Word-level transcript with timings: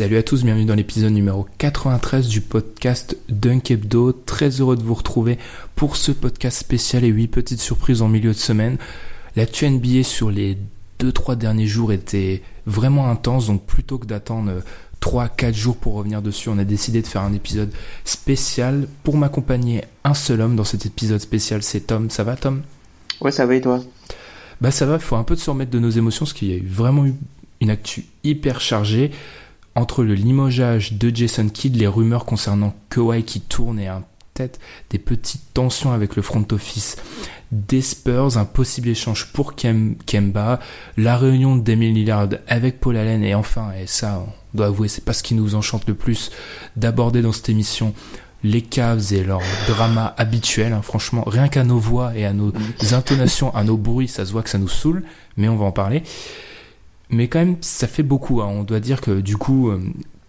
Salut 0.00 0.16
à 0.16 0.22
tous, 0.22 0.44
bienvenue 0.44 0.64
dans 0.64 0.74
l'épisode 0.74 1.12
numéro 1.12 1.46
93 1.58 2.26
du 2.26 2.40
podcast 2.40 3.18
Dunk 3.28 3.70
Hebdo. 3.70 4.12
Très 4.12 4.48
heureux 4.48 4.78
de 4.78 4.82
vous 4.82 4.94
retrouver 4.94 5.36
pour 5.76 5.96
ce 5.96 6.10
podcast 6.10 6.56
spécial 6.56 7.04
et 7.04 7.08
8 7.08 7.28
petites 7.28 7.60
surprises 7.60 8.00
en 8.00 8.08
milieu 8.08 8.30
de 8.30 8.38
semaine. 8.38 8.78
L'actu 9.36 9.68
NBA 9.68 10.04
sur 10.04 10.30
les 10.30 10.56
2-3 11.00 11.36
derniers 11.36 11.66
jours 11.66 11.92
était 11.92 12.40
vraiment 12.64 13.10
intense, 13.10 13.48
donc 13.48 13.62
plutôt 13.66 13.98
que 13.98 14.06
d'attendre 14.06 14.62
3-4 15.02 15.52
jours 15.52 15.76
pour 15.76 15.92
revenir 15.92 16.22
dessus, 16.22 16.48
on 16.48 16.56
a 16.56 16.64
décidé 16.64 17.02
de 17.02 17.06
faire 17.06 17.20
un 17.20 17.34
épisode 17.34 17.70
spécial. 18.06 18.88
Pour 19.04 19.18
m'accompagner, 19.18 19.84
un 20.04 20.14
seul 20.14 20.40
homme 20.40 20.56
dans 20.56 20.64
cet 20.64 20.86
épisode 20.86 21.20
spécial, 21.20 21.62
c'est 21.62 21.80
Tom. 21.80 22.08
Ça 22.08 22.24
va 22.24 22.36
Tom? 22.36 22.62
Ouais, 23.20 23.32
ça 23.32 23.44
va 23.44 23.54
et 23.54 23.60
toi? 23.60 23.84
Bah 24.62 24.70
ça 24.70 24.86
va, 24.86 24.94
il 24.94 25.02
faut 25.02 25.16
un 25.16 25.24
peu 25.24 25.36
se 25.36 25.50
remettre 25.50 25.72
de 25.72 25.78
nos 25.78 25.90
émotions 25.90 26.24
parce 26.24 26.32
qu'il 26.32 26.48
y 26.48 26.54
a 26.54 26.56
eu 26.56 26.66
vraiment 26.66 27.04
eu 27.04 27.12
une 27.60 27.68
actu 27.68 28.06
hyper 28.24 28.62
chargée 28.62 29.10
entre 29.80 30.04
le 30.04 30.14
limogeage 30.14 30.92
de 30.94 31.14
Jason 31.14 31.48
Kidd, 31.48 31.76
les 31.76 31.86
rumeurs 31.86 32.24
concernant 32.24 32.74
Kawhi 32.90 33.24
qui 33.24 33.40
tourne 33.40 33.78
et 33.80 33.88
un- 33.88 34.04
peut-être 34.34 34.60
des 34.90 34.98
petites 34.98 35.42
tensions 35.54 35.92
avec 35.92 36.16
le 36.16 36.22
front 36.22 36.46
office 36.52 36.96
des 37.52 37.82
Spurs, 37.82 38.38
un 38.38 38.44
possible 38.44 38.88
échange 38.88 39.32
pour 39.32 39.54
Kem- 39.56 39.96
Kemba, 40.06 40.60
la 40.96 41.16
réunion 41.16 41.56
de 41.56 41.62
Damian 41.62 41.92
Lillard 41.92 42.28
avec 42.46 42.78
Paul 42.78 42.96
Allen 42.96 43.24
et 43.24 43.34
enfin, 43.34 43.70
et 43.80 43.86
ça 43.88 44.24
on 44.54 44.56
doit 44.56 44.66
avouer 44.66 44.86
c'est 44.88 45.04
pas 45.04 45.12
ce 45.12 45.22
qui 45.24 45.34
nous 45.34 45.56
enchante 45.56 45.86
le 45.88 45.94
plus 45.94 46.30
d'aborder 46.76 47.22
dans 47.22 47.32
cette 47.32 47.48
émission 47.48 47.92
les 48.44 48.62
Cavs 48.62 49.12
et 49.12 49.22
leur 49.22 49.40
drama 49.68 50.14
habituel, 50.16 50.72
hein. 50.72 50.80
franchement, 50.80 51.24
rien 51.26 51.48
qu'à 51.48 51.62
nos 51.64 51.78
voix 51.78 52.16
et 52.16 52.24
à 52.24 52.32
nos 52.32 52.52
intonations, 52.92 53.54
à 53.54 53.64
nos 53.64 53.76
bruits, 53.76 54.08
ça 54.08 54.24
se 54.24 54.32
voit 54.32 54.42
que 54.42 54.48
ça 54.48 54.56
nous 54.56 54.68
saoule, 54.68 55.02
mais 55.36 55.48
on 55.48 55.56
va 55.56 55.66
en 55.66 55.72
parler. 55.72 56.02
Mais 57.10 57.28
quand 57.28 57.40
même, 57.40 57.56
ça 57.60 57.86
fait 57.86 58.02
beaucoup. 58.02 58.40
hein. 58.40 58.46
On 58.48 58.62
doit 58.62 58.80
dire 58.80 59.00
que 59.00 59.20
du 59.20 59.36
coup, 59.36 59.70
euh, 59.70 59.80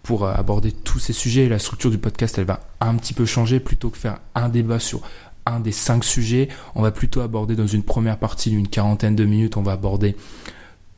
pour 0.04 0.28
aborder 0.28 0.72
tous 0.72 1.00
ces 1.00 1.14
sujets, 1.14 1.48
la 1.48 1.60
structure 1.60 1.92
du 1.92 1.98
podcast, 1.98 2.38
elle 2.38 2.46
va 2.46 2.60
un 2.80 2.96
petit 2.96 3.14
peu 3.14 3.26
changer. 3.26 3.60
Plutôt 3.60 3.90
que 3.90 3.98
faire 3.98 4.20
un 4.36 4.50
débat 4.50 4.80
sur 4.80 5.02
un 5.46 5.60
des 5.60 5.72
cinq 5.72 6.04
sujets, 6.04 6.50
on 6.76 6.82
va 6.82 6.92
plutôt 6.92 7.22
aborder 7.22 7.56
dans 7.56 7.68
une 7.68 7.84
première 7.84 8.18
partie 8.18 8.50
d'une 8.50 8.68
quarantaine 8.68 9.16
de 9.16 9.26
minutes, 9.26 9.58
on 9.58 9.64
va 9.64 9.72
aborder 9.74 10.16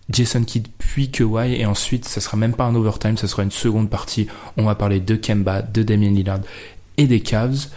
Jason 0.10 0.44
Kidd 0.44 0.68
puis 0.78 1.10
Kawhi 1.10 1.56
et 1.56 1.66
ensuite 1.66 2.06
ça 2.06 2.20
sera 2.20 2.36
même 2.36 2.54
pas 2.54 2.66
un 2.66 2.76
overtime, 2.76 3.18
ça 3.18 3.28
sera 3.28 3.44
une 3.44 3.52
seconde 3.52 3.90
partie. 3.90 4.28
On 4.58 4.66
va 4.66 4.76
parler 4.76 5.00
de 5.00 5.16
Kemba, 5.16 5.62
de 5.62 5.84
Damien 5.84 6.12
Lillard 6.12 6.42
et 6.98 7.08
des 7.08 7.22
Cavs. 7.22 7.68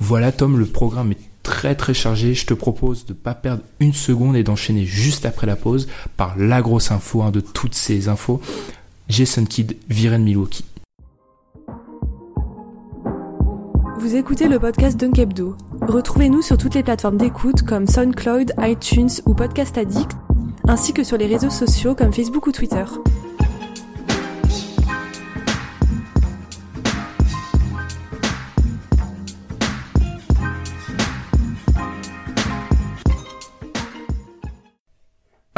Voilà 0.00 0.32
Tom, 0.32 0.58
le 0.58 0.66
programme 0.66 1.12
est 1.12 1.27
très 1.48 1.74
très 1.74 1.94
chargé. 1.94 2.34
Je 2.34 2.44
te 2.44 2.52
propose 2.52 3.06
de 3.06 3.14
pas 3.14 3.34
perdre 3.34 3.62
une 3.80 3.94
seconde 3.94 4.36
et 4.36 4.42
d'enchaîner 4.42 4.84
juste 4.84 5.24
après 5.24 5.46
la 5.46 5.56
pause 5.56 5.88
par 6.18 6.36
la 6.36 6.60
grosse 6.60 6.90
info 6.90 7.22
hein, 7.22 7.30
de 7.30 7.40
toutes 7.40 7.74
ces 7.74 8.08
infos. 8.08 8.40
Jason 9.08 9.46
Kidd 9.46 9.74
viré 9.88 10.18
de 10.18 10.24
Milwaukee. 10.24 10.66
Vous 13.98 14.14
écoutez 14.14 14.46
le 14.46 14.58
podcast 14.58 15.00
Dunk 15.00 15.18
Hebdo. 15.18 15.56
Retrouvez-nous 15.80 16.42
sur 16.42 16.58
toutes 16.58 16.74
les 16.74 16.82
plateformes 16.82 17.16
d'écoute 17.16 17.62
comme 17.62 17.86
SoundCloud, 17.86 18.52
iTunes 18.58 19.10
ou 19.24 19.32
Podcast 19.32 19.78
Addict, 19.78 20.12
ainsi 20.68 20.92
que 20.92 21.02
sur 21.02 21.16
les 21.16 21.26
réseaux 21.26 21.50
sociaux 21.50 21.94
comme 21.94 22.12
Facebook 22.12 22.46
ou 22.46 22.52
Twitter. 22.52 22.84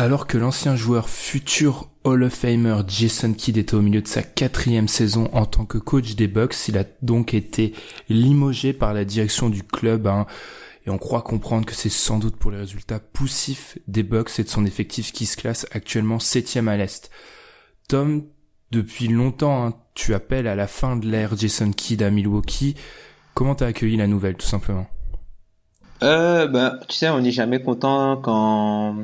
Alors 0.00 0.26
que 0.26 0.38
l'ancien 0.38 0.76
joueur 0.76 1.10
futur 1.10 1.90
Hall 2.04 2.22
of 2.22 2.32
Famer 2.32 2.76
Jason 2.88 3.34
Kidd 3.34 3.58
était 3.58 3.74
au 3.74 3.82
milieu 3.82 4.00
de 4.00 4.08
sa 4.08 4.22
quatrième 4.22 4.88
saison 4.88 5.28
en 5.34 5.44
tant 5.44 5.66
que 5.66 5.76
coach 5.76 6.14
des 6.14 6.26
Bucks, 6.26 6.68
il 6.68 6.78
a 6.78 6.84
donc 7.02 7.34
été 7.34 7.74
limogé 8.08 8.72
par 8.72 8.94
la 8.94 9.04
direction 9.04 9.50
du 9.50 9.62
club. 9.62 10.06
hein, 10.06 10.24
et 10.86 10.90
on 10.90 10.96
croit 10.96 11.20
comprendre 11.20 11.66
que 11.66 11.74
c'est 11.74 11.90
sans 11.90 12.18
doute 12.18 12.36
pour 12.36 12.50
les 12.50 12.56
résultats 12.56 12.98
poussifs 12.98 13.76
des 13.88 14.02
Bucks 14.02 14.38
et 14.38 14.44
de 14.44 14.48
son 14.48 14.64
effectif 14.64 15.12
qui 15.12 15.26
se 15.26 15.36
classe 15.36 15.66
actuellement 15.70 16.18
septième 16.18 16.68
à 16.68 16.78
l'Est. 16.78 17.10
Tom, 17.86 18.24
depuis 18.70 19.08
longtemps, 19.08 19.66
hein, 19.66 19.74
tu 19.92 20.14
appelles 20.14 20.46
à 20.46 20.54
la 20.54 20.66
fin 20.66 20.96
de 20.96 21.06
l'ère 21.10 21.36
Jason 21.36 21.72
Kidd 21.72 22.02
à 22.02 22.10
Milwaukee. 22.10 22.74
Comment 23.34 23.54
t'as 23.54 23.66
accueilli 23.66 23.98
la 23.98 24.06
nouvelle, 24.06 24.36
tout 24.36 24.46
simplement? 24.46 24.86
Euh, 26.02 26.46
ben, 26.46 26.78
Tu 26.88 26.96
sais, 26.96 27.10
on 27.10 27.20
n'est 27.20 27.32
jamais 27.32 27.60
content 27.60 28.16
quand, 28.16 28.96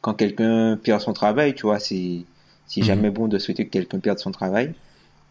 quand 0.00 0.14
quelqu'un 0.14 0.78
perd 0.82 1.00
son 1.00 1.12
travail, 1.12 1.54
tu 1.54 1.62
vois. 1.62 1.78
C'est 1.78 2.22
c'est 2.66 2.80
Mhm. 2.82 2.86
jamais 2.86 3.10
bon 3.10 3.26
de 3.28 3.38
souhaiter 3.38 3.66
que 3.66 3.70
quelqu'un 3.70 3.98
perde 3.98 4.18
son 4.18 4.30
travail. 4.30 4.74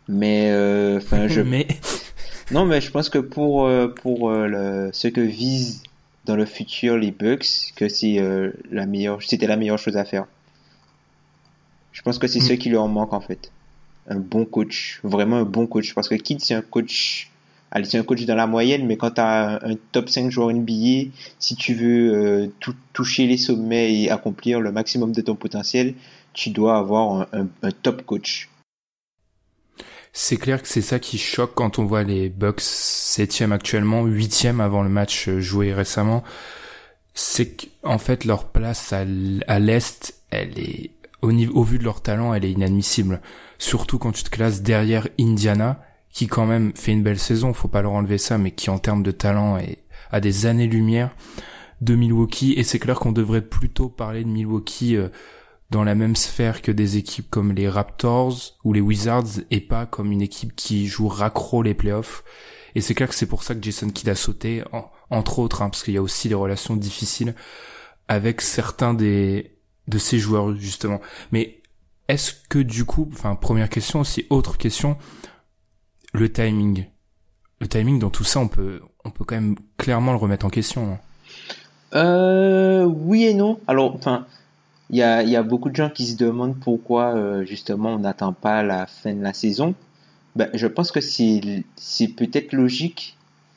Mais, 0.08 0.50
euh, 0.52 0.98
enfin, 0.98 1.28
je... 1.28 1.42
Mais 1.54 1.68
Non, 2.52 2.66
mais 2.66 2.82
je 2.82 2.90
pense 2.90 3.10
que 3.10 3.20
pour, 3.20 3.66
euh, 3.68 3.88
pour 3.88 4.30
euh, 4.32 4.48
le, 4.48 4.90
ce 4.92 5.08
que 5.08 5.22
visent 5.22 5.84
dans 6.26 6.36
le 6.36 6.46
futur 6.46 6.98
les 6.98 7.12
Bucks, 7.12 7.46
que 7.76 7.88
c'est 7.88 8.20
euh, 8.20 8.52
la 8.72 8.88
meilleure, 8.88 9.22
c'était 9.22 9.46
la 9.48 9.56
meilleure 9.56 9.78
chose 9.78 9.98
à 9.98 10.06
faire. 10.06 10.26
Je 11.92 12.02
pense 12.02 12.18
que 12.18 12.28
c'est 12.28 12.40
Mm. 12.40 12.48
ce 12.48 12.54
qui 12.54 12.70
leur 12.70 12.88
manque 12.88 13.14
en 13.14 13.20
fait. 13.22 13.52
Un 14.10 14.18
bon 14.20 14.46
coach, 14.46 15.00
vraiment 15.04 15.38
un 15.38 15.44
bon 15.44 15.68
coach. 15.68 15.94
Parce 15.94 16.10
que 16.10 16.16
Kidd, 16.16 16.40
c'est 16.42 16.56
un 16.56 16.62
coach, 16.62 17.29
allez, 17.72 17.86
c'est 17.86 17.98
un 17.98 18.04
coach 18.04 18.26
dans 18.26 18.36
la 18.36 18.48
moyenne, 18.48 18.86
mais 18.86 18.98
quand 18.98 19.12
tu 19.12 19.22
as 19.22 19.62
un, 19.64 19.72
un 19.72 19.76
top 19.92 20.10
5 20.10 20.30
joueur 20.32 20.52
NBA, 20.52 21.12
si 21.40 21.56
tu 21.56 21.74
veux 21.74 22.14
euh, 22.14 22.48
tou- 22.60 22.76
toucher 22.94 23.28
les 23.28 23.38
sommets 23.38 23.94
et 23.94 24.10
accomplir 24.10 24.60
le 24.60 24.72
maximum 24.72 25.12
de 25.12 25.22
ton 25.22 25.36
potentiel, 25.36 25.94
tu 26.34 26.50
dois 26.52 26.78
avoir 26.78 27.28
un, 27.34 27.72
top 27.72 28.04
coach. 28.06 28.50
C'est 30.14 30.38
clair 30.38 30.62
que 30.62 30.68
c'est 30.68 30.82
ça 30.82 31.00
qui 31.00 31.18
choque 31.18 31.54
quand 31.56 31.80
on 31.80 31.86
voit 31.86 32.04
les 32.04 32.30
Bucks 32.30 32.62
septième 32.62 33.52
actuellement, 33.52 34.06
huitième 34.06 34.60
avant 34.60 34.84
le 34.84 34.90
match 34.90 35.28
euh, 35.28 35.40
joué 35.40 35.74
récemment. 35.74 36.24
C'est 37.14 37.56
qu'en 37.84 37.98
fait 37.98 38.26
leur 38.26 38.46
place 38.50 38.94
à 38.94 39.04
l'est, 39.04 40.16
elle 40.32 40.58
est 40.58 40.92
au 41.22 41.32
niveau, 41.32 41.60
au 41.60 41.64
vu 41.64 41.80
de 41.80 41.84
leur 41.84 42.02
talent, 42.02 42.34
elle 42.34 42.46
est 42.46 42.52
inadmissible. 42.52 43.22
Surtout 43.58 43.98
quand 44.00 44.12
tu 44.12 44.24
te 44.24 44.30
classes 44.30 44.62
derrière 44.62 45.08
Indiana, 45.20 45.82
qui 46.12 46.28
quand 46.28 46.46
même 46.46 46.72
fait 46.76 46.92
une 46.92 47.04
belle 47.04 47.20
saison, 47.20 47.54
faut 47.54 47.68
pas 47.68 47.82
leur 47.82 47.92
enlever 47.94 48.18
ça, 48.18 48.38
mais 48.38 48.52
qui 48.52 48.70
en 48.70 48.80
termes 48.80 49.04
de 49.04 49.12
talent 49.12 49.58
est 49.58 49.84
à 50.12 50.20
des 50.20 50.46
années-lumière 50.46 51.16
de 51.82 51.96
Milwaukee. 51.96 52.54
Et 52.58 52.64
c'est 52.64 52.80
clair 52.80 53.00
qu'on 53.00 53.12
devrait 53.12 53.42
plutôt 53.48 53.90
parler 53.90 54.24
de 54.24 54.30
Milwaukee 54.30 54.96
euh, 54.96 55.10
dans 55.70 55.84
la 55.84 55.94
même 55.96 56.16
sphère 56.16 56.62
que 56.64 56.72
des 56.72 56.98
équipes 56.98 57.30
comme 57.30 57.52
les 57.54 57.70
Raptors 57.70 58.58
ou 58.64 58.74
les 58.74 58.82
Wizards 58.82 59.42
et 59.52 59.62
pas 59.62 59.86
comme 59.86 60.12
une 60.12 60.22
équipe 60.22 60.56
qui 60.56 60.88
joue 60.88 61.08
raccro 61.08 61.62
les 61.62 61.76
playoffs. 61.76 62.24
Et 62.76 62.82
c'est 62.82 62.96
clair 62.96 63.08
que 63.10 63.16
c'est 63.16 63.28
pour 63.28 63.44
ça 63.44 63.54
que 63.56 63.62
Jason 63.64 63.90
Kidd 63.90 64.10
a 64.10 64.16
sauté, 64.16 64.64
en- 64.74 64.90
entre 65.12 65.40
autres, 65.40 65.62
hein, 65.62 65.70
parce 65.70 65.84
qu'il 65.84 65.94
y 65.94 65.98
a 65.98 66.02
aussi 66.02 66.28
des 66.28 66.36
relations 66.36 66.76
difficiles 66.76 67.36
avec 68.08 68.42
certains 68.42 68.94
des 68.94 69.56
de 69.88 69.98
ces 69.98 70.20
joueurs 70.20 70.56
justement. 70.56 71.02
Mais 71.32 71.62
est-ce 72.08 72.34
que 72.50 72.60
du 72.60 72.86
coup, 72.86 73.08
enfin 73.12 73.36
première 73.36 73.70
question 73.70 74.02
aussi, 74.02 74.26
autre 74.30 74.58
question, 74.58 74.98
le 76.14 76.32
timing. 76.32 76.86
le 77.60 77.68
timing 77.68 78.00
dans 78.00 78.10
tout 78.10 78.24
ça, 78.24 78.40
on 78.40 78.48
peut, 78.48 78.82
on 79.06 79.12
peut 79.12 79.26
quand 79.26 79.36
même 79.36 79.56
clairement 79.78 80.12
le 80.12 80.18
remettre 80.18 80.46
en 80.46 80.50
question. 80.50 80.94
Hein. 80.94 81.00
Euh, 81.96 82.84
oui 82.86 83.26
et 83.26 83.34
non. 83.34 83.60
Alors, 83.68 83.96
enfin, 83.96 84.26
il 84.90 84.98
y 84.98 85.04
a, 85.04 85.44
beaucoup 85.44 85.70
de 85.70 85.76
gens 85.76 85.90
qui 85.90 86.08
se 86.08 86.18
demandent 86.18 86.60
pourquoi 86.60 87.16
euh, 87.16 87.46
justement 87.46 87.94
on 87.94 88.00
n'attend 88.00 88.34
pas 88.34 88.64
la 88.64 88.86
fin 88.86 89.14
de 89.14 89.22
la 89.22 89.34
saison. 89.34 89.76
Ben, 90.36 90.50
je 90.54 90.68
pense 90.68 90.92
que 90.92 91.02
c'est, 91.02 91.64
peut-être 92.16 92.54
logique 92.54 93.16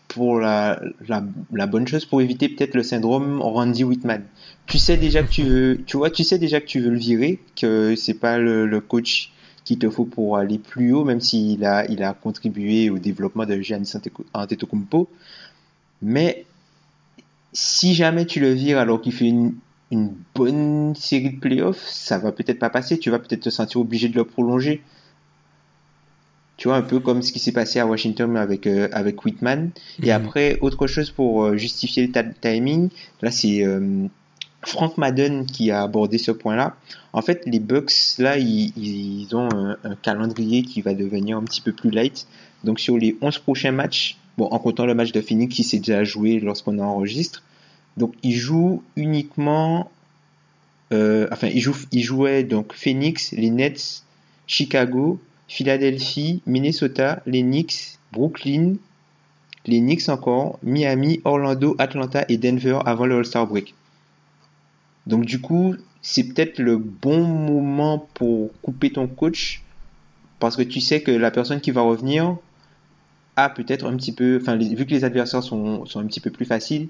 pour 0.09 0.41
la, 0.41 0.81
la, 1.09 1.67
bonne 1.67 1.87
chose 1.87 2.05
pour 2.05 2.21
éviter 2.21 2.49
peut-être 2.49 2.75
le 2.75 2.83
syndrome 2.83 3.41
Randy 3.41 3.85
Whitman. 3.85 4.25
Tu 4.67 4.79
sais 4.79 4.97
déjà 4.97 5.23
que 5.23 5.31
tu 5.31 5.43
veux, 5.43 5.81
tu 5.87 5.97
vois, 5.97 6.11
tu 6.11 6.25
sais 6.25 6.39
déjà 6.39 6.61
que 6.61 6.67
tu 6.67 6.81
veux 6.81 6.91
le 6.91 6.99
virer, 6.99 7.39
que 7.57 7.95
c'est 7.97 8.15
pas 8.15 8.39
le 8.39 8.81
coach 8.81 9.33
qu'il 9.65 9.79
te 9.79 9.89
faut 9.89 10.05
pour 10.05 10.37
aller 10.37 10.59
plus 10.59 10.93
haut, 10.93 11.05
même 11.05 11.21
s'il 11.21 11.65
a, 11.65 11.87
il 11.91 12.03
a 12.03 12.15
contribué 12.15 12.91
au 12.91 12.99
développement 12.99 13.47
de 13.47 13.61
Giannis 13.61 13.93
Antetokounmpo. 14.35 15.09
Mais 16.03 16.45
si 17.53 17.95
jamais 17.95 18.27
tu 18.27 18.41
le 18.41 18.53
vires 18.53 18.79
alors 18.79 19.01
qu'il 19.01 19.13
fait 19.13 19.29
une, 19.29 19.55
une 19.91 20.13
bonne 20.35 20.95
série 20.95 21.31
de 21.31 21.39
playoffs, 21.39 21.87
ça 21.87 22.19
va 22.19 22.33
peut-être 22.33 22.59
pas 22.59 22.71
passer. 22.71 22.99
Tu 22.99 23.11
vas 23.11 23.19
peut-être 23.19 23.43
te 23.43 23.51
sentir 23.51 23.81
obligé 23.81 24.09
de 24.09 24.17
le 24.17 24.25
prolonger. 24.25 24.83
Tu 26.57 26.69
vois, 26.69 26.77
un 26.77 26.83
peu 26.83 27.01
comme 27.01 27.23
ce 27.23 27.33
qui 27.33 27.39
s'est 27.39 27.53
passé 27.53 27.79
à 27.79 27.87
Washington 27.87 28.37
avec, 28.37 28.67
euh, 28.67 28.89
avec 28.93 29.25
Whitman. 29.25 29.71
Et 30.03 30.07
mhm. 30.07 30.11
après, 30.13 30.59
autre 30.61 30.87
chose 30.87 31.11
pour 31.11 31.45
euh, 31.45 31.57
justifier 31.57 32.07
le 32.07 32.33
timing, 32.41 32.89
là, 33.21 33.31
c'est 33.31 33.65
euh, 33.65 34.07
Frank 34.65 34.97
Madden 34.97 35.47
qui 35.47 35.71
a 35.71 35.83
abordé 35.83 36.19
ce 36.19 36.31
point-là. 36.31 36.77
En 37.13 37.23
fait, 37.23 37.43
les 37.47 37.59
Bucks, 37.59 37.93
là, 38.19 38.39
ils, 38.39 38.73
ils 38.77 39.35
ont 39.35 39.49
un, 39.53 39.95
calendrier 39.97 40.63
qui 40.63 40.83
va 40.83 40.95
devenir 40.95 41.37
un 41.37 41.43
petit 41.43 41.61
peu 41.61 41.73
plus 41.73 41.91
light. 41.91 42.27
Donc, 42.65 42.79
sur 42.79 42.97
les 42.97 43.17
11 43.21 43.39
prochains 43.39 43.73
matchs, 43.73 44.19
bon, 44.39 44.47
en 44.47 44.59
comptant 44.59 44.87
le 44.87 44.95
match 44.95 45.13
de 45.13 45.21
Phoenix 45.21 45.55
qui 45.55 45.65
s'est 45.65 45.79
déjà 45.79 46.05
joué 46.05 46.39
lorsqu'on 46.39 46.79
enregistre, 46.79 47.43
donc 47.97 48.15
il 48.23 48.35
joue 48.35 48.83
uniquement, 48.97 49.91
euh, 50.93 51.29
enfin 51.31 51.49
il, 51.49 51.61
joue, 51.61 51.77
il 51.91 52.03
jouait 52.03 52.45
donc 52.45 52.73
Phoenix, 52.73 53.33
les 53.33 53.51
Nets, 53.51 54.05
Chicago, 54.47 55.21
Philadelphie, 55.49 56.41
Minnesota, 56.47 57.23
les 57.27 57.43
Knicks, 57.43 57.99
Brooklyn, 58.13 58.77
les 59.67 59.81
Knicks 59.81 60.09
encore, 60.09 60.59
Miami, 60.63 61.21
Orlando, 61.25 61.75
Atlanta 61.79 62.25
et 62.29 62.39
Denver 62.39 62.79
avant 62.87 63.07
le 63.07 63.19
All-Star 63.19 63.47
Break. 63.47 63.75
Donc 65.07 65.25
du 65.25 65.41
coup, 65.41 65.75
c'est 66.01 66.25
peut-être 66.25 66.59
le 66.59 66.79
bon 66.79 67.25
moment 67.25 68.07
pour 68.15 68.51
couper 68.63 68.91
ton 68.91 69.07
coach 69.07 69.63
parce 70.39 70.57
que 70.57 70.63
tu 70.63 70.81
sais 70.81 71.03
que 71.03 71.13
la 71.13 71.31
personne 71.31 71.61
qui 71.61 71.71
va 71.71 71.83
revenir 71.83 72.37
a 73.37 73.49
peut-être 73.49 73.87
un 73.87 73.97
petit 73.97 74.13
peu, 74.13 74.39
enfin 74.41 74.57
vu 74.57 74.85
que 74.87 74.91
les 74.91 75.05
adversaires 75.05 75.43
sont, 75.43 75.87
sont 75.87 76.01
un 76.01 76.07
petit 76.07 76.21
peu 76.21 76.31
plus 76.31 76.45
faciles, 76.45 76.89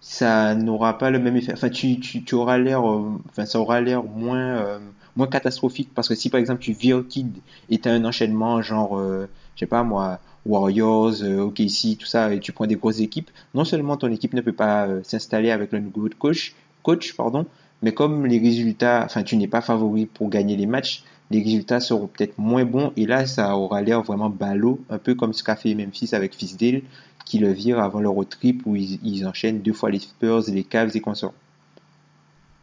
ça 0.00 0.54
n'aura 0.54 0.98
pas 0.98 1.10
le 1.10 1.18
même 1.18 1.36
effet. 1.36 1.52
Enfin, 1.52 1.68
tu, 1.68 2.00
tu, 2.00 2.34
auras 2.34 2.58
l'air, 2.58 2.88
euh, 2.88 3.18
enfin, 3.28 3.44
ça 3.44 3.60
aura 3.60 3.80
l'air 3.80 4.02
moins, 4.04 4.56
euh, 4.56 4.78
moins 5.16 5.26
catastrophique 5.26 5.90
parce 5.94 6.08
que 6.08 6.14
si 6.14 6.30
par 6.30 6.40
exemple 6.40 6.60
tu 6.60 6.72
vires 6.72 7.04
Kid 7.08 7.36
et 7.70 7.78
t'as 7.78 7.92
un 7.92 8.04
enchaînement 8.04 8.62
genre, 8.62 8.98
euh, 8.98 9.28
je 9.54 9.60
sais 9.60 9.66
pas 9.66 9.82
moi, 9.82 10.20
Warriors, 10.44 11.22
OKC, 11.22 11.98
tout 11.98 12.06
ça, 12.06 12.32
et 12.32 12.40
tu 12.40 12.52
prends 12.52 12.66
des 12.66 12.76
grosses 12.76 13.00
équipes, 13.00 13.30
non 13.54 13.64
seulement 13.64 13.96
ton 13.96 14.10
équipe 14.12 14.32
ne 14.34 14.40
peut 14.40 14.52
pas 14.52 14.88
s'installer 15.02 15.50
avec 15.50 15.72
le 15.72 15.80
nouveau 15.80 16.08
coach, 16.18 16.54
coach, 16.86 17.14
pardon, 17.14 17.46
mais 17.82 17.92
comme 17.92 18.26
les 18.26 18.38
résultats, 18.38 19.02
enfin, 19.04 19.24
tu 19.24 19.36
n'es 19.36 19.48
pas 19.48 19.60
favori 19.60 20.06
pour 20.06 20.30
gagner 20.30 20.56
les 20.56 20.66
matchs, 20.66 21.02
les 21.32 21.42
résultats 21.42 21.80
seront 21.80 22.06
peut-être 22.06 22.38
moins 22.38 22.64
bons 22.64 22.92
et 22.96 23.06
là, 23.06 23.26
ça 23.26 23.56
aura 23.56 23.82
l'air 23.82 24.02
vraiment 24.02 24.30
ballot, 24.30 24.80
un 24.88 24.98
peu 24.98 25.16
comme 25.16 25.32
ce 25.32 25.42
qu'a 25.42 25.56
fait 25.56 25.74
Memphis 25.74 26.10
avec 26.12 26.36
Fisdale, 26.36 26.82
qui 27.24 27.40
le 27.40 27.50
virent 27.50 27.80
avant 27.80 27.98
le 27.98 28.08
road 28.08 28.28
trip 28.28 28.62
où 28.66 28.76
ils, 28.76 29.26
enchaînent 29.26 29.62
deux 29.62 29.72
fois 29.72 29.90
les 29.90 29.98
Spurs, 29.98 30.44
les 30.46 30.62
Cavs 30.62 30.96
et 30.96 31.00
consorts. 31.00 31.34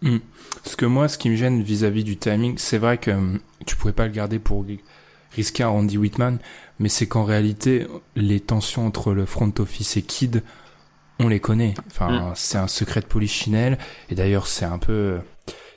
Hmm. 0.01 0.19
Parce 0.63 0.77
que 0.77 0.85
moi, 0.85 1.09
ce 1.09 1.17
qui 1.17 1.29
me 1.29 1.35
gêne 1.35 1.61
vis-à-vis 1.61 2.05
du 2.05 2.15
timing, 2.15 2.57
c'est 2.57 2.77
vrai 2.77 2.97
que 2.97 3.11
hum, 3.11 3.39
tu 3.65 3.75
pouvais 3.75 3.93
pas 3.93 4.07
le 4.07 4.13
garder 4.13 4.39
pour 4.39 4.65
risquer 5.35 5.63
un 5.63 5.69
Randy 5.69 5.97
Whitman, 5.97 6.37
mais 6.79 6.87
c'est 6.87 7.07
qu'en 7.07 7.25
réalité, 7.25 7.87
les 8.15 8.39
tensions 8.39 8.87
entre 8.87 9.13
le 9.13 9.25
front 9.25 9.51
office 9.59 9.97
et 9.97 10.01
Kid, 10.01 10.43
on 11.23 11.29
les 11.29 11.39
connaît. 11.39 11.73
Enfin, 11.87 12.29
hmm. 12.29 12.33
c'est 12.35 12.57
un 12.57 12.67
secret 12.67 13.01
de 13.01 13.05
polichinelle. 13.05 13.77
Et 14.09 14.15
d'ailleurs, 14.15 14.47
c'est 14.47 14.65
un 14.65 14.77
peu 14.77 15.19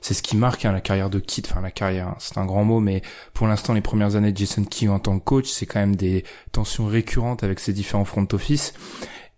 c'est 0.07 0.15
ce 0.15 0.23
qui 0.23 0.37
marque 0.37 0.65
hein, 0.65 0.71
la 0.71 0.81
carrière 0.81 1.11
de 1.11 1.19
Kidd. 1.19 1.49
Enfin, 1.51 1.61
la 1.61 1.73
carrière, 1.73 2.07
hein, 2.07 2.17
c'est 2.21 2.39
un 2.39 2.47
grand 2.47 2.63
mot, 2.63 2.79
mais 2.79 3.03
pour 3.35 3.49
l'instant, 3.49 3.75
les 3.75 3.81
premières 3.81 4.15
années 4.15 4.31
de 4.31 4.37
Jason 4.37 4.63
Kidd 4.63 4.89
en 4.89 5.01
tant 5.01 5.19
que 5.19 5.25
coach, 5.25 5.49
c'est 5.49 5.67
quand 5.67 5.81
même 5.81 5.97
des 5.97 6.23
tensions 6.53 6.87
récurrentes 6.87 7.43
avec 7.43 7.59
ses 7.59 7.73
différents 7.73 8.05
front 8.05 8.29
office. 8.33 8.73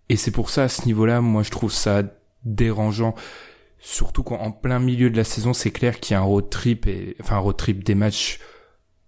Et 0.09 0.15
c'est 0.15 0.29
pour 0.29 0.51
ça, 0.51 0.65
à 0.65 0.69
ce 0.69 0.85
niveau-là, 0.85 1.21
moi, 1.21 1.41
je 1.41 1.49
trouve 1.49 1.71
ça 1.71 2.03
dérangeant. 2.45 3.15
Surtout 3.79 4.21
quand 4.21 4.37
en 4.37 4.51
plein 4.51 4.77
milieu 4.77 5.09
de 5.09 5.17
la 5.17 5.23
saison, 5.23 5.53
c'est 5.53 5.71
clair 5.71 5.99
qu'il 5.99 6.13
y 6.13 6.17
a 6.17 6.19
un 6.19 6.23
road 6.23 6.51
trip 6.51 6.85
et, 6.85 7.15
enfin, 7.19 7.37
un 7.37 7.39
road 7.39 7.57
trip 7.57 7.83
des 7.83 7.95
matchs 7.95 8.39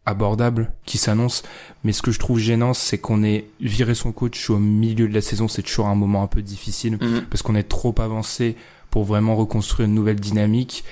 abordables 0.06 0.72
qui 0.86 0.98
s'annoncent. 0.98 1.44
Mais 1.84 1.94
ce 1.94 2.02
que 2.02 2.12
je 2.12 2.20
trouve 2.20 2.40
gênant, 2.40 2.74
c'est 2.74 2.98
qu'on 2.98 3.24
ait 3.24 3.46
viré 3.60 3.96
son 3.96 4.12
coach 4.12 4.50
au 4.50 4.58
milieu 4.58 5.08
de 5.08 5.14
la 5.14 5.22
saison. 5.22 5.48
C'est 5.48 5.62
toujours 5.62 5.88
un 5.88 5.96
moment 5.96 6.24
un 6.24 6.28
peu 6.28 6.42
difficile 6.42 6.98
mhm. 7.00 7.26
parce 7.30 7.42
qu'on 7.42 7.56
est 7.56 7.68
trop 7.68 7.94
avancé 8.00 8.56
pour 8.90 9.04
vraiment 9.06 9.36
reconstruire 9.36 9.88
une 9.88 9.96
nouvelle 9.96 10.20
dynamique 10.20 10.84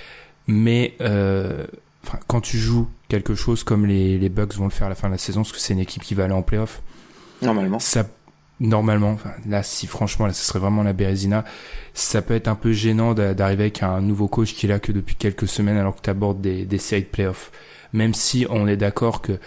mais 0.49 0.95
euh, 0.99 1.65
quand 2.27 2.41
tu 2.41 2.57
joues 2.57 2.87
quelque 3.07 3.35
chose 3.35 3.63
comme 3.63 3.85
les, 3.85 4.17
les 4.17 4.29
Bucks 4.29 4.55
vont 4.55 4.65
le 4.65 4.71
faire 4.71 4.87
à 4.87 4.89
la 4.89 4.95
fin 4.95 5.07
de 5.07 5.13
la 5.13 5.17
saison, 5.19 5.41
parce 5.41 5.51
que 5.51 5.59
c'est 5.59 5.73
une 5.73 5.79
équipe 5.79 6.03
qui 6.03 6.15
va 6.15 6.23
aller 6.23 6.33
en 6.33 6.41
playoff. 6.41 6.81
Normalement. 7.43 7.77
Ça, 7.77 8.05
normalement, 8.59 9.17
là, 9.47 9.61
si 9.61 9.85
franchement, 9.85 10.25
là, 10.25 10.33
ce 10.33 10.43
serait 10.43 10.59
vraiment 10.59 10.81
la 10.81 10.93
Bérésina, 10.93 11.45
ça 11.93 12.23
peut 12.23 12.33
être 12.33 12.47
un 12.47 12.55
peu 12.55 12.73
gênant 12.73 13.13
d'arriver 13.13 13.63
avec 13.63 13.83
un 13.83 14.01
nouveau 14.01 14.27
coach 14.27 14.55
qui 14.55 14.65
est 14.65 14.69
là 14.69 14.79
que 14.79 14.91
depuis 14.91 15.15
quelques 15.15 15.47
semaines 15.47 15.77
alors 15.77 15.95
que 15.95 16.01
tu 16.01 16.09
abordes 16.09 16.41
des, 16.41 16.65
des 16.65 16.77
séries 16.79 17.03
de 17.03 17.07
playoffs. 17.07 17.51
Même 17.93 18.13
si 18.13 18.45
on 18.49 18.67
est 18.67 18.77
d'accord 18.77 19.21
que 19.21 19.39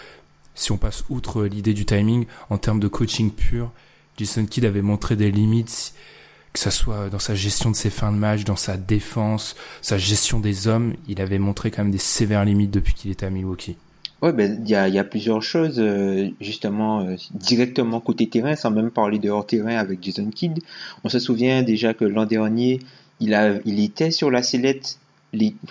si 0.55 0.71
on 0.71 0.77
passe 0.77 1.03
outre 1.09 1.45
l'idée 1.45 1.73
du 1.73 1.85
timing, 1.85 2.25
en 2.49 2.57
termes 2.57 2.79
de 2.79 2.87
coaching 2.87 3.31
pur, 3.31 3.71
Jason 4.17 4.45
Kidd 4.45 4.65
avait 4.65 4.81
montré 4.81 5.15
des 5.15 5.31
limites 5.31 5.93
que 6.53 6.59
ça 6.59 6.71
soit 6.71 7.09
dans 7.09 7.19
sa 7.19 7.33
gestion 7.33 7.71
de 7.71 7.75
ses 7.75 7.89
fins 7.89 8.11
de 8.11 8.17
match, 8.17 8.43
dans 8.43 8.55
sa 8.55 8.77
défense, 8.77 9.55
sa 9.81 9.97
gestion 9.97 10.39
des 10.39 10.67
hommes, 10.67 10.93
il 11.07 11.19
avait 11.19 11.39
montré 11.39 11.71
quand 11.71 11.81
même 11.81 11.91
des 11.91 11.97
sévères 11.97 12.45
limites 12.45 12.71
depuis 12.71 12.93
qu'il 12.93 13.09
était 13.11 13.25
à 13.25 13.31
Milwaukee. 13.31 13.75
Ouais, 14.21 14.31
ben 14.31 14.63
il 14.63 14.69
y 14.69 14.75
a, 14.75 15.03
plusieurs 15.03 15.43
choses 15.43 15.79
euh, 15.79 16.29
justement 16.39 17.01
euh, 17.01 17.15
directement 17.33 17.99
côté 17.99 18.29
terrain, 18.29 18.55
sans 18.55 18.71
même 18.71 18.89
parler 18.89 19.19
de 19.19 19.29
hors 19.29 19.45
terrain 19.45 19.75
avec 19.75 20.01
Jason 20.01 20.29
Kidd. 20.29 20.59
On 21.03 21.09
se 21.09 21.19
souvient 21.19 21.61
déjà 21.61 21.93
que 21.93 22.05
l'an 22.05 22.25
dernier, 22.25 22.79
il 23.19 23.61
il 23.65 23.83
était 23.83 24.11
sur 24.11 24.31
la 24.31 24.41
sellette. 24.41 24.97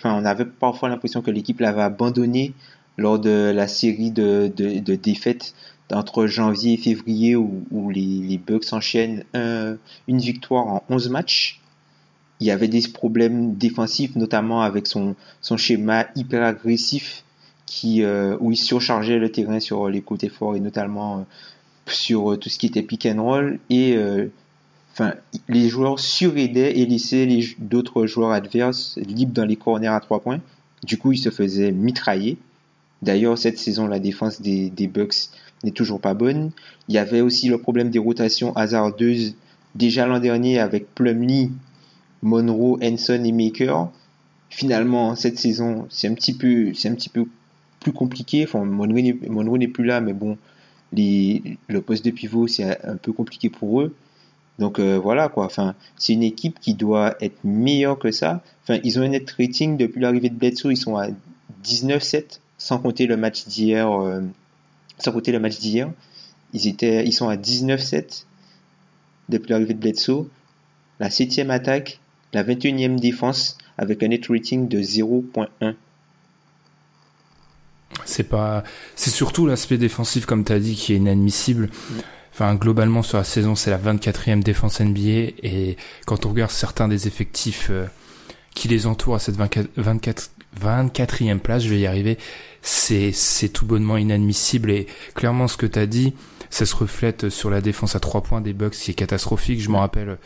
On 0.04 0.24
avait 0.24 0.44
parfois 0.44 0.88
l'impression 0.88 1.22
que 1.22 1.30
l'équipe 1.30 1.60
l'avait 1.60 1.82
abandonné 1.82 2.52
lors 2.98 3.18
de 3.18 3.52
la 3.54 3.68
série 3.68 4.10
de, 4.10 4.52
de, 4.54 4.94
défaites 4.94 5.54
entre 5.92 6.26
janvier 6.26 6.74
et 6.74 6.76
février 6.76 7.36
où, 7.36 7.90
les, 7.90 8.00
les, 8.00 8.38
Bucks 8.38 8.72
enchaînent 8.72 9.24
une 9.34 10.18
victoire 10.18 10.66
en 10.66 10.84
11 10.88 11.10
matchs. 11.10 11.60
Il 12.40 12.46
y 12.46 12.50
avait 12.50 12.68
des 12.68 12.82
problèmes 12.88 13.54
défensifs, 13.54 14.16
notamment 14.16 14.62
avec 14.62 14.86
son, 14.86 15.14
son 15.40 15.56
schéma 15.56 16.06
hyper 16.16 16.42
agressif 16.42 17.24
qui, 17.72 18.02
euh, 18.02 18.36
où 18.40 18.50
il 18.50 18.56
surchargeait 18.56 19.18
le 19.18 19.32
terrain 19.32 19.58
sur 19.58 19.88
les 19.88 20.02
côtés 20.02 20.28
forts 20.28 20.56
et 20.56 20.60
notamment 20.60 21.20
euh, 21.20 21.22
sur 21.86 22.38
tout 22.38 22.50
ce 22.50 22.58
qui 22.58 22.66
était 22.66 22.82
pick 22.82 23.06
and 23.06 23.22
roll. 23.22 23.60
Et 23.70 23.96
euh, 23.96 24.26
enfin, 24.92 25.14
les 25.48 25.68
joueurs 25.68 25.98
suraidaient 25.98 26.78
et 26.78 26.86
laissaient 26.86 27.26
d'autres 27.58 28.06
joueurs 28.06 28.30
adverses 28.30 28.98
libres 28.98 29.32
dans 29.32 29.44
les 29.44 29.56
corners 29.56 29.88
à 29.88 30.00
trois 30.00 30.20
points. 30.20 30.40
Du 30.84 30.98
coup, 30.98 31.12
ils 31.12 31.18
se 31.18 31.30
faisaient 31.30 31.72
mitrailler. 31.72 32.38
D'ailleurs, 33.02 33.38
cette 33.38 33.58
saison, 33.58 33.86
la 33.86 33.98
défense 33.98 34.40
des, 34.40 34.70
Bucks 34.88 35.30
n'est 35.64 35.70
toujours 35.70 36.00
pas 36.00 36.14
bonne. 36.14 36.50
Il 36.88 36.94
y 36.94 36.98
avait 36.98 37.20
aussi 37.20 37.48
le 37.48 37.58
problème 37.58 37.90
des 37.90 37.98
rotations 37.98 38.54
hasardeuses 38.54 39.34
déjà 39.74 40.06
l'an 40.06 40.20
dernier 40.20 40.58
avec 40.58 40.94
Plumlee, 40.94 41.50
Monroe, 42.22 42.78
Henson 42.82 43.22
et 43.24 43.32
Maker. 43.32 43.90
Finalement, 44.50 45.16
cette 45.16 45.38
saison, 45.38 45.86
c'est 45.88 46.08
un 46.08 46.14
petit 46.14 46.34
peu, 46.34 46.74
c'est 46.74 46.88
un 46.88 46.94
petit 46.94 47.08
peu 47.08 47.26
plus 47.80 47.92
compliqué. 47.92 48.44
Enfin, 48.44 48.64
Monroe 48.64 49.58
n'est 49.58 49.68
plus 49.68 49.84
là, 49.84 50.00
mais 50.00 50.12
bon, 50.12 50.36
le 50.92 51.80
poste 51.80 52.04
de 52.04 52.10
pivot, 52.10 52.46
c'est 52.46 52.84
un 52.84 52.96
peu 52.96 53.12
compliqué 53.12 53.48
pour 53.48 53.80
eux. 53.80 53.94
Donc 54.58 54.78
euh, 54.78 54.98
voilà 54.98 55.28
quoi. 55.28 55.44
Enfin, 55.46 55.74
c'est 55.96 56.12
une 56.12 56.22
équipe 56.22 56.60
qui 56.60 56.74
doit 56.74 57.16
être 57.20 57.42
meilleure 57.44 57.98
que 57.98 58.10
ça. 58.10 58.42
Enfin, 58.62 58.80
ils 58.84 58.98
ont 58.98 59.02
un 59.02 59.08
net 59.08 59.30
rating 59.38 59.76
depuis 59.76 60.00
l'arrivée 60.00 60.28
de 60.28 60.34
Bledsoe, 60.34 60.72
ils 60.72 60.76
sont 60.76 60.96
à 60.96 61.08
19-7, 61.64 62.40
sans 62.58 62.78
compter 62.78 63.06
le 63.06 63.16
match 63.16 63.46
d'hier 63.46 63.90
euh, 63.90 64.20
sans 64.98 65.12
compter 65.12 65.32
le 65.32 65.40
match 65.40 65.58
d'hier. 65.58 65.90
Ils, 66.52 66.68
étaient, 66.68 67.04
ils 67.04 67.12
sont 67.12 67.28
à 67.28 67.36
19-7 67.36 68.24
depuis 69.28 69.50
l'arrivée 69.50 69.74
de 69.74 69.80
Bledsoe. 69.80 70.28
La 71.00 71.10
7 71.10 71.50
attaque, 71.50 72.00
la 72.32 72.44
21e 72.44 72.98
défense 72.98 73.58
avec 73.78 74.02
un 74.02 74.08
net 74.08 74.26
rating 74.28 74.68
de 74.68 74.80
0.1. 74.80 75.74
C'est 78.04 78.24
pas, 78.24 78.64
c'est 78.96 79.10
surtout 79.10 79.46
l'aspect 79.46 79.78
défensif, 79.78 80.26
comme 80.26 80.44
tu 80.44 80.52
as 80.52 80.58
dit, 80.58 80.74
qui 80.74 80.92
est 80.92 80.96
inadmissible. 80.96 81.70
Enfin, 82.32 82.54
globalement, 82.54 83.02
sur 83.02 83.18
la 83.18 83.24
saison, 83.24 83.54
c'est 83.54 83.70
la 83.70 83.78
24e 83.78 84.42
défense 84.42 84.80
NBA. 84.80 85.32
Et 85.42 85.76
quand 86.06 86.24
on 86.26 86.30
regarde 86.30 86.50
certains 86.50 86.88
des 86.88 87.06
effectifs 87.06 87.68
euh, 87.70 87.86
qui 88.54 88.68
les 88.68 88.86
entourent 88.86 89.16
à 89.16 89.18
cette 89.18 89.36
24, 89.36 89.68
24, 89.76 90.30
24e 90.60 91.38
place, 91.38 91.62
je 91.62 91.68
vais 91.68 91.80
y 91.80 91.86
arriver, 91.86 92.18
c'est, 92.62 93.12
c'est 93.12 93.48
tout 93.48 93.66
bonnement 93.66 93.96
inadmissible. 93.96 94.70
Et 94.70 94.86
clairement, 95.14 95.46
ce 95.46 95.56
que 95.56 95.66
tu 95.66 95.78
as 95.78 95.86
dit, 95.86 96.14
ça 96.48 96.66
se 96.66 96.74
reflète 96.74 97.28
sur 97.28 97.50
la 97.50 97.60
défense 97.60 97.96
à 97.96 98.00
3 98.00 98.22
points 98.22 98.40
des 98.40 98.52
Bucks 98.52 98.72
qui 98.72 98.90
est 98.90 98.94
catastrophique. 98.94 99.60
Je 99.60 99.70
me 99.70 99.76
rappelle 99.76 100.18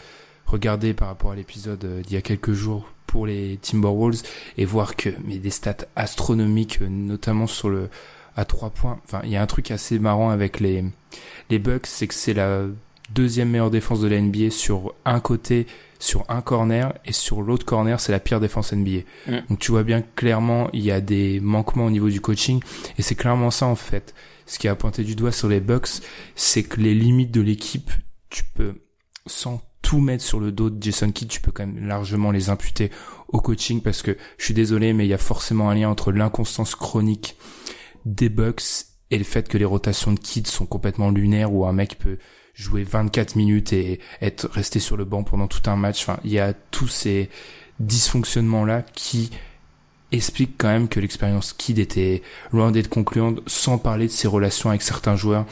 regarder 0.47 0.95
par 0.95 1.09
rapport 1.09 1.33
à 1.33 1.37
l'épisode 1.37 1.85
euh, 1.85 2.03
d'il 2.03 2.15
y 2.15 2.17
a 2.17 2.23
quelques 2.23 2.53
jours 2.53 2.89
pour 3.07 3.27
les 3.27 3.59
Timberwolves 3.63 4.23
et 4.59 4.65
voir 4.65 4.97
que 4.97 5.11
mais 5.25 5.39
des 5.39 5.51
stats 5.51 5.87
astronomiques 5.97 6.81
euh, 6.83 6.89
notamment 6.89 7.47
sur 7.47 7.69
le 7.69 7.89
à 8.37 8.45
3 8.45 8.71
points. 8.71 9.01
Enfin, 9.05 9.21
il 9.25 9.31
y 9.31 9.37
a 9.37 9.43
un 9.43 9.47
truc 9.47 9.71
assez 9.71 9.99
marrant 9.99 10.31
avec 10.31 10.61
les 10.61 10.85
les 11.51 11.59
Bucks, 11.59 11.87
c'est 11.87 12.07
que 12.07 12.15
c'est 12.15 12.35
la 12.35 12.65
deuxième 13.11 13.51
meilleure 13.51 13.71
défense 13.71 14.01
de 14.01 14.09
la 14.09 14.21
NBA 14.21 14.51
sur 14.51 14.95
un 15.05 15.21
côté, 15.21 15.67
sur 15.99 16.25
un 16.29 16.41
corner, 16.41 16.93
et 17.05 17.13
sur 17.13 17.43
l'autre 17.43 17.65
corner, 17.65 18.01
c'est 18.01 18.13
la 18.13 18.21
pire 18.21 18.41
défense 18.41 18.73
NBA. 18.73 19.01
Mm. 19.27 19.39
Donc 19.49 19.59
tu 19.59 19.71
vois 19.71 19.85
bien 19.85 20.03
clairement, 20.03 20.69
il 20.73 20.83
y 20.83 20.91
a 20.91 21.01
des 21.01 21.41
manquements 21.41 21.87
au 21.87 21.91
niveau 21.91 22.11
du 22.11 22.21
coaching, 22.21 22.61
et 22.99 23.03
c'est 23.03 23.15
clairement 23.15 23.51
ça 23.51 23.67
en 23.67 23.77
fait. 23.77 24.15
Ce 24.47 24.59
qui 24.59 24.69
a 24.69 24.75
pointé 24.77 25.03
du 25.03 25.17
doigt 25.17 25.33
sur 25.33 25.49
les 25.49 25.61
Bucks, 25.61 26.03
c'est 26.37 26.63
que 26.63 26.81
les 26.81 26.95
limites 26.95 27.33
de 27.33 27.41
l'équipe, 27.41 27.91
tu 28.31 28.45
peux, 28.55 28.75
sans 29.27 29.61
tout 29.83 30.01
mettre 30.01 30.23
sur 30.23 30.41
le 30.41 30.53
dos 30.53 30.71
de 30.71 30.83
Jason 30.83 31.11
Kidd, 31.11 31.29
tu 31.29 31.41
peux 31.41 31.53
quand 31.53 31.67
même 31.67 31.87
largement 31.87 32.31
les 32.31 32.49
imputer 32.49 32.91
au 33.29 33.41
coaching, 33.41 33.81
parce 33.81 34.03
que 34.03 34.17
je 34.39 34.45
suis 34.45 34.55
désolé, 34.55 34.93
mais 34.93 35.07
il 35.07 35.09
y 35.09 35.15
a 35.15 35.19
forcément 35.19 35.71
un 35.71 35.75
lien 35.75 35.89
entre 35.89 36.13
l'inconstance 36.13 36.75
chronique 36.75 37.37
des 38.07 38.31
Bucks 38.31 38.87
et 39.11 39.19
le 39.19 39.25
fait 39.25 39.49
que 39.49 39.59
les 39.59 39.65
rotations 39.65 40.13
de 40.13 40.19
Kidd 40.19 40.47
sont 40.47 40.65
complètement 40.65 41.11
lunaires, 41.11 41.53
où 41.53 41.67
un 41.67 41.73
mec 41.73 41.99
peut 41.99 42.19
jouer 42.55 42.83
24 42.83 43.37
minutes 43.37 43.73
et 43.73 44.01
être 44.23 44.49
resté 44.49 44.81
sur 44.81 44.97
le 44.97 45.05
banc 45.05 45.23
pendant 45.23 45.47
tout 45.47 45.69
un 45.69 45.77
match. 45.77 46.03
Enfin, 46.03 46.19
il 46.25 46.33
y 46.33 46.39
a 46.39 46.55
tous 46.55 46.89
ces 46.89 47.29
dysfonctionnements-là 47.81 48.83
qui 48.95 49.31
expliquent 50.13 50.57
quand 50.57 50.69
même 50.69 50.89
que 50.89 51.01
l'expérience 51.01 51.53
Kid 51.53 51.79
était 51.79 52.23
loin 52.53 52.71
d'être 52.71 52.89
concluante, 52.89 53.41
sans 53.47 53.77
parler 53.77 54.07
de 54.07 54.13
ses 54.13 54.29
relations 54.29 54.71
avec 54.71 54.83
certains 54.83 55.17
joueurs. 55.17 55.45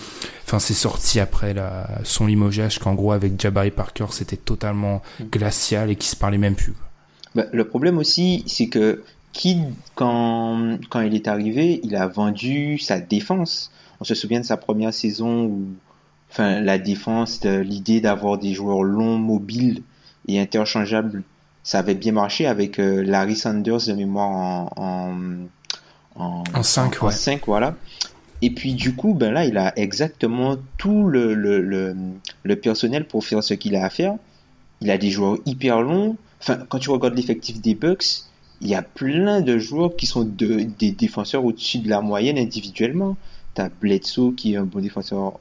Enfin, 0.44 0.58
c'est 0.58 0.74
sorti 0.74 1.20
après 1.20 1.54
la, 1.54 2.00
son 2.04 2.26
limogeage 2.26 2.78
qu'en 2.78 2.94
gros 2.94 3.12
avec 3.12 3.38
Jabari 3.38 3.72
Parker, 3.72 4.06
c'était 4.10 4.36
totalement 4.36 5.02
glacial 5.30 5.90
et 5.90 5.96
qui 5.96 6.08
se 6.08 6.16
parlait 6.16 6.38
même 6.38 6.54
plus. 6.54 6.74
Bah, 7.34 7.46
le 7.52 7.66
problème 7.66 7.98
aussi, 7.98 8.44
c'est 8.46 8.68
que 8.68 9.02
Kid, 9.34 9.74
quand, 9.94 10.78
quand 10.88 11.02
il 11.02 11.14
est 11.14 11.28
arrivé, 11.28 11.80
il 11.82 11.94
a 11.96 12.06
vendu 12.06 12.78
sa 12.78 13.00
défense. 13.00 13.70
On 14.00 14.04
se 14.04 14.14
souvient 14.14 14.40
de 14.40 14.46
sa 14.46 14.56
première 14.56 14.94
saison 14.94 15.44
où 15.44 15.66
enfin, 16.30 16.60
la 16.60 16.78
défense, 16.78 17.44
l'idée 17.44 18.00
d'avoir 18.00 18.38
des 18.38 18.54
joueurs 18.54 18.82
longs, 18.82 19.18
mobiles 19.18 19.82
et 20.28 20.40
interchangeables, 20.40 21.22
ça 21.62 21.80
avait 21.80 21.94
bien 21.94 22.12
marché 22.12 22.46
avec 22.46 22.78
euh, 22.78 23.02
Larry 23.02 23.36
Sanders 23.36 23.86
de 23.86 23.92
mémoire 23.92 24.30
en, 24.30 24.68
en, 24.76 25.24
en, 26.16 26.44
En 26.54 26.62
cinq, 26.62 27.02
en 27.02 27.06
ouais. 27.06 27.12
cinq, 27.12 27.42
voilà. 27.46 27.74
Et 28.40 28.50
puis 28.50 28.74
du 28.74 28.94
coup, 28.94 29.14
ben 29.14 29.32
là, 29.32 29.44
il 29.44 29.58
a 29.58 29.72
exactement 29.78 30.56
tout 30.76 31.08
le, 31.08 31.34
le, 31.34 31.60
le, 31.60 31.96
le 32.42 32.56
personnel 32.56 33.06
pour 33.06 33.24
faire 33.24 33.42
ce 33.42 33.54
qu'il 33.54 33.74
a 33.76 33.84
à 33.84 33.90
faire. 33.90 34.14
Il 34.80 34.90
a 34.90 34.98
des 34.98 35.10
joueurs 35.10 35.38
hyper 35.46 35.80
longs. 35.82 36.16
Enfin, 36.40 36.58
quand 36.68 36.78
tu 36.78 36.90
regardes 36.90 37.14
l'effectif 37.16 37.60
des 37.60 37.74
Bucks, 37.74 38.24
il 38.64 38.70
y 38.70 38.74
a 38.74 38.82
plein 38.82 39.42
de 39.42 39.58
joueurs 39.58 39.94
qui 39.94 40.06
sont 40.06 40.24
de, 40.24 40.66
des 40.78 40.90
défenseurs 40.90 41.44
au-dessus 41.44 41.78
de 41.78 41.88
la 41.88 42.00
moyenne 42.00 42.38
individuellement. 42.38 43.16
T'as 43.52 43.68
Bledsoe 43.68 44.32
qui 44.34 44.54
est 44.54 44.56
un 44.56 44.64
bon 44.64 44.80
défenseur, 44.80 45.34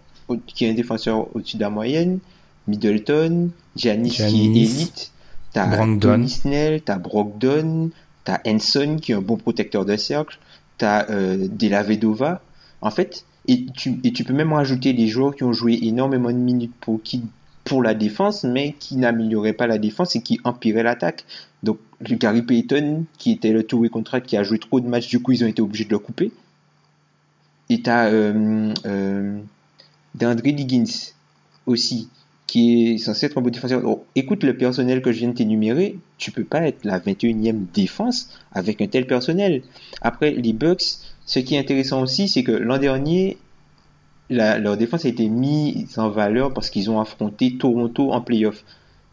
qui 0.46 0.65
est 0.65 0.70
un 0.70 0.74
défenseur 0.74 1.34
au-dessus 1.34 1.56
de 1.56 1.62
la 1.62 1.70
moyenne. 1.70 2.20
Middleton, 2.68 3.50
Giannis, 3.75 4.12
qui 4.12 4.22
est 4.22 4.30
Giannis, 4.30 4.62
élite. 4.62 5.12
T'as 5.53 6.27
Snell, 6.27 6.82
t'as 6.82 6.98
Brogdon, 6.98 7.92
t'as 8.25 8.39
Henson 8.46 8.98
qui 9.01 9.13
est 9.13 9.15
un 9.15 9.22
bon 9.22 9.38
protecteur 9.38 9.86
de 9.86 9.96
cercle, 9.96 10.38
t'as 10.77 11.10
euh, 11.10 11.48
Della 11.50 11.82
Vedova. 11.82 12.42
En 12.82 12.92
fait, 12.92 13.25
et 13.48 13.65
tu, 13.75 14.00
et 14.03 14.12
tu 14.12 14.25
peux 14.25 14.34
même 14.34 14.51
rajouter 14.51 14.94
des 14.94 15.08
joueurs 15.08 15.36
qui 15.36 15.44
ont 15.44 15.53
joué 15.53 15.80
énormément 15.82 16.30
de 16.30 16.38
minutes 16.38 16.74
pour 16.82 17.01
qui 17.01 17.22
pour 17.63 17.82
la 17.82 17.94
défense, 17.94 18.44
mais 18.44 18.74
qui 18.77 18.98
n'amélioraient 18.98 19.53
pas 19.53 19.68
la 19.68 19.77
défense 19.77 20.18
et 20.18 20.22
qui 20.22 20.42
empiraient 20.44 20.84
l'attaque. 20.84 21.24
Gary 22.03 22.41
Payton, 22.41 23.05
qui 23.17 23.31
était 23.31 23.51
le 23.51 23.63
two-way 23.63 23.89
contract, 23.89 24.27
qui 24.27 24.38
a 24.38 24.43
joué 24.43 24.60
trop 24.60 24.79
de 24.79 24.88
matchs, 24.88 25.07
du 25.07 25.22
coup, 25.22 25.31
ils 25.31 25.43
ont 25.43 25.48
été 25.48 25.62
obligés 25.62 25.86
de 25.86 25.91
le 25.91 26.00
couper. 26.00 26.31
Et 27.69 27.81
t'as 27.81 28.07
euh, 28.10 28.74
euh, 28.86 29.39
d'André 30.15 30.51
Liggins 30.51 31.12
aussi, 31.65 32.10
qui 32.45 32.93
est 32.93 32.98
censé 32.98 33.27
être 33.27 33.38
un 33.38 33.41
bon 33.41 33.50
défenseur. 33.50 33.81
Écoute 34.15 34.43
le 34.43 34.55
personnel 34.55 35.01
que 35.01 35.12
je 35.12 35.19
viens 35.19 35.29
de 35.29 35.33
t'énumérer, 35.33 35.98
tu 36.17 36.31
peux 36.31 36.43
pas 36.43 36.67
être 36.67 36.83
la 36.83 37.00
21e 37.00 37.65
défense 37.74 38.29
avec 38.51 38.81
un 38.81 38.88
tel 38.88 39.07
personnel. 39.07 39.63
Après, 40.01 40.31
les 40.31 40.53
Bucks, 40.53 40.83
ce 41.25 41.39
qui 41.39 41.55
est 41.55 41.60
intéressant 41.60 42.01
aussi, 42.01 42.27
c'est 42.27 42.43
que 42.43 42.51
l'an 42.51 42.77
dernier, 42.77 43.38
leur 44.29 44.77
défense 44.77 45.05
a 45.05 45.10
été 45.10 45.29
mise 45.29 45.98
en 45.98 46.10
valeur 46.10 46.53
parce 46.53 46.69
qu'ils 46.69 46.89
ont 46.91 47.00
affronté 47.00 47.57
Toronto 47.57 48.12
en 48.12 48.22
playoff. 48.22 48.63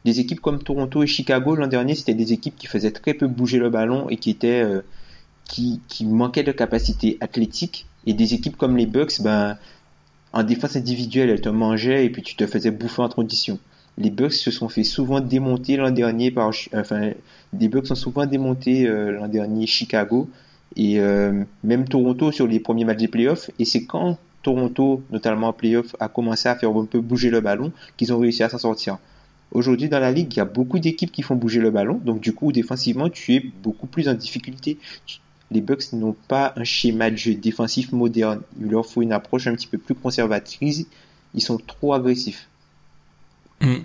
Des 0.04 0.20
équipes 0.20 0.40
comme 0.40 0.62
Toronto 0.62 1.02
et 1.02 1.06
Chicago 1.06 1.54
l'an 1.54 1.66
dernier, 1.66 1.94
c'était 1.94 2.14
des 2.14 2.32
équipes 2.32 2.56
qui 2.56 2.66
faisaient 2.66 2.90
très 2.90 3.14
peu 3.14 3.26
bouger 3.26 3.58
le 3.58 3.68
ballon 3.68 4.08
et 4.08 4.16
qui 4.16 4.30
étaient 4.30 4.62
euh, 4.62 4.80
qui, 5.44 5.80
manquaient 6.04 6.42
de 6.42 6.52
capacité 6.52 7.18
athlétique. 7.20 7.86
Et 8.06 8.14
des 8.14 8.32
équipes 8.32 8.56
comme 8.56 8.76
les 8.76 8.86
Bucks, 8.86 9.20
ben 9.20 9.58
en 10.32 10.42
défense 10.42 10.76
individuelle, 10.76 11.28
elles 11.28 11.40
te 11.40 11.48
mangeaient 11.48 12.06
et 12.06 12.10
puis 12.10 12.22
tu 12.22 12.34
te 12.36 12.46
faisais 12.46 12.70
bouffer 12.70 13.02
en 13.02 13.08
transition. 13.08 13.58
Les 13.98 14.10
Bucks 14.10 14.32
se 14.32 14.50
sont 14.50 14.68
fait 14.68 14.84
souvent 14.84 15.20
démonter 15.20 15.76
l'an 15.76 15.90
dernier 15.90 16.30
par, 16.30 16.50
enfin, 16.74 17.10
les 17.58 17.68
Bucks 17.68 17.88
sont 17.88 17.94
souvent 17.94 18.24
démontés 18.24 18.86
euh, 18.86 19.10
l'an 19.10 19.28
dernier 19.28 19.66
Chicago 19.66 20.30
et 20.76 21.00
euh, 21.00 21.44
même 21.64 21.88
Toronto 21.88 22.32
sur 22.32 22.46
les 22.46 22.60
premiers 22.60 22.84
matchs 22.84 22.98
des 22.98 23.08
playoffs. 23.08 23.50
Et 23.58 23.64
c'est 23.64 23.84
quand 23.84 24.18
Toronto, 24.42 25.02
notamment 25.10 25.48
en 25.48 25.52
playoffs, 25.52 25.94
a 26.00 26.08
commencé 26.08 26.48
à 26.48 26.54
faire 26.54 26.70
un 26.70 26.84
peu 26.86 27.00
bouger 27.00 27.28
le 27.28 27.40
ballon 27.40 27.72
qu'ils 27.96 28.12
ont 28.12 28.18
réussi 28.18 28.42
à 28.42 28.48
s'en 28.48 28.58
sortir. 28.58 28.98
Aujourd'hui, 29.52 29.88
dans 29.88 29.98
la 29.98 30.12
ligue, 30.12 30.32
il 30.32 30.36
y 30.36 30.40
a 30.40 30.44
beaucoup 30.44 30.78
d'équipes 30.78 31.10
qui 31.10 31.22
font 31.22 31.34
bouger 31.34 31.60
le 31.60 31.70
ballon. 31.70 32.00
Donc, 32.04 32.20
du 32.20 32.32
coup, 32.32 32.52
défensivement, 32.52 33.08
tu 33.08 33.34
es 33.34 33.40
beaucoup 33.40 33.86
plus 33.86 34.08
en 34.08 34.14
difficulté. 34.14 34.78
Les 35.50 35.60
Bucks 35.60 35.92
n'ont 35.92 36.16
pas 36.28 36.52
un 36.56 36.62
schéma 36.62 37.10
de 37.10 37.16
jeu 37.16 37.34
défensif 37.34 37.90
moderne. 37.90 38.42
Il 38.60 38.68
leur 38.70 38.86
faut 38.86 39.02
une 39.02 39.12
approche 39.12 39.48
un 39.48 39.54
petit 39.54 39.66
peu 39.66 39.78
plus 39.78 39.96
conservatrice. 39.96 40.86
Ils 41.34 41.42
sont 41.42 41.58
trop 41.58 41.94
agressifs. 41.94 42.48
Mm. 43.60 43.76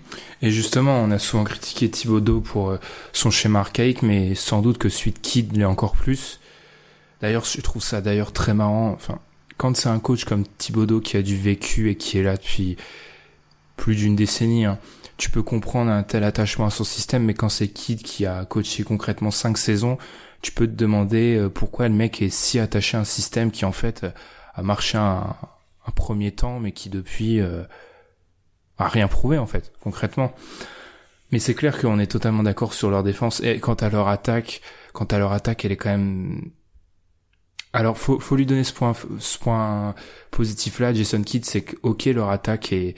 Et 0.41 0.51
justement, 0.51 0.99
on 0.99 1.09
a 1.11 1.19
souvent 1.19 1.43
critiqué 1.43 1.89
Thibodeau 1.89 2.41
pour 2.41 2.69
euh, 2.69 2.77
son 3.13 3.31
schéma 3.31 3.59
archaïque, 3.59 4.03
mais 4.03 4.35
sans 4.35 4.61
doute 4.61 4.77
que 4.77 4.89
celui 4.89 5.11
de 5.11 5.19
Kidd 5.19 5.57
l'est 5.57 5.65
encore 5.65 5.93
plus. 5.93 6.39
D'ailleurs, 7.21 7.45
je 7.45 7.61
trouve 7.61 7.81
ça 7.81 8.01
d'ailleurs 8.01 8.31
très 8.31 8.53
marrant. 8.53 8.91
Enfin, 8.91 9.19
quand 9.57 9.75
c'est 9.75 9.89
un 9.89 9.99
coach 9.99 10.25
comme 10.25 10.43
Thibodeau 10.57 10.99
qui 10.99 11.17
a 11.17 11.21
du 11.21 11.35
vécu 11.35 11.89
et 11.89 11.95
qui 11.95 12.17
est 12.17 12.23
là 12.23 12.37
depuis 12.37 12.77
plus 13.77 13.95
d'une 13.95 14.15
décennie, 14.15 14.65
hein, 14.65 14.77
tu 15.17 15.29
peux 15.29 15.43
comprendre 15.43 15.91
un 15.91 16.03
tel 16.03 16.23
attachement 16.23 16.65
à 16.65 16.69
son 16.69 16.83
système, 16.83 17.23
mais 17.23 17.33
quand 17.33 17.49
c'est 17.49 17.69
Kidd 17.69 18.01
qui 18.01 18.25
a 18.25 18.45
coaché 18.45 18.83
concrètement 18.83 19.31
cinq 19.31 19.57
saisons, 19.57 19.97
tu 20.41 20.51
peux 20.51 20.67
te 20.67 20.73
demander 20.73 21.37
euh, 21.37 21.49
pourquoi 21.49 21.87
le 21.87 21.95
mec 21.95 22.21
est 22.21 22.29
si 22.29 22.59
attaché 22.59 22.97
à 22.97 23.01
un 23.01 23.05
système 23.05 23.51
qui 23.51 23.65
en 23.65 23.71
fait 23.71 24.03
euh, 24.03 24.11
a 24.53 24.61
marché 24.61 24.97
un, 24.97 25.35
premier 25.95 26.31
temps, 26.31 26.59
mais 26.59 26.71
qui 26.71 26.89
depuis 26.89 27.39
euh, 27.39 27.63
a 28.77 28.87
rien 28.87 29.07
prouvé 29.07 29.37
en 29.37 29.45
fait, 29.45 29.71
concrètement. 29.81 30.33
Mais 31.31 31.39
c'est 31.39 31.53
clair 31.55 31.79
qu'on 31.79 31.99
est 31.99 32.07
totalement 32.07 32.43
d'accord 32.43 32.73
sur 32.73 32.89
leur 32.89 33.03
défense 33.03 33.41
et 33.41 33.59
quant 33.59 33.75
à 33.75 33.89
leur 33.89 34.07
attaque, 34.07 34.61
quant 34.93 35.05
à 35.05 35.17
leur 35.17 35.31
attaque, 35.31 35.63
elle 35.63 35.71
est 35.71 35.77
quand 35.77 35.91
même. 35.91 36.51
Alors 37.71 37.97
faut 37.97 38.19
faut 38.19 38.35
lui 38.35 38.45
donner 38.45 38.63
ce 38.63 38.73
point 38.73 38.93
ce 39.19 39.37
point 39.37 39.95
positif 40.31 40.79
là, 40.79 40.93
Jason 40.93 41.21
Kidd, 41.21 41.45
c'est 41.45 41.61
que 41.61 41.75
ok 41.83 42.05
leur 42.05 42.29
attaque 42.29 42.71
est 42.73 42.95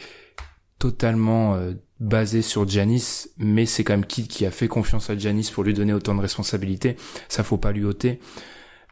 totalement 0.79 1.57
basée 1.99 2.41
sur 2.41 2.67
Janis, 2.67 3.27
mais 3.37 3.65
c'est 3.65 3.83
quand 3.83 3.93
même 3.93 4.05
Kidd 4.05 4.27
qui 4.27 4.45
a 4.45 4.51
fait 4.51 4.67
confiance 4.67 5.09
à 5.09 5.17
Janis 5.17 5.49
pour 5.53 5.63
lui 5.63 5.73
donner 5.73 5.93
autant 5.93 6.15
de 6.15 6.21
responsabilités. 6.21 6.95
Ça 7.27 7.43
faut 7.43 7.57
pas 7.57 7.71
lui 7.71 7.83
ôter. 7.83 8.19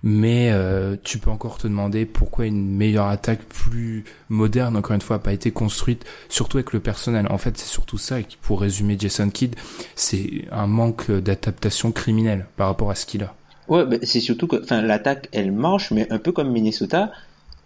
Mais 0.04 0.52
euh, 0.52 0.98
tu 1.04 1.18
peux 1.18 1.32
encore 1.32 1.58
te 1.58 1.68
demander 1.68 2.06
pourquoi 2.06 2.46
une 2.46 2.68
meilleure 2.70 3.08
attaque 3.08 3.44
plus 3.44 4.04
moderne, 4.30 4.78
encore 4.78 4.94
une 4.94 5.02
fois, 5.02 5.16
a 5.16 5.20
pas 5.20 5.34
été 5.34 5.50
construite, 5.50 6.06
surtout 6.30 6.58
avec 6.58 6.74
le 6.74 6.80
personnel. 6.80 7.26
En 7.32 7.40
fait, 7.40 7.58
c'est 7.58 7.68
surtout 7.68 7.98
ça, 7.98 8.20
et 8.20 8.24
qui, 8.24 8.38
pour 8.38 8.62
résumer 8.62 8.98
Jason 9.00 9.30
Kidd, 9.30 9.56
c'est 9.96 10.46
un 10.52 10.68
manque 10.68 11.10
d'adaptation 11.10 11.92
criminelle 11.92 12.46
par 12.56 12.68
rapport 12.68 12.92
à 12.92 12.96
ce 12.96 13.08
qu'il 13.08 13.24
a. 13.24 13.34
Ouais, 13.68 13.84
c'est 14.04 14.20
surtout 14.20 14.46
que, 14.46 14.58
l'attaque, 14.76 15.28
elle 15.32 15.52
marche, 15.52 15.90
mais 15.90 16.12
un 16.12 16.20
peu 16.20 16.32
comme 16.32 16.52
Minnesota, 16.52 17.12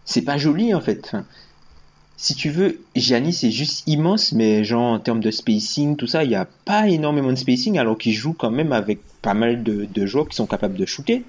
c'est 0.05 0.21
pas 0.21 0.37
joli 0.37 0.73
en 0.73 0.81
fait. 0.81 1.15
Si 2.21 2.35
tu 2.35 2.49
veux, 2.49 2.81
Giannis 2.97 3.31
c'est 3.31 3.49
juste 3.51 3.83
immense, 3.87 4.33
mais 4.33 4.65
genre 4.65 4.91
en 4.91 4.99
termes 4.99 5.21
de 5.21 5.31
spacing, 5.31 5.95
tout 5.95 6.05
ça, 6.05 6.25
il 6.25 6.29
n'y 6.29 6.35
a 6.35 6.45
pas 6.65 6.89
énormément 6.89 7.29
de 7.29 7.35
spacing, 7.37 7.77
alors 7.77 7.97
qu'il 7.97 8.11
joue 8.11 8.33
quand 8.33 8.51
même 8.51 8.73
avec 8.73 8.99
pas 9.21 9.33
mal 9.33 9.63
de, 9.63 9.85
de 9.85 10.05
joueurs 10.05 10.27
qui 10.27 10.35
sont 10.35 10.45
capables 10.45 10.75
de 10.75 10.85
shooter. 10.85 11.23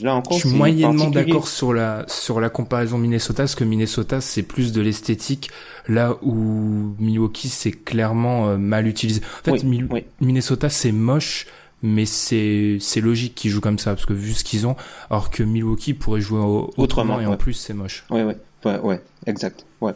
Là 0.00 0.14
encore. 0.14 0.38
Je 0.38 0.48
suis 0.48 0.56
moyennement 0.56 1.10
d'accord 1.10 1.46
sur 1.46 1.74
la 1.74 2.06
sur 2.08 2.40
la 2.40 2.48
comparaison 2.48 2.96
Minnesota, 2.96 3.42
parce 3.42 3.54
que 3.54 3.64
Minnesota 3.64 4.22
c'est 4.22 4.42
plus 4.42 4.72
de 4.72 4.80
l'esthétique, 4.80 5.50
là 5.86 6.16
où 6.22 6.94
Milwaukee 6.98 7.48
c'est 7.50 7.72
clairement 7.72 8.48
euh, 8.48 8.56
mal 8.56 8.86
utilisé. 8.86 9.20
En 9.40 9.44
fait, 9.44 9.50
Oui, 9.52 9.64
Mil- 9.64 9.88
oui. 9.90 10.04
Minnesota 10.22 10.70
c'est 10.70 10.92
moche, 10.92 11.46
mais 11.82 12.06
c'est 12.06 12.78
c'est 12.80 13.02
logique 13.02 13.34
qu'ils 13.34 13.50
jouent 13.50 13.60
comme 13.60 13.78
ça, 13.78 13.90
parce 13.94 14.06
que 14.06 14.14
vu 14.14 14.32
ce 14.32 14.42
qu'ils 14.44 14.66
ont, 14.66 14.76
alors 15.10 15.28
que 15.28 15.42
Milwaukee 15.42 15.92
pourrait 15.92 16.22
jouer 16.22 16.40
au- 16.40 16.70
autrement, 16.78 17.16
Autrement, 17.16 17.20
et 17.20 17.26
en 17.26 17.36
plus 17.36 17.52
c'est 17.52 17.74
moche. 17.74 18.06
Ouais, 18.08 18.22
ouais, 18.24 18.38
ouais, 18.64 18.78
ouais, 18.78 19.02
exact, 19.26 19.66
ouais. 19.80 19.94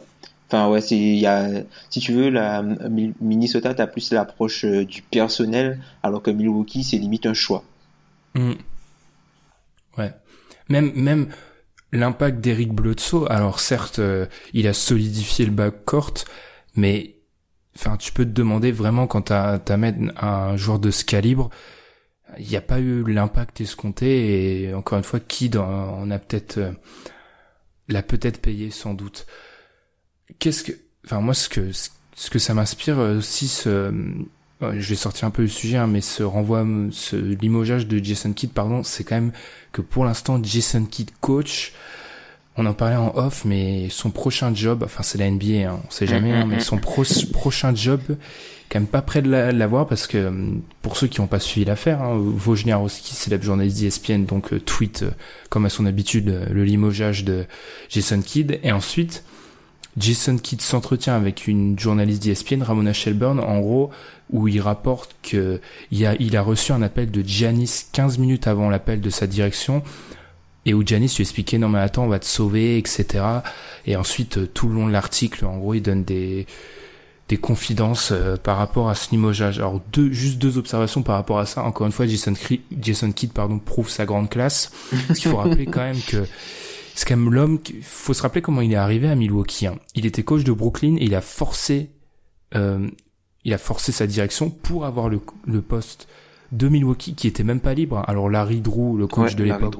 Enfin, 0.49 0.68
ouais, 0.68 0.80
c'est, 0.80 0.97
il 0.97 1.18
y 1.18 1.26
a, 1.26 1.49
si 1.90 2.00
tu 2.00 2.12
veux, 2.12 2.28
la 2.28 2.62
Mi- 2.62 3.14
Minnesota, 3.21 3.75
t'as 3.75 3.87
plus 3.87 4.12
l'approche 4.12 4.64
euh, 4.64 4.85
du 4.85 5.02
personnel, 5.02 5.80
alors 6.02 6.23
que 6.23 6.30
Milwaukee, 6.30 6.85
c'est 6.85 6.99
limite 6.99 7.26
un 7.26 7.35
choix. 7.35 7.64
Mm. 8.35 8.52
Ouais. 9.97 10.12
Même 10.68 10.92
même 10.94 11.28
l'impact 11.92 12.40
d'Eric 12.40 12.73
Bledsoe. 12.73 13.26
Alors 13.30 13.61
certes, 13.61 14.00
euh, 14.00 14.26
il 14.52 14.66
a 14.66 14.73
solidifié 14.73 15.47
le 15.47 15.52
backcourt, 15.52 16.25
mais 16.75 17.16
enfin, 17.76 17.97
tu 17.97 18.12
peux 18.12 18.25
te 18.25 18.30
demander 18.30 18.73
vraiment 18.73 19.06
quand 19.06 19.23
t'as 19.23 19.59
t'amènes 19.59 20.12
un 20.21 20.56
joueur 20.56 20.78
de 20.78 20.90
ce 20.90 21.04
calibre, 21.04 21.50
il 22.38 22.49
n'y 22.49 22.56
a 22.56 22.61
pas 22.61 22.80
eu 22.80 23.04
l'impact 23.04 23.61
escompté 23.61 24.64
et 24.64 24.75
encore 24.75 24.99
une 24.99 25.04
fois, 25.04 25.21
qui 25.21 25.49
dans, 25.49 25.97
on 25.99 26.11
a 26.11 26.18
peut-être 26.18 26.59
euh, 26.59 26.73
l'a 27.88 28.03
peut-être 28.03 28.41
payé 28.41 28.71
sans 28.71 28.95
doute. 28.95 29.26
Qu'est-ce 30.38 30.64
que, 30.64 30.73
enfin 31.05 31.21
moi 31.21 31.35
ce 31.35 31.49
que 31.49 31.71
ce 31.73 32.31
que 32.31 32.38
ça 32.38 32.55
m'inspire 32.55 32.99
euh, 32.99 33.19
aussi 33.19 33.49
ce 33.49 33.93
euh, 34.62 34.73
je 34.79 34.88
vais 34.88 34.95
sortir 34.95 35.26
un 35.26 35.31
peu 35.31 35.43
du 35.43 35.49
sujet, 35.49 35.76
hein, 35.76 35.87
mais 35.87 36.00
ce 36.00 36.23
renvoi, 36.23 36.64
ce 36.91 37.17
limogeage 37.17 37.87
de 37.87 38.03
Jason 38.03 38.33
Kidd, 38.33 38.53
pardon, 38.53 38.83
c'est 38.83 39.05
quand 39.05 39.17
même 39.17 39.33
que 39.73 39.83
pour 39.83 40.05
l'instant, 40.05 40.41
Jason 40.43 40.85
Kidd 40.85 41.11
coach, 41.21 41.73
on 42.56 42.66
en 42.66 42.73
parlait 42.73 42.96
en 42.96 43.12
off, 43.16 43.44
mais 43.44 43.88
son 43.90 44.11
prochain 44.11 44.54
job, 44.54 44.82
enfin 44.84 45.02
c'est 45.02 45.18
la 45.18 45.28
NBA, 45.30 45.68
hein, 45.70 45.80
on 45.87 45.90
sait 45.90 46.06
jamais, 46.06 46.32
hein, 46.32 46.46
mais 46.46 46.61
son 46.61 46.78
pro- 46.78 47.02
prochain 47.32 47.75
job, 47.75 48.00
quand 48.70 48.78
même 48.78 48.87
pas 48.87 49.02
près 49.02 49.23
de 49.23 49.30
la- 49.30 49.50
l'avoir 49.52 49.87
parce 49.88 50.06
que 50.06 50.28
hum, 50.28 50.62
pour 50.80 50.96
ceux 50.96 51.08
qui 51.08 51.20
n'ont 51.20 51.26
pas 51.26 51.40
suivi 51.40 51.64
l'affaire, 51.66 52.00
hein, 52.02 52.16
Wojnarowski, 52.46 53.14
célèbre 53.14 53.42
journaliste 53.44 53.80
d'ESPN, 53.80 54.25
donc 54.25 54.52
euh, 54.52 54.61
tweet 54.61 55.02
euh, 55.02 55.11
comme 55.50 55.66
à 55.66 55.68
son 55.68 55.84
habitude 55.87 56.28
euh, 56.28 56.46
le 56.50 56.62
limogeage 56.64 57.25
de 57.25 57.44
Jason 57.88 58.20
Kidd, 58.23 58.61
et 58.62 58.70
ensuite 58.73 59.25
Jason 59.96 60.37
Kidd 60.38 60.61
s'entretient 60.61 61.14
avec 61.14 61.46
une 61.46 61.78
journaliste 61.78 62.23
d'ESPN, 62.25 62.62
Ramona 62.62 62.92
Shelburne, 62.92 63.38
en 63.40 63.61
gros, 63.61 63.90
où 64.30 64.49
il 64.49 64.61
rapporte 64.61 65.14
que 65.23 65.61
il 65.92 66.04
a, 66.06 66.14
il 66.18 66.37
a 66.37 66.42
reçu 66.42 66.73
un 66.73 66.82
appel 66.82 67.11
de 67.12 67.23
Giannis 67.25 67.87
15 67.92 68.18
minutes 68.18 68.46
avant 68.49 68.70
l'appel 68.70 69.00
de 69.00 69.11
sa 69.11 69.26
direction, 69.28 69.82
et 70.66 70.75
où 70.75 70.83
Giannis 70.85 71.12
lui 71.16 71.23
expliquait 71.23 71.59
non 71.59 71.68
mais 71.68 71.78
attends 71.80 72.04
on 72.04 72.09
va 72.09 72.18
te 72.18 72.25
sauver, 72.26 72.78
etc. 72.78 73.25
Et 73.87 73.97
ensuite 73.97 74.38
euh, 74.38 74.47
tout 74.47 74.68
le 74.68 74.75
long 74.75 74.87
de 74.87 74.92
l'article, 74.92 75.44
en 75.44 75.59
gros, 75.59 75.75
il 75.75 75.83
donne 75.83 76.04
des 76.04 76.47
des 77.28 77.38
confidences 77.38 78.11
euh, 78.12 78.37
par 78.37 78.59
rapport 78.59 78.90
à 78.90 78.94
ce 78.94 79.11
limogeage. 79.11 79.59
Alors 79.59 79.80
deux, 79.92 80.12
juste 80.12 80.38
deux 80.38 80.59
observations 80.59 81.02
par 81.02 81.14
rapport 81.16 81.38
à 81.38 81.47
ça. 81.47 81.62
Encore 81.64 81.87
une 81.87 81.92
fois, 81.92 82.06
Jason, 82.06 82.33
Cri- 82.35 82.61
Jason 82.78 83.12
Kidd 83.12 83.33
pardon 83.33 83.59
prouve 83.59 83.88
sa 83.88 84.04
grande 84.04 84.28
classe. 84.28 84.71
Parce 85.09 85.18
qu'il 85.21 85.30
faut 85.30 85.38
rappeler 85.38 85.64
quand 85.64 85.80
même 85.80 86.00
que 86.06 86.26
c'est 86.94 87.09
quand 87.09 87.16
même 87.16 87.33
l'homme. 87.33 87.61
qui- 87.62 87.76
faut 87.80 88.12
se 88.12 88.21
rappeler 88.21 88.42
comment 88.42 88.61
il 88.61 88.73
est 88.73 88.76
arrivé 88.76 89.09
à 89.09 89.14
Milwaukee. 89.14 89.66
hein. 89.66 89.76
Il 89.94 90.04
était 90.04 90.23
coach 90.23 90.44
de 90.44 90.52
Brooklyn 90.52 90.97
et 90.97 91.04
il 91.04 91.14
a 91.14 91.23
forcé, 91.23 91.90
euh, 92.54 92.87
il 93.44 93.54
a 93.54 93.59
forcé 93.59 93.90
sa 93.90 94.06
direction 94.06 94.50
pour 94.50 94.85
avoir 94.85 95.09
le, 95.09 95.18
le 95.47 95.62
poste 95.62 96.09
de 96.52 96.68
Milwaukee 96.68 97.14
qui 97.14 97.26
était 97.26 97.42
même 97.42 97.61
pas 97.61 97.73
libre. 97.73 97.97
hein. 97.99 98.04
Alors 98.06 98.28
Larry 98.28 98.61
Drew, 98.61 98.99
le 98.99 99.06
coach 99.06 99.30
Ouais, 99.30 99.35
de 99.35 99.44
l'époque. 99.44 99.73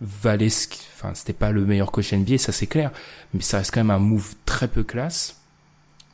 Valait, 0.00 0.50
ce 0.50 0.68
enfin 0.96 1.14
c'était 1.14 1.32
pas 1.32 1.50
le 1.50 1.64
meilleur 1.64 1.92
coach 1.92 2.12
NBA, 2.12 2.38
ça 2.38 2.52
c'est 2.52 2.66
clair, 2.66 2.90
mais 3.32 3.40
ça 3.40 3.58
reste 3.58 3.72
quand 3.72 3.80
même 3.80 3.90
un 3.90 3.98
move 3.98 4.34
très 4.44 4.68
peu 4.68 4.82
classe. 4.82 5.40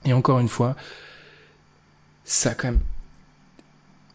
Et 0.04 0.12
encore 0.12 0.40
une 0.40 0.48
fois, 0.48 0.76
ça 2.24 2.54
quand 2.54 2.68
même, 2.68 2.80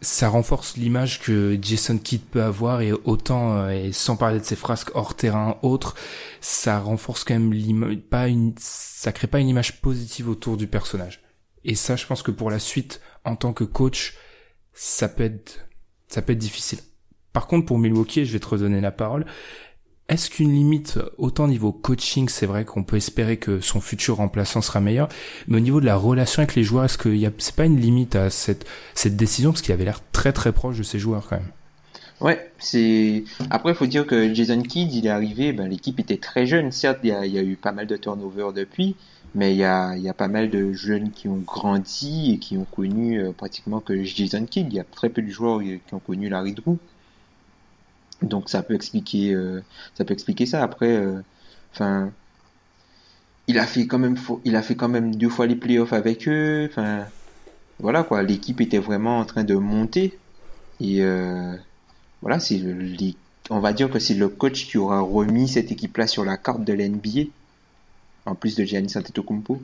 ça 0.02 0.30
renforce 0.30 0.78
l'image 0.78 1.20
que 1.20 1.58
Jason 1.62 1.98
Kidd 1.98 2.22
peut 2.22 2.44
avoir 2.44 2.82
et 2.82 2.92
autant 2.92 3.58
euh, 3.58 3.70
et 3.70 3.92
sans 3.92 4.16
parler 4.16 4.40
de 4.40 4.46
ses 4.46 4.56
frasques 4.56 4.92
hors 4.96 5.16
terrain 5.16 5.58
autres, 5.62 5.96
ça 6.42 6.80
renforce 6.80 7.24
quand 7.24 7.34
même 7.34 7.54
l'image, 7.54 7.98
pas 8.10 8.28
une, 8.28 8.54
ça 8.58 9.12
crée 9.12 9.28
pas 9.28 9.40
une 9.40 9.50
image 9.50 9.82
positive 9.82 10.30
autour 10.30 10.58
du 10.58 10.68
personnage. 10.68 11.22
Et 11.64 11.76
ça, 11.76 11.96
je 11.96 12.06
pense 12.06 12.22
que 12.22 12.32
pour 12.32 12.52
la 12.52 12.60
suite, 12.60 13.02
en 13.24 13.36
tant 13.36 13.52
que 13.52 13.64
coach, 13.64 14.16
ça 14.74 15.10
peut 15.10 15.24
être, 15.24 15.68
ça 16.08 16.22
peut 16.22 16.34
être 16.34 16.40
difficile. 16.40 16.80
Par 17.36 17.48
contre, 17.48 17.66
pour 17.66 17.78
Milwaukee, 17.78 18.24
je 18.24 18.32
vais 18.32 18.40
te 18.40 18.48
redonner 18.48 18.80
la 18.80 18.92
parole. 18.92 19.26
Est-ce 20.08 20.30
qu'une 20.30 20.54
limite, 20.54 21.00
autant 21.18 21.50
niveau 21.50 21.74
coaching, 21.74 22.30
c'est 22.30 22.46
vrai 22.46 22.64
qu'on 22.64 22.86
peut 22.86 22.96
espérer 22.96 23.36
que 23.36 23.60
son 23.60 23.82
futur 23.82 24.16
remplaçant 24.16 24.62
sera 24.62 24.80
meilleur, 24.80 25.10
mais 25.50 25.58
au 25.58 25.60
niveau 25.60 25.82
de 25.82 25.86
la 25.86 25.98
relation 25.98 26.44
avec 26.44 26.56
les 26.56 26.64
joueurs, 26.64 26.86
est-ce 26.86 26.98
a, 26.98 27.30
c'est 27.38 27.56
pas 27.56 27.66
une 27.66 27.78
limite 27.78 28.16
à 28.16 28.30
cette, 28.30 28.66
décision? 29.18 29.52
Parce 29.52 29.62
qu'il 29.62 29.74
avait 29.74 29.84
l'air 29.84 30.00
très 30.14 30.32
très 30.32 30.54
proche 30.54 30.78
de 30.78 30.84
ses 30.84 30.98
joueurs 30.98 31.28
quand 31.28 31.36
même. 31.36 31.52
Ouais. 32.22 32.52
Après, 33.50 33.72
il 33.74 33.76
faut 33.76 33.86
dire 33.86 34.08
que 34.08 34.34
Jason 34.34 34.62
Kidd, 34.62 34.94
il 34.94 35.06
est 35.06 35.10
arrivé, 35.10 35.52
ben, 35.52 35.68
l'équipe 35.68 36.00
était 36.00 36.16
très 36.16 36.46
jeune. 36.46 36.72
Certes, 36.72 37.00
il 37.04 37.10
y 37.10 37.38
a, 37.38 37.44
eu 37.44 37.58
pas 37.58 37.74
mal 37.74 37.86
de 37.86 37.98
turnover 37.98 38.52
depuis, 38.56 38.96
mais 39.34 39.52
il 39.52 39.58
y 39.58 39.66
a, 39.66 40.14
pas 40.18 40.30
mal 40.30 40.50
de 40.50 40.72
jeunes 40.72 41.12
qui 41.12 41.28
ont 41.28 41.44
grandi 41.46 42.32
et 42.32 42.38
qui 42.38 42.58
ont 42.58 42.68
connu 42.74 43.20
euh, 43.20 43.34
pratiquement 43.34 43.82
que 43.82 44.06
Jason 44.06 44.46
Kidd. 44.46 44.68
Il 44.72 44.76
y 44.78 44.80
a 44.80 44.86
très 44.86 45.10
peu 45.10 45.22
de 45.22 45.30
joueurs 45.30 45.60
qui 45.62 45.94
ont 45.94 46.00
connu 46.00 46.30
Larry 46.30 46.54
Drew. 46.54 46.78
Donc 48.22 48.50
ça 48.50 48.64
peut 48.64 48.74
expliquer, 48.74 49.34
euh, 49.34 49.62
ça 49.96 50.06
peut 50.06 50.14
expliquer 50.14 50.46
ça. 50.46 50.64
Après, 50.64 50.90
euh, 50.90 51.22
enfin, 51.74 52.12
il 53.48 53.60
a 53.60 53.68
fait 53.68 53.88
quand 53.88 54.00
même, 54.00 54.18
il 54.46 54.56
a 54.56 54.62
fait 54.62 54.76
quand 54.76 54.90
même 54.90 55.16
deux 55.16 55.30
fois 55.30 55.48
les 55.48 55.56
playoffs 55.56 55.94
avec 55.94 56.28
eux. 56.28 56.70
Voilà 57.80 58.04
quoi. 58.04 58.24
L'équipe 58.24 58.62
était 58.62 58.80
vraiment 58.80 59.20
en 59.20 59.26
train 59.26 59.44
de 59.44 59.56
monter 59.56 60.18
et 60.80 61.04
euh, 61.04 61.56
voilà, 62.22 62.40
c'est 62.40 62.62
on 63.50 63.60
va 63.60 63.74
dire 63.74 63.90
que 63.90 64.00
c'est 64.00 64.16
le 64.16 64.28
coach 64.28 64.66
qui 64.68 64.78
aura 64.78 65.02
remis 65.02 65.48
cette 65.48 65.72
équipe-là 65.72 66.08
sur 66.08 66.26
la 66.26 66.38
carte 66.38 66.64
de 66.64 66.74
l'NBA, 66.74 67.30
en 68.26 68.34
plus 68.34 68.56
de 68.56 68.64
Giannis 68.64 68.94
Antetokounmpo. 68.96 69.62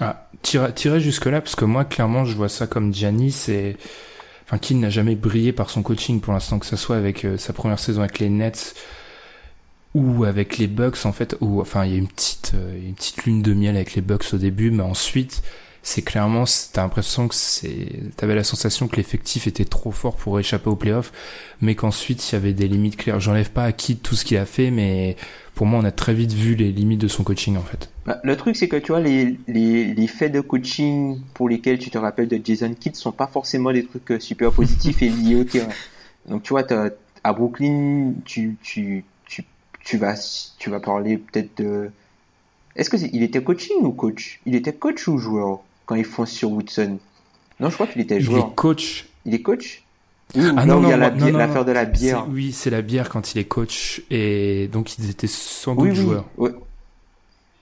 Ah, 0.00 0.28
tirer, 0.42 0.72
tirer 0.72 1.00
jusque-là, 1.00 1.40
parce 1.40 1.56
que 1.56 1.64
moi, 1.64 1.84
clairement, 1.84 2.24
je 2.24 2.36
vois 2.36 2.48
ça 2.48 2.68
comme 2.68 2.94
Giannis 2.94 3.46
et, 3.48 3.76
enfin, 4.48 4.58
qui 4.58 4.74
n'a 4.74 4.88
jamais 4.88 5.14
brillé 5.14 5.52
par 5.52 5.68
son 5.68 5.82
coaching 5.82 6.20
pour 6.20 6.32
l'instant, 6.32 6.58
que 6.58 6.64
ce 6.64 6.76
soit 6.76 6.96
avec 6.96 7.26
euh, 7.26 7.36
sa 7.36 7.52
première 7.52 7.78
saison 7.78 8.00
avec 8.00 8.18
les 8.18 8.30
Nets 8.30 8.74
ou 9.94 10.24
avec 10.24 10.56
les 10.56 10.68
Bucks, 10.68 11.04
en 11.04 11.12
fait, 11.12 11.36
où, 11.40 11.60
enfin, 11.60 11.84
il 11.84 11.92
y 11.92 11.94
a 11.94 11.98
une 11.98 12.08
petite, 12.08 12.52
euh, 12.54 12.78
une 12.82 12.94
petite 12.94 13.24
lune 13.24 13.42
de 13.42 13.52
miel 13.52 13.76
avec 13.76 13.94
les 13.94 14.00
Bucks 14.00 14.32
au 14.32 14.38
début, 14.38 14.70
mais 14.70 14.82
ensuite, 14.82 15.42
c'est 15.82 16.02
clairement, 16.02 16.44
t'as 16.72 16.82
l'impression 16.82 17.28
que 17.28 17.34
c'est, 17.34 17.88
t'avais 18.16 18.34
la 18.34 18.44
sensation 18.44 18.88
que 18.88 18.96
l'effectif 18.96 19.46
était 19.46 19.64
trop 19.64 19.90
fort 19.90 20.16
pour 20.16 20.38
échapper 20.38 20.68
aux 20.68 20.76
playoffs, 20.76 21.12
mais 21.60 21.74
qu'ensuite, 21.74 22.30
il 22.30 22.34
y 22.34 22.36
avait 22.36 22.52
des 22.52 22.68
limites 22.68 22.96
claires. 22.96 23.20
J'enlève 23.20 23.50
pas 23.50 23.64
à 23.64 23.72
qui 23.72 23.96
tout 23.96 24.14
ce 24.14 24.24
qu'il 24.24 24.36
a 24.36 24.44
fait, 24.44 24.70
mais 24.70 25.16
pour 25.54 25.66
moi, 25.66 25.80
on 25.80 25.84
a 25.84 25.90
très 25.92 26.14
vite 26.14 26.32
vu 26.32 26.54
les 26.54 26.70
limites 26.72 27.00
de 27.00 27.08
son 27.08 27.24
coaching, 27.24 27.56
en 27.56 27.62
fait. 27.62 27.88
Bah, 28.06 28.20
le 28.22 28.36
truc, 28.36 28.56
c'est 28.56 28.68
que 28.68 28.76
tu 28.76 28.92
vois, 28.92 29.00
les, 29.00 29.38
les, 29.48 29.94
les 29.94 30.06
faits 30.06 30.32
de 30.32 30.40
coaching 30.40 31.20
pour 31.34 31.48
lesquels 31.48 31.78
tu 31.78 31.90
te 31.90 31.98
rappelles 31.98 32.28
de 32.28 32.40
Jason 32.42 32.72
Kidd 32.74 32.96
sont 32.96 33.12
pas 33.12 33.26
forcément 33.26 33.72
des 33.72 33.84
trucs 33.84 34.10
euh, 34.12 34.20
super 34.20 34.52
positifs 34.52 35.02
et 35.02 35.08
liés 35.08 35.36
au 35.36 35.44
terrain. 35.44 35.68
Donc, 36.28 36.42
tu 36.42 36.50
vois, 36.50 36.64
à 37.24 37.32
Brooklyn, 37.32 38.12
tu, 38.24 38.56
tu, 38.62 39.04
tu, 39.26 39.44
tu 39.84 39.96
vas, 39.96 40.14
tu 40.58 40.70
vas 40.70 40.80
parler 40.80 41.18
peut-être 41.18 41.56
de. 41.58 41.90
Est-ce 42.76 42.90
que 42.90 42.96
c'est- 42.96 43.10
il 43.12 43.22
était 43.22 43.42
coaching 43.42 43.76
ou 43.82 43.92
coach? 43.92 44.40
Il 44.46 44.54
était 44.54 44.72
coach 44.72 45.08
ou 45.08 45.18
joueur? 45.18 45.60
Quand 45.88 45.94
ils 45.96 46.04
font 46.04 46.26
sur 46.26 46.52
Woodson 46.52 46.98
Non, 47.58 47.70
je 47.70 47.74
crois 47.74 47.86
qu'il 47.86 48.02
était 48.02 48.16
Il 48.16 48.22
joueur. 48.22 48.46
est 48.48 48.54
coach 48.54 49.08
Il 49.24 49.34
est 49.34 49.42
coach? 49.42 49.82
Oui, 50.36 50.42
Ah 50.56 50.66
là 50.66 50.66
non, 50.66 50.80
où 50.80 50.82
il 50.82 50.88
y 50.90 50.92
a 50.92 50.96
non, 50.98 51.00
la 51.00 51.10
non, 51.10 51.30
non, 51.32 51.38
l'affaire 51.38 51.64
de 51.64 51.72
la 51.72 51.86
bière. 51.86 52.26
Oui, 52.28 52.52
c'est 52.52 52.68
la 52.70 52.82
bière 52.82 53.08
quand 53.08 53.32
il 53.34 53.38
est 53.38 53.46
coach 53.48 54.02
et 54.10 54.68
donc 54.70 54.98
ils 54.98 55.08
étaient 55.08 55.26
sans 55.26 55.74
doute 55.74 55.84
Oui, 55.84 55.90
oui, 55.90 55.96
joueurs. 55.96 56.26
ouais. 56.36 56.50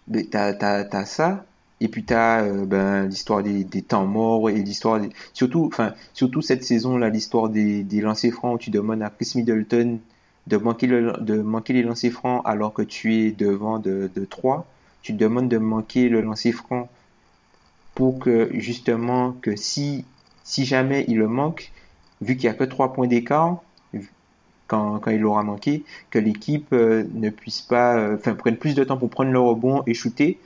Mais 0.09 0.25
t'as, 0.25 1.05
ça, 1.05 1.45
et 1.81 1.89
puis 1.89 2.05
t'as 2.05 2.43
euh, 2.43 2.65
ben, 2.67 3.07
l'histoire 3.07 3.43
des, 3.43 3.65
des 3.65 3.83
temps 3.83 4.07
morts 4.07 4.51
et 4.51 4.55
l'histoire 4.55 5.01
des... 5.01 5.11
surtout, 5.33 5.67
enfin, 5.67 5.95
surtout 6.15 6.43
cette 6.43 6.65
saison-là, 6.65 7.09
l'histoire 7.09 7.49
des, 7.49 7.83
des 7.85 8.01
lancers 8.01 8.33
francs 8.33 8.55
où 8.57 8.59
tu 8.59 8.71
demandes 8.71 9.03
à 9.03 9.11
Chris 9.11 9.33
Middleton 9.37 9.99
de 10.49 10.57
manquer, 10.57 10.87
le, 10.87 11.12
de 11.21 11.41
manquer 11.43 11.73
les 11.73 11.83
lancers 11.83 12.12
francs 12.12 12.43
alors 12.45 12.73
que 12.73 12.83
tu 12.83 13.15
es 13.17 13.33
devant 13.33 13.79
de, 13.79 14.11
de 14.15 14.25
3. 14.25 14.67
Tu 15.03 15.12
te 15.12 15.19
demandes 15.19 15.49
de 15.49 15.59
manquer 15.59 16.09
le 16.09 16.21
lancer 16.21 16.53
franc 16.53 16.89
pour 17.96 18.18
que 18.18 18.50
justement 18.52 19.32
que 19.32 19.56
si, 19.56 20.04
si 20.44 20.66
jamais 20.66 21.06
il 21.09 21.16
le 21.16 21.28
manque, 21.28 21.72
vu 22.20 22.37
qu'il 22.37 22.44
y 22.44 22.48
a 22.48 22.54
que 22.54 22.62
3 22.62 22.92
points 22.92 23.06
d'écart, 23.09 23.62
quand, 24.66 24.98
quand 24.98 25.11
il 25.11 25.20
l'aura 25.20 25.42
manqué, 25.42 25.82
que 26.11 26.18
l'équipe 26.18 26.68
euh, 26.72 27.04
ne 27.14 27.30
puisse 27.30 27.62
pas, 27.62 27.96
euh, 27.96 28.16
enfin 28.16 28.35
prenne 28.35 28.56
plus 28.59 28.74
de 28.74 28.85
temps 28.85 28.98
pour 28.98 29.09
prendre 29.09 29.30
le 29.30 29.38
rebond 29.38 29.82
et 29.87 29.94
shooter, 29.94 30.38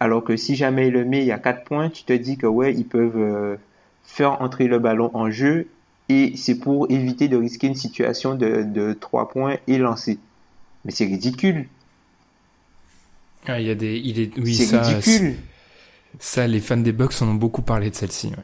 alors 0.00 0.24
que 0.24 0.36
si 0.36 0.56
jamais 0.56 0.88
il 0.88 0.94
le 0.94 1.04
met, 1.04 1.20
il 1.20 1.26
y 1.26 1.32
a 1.32 1.38
4 1.38 1.64
points, 1.64 1.90
tu 1.90 2.04
te 2.04 2.12
dis 2.14 2.38
que 2.38 2.46
ouais, 2.46 2.74
ils 2.74 2.86
peuvent 2.86 3.18
euh, 3.18 3.56
faire 4.04 4.40
entrer 4.40 4.66
le 4.66 4.78
ballon 4.78 5.10
en 5.12 5.30
jeu 5.30 5.68
et 6.08 6.32
c'est 6.36 6.58
pour 6.58 6.90
éviter 6.90 7.28
de 7.28 7.36
risquer 7.36 7.66
une 7.66 7.74
situation 7.74 8.34
de, 8.34 8.62
de 8.62 8.94
3 8.94 9.28
points 9.28 9.58
et 9.66 9.76
lancer. 9.76 10.18
Mais 10.86 10.90
c'est 10.90 11.04
ridicule. 11.04 11.68
Ah, 13.46 13.60
il 13.60 13.66
y 13.66 13.70
a 13.70 13.74
des, 13.74 13.98
il 13.98 14.20
est, 14.20 14.38
oui, 14.38 14.54
c'est 14.54 14.64
ça, 14.64 14.80
ridicule. 14.80 15.36
Ça, 16.18 16.46
les 16.46 16.60
fans 16.60 16.76
des 16.76 16.92
Bucks 16.92 17.20
en 17.22 17.28
ont 17.28 17.34
beaucoup 17.34 17.62
parlé 17.62 17.90
de 17.90 17.94
celle-ci. 17.94 18.28
ouais. 18.28 18.34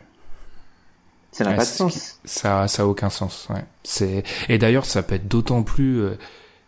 Ça 1.33 1.45
n'a 1.45 1.51
Ouais, 1.51 1.57
pas 1.57 1.65
de 1.65 1.69
sens. 1.69 2.19
Ça, 2.25 2.67
ça 2.69 2.83
a 2.83 2.87
aucun 2.87 3.09
sens. 3.11 3.47
Ouais. 3.51 3.65
C'est 3.85 4.25
et 4.49 4.59
d'ailleurs, 4.59 4.85
ça 4.85 5.03
peut 5.03 5.15
être 5.15 5.29
d'autant 5.29 5.63
plus, 5.63 6.01
euh, 6.01 6.19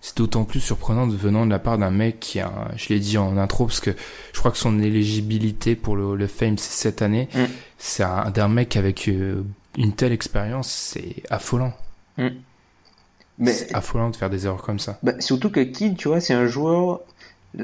c'est 0.01 0.17
d'autant 0.17 0.45
plus 0.45 0.61
surprenant 0.61 1.07
de 1.09 1.17
venant 1.17 1.45
de 1.47 1.51
la 1.51 1.59
part 1.59 1.79
d'un 1.79 1.91
mec 1.91 2.21
qui 2.21 2.39
a, 2.41 2.47
un- 2.49 2.77
je 2.77 2.89
l'ai 2.91 3.01
dit 3.01 3.19
en 3.19 3.37
intro 3.39 3.67
parce 3.67 3.81
que 3.81 3.91
je 4.33 4.39
crois 4.39 4.51
que 4.53 4.57
son 4.59 4.81
éligibilité 4.81 5.75
pour 5.75 5.97
le, 5.97 6.15
le 6.15 6.27
Fame 6.29 6.59
c'est 6.59 6.71
cette 6.73 7.03
année. 7.03 7.29
Mm. 7.35 7.45
C'est 7.79 8.05
un- 8.05 8.31
d'un 8.31 8.49
mec 8.49 8.77
avec 8.77 9.09
euh, 9.09 9.43
une 9.77 9.95
telle 9.95 10.13
expérience, 10.13 10.71
c'est 10.71 11.23
affolant. 11.29 11.73
Mais 13.39 13.53
C'est 13.53 13.75
affolant 13.75 14.11
de 14.11 14.17
faire 14.17 14.31
des 14.31 14.47
erreurs 14.47 14.63
comme 14.63 14.79
ça. 14.79 14.99
bah, 15.03 15.15
surtout 15.19 15.51
que 15.51 15.61
Kid, 15.61 15.97
tu 15.97 16.09
vois, 16.09 16.21
c'est 16.21 16.35
un 16.35 16.47
joueur, 16.47 17.01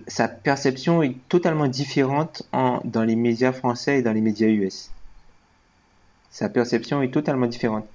sa 0.07 0.29
perception 0.29 1.03
est 1.03 1.17
totalement 1.29 1.67
différente 1.67 2.43
en, 2.53 2.81
dans 2.85 3.05
les 3.05 3.17
médias 3.17 3.53
français 3.53 3.99
et 3.99 4.03
dans 4.03 4.13
les 4.13 4.21
médias 4.21 4.49
US. 4.49 4.91
Sa 6.31 6.49
perception 6.49 7.03
est 7.03 7.13
totalement 7.13 7.47
différente. 7.47 7.87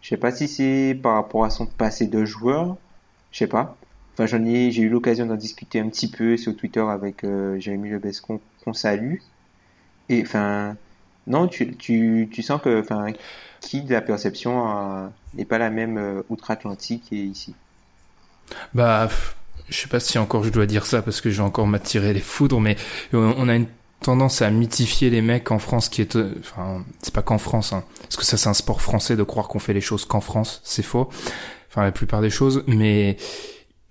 Je 0.00 0.08
sais 0.08 0.16
pas 0.16 0.30
si 0.30 0.48
c'est 0.48 0.98
par 1.00 1.14
rapport 1.14 1.44
à 1.44 1.50
son 1.50 1.66
passé 1.66 2.06
de 2.06 2.24
joueur, 2.24 2.76
je 3.32 3.38
sais 3.38 3.46
pas. 3.46 3.76
Enfin, 4.14 4.26
j'en 4.26 4.44
ai, 4.44 4.70
j'ai 4.70 4.82
eu 4.82 4.88
l'occasion 4.88 5.26
d'en 5.26 5.36
discuter 5.36 5.78
un 5.78 5.88
petit 5.90 6.08
peu 6.08 6.36
sur 6.38 6.56
Twitter 6.56 6.80
avec 6.80 7.22
euh, 7.22 7.58
Jérémy 7.60 7.90
Lebescon, 7.90 8.40
qu'on 8.64 8.72
salue. 8.72 9.16
Et 10.08 10.22
enfin, 10.22 10.76
non, 11.26 11.48
tu, 11.48 11.76
tu, 11.76 12.28
tu 12.32 12.42
sens 12.42 12.62
que, 12.62 12.80
enfin, 12.80 13.12
Kid, 13.60 13.90
la 13.90 14.00
perception 14.00 14.70
euh, 14.70 15.08
n'est 15.34 15.44
pas 15.44 15.58
la 15.58 15.68
même 15.68 15.98
euh, 15.98 16.22
outre-Atlantique 16.30 17.12
et 17.12 17.22
ici? 17.24 17.54
Bah, 18.72 19.08
je 19.68 19.76
sais 19.76 19.88
pas 19.88 20.00
si 20.00 20.18
encore 20.18 20.44
je 20.44 20.50
dois 20.50 20.66
dire 20.66 20.86
ça 20.86 21.02
parce 21.02 21.20
que 21.20 21.30
je 21.30 21.36
vais 21.38 21.46
encore 21.46 21.66
m'attirer 21.66 22.12
les 22.12 22.20
foudres, 22.20 22.60
mais 22.60 22.76
on 23.12 23.48
a 23.48 23.54
une 23.54 23.66
tendance 24.00 24.42
à 24.42 24.50
mythifier 24.50 25.10
les 25.10 25.22
mecs 25.22 25.50
en 25.50 25.58
France 25.58 25.88
qui 25.88 26.02
est, 26.02 26.16
enfin, 26.16 26.84
c'est 27.02 27.14
pas 27.14 27.22
qu'en 27.22 27.38
France, 27.38 27.72
hein, 27.72 27.82
parce 28.02 28.16
que 28.16 28.24
ça 28.24 28.36
c'est 28.36 28.48
un 28.48 28.54
sport 28.54 28.80
français 28.80 29.16
de 29.16 29.22
croire 29.22 29.48
qu'on 29.48 29.58
fait 29.58 29.72
les 29.72 29.80
choses 29.80 30.04
qu'en 30.04 30.20
France, 30.20 30.60
c'est 30.64 30.82
faux. 30.82 31.08
Enfin, 31.70 31.82
la 31.82 31.92
plupart 31.92 32.20
des 32.22 32.30
choses, 32.30 32.62
mais 32.66 33.16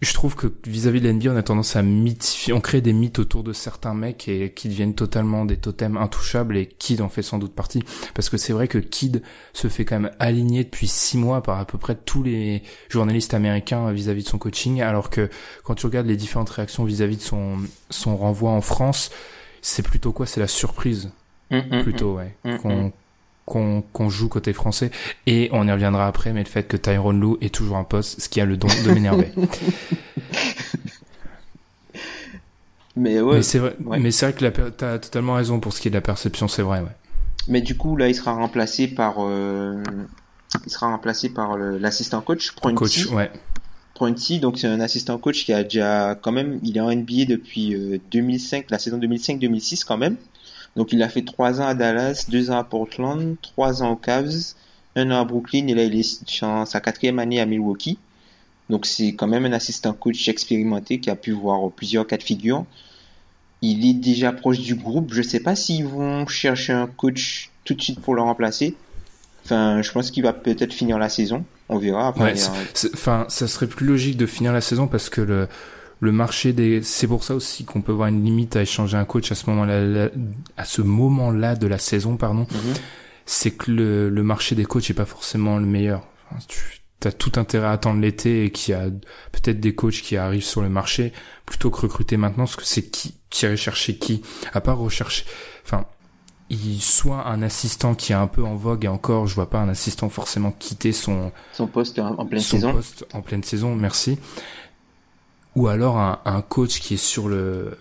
je 0.02 0.14
trouve 0.14 0.36
que 0.36 0.48
vis-à-vis 0.68 1.00
de 1.02 1.10
l'NBA, 1.10 1.32
on 1.32 1.38
a 1.38 1.44
tendance 1.44 1.76
à 1.76 1.82
mythifier, 1.82 2.54
on 2.54 2.60
crée 2.62 2.82
des 2.82 2.94
mythes 2.94 3.18
autour 3.18 3.44
de 3.44 3.54
certains 3.54 3.94
mecs 3.94 4.28
et 4.28 4.52
qui 4.52 4.68
deviennent 4.68 4.94
totalement 4.94 5.46
des 5.46 5.58
totems 5.58 5.98
intouchables 5.98 6.58
et 6.58 6.68
Kid 6.68 7.02
en 7.02 7.10
fait 7.10 7.22
sans 7.22 7.40
doute 7.40 7.54
partie. 7.56 7.82
Parce 8.14 8.30
que 8.30 8.38
c'est 8.38 8.54
vrai 8.54 8.68
que 8.68 8.78
Kid 8.78 9.24
se 9.54 9.68
fait 9.68 9.86
quand 9.86 10.00
même 10.00 10.12
aligner 10.20 10.64
depuis 10.66 10.88
six 10.88 11.18
mois 11.18 11.42
par 11.42 11.60
à 11.60 11.66
peu 11.66 11.78
près 11.78 11.96
tous 11.96 12.24
les 12.24 12.62
journalistes 12.90 13.34
américains 13.34 13.92
vis-à-vis 13.92 14.24
de 14.24 14.30
son 14.30 14.38
coaching, 14.38 14.82
alors 14.82 15.10
que 15.10 15.30
quand 15.64 15.76
tu 15.76 15.86
regardes 15.86 16.08
les 16.08 16.18
différentes 16.18 16.50
réactions 16.50 16.84
vis-à-vis 16.84 17.18
de 17.18 17.22
son, 17.22 17.58
son 17.90 18.18
renvoi 18.18 18.52
en 18.52 18.62
France, 18.62 19.12
c'est 19.62 19.84
plutôt 19.84 20.12
quoi? 20.12 20.26
C'est 20.26 20.42
la 20.42 20.48
surprise, 20.48 21.12
plutôt, 21.82 22.16
ouais. 22.18 22.36
Mm, 22.44 22.58
Qu'on, 22.58 22.94
qu'on, 23.46 24.10
joue 24.10 24.28
côté 24.28 24.54
français. 24.54 24.92
Et 25.28 25.50
on 25.52 25.68
y 25.68 25.72
reviendra 25.72 26.08
après, 26.08 26.34
mais 26.34 26.44
le 26.44 26.50
fait 26.50 26.64
que 26.64 26.78
Tyrone 26.78 27.20
Lou 27.20 27.38
est 27.42 27.54
toujours 27.54 27.78
un 27.78 27.84
poste, 27.84 28.22
ce 28.22 28.30
qui 28.30 28.42
a 28.42 28.46
le 28.46 28.58
don 28.58 28.68
de 28.86 28.92
m'énerver. 28.92 29.32
Mais 32.98 33.20
ouais. 33.20 33.36
mais 33.36 33.42
c'est 33.44 33.60
vrai, 33.60 33.76
ouais. 33.84 34.00
mais 34.00 34.10
c'est 34.10 34.26
vrai 34.26 34.34
que 34.34 34.44
la, 34.44 34.52
per- 34.52 34.72
t'as 34.76 35.00
totalement 35.00 35.34
raison 35.34 35.60
pour 35.60 35.74
ce 35.74 35.82
qui 35.82 35.90
est 35.90 35.92
de 35.92 35.96
la 35.96 36.02
perception, 36.02 36.48
c'est 36.48 36.62
vrai, 36.62 36.80
ouais. 36.80 36.96
Mais 37.50 37.60
du 37.62 37.76
coup, 37.76 37.98
là, 37.98 38.08
il 38.08 38.16
sera 38.16 38.32
remplacé 38.32 38.88
par, 38.88 39.16
euh, 39.20 39.84
il 40.66 40.72
sera 40.72 40.88
remplacé 40.88 41.28
par 41.30 41.58
l'assistant 41.58 42.22
coach, 42.22 42.54
Prunty. 42.54 42.76
Coach, 42.76 43.06
ouais. 43.08 43.30
Prunty, 43.96 44.40
donc 44.40 44.58
c'est 44.58 44.68
un 44.68 44.80
assistant 44.80 45.18
coach 45.18 45.46
qui 45.46 45.54
a 45.54 45.64
déjà, 45.64 46.16
quand 46.16 46.32
même, 46.32 46.60
il 46.64 46.78
est 46.78 46.82
en 46.82 46.90
NBA 46.90 47.26
depuis 47.28 47.76
euh, 47.76 48.00
2005, 48.12 48.68
la 48.70 48.80
saison 48.80 48.98
2005-2006 48.98 49.84
quand 49.86 49.98
même. 49.98 50.16
Donc 50.76 50.92
il 50.92 51.02
a 51.04 51.10
fait 51.10 51.24
trois 51.24 51.62
ans 51.62 51.68
à 51.68 51.74
Dallas, 51.74 52.26
deux 52.30 52.52
ans 52.52 52.58
à 52.58 52.64
Portland, 52.64 53.36
trois 53.42 53.82
ans 53.84 53.92
aux 53.92 53.96
Cavs, 53.96 54.54
un 54.96 55.10
an 55.12 55.22
à 55.22 55.26
Brooklyn, 55.26 55.68
et 55.68 55.74
là 55.74 55.84
il 55.84 55.96
est 56.00 56.42
dans 56.42 56.66
sa 56.66 56.80
quatrième 56.82 57.20
année 57.20 57.40
à 57.40 57.46
Milwaukee. 57.46 57.98
Donc 58.70 58.86
c'est 58.86 59.14
quand 59.14 59.28
même 59.28 59.46
un 59.46 59.54
assistant 59.54 59.94
coach 59.94 60.28
expérimenté 60.28 61.00
qui 61.00 61.10
a 61.10 61.16
pu 61.16 61.32
voir 61.32 61.70
plusieurs 61.72 62.06
cas 62.08 62.18
de 62.18 62.24
figure. 62.24 62.66
Il 63.62 63.88
est 63.90 63.94
déjà 63.94 64.32
proche 64.32 64.60
du 64.60 64.76
groupe. 64.76 65.14
Je 65.14 65.22
sais 65.22 65.40
pas 65.40 65.56
s'ils 65.56 65.86
vont 65.86 66.28
chercher 66.28 66.74
un 66.74 66.88
coach 66.88 67.52
tout 67.64 67.74
de 67.74 67.82
suite 67.82 68.00
pour 68.02 68.16
le 68.16 68.22
remplacer. 68.22 68.76
Enfin, 69.44 69.82
je 69.82 69.92
pense 69.92 70.12
qu'il 70.12 70.24
va 70.24 70.34
peut-être 70.34 70.74
finir 70.74 70.98
la 70.98 71.08
saison. 71.10 71.46
On 71.70 71.78
verra. 71.78 72.08
Après, 72.08 72.24
Ouais, 72.24 72.32
a- 72.42 72.52
c'est- 72.74 72.94
Enfin, 72.94 73.26
ça 73.30 73.48
serait 73.48 73.68
plus 73.68 73.86
logique 73.86 74.18
de 74.18 74.26
finir 74.26 74.52
la 74.52 74.62
saison 74.62 74.88
parce 74.88 75.10
que 75.10 75.22
le 75.22 75.48
le 76.02 76.12
marché 76.12 76.54
des 76.54 76.82
c'est 76.84 77.08
pour 77.08 77.24
ça 77.24 77.36
aussi 77.36 77.64
qu'on 77.66 77.82
peut 77.82 77.92
voir 77.94 78.10
une 78.10 78.24
limite 78.24 78.56
à 78.56 78.62
échanger 78.62 78.98
un 78.98 79.06
coach 79.06 79.32
à 79.32 79.36
ce 79.36 79.50
moment-là 79.50 79.82
là- 79.86 80.10
à 80.58 80.66
ce 80.66 80.82
moment-là 80.82 81.56
de 81.56 81.68
la 81.68 81.78
saison 81.78 82.18
pardon 82.18 82.48
Mhm. 82.52 82.74
c'est 83.26 83.52
que 83.52 83.72
le, 83.72 84.10
le 84.10 84.24
marché 84.24 84.56
des 84.56 84.66
coachs 84.66 84.90
est 84.90 84.94
pas 84.94 85.06
forcément 85.06 85.58
le 85.58 85.66
meilleur 85.66 86.02
Enfin, 86.32 86.40
tu 86.48 87.08
as 87.08 87.12
tout 87.12 87.34
intérêt 87.36 87.68
à 87.68 87.72
attendre 87.72 88.02
l'été 88.02 88.46
et 88.46 88.52
qu'il 88.52 88.72
y 88.74 88.76
a 88.76 88.86
peut-être 89.32 89.60
des 89.60 89.76
coachs 89.76 90.02
qui 90.02 90.18
arrivent 90.18 90.44
sur 90.44 90.62
le 90.62 90.70
marché 90.70 91.14
plutôt 91.46 91.70
que 91.70 91.82
recruter 91.82 92.18
maintenant 92.18 92.46
parce 92.46 92.56
que 92.56 92.66
c'est 92.66 92.90
qui 92.90 93.16
qui 93.30 93.46
irait 93.46 93.58
chercher 93.58 93.98
qui? 93.98 94.22
À 94.54 94.60
part 94.62 94.78
rechercher 94.80 95.24
enfin 95.66 95.86
il 96.50 96.80
soit 96.82 97.26
un 97.28 97.42
assistant 97.42 97.96
qui 97.96 98.12
est 98.12 98.16
un 98.16 98.28
peu 98.28 98.44
en 98.44 98.56
vogue 98.56 98.86
et 98.86 98.88
encore 98.88 99.26
je 99.28 99.34
vois 99.36 99.50
pas 99.50 99.60
un 99.60 99.70
assistant 99.70 100.10
forcément 100.10 100.52
quitter 100.52 100.92
son 100.92 101.32
son 101.54 101.66
poste 101.68 101.98
en, 102.00 102.20
en 102.20 102.26
pleine 102.26 102.42
son 102.42 102.58
saison. 102.58 102.74
poste 102.74 103.06
en 103.14 103.22
pleine 103.22 103.44
saison, 103.44 103.76
merci. 103.76 104.18
Ou 105.56 105.68
alors 105.68 105.98
un, 105.98 106.42
coach 106.42 106.80
qui 106.80 106.96
est 106.96 107.04
sur 107.04 107.28
le 107.30 107.78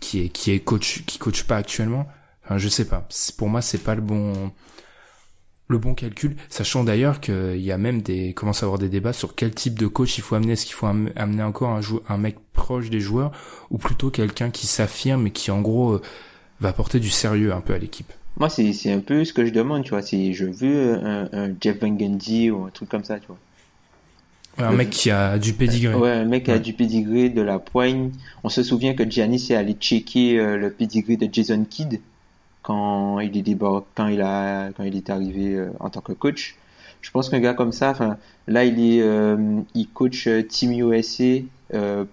qui 0.00 0.20
est 0.20 0.28
qui 0.28 0.52
est 0.52 0.60
coach 0.60 1.02
qui 1.06 1.18
coach 1.18 1.42
pas 1.44 1.56
actuellement. 1.56 2.06
Enfin, 2.44 2.58
je 2.58 2.68
sais 2.68 2.84
pas. 2.86 3.08
Pour 3.36 3.48
moi, 3.48 3.60
c'est 3.60 3.82
pas 3.82 3.94
le 3.94 4.02
bon 4.02 4.52
le 5.68 5.78
bon 5.78 5.94
calcul, 5.94 6.36
sachant 6.48 6.84
d'ailleurs 6.84 7.20
qu'il 7.20 7.60
y 7.60 7.72
a 7.72 7.78
même 7.78 8.00
des 8.00 8.34
commence 8.34 8.62
à 8.62 8.66
avoir 8.66 8.78
des 8.78 8.88
débats 8.88 9.12
sur 9.12 9.34
quel 9.34 9.52
type 9.52 9.76
de 9.78 9.88
coach 9.88 10.16
il 10.16 10.20
faut 10.22 10.36
amener. 10.36 10.52
Est-ce 10.52 10.64
qu'il 10.64 10.74
faut 10.74 10.86
am- 10.86 11.10
amener 11.16 11.42
encore 11.42 11.70
un 11.70 11.80
jou- 11.80 12.02
un 12.08 12.18
mec 12.18 12.36
proche 12.52 12.88
des 12.88 13.00
joueurs 13.00 13.32
ou 13.70 13.78
plutôt 13.78 14.10
quelqu'un 14.10 14.50
qui 14.50 14.68
s'affirme 14.68 15.26
et 15.26 15.32
qui 15.32 15.50
en 15.50 15.60
gros 15.62 15.94
euh, 15.94 16.02
va 16.60 16.68
apporter 16.68 17.00
du 17.00 17.10
sérieux 17.10 17.52
un 17.52 17.60
peu 17.60 17.74
à 17.74 17.78
l'équipe? 17.78 18.12
Moi, 18.38 18.48
c'est, 18.50 18.92
un 18.92 19.00
peu 19.00 19.24
ce 19.24 19.32
que 19.32 19.46
je 19.46 19.50
demande, 19.50 19.82
tu 19.82 19.90
vois. 19.90 20.02
C'est, 20.02 20.32
je 20.34 20.44
veux 20.44 20.94
un, 20.94 21.28
un 21.32 21.54
Jeff 21.60 21.80
Van 21.80 21.88
Gundy 21.88 22.50
ou 22.50 22.64
un 22.64 22.70
truc 22.70 22.88
comme 22.88 23.04
ça, 23.04 23.18
tu 23.18 23.26
vois. 23.26 23.38
Un 24.58 24.72
mec 24.72 24.90
qui 24.90 25.10
a 25.10 25.38
du 25.38 25.52
pédigré. 25.52 25.94
Ouais, 25.94 26.10
un 26.10 26.24
mec 26.24 26.44
qui 26.44 26.50
a 26.50 26.58
du 26.58 26.72
pedigree, 26.72 27.30
de 27.30 27.42
la 27.42 27.58
poigne. 27.58 28.10
On 28.42 28.48
se 28.48 28.62
souvient 28.62 28.94
que 28.94 29.08
Giannis 29.08 29.48
est 29.50 29.54
allé 29.56 29.74
checker 29.74 30.38
euh, 30.38 30.56
le 30.56 30.70
pedigree 30.70 31.16
de 31.16 31.28
Jason 31.30 31.64
Kidd 31.68 32.00
quand 32.62 33.20
il 33.20 33.36
est 33.36 33.42
débar- 33.42 33.84
quand 33.94 34.06
il 34.08 34.20
a, 34.22 34.70
quand 34.76 34.82
il 34.84 34.96
est 34.96 35.10
arrivé 35.10 35.54
euh, 35.54 35.68
en 35.80 35.90
tant 35.90 36.00
que 36.00 36.12
coach. 36.12 36.56
Je 37.02 37.10
pense 37.10 37.28
qu'un 37.28 37.38
gars 37.40 37.54
comme 37.54 37.72
ça, 37.72 37.90
enfin, 37.90 38.16
là, 38.48 38.64
il 38.64 38.80
est, 38.80 39.02
euh, 39.02 39.60
il 39.74 39.88
coach 39.88 40.28
Team 40.48 40.72
USA 40.72 41.40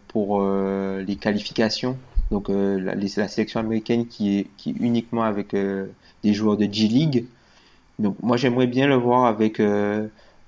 pour 0.10 0.44
les 0.46 1.16
qualifications. 1.16 1.98
Donc, 2.32 2.48
la, 2.50 2.94
les- 2.96 3.12
la 3.18 3.28
sélection 3.28 3.60
américaine 3.60 4.06
qui 4.08 4.40
est, 4.40 4.48
qui 4.58 4.72
est 4.72 4.76
uniquement 4.80 5.24
avec 5.24 5.56
des 5.56 6.34
joueurs 6.34 6.58
de 6.58 6.66
G 6.72 6.88
League. 6.88 7.26
Donc, 8.00 8.16
moi, 8.22 8.38
j'aimerais 8.38 8.68
bien 8.68 8.88
le 8.88 8.96
voir 8.96 9.26
avec 9.26 9.60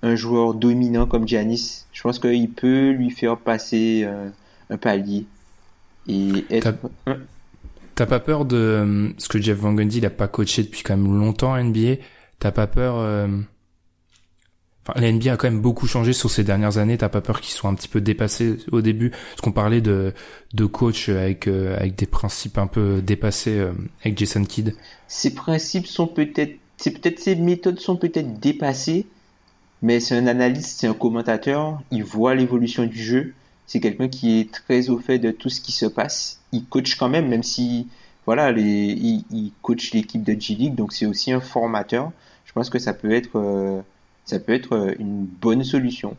un 0.06 0.16
joueur 0.16 0.54
dominant 0.54 1.06
comme 1.06 1.28
Giannis. 1.28 1.86
Je 1.92 2.02
pense 2.02 2.20
qu'il 2.20 2.50
peut 2.50 2.92
lui 2.92 3.12
faire 3.12 3.38
passer 3.38 4.04
euh, 4.06 4.30
un 4.70 4.78
palier 4.78 5.26
et 6.08 6.46
être. 6.50 6.76
T'as 7.96 8.06
pas 8.06 8.20
peur 8.20 8.46
de 8.46 8.58
euh, 8.58 9.10
ce 9.18 9.30
que 9.30 9.42
Jeff 9.42 9.58
Van 9.58 9.74
Gundy 9.74 10.00
il 10.00 10.06
a 10.06 10.10
pas 10.10 10.28
coaché 10.28 10.64
depuis 10.64 10.84
quand 10.84 10.98
même 10.98 11.18
longtemps 11.18 11.58
NBA. 11.62 11.96
T'as 12.40 12.52
pas 12.52 12.68
peur 12.68 12.98
euh, 12.98 13.28
Enfin, 14.88 15.00
la 15.02 15.12
NBA 15.12 15.34
a 15.34 15.38
quand 15.38 15.50
même 15.50 15.62
beaucoup 15.62 15.88
changé 15.88 16.14
sur 16.14 16.30
ces 16.30 16.44
dernières 16.44 16.78
années. 16.78 16.98
T'as 16.98 17.10
pas 17.10 17.22
peur 17.22 17.42
qu'ils 17.42 17.54
soient 17.54 17.70
un 17.70 17.74
petit 17.74 17.88
peu 17.88 18.02
dépassés 18.02 18.58
au 18.72 18.82
début 18.82 19.10
Parce 19.10 19.42
qu'on 19.42 19.52
parlait 19.52 19.82
de 19.82 20.14
de 20.54 20.66
coach 20.66 21.10
avec 21.10 21.48
euh, 21.48 21.76
avec 21.78 21.96
des 21.96 22.06
principes 22.06 22.58
un 22.60 22.68
peu 22.68 23.02
dépassés 23.02 23.58
euh, 23.58 23.72
avec 24.02 24.18
Jason 24.18 24.44
Kidd. 24.44 24.76
Ses 25.08 25.34
principes 25.34 25.88
sont 25.88 26.06
peut-être, 26.06 26.60
c'est 26.78 26.92
peut-être 26.92 27.20
ses 27.20 27.36
méthodes 27.36 27.80
sont 27.80 27.98
peut-être 27.98 28.40
dépassées, 28.40 29.08
mais 29.86 30.00
c'est 30.00 30.18
un 30.18 30.26
analyste, 30.26 30.80
c'est 30.80 30.88
un 30.88 30.96
commentateur. 30.96 31.80
Il 31.92 32.04
voit 32.04 32.34
l'évolution 32.34 32.88
du 32.88 32.98
jeu. 32.98 33.36
C'est 33.68 33.80
quelqu'un 33.80 34.08
qui 34.08 34.40
est 34.40 34.52
très 34.52 34.90
au 34.90 34.98
fait 34.98 35.20
de 35.20 35.30
tout 35.30 35.50
ce 35.50 35.62
qui 35.62 35.72
se 35.72 35.86
passe. 35.86 36.42
Il 36.52 36.66
coach 36.66 36.96
quand 36.96 37.08
même, 37.08 37.28
même 37.28 37.44
si 37.44 37.88
voilà, 38.26 38.50
il, 38.50 39.52
coach 39.62 39.94
l'équipe 39.94 40.24
de 40.24 40.36
G 40.40 40.56
League, 40.56 40.74
donc 40.74 40.92
c'est 40.92 41.06
aussi 41.06 41.32
un 41.32 41.40
formateur. 41.40 42.12
Je 42.46 42.54
pense 42.54 42.72
que 42.72 42.80
ça 42.80 42.96
peut 42.96 43.12
être 43.12 43.36
euh, 43.36 43.80
ça 44.26 44.40
peut 44.40 44.54
être 44.54 44.74
euh, 44.74 44.96
une 44.98 45.24
bonne 45.26 45.64
solution. 45.64 46.18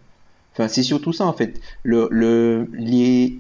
Enfin, 0.53 0.69
c'est 0.69 0.85
surtout 0.85 1.13
ça 1.13 1.27
en 1.27 1.33
fait. 1.33 1.61
Le, 1.83 2.07
le, 2.13 2.71
les, 2.73 3.37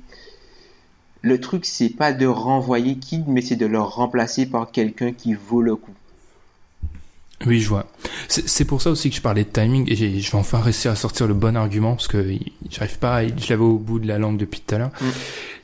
le 1.23 1.41
truc, 1.41 1.67
c'est 1.67 1.91
pas 1.91 2.13
de 2.13 2.27
renvoyer 2.27 2.97
Kid, 2.97 3.29
mais 3.29 3.43
c'est 3.43 3.55
de 3.55 3.67
le 3.67 3.79
remplacer 3.81 4.47
par 4.47 4.73
quelqu'un 4.73 5.13
qui 5.13 5.35
vaut 5.35 5.63
le 5.63 5.77
coup. 5.77 5.95
Oui, 7.45 7.61
je 7.61 7.69
vois. 7.69 7.87
C'est 8.29 8.65
pour 8.65 8.81
ça 8.81 8.91
aussi 8.91 9.11
que 9.11 9.17
je 9.17 9.21
parlais 9.21 9.45
de 9.45 9.51
timing 9.51 9.91
et 9.91 9.95
je 9.95 10.31
vais 10.31 10.39
enfin 10.39 10.61
réussir 10.61 10.91
à 10.91 10.97
sortir 10.97 11.27
le 11.27 11.35
bon 11.35 11.55
argument 11.55 11.95
parce 11.95 12.09
que 12.09 12.39
j'arrive 12.71 12.99
pas, 12.99 13.27
je 13.27 13.51
l'avais 13.51 13.63
au 13.63 13.79
bout 13.79 13.99
de 13.99 14.09
la 14.09 14.19
langue 14.19 14.39
depuis 14.39 14.61
tout 14.61 14.75
à 14.75 14.79
l'heure. 14.79 14.93
Mm. 15.01 15.09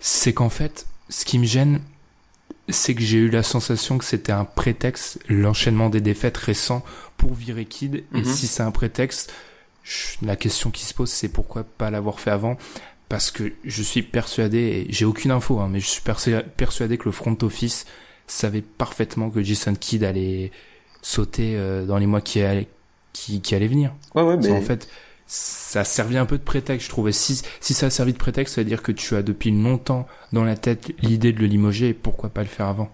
C'est 0.01 0.35
qu'en 0.35 0.51
fait, 0.51 0.87
ce 1.09 1.25
qui 1.25 1.39
me 1.39 1.47
gêne, 1.47 1.81
c'est 2.69 2.95
que 2.95 3.01
j'ai 3.01 3.19
eu 3.19 3.31
la 3.31 3.43
sensation 3.43 3.97
que 3.97 4.05
c'était 4.05 4.33
un 4.33 4.45
prétexte, 4.45 5.19
l'enchaînement 5.29 5.89
des 5.89 6.03
défaites 6.03 6.37
récents 6.37 6.85
pour 7.17 7.33
virer 7.33 7.65
Kid. 7.65 8.05
Et 8.15 8.21
mm-hmm. 8.21 8.25
si 8.25 8.47
c'est 8.47 8.63
un 8.63 8.71
prétexte, 8.71 9.33
la 10.21 10.37
question 10.37 10.71
qui 10.71 10.85
se 10.85 10.93
pose, 10.93 11.11
c'est 11.11 11.29
pourquoi 11.29 11.65
pas 11.65 11.91
l'avoir 11.91 12.21
fait 12.21 12.31
avant? 12.31 12.59
Parce 13.09 13.31
que 13.31 13.53
je 13.65 13.83
suis 13.83 14.03
persuadé, 14.03 14.59
et 14.59 14.93
j'ai 14.93 15.05
aucune 15.05 15.31
info, 15.31 15.59
hein, 15.59 15.69
mais 15.71 15.81
je 15.81 15.87
suis 15.87 16.03
persuadé 16.03 16.99
que 16.99 17.05
le 17.07 17.13
front 17.13 17.37
office 17.43 17.87
savait 18.27 18.63
parfaitement 18.63 19.31
que 19.31 19.43
Jason 19.43 19.75
Kidd 19.75 20.05
allait 20.05 20.53
sauter 21.03 21.57
euh, 21.57 21.85
dans 21.85 21.99
les 21.99 22.07
mois 22.07 22.21
qui 22.21 22.41
allaient, 22.41 22.69
qui, 23.13 23.41
qui 23.41 23.55
allaient 23.55 23.67
venir. 23.67 23.93
Ouais, 24.15 24.23
ouais, 24.23 24.37
mais... 24.37 24.51
En 24.53 24.63
fait, 24.63 24.89
ça 25.27 25.81
a 25.81 25.85
servi 25.85 26.17
un 26.17 26.27
peu 26.27 26.39
de 26.39 26.43
prétexte, 26.43 26.87
je 26.87 26.91
trouvais. 26.91 27.13
Si, 27.13 27.43
si 27.61 27.75
ça 27.75 27.87
a 27.87 27.91
servi 27.91 28.13
de 28.13 28.19
prétexte, 28.19 28.55
ça 28.55 28.61
veut 28.61 28.69
dire 28.69 28.83
que 28.83 28.93
tu 28.93 29.17
as 29.17 29.23
depuis 29.23 29.51
longtemps 29.51 30.07
dans 30.33 30.45
la 30.45 30.57
tête 30.57 30.93
l'idée 31.01 31.33
de 31.33 31.41
le 31.41 31.47
limoger 31.47 31.89
et 31.89 31.95
pourquoi 31.95 32.29
pas 32.29 32.43
le 32.43 32.49
faire 32.49 32.67
avant. 32.67 32.91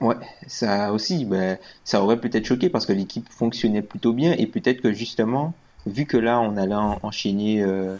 Ouais, 0.00 0.14
ça 0.46 0.92
aussi, 0.92 1.24
ben, 1.24 1.58
ça 1.84 2.02
aurait 2.02 2.20
peut-être 2.20 2.46
choqué 2.46 2.68
parce 2.68 2.86
que 2.86 2.92
l'équipe 2.92 3.28
fonctionnait 3.30 3.82
plutôt 3.82 4.12
bien 4.12 4.32
et 4.32 4.46
peut-être 4.46 4.80
que 4.80 4.92
justement, 4.92 5.54
vu 5.86 6.06
que 6.06 6.16
là 6.16 6.40
on 6.40 6.56
allait 6.56 6.74
enchaîner, 6.74 7.62
euh, 7.62 7.96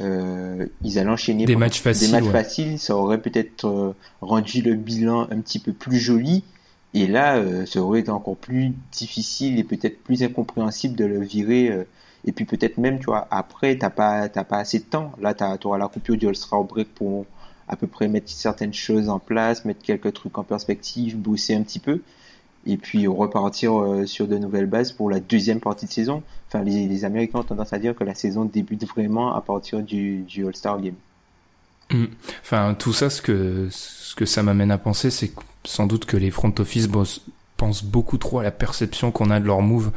euh, 0.00 0.66
ils 0.82 0.98
allaient 0.98 1.10
enchaîner 1.10 1.44
des 1.44 1.56
matchs 1.56 1.80
faciles, 1.80 2.10
des 2.10 2.20
matchs 2.20 2.32
faciles, 2.32 2.78
ça 2.78 2.96
aurait 2.96 3.20
peut-être 3.20 3.66
euh, 3.66 3.94
rendu 4.22 4.62
le 4.62 4.74
bilan 4.74 5.28
un 5.30 5.40
petit 5.40 5.58
peu 5.58 5.72
plus 5.72 5.98
joli. 5.98 6.44
Et 6.94 7.08
là, 7.08 7.36
euh, 7.36 7.66
ça 7.66 7.80
aurait 7.80 8.00
été 8.00 8.10
encore 8.10 8.36
plus 8.36 8.72
difficile 8.92 9.58
et 9.58 9.64
peut-être 9.64 10.02
plus 10.02 10.22
incompréhensible 10.22 10.94
de 10.94 11.04
le 11.04 11.20
virer. 11.20 11.68
Euh, 11.68 11.84
et 12.24 12.32
puis 12.32 12.44
peut-être 12.44 12.78
même, 12.78 13.00
tu 13.00 13.06
vois, 13.06 13.26
après, 13.30 13.76
t'as 13.76 13.90
pas, 13.90 14.28
pas 14.28 14.58
assez 14.58 14.78
de 14.78 14.84
temps. 14.84 15.12
Là, 15.20 15.34
tu 15.34 15.66
auras 15.66 15.76
la 15.76 15.88
coupure 15.88 16.16
du 16.16 16.26
All-Star 16.26 16.62
Break 16.62 16.94
pour 16.94 17.26
à 17.66 17.76
peu 17.76 17.86
près 17.86 18.08
mettre 18.08 18.30
certaines 18.30 18.72
choses 18.72 19.08
en 19.08 19.18
place, 19.18 19.64
mettre 19.64 19.82
quelques 19.82 20.12
trucs 20.12 20.38
en 20.38 20.44
perspective, 20.44 21.18
bosser 21.18 21.54
un 21.54 21.62
petit 21.62 21.78
peu 21.78 22.00
et 22.66 22.76
puis 22.76 23.06
repartir 23.06 23.78
euh, 23.78 24.06
sur 24.06 24.26
de 24.26 24.38
nouvelles 24.38 24.66
bases 24.66 24.92
pour 24.92 25.10
la 25.10 25.20
deuxième 25.20 25.60
partie 25.60 25.86
de 25.86 25.90
saison. 25.90 26.22
Enfin, 26.48 26.62
les, 26.62 27.04
Américains 27.04 27.40
ont 27.40 27.44
tendance 27.44 27.72
à 27.72 27.78
dire 27.78 27.94
que 27.94 28.04
la 28.04 28.14
saison 28.14 28.44
débute 28.44 28.86
vraiment 28.86 29.34
à 29.34 29.40
partir 29.40 29.80
du, 29.82 30.20
du 30.20 30.46
All-Star 30.46 30.80
Game. 30.80 30.94
Mm. 31.90 32.04
Enfin, 32.40 32.74
tout 32.78 32.92
ça, 32.92 33.10
ce 33.10 33.20
que, 33.20 33.68
ce 33.70 34.14
que 34.14 34.24
ça 34.24 34.42
m'amène 34.42 34.70
à 34.70 34.78
penser, 34.78 35.10
c'est 35.10 35.32
sans 35.64 35.86
doute 35.86 36.04
que 36.04 36.16
les 36.16 36.30
front 36.30 36.54
office 36.58 36.88
pensent 37.56 37.84
beaucoup 37.84 38.18
trop 38.18 38.38
à 38.38 38.42
la 38.42 38.50
perception 38.50 39.10
qu'on 39.10 39.30
a 39.30 39.40
de 39.40 39.46
leur 39.46 39.62
move. 39.62 39.90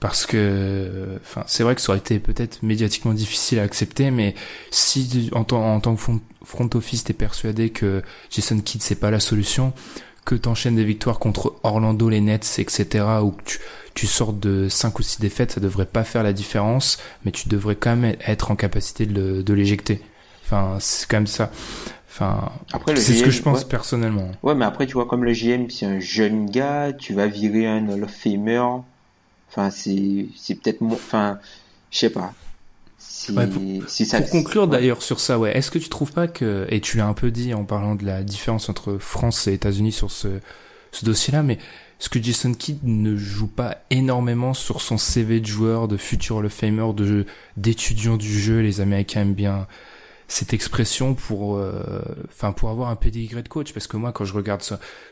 Parce 0.00 0.24
que, 0.24 1.18
enfin, 1.20 1.44
c'est 1.46 1.62
vrai 1.62 1.74
que 1.74 1.82
ça 1.82 1.90
aurait 1.92 1.98
été 1.98 2.18
peut-être 2.18 2.62
médiatiquement 2.62 3.12
difficile 3.12 3.58
à 3.58 3.62
accepter, 3.64 4.10
mais 4.10 4.34
si 4.70 5.30
en, 5.34 5.44
tant, 5.44 5.78
que 5.78 6.00
front 6.42 6.70
office 6.72 7.04
t'es 7.04 7.12
persuadé 7.12 7.68
que 7.68 8.02
Jason 8.30 8.58
Kidd 8.60 8.82
c'est 8.82 8.94
pas 8.94 9.10
la 9.10 9.20
solution, 9.20 9.74
que 10.24 10.34
t'enchaînes 10.34 10.76
des 10.76 10.84
victoires 10.84 11.18
contre 11.18 11.54
Orlando, 11.64 12.08
les 12.08 12.22
Nets, 12.22 12.58
etc., 12.58 13.04
ou 13.22 13.32
que 13.32 13.58
tu, 13.92 14.06
sortes 14.06 14.40
de 14.40 14.70
5 14.70 14.98
ou 14.98 15.02
6 15.02 15.20
défaites, 15.20 15.52
ça 15.52 15.60
devrait 15.60 15.84
pas 15.84 16.04
faire 16.04 16.22
la 16.22 16.32
différence, 16.32 16.98
mais 17.26 17.30
tu 17.30 17.50
devrais 17.50 17.76
quand 17.76 17.94
même 17.94 18.16
être 18.26 18.50
en 18.50 18.56
capacité 18.56 19.04
de 19.04 19.52
l'éjecter. 19.52 20.00
Enfin, 20.50 20.78
c'est 20.80 21.08
quand 21.08 21.18
même 21.18 21.26
ça. 21.26 21.52
Enfin, 22.12 22.50
c'est 22.96 23.14
ce 23.14 23.22
que 23.22 23.30
je 23.30 23.40
pense 23.40 23.64
personnellement. 23.64 24.32
Ouais, 24.42 24.54
mais 24.54 24.64
après, 24.64 24.86
tu 24.86 24.94
vois, 24.94 25.06
comme 25.06 25.24
le 25.24 25.32
GM, 25.32 25.70
c'est 25.70 25.86
un 25.86 26.00
jeune 26.00 26.50
gars, 26.50 26.92
tu 26.92 27.14
vas 27.14 27.28
virer 27.28 27.66
un 27.66 27.88
Hall 27.88 28.02
of 28.02 28.10
Famer. 28.10 28.62
Enfin, 29.48 29.70
c'est, 29.70 30.26
c'est 30.36 30.56
peut-être, 30.56 30.82
enfin, 30.82 31.38
je 31.90 31.98
sais 31.98 32.10
pas 32.10 32.34
pour, 33.46 34.30
conclure 34.30 34.68
d'ailleurs 34.68 35.02
sur 35.02 35.20
ça, 35.20 35.38
ouais, 35.38 35.56
est-ce 35.56 35.70
que 35.70 35.78
tu 35.78 35.88
trouves 35.88 36.12
pas 36.12 36.28
que, 36.28 36.66
et 36.70 36.80
tu 36.80 36.96
l'as 36.96 37.06
un 37.06 37.14
peu 37.14 37.30
dit 37.30 37.54
en 37.54 37.64
parlant 37.64 37.94
de 37.94 38.04
la 38.04 38.22
différence 38.22 38.68
entre 38.68 38.98
France 38.98 39.46
et 39.46 39.52
États-Unis 39.52 39.92
sur 39.92 40.10
ce, 40.10 40.28
ce 40.92 41.04
dossier-là, 41.04 41.42
mais 41.42 41.54
est-ce 41.54 42.08
que 42.08 42.22
Jason 42.22 42.54
Kidd 42.54 42.78
ne 42.82 43.16
joue 43.16 43.46
pas 43.46 43.78
énormément 43.90 44.54
sur 44.54 44.80
son 44.80 44.96
CV 44.96 45.40
de 45.40 45.46
joueur, 45.46 45.86
de 45.86 45.96
futur 45.96 46.36
of 46.36 46.52
Famer, 46.52 46.92
de 46.94 47.26
d'étudiant 47.56 48.16
du 48.16 48.40
jeu 48.40 48.60
Les 48.60 48.80
Américains 48.80 49.22
aiment 49.22 49.34
bien 49.34 49.66
cette 50.30 50.54
expression 50.54 51.14
pour, 51.14 51.56
euh, 51.56 52.02
enfin, 52.28 52.52
pour 52.52 52.70
avoir 52.70 52.88
un 52.88 52.96
pédigré 52.96 53.42
de 53.42 53.48
coach. 53.48 53.72
Parce 53.72 53.88
que 53.88 53.96
moi, 53.96 54.12
quand 54.12 54.24
je 54.24 54.32
regarde 54.32 54.62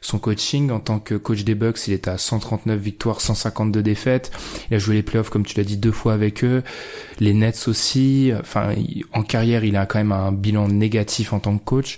son 0.00 0.18
coaching 0.20 0.70
en 0.70 0.78
tant 0.78 1.00
que 1.00 1.16
coach 1.16 1.42
des 1.42 1.56
Bucks, 1.56 1.88
il 1.88 1.92
est 1.92 2.06
à 2.06 2.18
139 2.18 2.78
victoires, 2.78 3.20
152 3.20 3.82
défaites. 3.82 4.30
Il 4.70 4.76
a 4.76 4.78
joué 4.78 4.94
les 4.94 5.02
playoffs, 5.02 5.28
comme 5.28 5.44
tu 5.44 5.56
l'as 5.56 5.64
dit, 5.64 5.76
deux 5.76 5.90
fois 5.90 6.12
avec 6.12 6.44
eux. 6.44 6.62
Les 7.18 7.34
Nets 7.34 7.66
aussi. 7.66 8.30
Enfin, 8.38 8.74
en 9.12 9.24
carrière, 9.24 9.64
il 9.64 9.76
a 9.76 9.86
quand 9.86 9.98
même 9.98 10.12
un 10.12 10.30
bilan 10.30 10.68
négatif 10.68 11.32
en 11.32 11.40
tant 11.40 11.58
que 11.58 11.64
coach. 11.64 11.96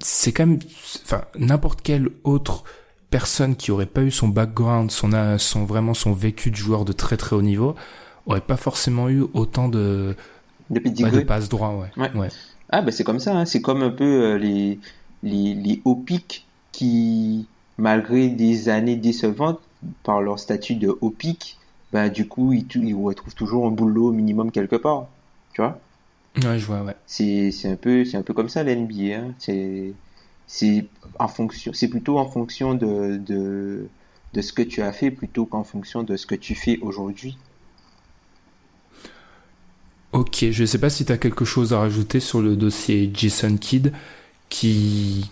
c'est 0.00 0.32
quand 0.32 0.46
même, 0.46 0.58
enfin, 1.04 1.22
n'importe 1.38 1.82
quelle 1.82 2.08
autre 2.24 2.64
personne 3.10 3.54
qui 3.54 3.70
aurait 3.70 3.86
pas 3.86 4.02
eu 4.02 4.10
son 4.10 4.26
background, 4.26 4.90
son, 4.90 5.38
son 5.38 5.64
vraiment 5.64 5.94
son 5.94 6.12
vécu 6.12 6.50
de 6.50 6.56
joueur 6.56 6.84
de 6.84 6.92
très 6.92 7.16
très 7.16 7.36
haut 7.36 7.42
niveau, 7.42 7.76
aurait 8.26 8.40
pas 8.40 8.56
forcément 8.56 9.08
eu 9.08 9.24
autant 9.34 9.68
de 9.68 10.16
de 10.70 10.80
de 10.80 11.20
passe 11.20 11.48
droit, 11.48 11.88
ouais. 11.96 12.10
ouais. 12.14 12.28
Ah, 12.70 12.82
bah 12.82 12.90
c'est 12.90 13.04
comme 13.04 13.20
ça, 13.20 13.36
hein. 13.36 13.44
c'est 13.44 13.60
comme 13.60 13.82
un 13.82 13.90
peu 13.90 14.04
euh, 14.04 14.38
les, 14.38 14.78
les, 15.22 15.54
les 15.54 15.80
hauts 15.84 15.94
pics 15.94 16.46
qui, 16.72 17.46
malgré 17.78 18.28
des 18.28 18.68
années 18.68 18.96
décevantes, 18.96 19.60
par 20.02 20.20
leur 20.20 20.38
statut 20.38 20.74
de 20.74 20.96
haut 21.00 21.10
pic, 21.10 21.58
bah 21.92 22.08
du 22.08 22.26
coup, 22.26 22.52
ils, 22.52 22.66
ils 22.74 22.94
retrouvent 22.94 23.34
toujours 23.34 23.66
un 23.66 23.70
boulot 23.70 24.10
minimum 24.10 24.50
quelque 24.50 24.76
part. 24.76 25.06
Tu 25.52 25.62
vois? 25.62 25.78
Ouais, 26.44 26.58
je 26.58 26.66
vois, 26.66 26.82
ouais. 26.82 26.96
C'est, 27.06 27.50
c'est 27.50 27.68
un 27.70 27.76
peu, 27.76 28.04
c'est 28.04 28.16
un 28.16 28.22
peu 28.22 28.34
comme 28.34 28.48
ça 28.48 28.62
l'NBA. 28.64 29.16
Hein. 29.16 29.34
C'est, 29.38 29.92
c'est 30.46 30.86
en 31.18 31.28
fonction, 31.28 31.72
c'est 31.72 31.88
plutôt 31.88 32.18
en 32.18 32.26
fonction 32.26 32.74
de, 32.74 33.16
de, 33.16 33.88
de 34.34 34.40
ce 34.40 34.52
que 34.52 34.62
tu 34.62 34.82
as 34.82 34.92
fait 34.92 35.10
plutôt 35.10 35.46
qu'en 35.46 35.64
fonction 35.64 36.02
de 36.02 36.16
ce 36.16 36.26
que 36.26 36.34
tu 36.34 36.54
fais 36.54 36.78
aujourd'hui. 36.82 37.38
Ok, 40.16 40.46
je 40.50 40.62
ne 40.62 40.66
sais 40.66 40.78
pas 40.78 40.88
si 40.88 41.04
tu 41.04 41.12
as 41.12 41.18
quelque 41.18 41.44
chose 41.44 41.74
à 41.74 41.78
rajouter 41.78 42.20
sur 42.20 42.40
le 42.40 42.56
dossier 42.56 43.10
Jason 43.12 43.54
Kidd, 43.58 43.92
qui, 44.48 45.30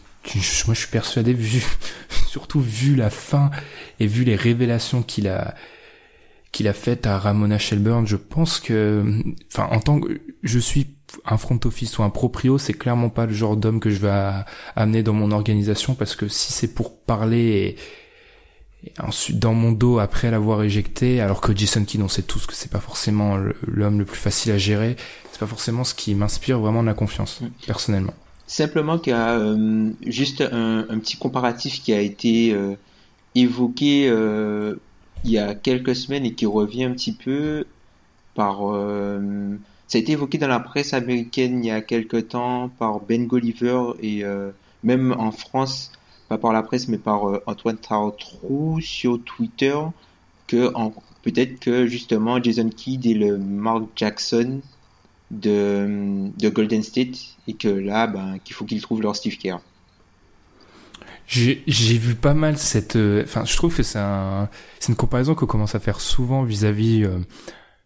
moi 0.66 0.74
je 0.74 0.80
suis 0.80 0.90
persuadé, 0.90 1.32
vu, 1.32 1.64
surtout 2.28 2.60
vu 2.60 2.94
la 2.94 3.08
fin 3.08 3.50
et 3.98 4.06
vu 4.06 4.24
les 4.24 4.36
révélations 4.36 5.02
qu'il 5.02 5.26
a, 5.26 5.54
qu'il 6.52 6.68
a 6.68 6.74
faites 6.74 7.06
à 7.06 7.18
Ramona 7.18 7.58
Shelburne, 7.58 8.06
je 8.06 8.16
pense 8.16 8.60
que, 8.60 9.02
enfin, 9.50 9.68
en 9.70 9.80
tant 9.80 10.00
que, 10.00 10.20
je 10.42 10.58
suis 10.58 10.88
un 11.24 11.38
front 11.38 11.58
office 11.64 11.96
ou 11.96 12.02
un 12.02 12.10
proprio, 12.10 12.58
c'est 12.58 12.74
clairement 12.74 13.08
pas 13.08 13.24
le 13.24 13.32
genre 13.32 13.56
d'homme 13.56 13.80
que 13.80 13.88
je 13.88 14.00
vais 14.00 14.32
amener 14.76 15.02
dans 15.02 15.14
mon 15.14 15.30
organisation 15.30 15.94
parce 15.94 16.14
que 16.14 16.28
si 16.28 16.52
c'est 16.52 16.74
pour 16.74 16.94
parler 16.94 17.76
ensuite, 18.98 19.38
dans 19.38 19.54
mon 19.54 19.72
dos, 19.72 19.98
après 19.98 20.30
l'avoir 20.30 20.62
éjecté, 20.62 21.20
alors 21.20 21.40
que 21.40 21.56
Jason 21.56 21.84
Kidd, 21.84 22.02
on 22.02 22.08
sait 22.08 22.22
tous 22.22 22.46
que 22.46 22.54
c'est 22.54 22.70
pas 22.70 22.80
forcément 22.80 23.36
l'homme 23.66 23.98
le 23.98 24.04
plus 24.04 24.18
facile 24.18 24.52
à 24.52 24.58
gérer, 24.58 24.96
c'est 25.30 25.40
pas 25.40 25.46
forcément 25.46 25.84
ce 25.84 25.94
qui 25.94 26.14
m'inspire 26.14 26.58
vraiment 26.58 26.82
de 26.82 26.88
la 26.88 26.94
confiance, 26.94 27.40
personnellement. 27.66 28.14
Simplement 28.46 28.98
qu'il 28.98 29.12
y 29.12 29.16
a 29.16 29.38
euh, 29.38 29.90
juste 30.06 30.42
un, 30.42 30.98
petit 30.98 31.16
comparatif 31.16 31.82
qui 31.82 31.92
a 31.92 32.00
été 32.00 32.52
euh, 32.52 32.74
évoqué 33.34 34.06
euh, 34.08 34.76
il 35.24 35.30
y 35.30 35.38
a 35.38 35.54
quelques 35.54 35.96
semaines 35.96 36.26
et 36.26 36.34
qui 36.34 36.44
revient 36.44 36.84
un 36.84 36.92
petit 36.92 37.12
peu 37.12 37.64
par... 38.34 38.58
ça 39.86 39.96
a 39.96 40.00
été 40.00 40.12
évoqué 40.12 40.36
dans 40.38 40.48
la 40.48 40.60
presse 40.60 40.92
américaine 40.92 41.64
il 41.64 41.68
y 41.68 41.70
a 41.70 41.80
quelques 41.80 42.28
temps 42.28 42.68
par 42.78 43.00
Ben 43.00 43.26
Golliver 43.26 43.92
et 44.02 44.22
même 44.82 45.14
en 45.16 45.30
France 45.30 45.92
pas 46.28 46.38
par 46.38 46.52
la 46.52 46.62
presse, 46.62 46.88
mais 46.88 46.98
par 46.98 47.28
euh, 47.28 47.42
Antoine 47.46 47.76
Tartrou 47.76 48.80
sur 48.80 49.22
Twitter, 49.22 49.76
que 50.46 50.72
peut-être 51.22 51.58
que 51.60 51.86
justement 51.86 52.42
Jason 52.42 52.68
Kidd 52.68 53.06
est 53.06 53.14
le 53.14 53.38
Mark 53.38 53.84
Jackson 53.96 54.60
de, 55.30 56.30
de 56.38 56.48
Golden 56.48 56.82
State 56.82 57.36
et 57.48 57.54
que 57.54 57.68
là, 57.68 58.06
ben, 58.06 58.38
qu'il 58.44 58.54
faut 58.54 58.64
qu'ils 58.64 58.82
trouvent 58.82 59.02
leur 59.02 59.16
Steve 59.16 59.36
Kerr. 59.38 59.58
J'ai 61.26 61.62
vu 61.98 62.14
pas 62.14 62.34
mal 62.34 62.58
cette. 62.58 62.96
Euh, 62.96 63.22
enfin, 63.24 63.46
je 63.46 63.56
trouve 63.56 63.74
que 63.74 63.82
c'est 63.82 63.98
un, 63.98 64.50
une 64.88 64.94
comparaison 64.94 65.34
qu'on 65.34 65.46
commence 65.46 65.74
à 65.74 65.80
faire 65.80 66.00
souvent 66.00 66.42
vis-à-vis, 66.44 67.04
euh, 67.04 67.18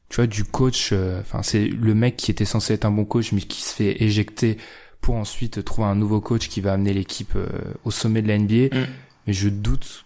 tu 0.09 0.17
vois, 0.17 0.27
du 0.27 0.45
coach. 0.45 0.93
Enfin, 1.21 1.45
c'est 1.45 1.69
le 1.69 1.95
mec 1.95 2.17
qui 2.17 2.33
était 2.33 2.45
censé 2.45 2.75
être 2.75 2.85
un 2.85 2.91
bon 2.91 3.05
coach, 3.05 3.31
mais 3.31 3.41
qui 3.41 3.63
se 3.63 3.73
fait 3.75 4.03
éjecter 4.03 4.59
pour 5.01 5.17
ensuite 5.17 5.65
trouver 5.65 5.89
un 5.89 5.95
nouveau 5.95 6.21
coach 6.21 6.49
qui 6.49 6.61
va 6.61 6.73
amener 6.73 6.93
l'équipe 6.93 7.35
euh, 7.37 7.49
au 7.85 7.91
sommet 7.91 8.23
de 8.23 8.29
la 8.29 8.39
NBA. 8.39 8.77
Mm. 8.77 8.87
Mais 9.27 9.33
je 9.33 9.49
doute 9.49 10.05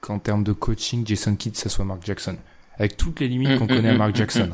qu'en 0.00 0.18
termes 0.18 0.44
de 0.44 0.52
coaching, 0.52 1.06
Jason 1.06 1.36
Kidd, 1.36 1.56
ça 1.56 1.68
soit 1.68 1.84
Mark 1.84 2.04
Jackson. 2.04 2.36
Avec 2.78 2.96
toutes 2.96 3.20
les 3.20 3.28
limites 3.28 3.58
qu'on 3.58 3.64
mm, 3.64 3.68
connaît 3.68 3.90
à 3.90 3.94
mm, 3.94 3.98
Mark 3.98 4.16
Jackson. 4.16 4.50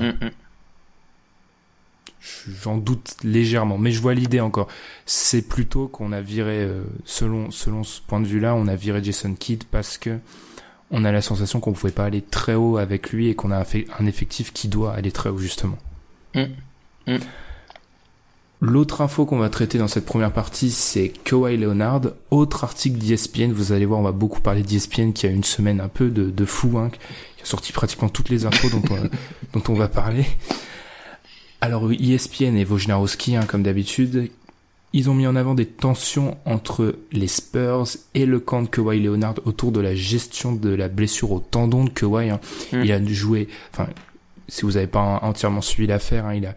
J'en 2.62 2.76
doute 2.76 3.16
légèrement, 3.22 3.78
mais 3.78 3.92
je 3.92 4.00
vois 4.00 4.14
l'idée 4.14 4.40
encore. 4.40 4.68
C'est 5.04 5.42
plutôt 5.42 5.86
qu'on 5.86 6.12
a 6.12 6.20
viré, 6.20 6.64
euh, 6.64 6.82
selon 7.04 7.50
selon 7.50 7.84
ce 7.84 8.00
point 8.00 8.20
de 8.20 8.26
vue-là, 8.26 8.54
on 8.54 8.66
a 8.66 8.74
viré 8.74 9.02
Jason 9.02 9.34
Kidd 9.34 9.64
parce 9.64 9.96
que 9.96 10.18
on 10.90 11.04
a 11.04 11.12
la 11.12 11.22
sensation 11.22 11.60
qu'on 11.60 11.72
pouvait 11.72 11.92
pas 11.92 12.04
aller 12.04 12.22
très 12.22 12.54
haut 12.54 12.78
avec 12.78 13.10
lui 13.10 13.28
et 13.28 13.34
qu'on 13.34 13.50
a 13.50 13.64
un 13.98 14.06
effectif 14.06 14.52
qui 14.52 14.68
doit 14.68 14.94
aller 14.94 15.12
très 15.12 15.30
haut 15.30 15.38
justement. 15.38 15.78
Mm. 16.34 16.44
Mm. 17.06 17.16
L'autre 18.60 19.02
info 19.02 19.26
qu'on 19.26 19.38
va 19.38 19.50
traiter 19.50 19.76
dans 19.76 19.88
cette 19.88 20.06
première 20.06 20.32
partie, 20.32 20.70
c'est 20.70 21.12
Kawhi 21.24 21.58
Leonard. 21.58 22.02
Autre 22.30 22.64
article 22.64 22.96
d'ESPN, 22.96 23.52
vous 23.52 23.72
allez 23.72 23.84
voir, 23.84 24.00
on 24.00 24.02
va 24.02 24.12
beaucoup 24.12 24.40
parler 24.40 24.62
d'ESPN 24.62 25.12
qui 25.12 25.26
a 25.26 25.30
une 25.30 25.44
semaine 25.44 25.80
un 25.80 25.88
peu 25.88 26.08
de, 26.08 26.44
fou, 26.46 26.78
hein, 26.78 26.90
qui 27.36 27.42
a 27.42 27.46
sorti 27.46 27.72
pratiquement 27.72 28.08
toutes 28.08 28.30
les 28.30 28.46
infos 28.46 28.70
dont, 28.70 28.82
on, 28.90 29.58
dont 29.58 29.72
on 29.72 29.74
va 29.74 29.88
parler. 29.88 30.24
Alors 31.60 31.90
ESPN 31.92 32.56
et 32.56 32.64
Wojnarowski, 32.64 33.36
hein, 33.36 33.44
comme 33.46 33.62
d'habitude, 33.62 34.30
ils 34.92 35.10
ont 35.10 35.14
mis 35.14 35.26
en 35.26 35.36
avant 35.36 35.54
des 35.54 35.66
tensions 35.66 36.38
entre 36.46 36.96
les 37.12 37.28
Spurs 37.28 37.86
et 38.14 38.24
le 38.24 38.40
camp 38.40 38.62
de 38.62 38.68
Kawhi 38.68 39.00
Leonard 39.00 39.34
autour 39.44 39.72
de 39.72 39.80
la 39.80 39.94
gestion 39.94 40.52
de 40.52 40.70
la 40.70 40.88
blessure 40.88 41.32
au 41.32 41.40
tendon 41.40 41.84
de 41.84 41.90
Kawhi. 41.90 42.30
Hein. 42.30 42.40
Mm. 42.72 42.82
Il 42.84 42.92
a 42.92 43.04
joué, 43.04 43.48
enfin, 43.72 43.88
si 44.48 44.62
vous 44.62 44.72
n'avez 44.72 44.86
pas 44.86 45.20
entièrement 45.22 45.60
suivi 45.60 45.86
l'affaire, 45.86 46.24
hein, 46.26 46.34
il 46.34 46.46
a 46.46 46.54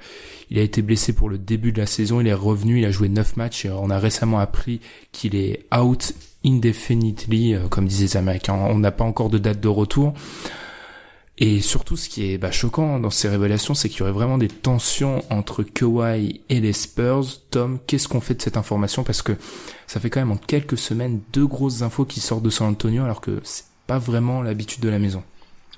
il 0.49 0.57
a 0.57 0.61
été 0.61 0.81
blessé 0.81 1.13
pour 1.13 1.29
le 1.29 1.37
début 1.37 1.71
de 1.71 1.79
la 1.79 1.85
saison, 1.85 2.21
il 2.21 2.27
est 2.27 2.33
revenu, 2.33 2.79
il 2.79 2.85
a 2.85 2.91
joué 2.91 3.09
9 3.09 3.37
matchs 3.37 3.65
et 3.65 3.69
on 3.69 3.89
a 3.89 3.99
récemment 3.99 4.39
appris 4.39 4.81
qu'il 5.11 5.35
est 5.35 5.65
out 5.75 6.13
indefinitely, 6.45 7.53
euh, 7.53 7.67
comme 7.67 7.87
disaient 7.87 8.05
les 8.05 8.17
Américains. 8.17 8.53
On 8.53 8.79
n'a 8.79 8.91
pas 8.91 9.03
encore 9.03 9.29
de 9.29 9.37
date 9.37 9.59
de 9.59 9.67
retour. 9.67 10.13
Et 11.41 11.61
surtout, 11.61 11.95
ce 11.95 12.09
qui 12.09 12.31
est 12.31 12.37
bah, 12.37 12.51
choquant 12.51 12.99
dans 12.99 13.09
ces 13.09 13.29
révélations, 13.29 13.73
c'est 13.73 13.87
qu'il 13.87 13.99
y 13.99 14.01
aurait 14.01 14.11
vraiment 14.11 14.37
des 14.37 14.49
tensions 14.49 15.23
entre 15.29 15.63
Kawhi 15.63 16.41
et 16.49 16.59
les 16.59 16.73
Spurs. 16.73 17.25
Tom, 17.49 17.79
qu'est-ce 17.87 18.09
qu'on 18.09 18.19
fait 18.19 18.33
de 18.33 18.41
cette 18.41 18.57
information? 18.57 19.03
Parce 19.05 19.21
que 19.21 19.31
ça 19.87 20.01
fait 20.01 20.09
quand 20.09 20.19
même 20.19 20.33
en 20.33 20.37
quelques 20.37 20.77
semaines 20.77 21.21
deux 21.31 21.47
grosses 21.47 21.81
infos 21.81 22.03
qui 22.03 22.19
sortent 22.19 22.43
de 22.43 22.49
San 22.49 22.67
Antonio, 22.67 23.05
alors 23.05 23.21
que 23.21 23.39
c'est 23.43 23.63
pas 23.87 23.99
vraiment 23.99 24.41
l'habitude 24.41 24.83
de 24.83 24.89
la 24.89 24.99
maison. 24.99 25.23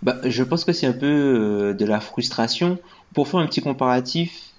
Bah, 0.01 0.17
je 0.23 0.43
pense 0.43 0.65
que 0.65 0.73
c'est 0.73 0.87
un 0.87 0.93
peu 0.93 1.05
euh, 1.05 1.73
de 1.75 1.85
la 1.85 1.99
frustration. 1.99 2.79
Pour 3.13 3.27
faire 3.27 3.39
un 3.39 3.45
petit 3.45 3.61
comparatif, 3.61 4.50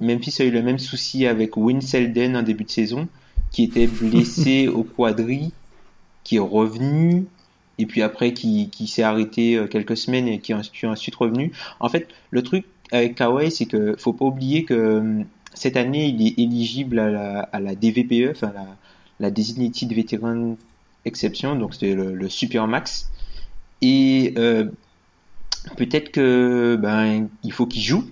Memphis 0.00 0.40
a 0.40 0.44
eu 0.44 0.50
le 0.50 0.62
même 0.62 0.78
souci 0.78 1.26
avec 1.26 1.56
Win 1.56 1.80
Selden 1.80 2.36
en 2.36 2.42
début 2.42 2.64
de 2.64 2.70
saison, 2.70 3.08
qui 3.50 3.64
était 3.64 3.86
blessé 3.86 4.68
au 4.74 4.82
quadri, 4.84 5.52
qui 6.24 6.36
est 6.36 6.40
revenu, 6.40 7.26
et 7.78 7.86
puis 7.86 8.02
après 8.02 8.32
qui, 8.32 8.70
qui 8.70 8.86
s'est 8.86 9.02
arrêté 9.02 9.56
euh, 9.56 9.66
quelques 9.66 9.96
semaines 9.96 10.28
et 10.28 10.38
qui 10.40 10.52
est 10.52 10.86
ensuite 10.86 11.14
revenu. 11.14 11.52
En 11.80 11.88
fait, 11.88 12.08
le 12.30 12.42
truc 12.42 12.64
avec 12.92 13.16
Kawhi, 13.16 13.50
c'est 13.50 13.66
que 13.66 13.96
faut 13.98 14.12
pas 14.12 14.24
oublier 14.24 14.64
que 14.64 14.74
euh, 14.74 15.22
cette 15.54 15.76
année, 15.76 16.06
il 16.06 16.26
est 16.26 16.38
éligible 16.38 16.98
à 16.98 17.10
la, 17.10 17.40
à 17.40 17.60
la 17.60 17.74
DVPE, 17.74 18.30
enfin 18.30 18.52
la, 18.54 18.66
la 19.20 19.30
Designated 19.30 19.92
Veteran 19.92 20.56
Exception, 21.04 21.56
donc 21.56 21.74
c'est 21.74 21.94
le, 21.94 22.14
le, 22.14 22.28
Super 22.28 22.66
Max. 22.66 23.10
Et 23.80 24.34
euh, 24.38 24.66
peut-être 25.76 26.10
que 26.10 26.76
ben 26.80 27.28
il 27.42 27.52
faut 27.52 27.66
qu'il 27.66 27.82
joue 27.82 28.04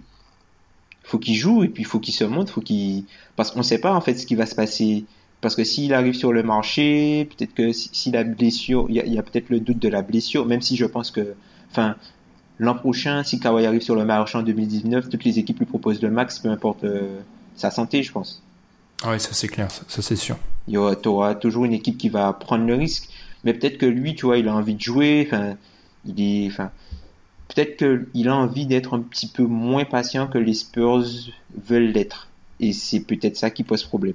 faut 1.04 1.18
qu'il 1.18 1.36
joue 1.36 1.62
et 1.62 1.68
puis 1.68 1.82
il 1.82 1.86
faut 1.86 2.00
qu'il 2.00 2.14
se 2.14 2.24
montre, 2.24 2.52
faut 2.52 2.60
qu'il 2.60 3.04
parce 3.36 3.50
qu'on 3.50 3.62
sait 3.62 3.78
pas 3.78 3.94
en 3.94 4.00
fait 4.00 4.14
ce 4.14 4.26
qui 4.26 4.34
va 4.34 4.46
se 4.46 4.54
passer. 4.54 5.04
Parce 5.40 5.54
que 5.54 5.64
s'il 5.64 5.92
arrive 5.92 6.14
sur 6.14 6.32
le 6.32 6.42
marché, 6.42 7.26
peut-être 7.26 7.52
que 7.52 7.70
si, 7.72 8.10
la 8.10 8.24
blessure, 8.24 8.86
il 8.88 8.96
y 8.96 9.18
a, 9.18 9.22
peut-être 9.22 9.50
le 9.50 9.60
doute 9.60 9.78
de 9.78 9.88
la 9.88 10.00
blessure, 10.00 10.46
même 10.46 10.62
si 10.62 10.74
je 10.74 10.86
pense 10.86 11.10
que, 11.10 11.34
enfin, 11.70 11.96
l'an 12.58 12.74
prochain, 12.74 13.22
si 13.24 13.38
Kawhi 13.40 13.66
arrive 13.66 13.82
sur 13.82 13.94
le 13.94 14.06
marché 14.06 14.38
en 14.38 14.42
2019, 14.42 15.10
toutes 15.10 15.24
les 15.24 15.38
équipes 15.38 15.58
lui 15.58 15.66
proposent 15.66 16.00
le 16.00 16.10
max, 16.10 16.38
peu 16.38 16.48
importe 16.48 16.84
euh, 16.84 17.20
sa 17.56 17.70
santé, 17.70 18.02
je 18.02 18.10
pense. 18.10 18.42
Ah 19.02 19.10
oui, 19.10 19.20
ça 19.20 19.34
c'est 19.34 19.48
clair, 19.48 19.70
ça, 19.70 20.00
c'est 20.00 20.16
sûr. 20.16 20.38
Il 20.66 20.74
y 20.74 20.78
aura, 20.78 21.34
toujours 21.34 21.66
une 21.66 21.74
équipe 21.74 21.98
qui 21.98 22.08
va 22.08 22.32
prendre 22.32 22.64
le 22.64 22.76
risque, 22.76 23.10
mais 23.44 23.52
peut-être 23.52 23.76
que 23.76 23.84
lui, 23.84 24.14
tu 24.14 24.24
vois, 24.24 24.38
il 24.38 24.48
a 24.48 24.54
envie 24.54 24.76
de 24.76 24.80
jouer, 24.80 25.28
enfin, 25.30 25.56
il 26.06 26.22
est, 26.22 26.46
enfin, 26.46 26.70
peut-être 27.54 27.76
qu'il 27.76 28.28
a 28.28 28.34
envie 28.34 28.66
d'être 28.66 28.94
un 28.94 29.00
petit 29.00 29.26
peu 29.26 29.44
moins 29.44 29.84
patient 29.84 30.26
que 30.26 30.38
les 30.38 30.54
Spurs 30.54 31.04
veulent 31.68 31.92
l'être. 31.92 32.28
Et 32.60 32.72
c'est 32.72 33.00
peut-être 33.00 33.36
ça 33.36 33.50
qui 33.50 33.62
pose 33.62 33.84
problème. 33.84 34.14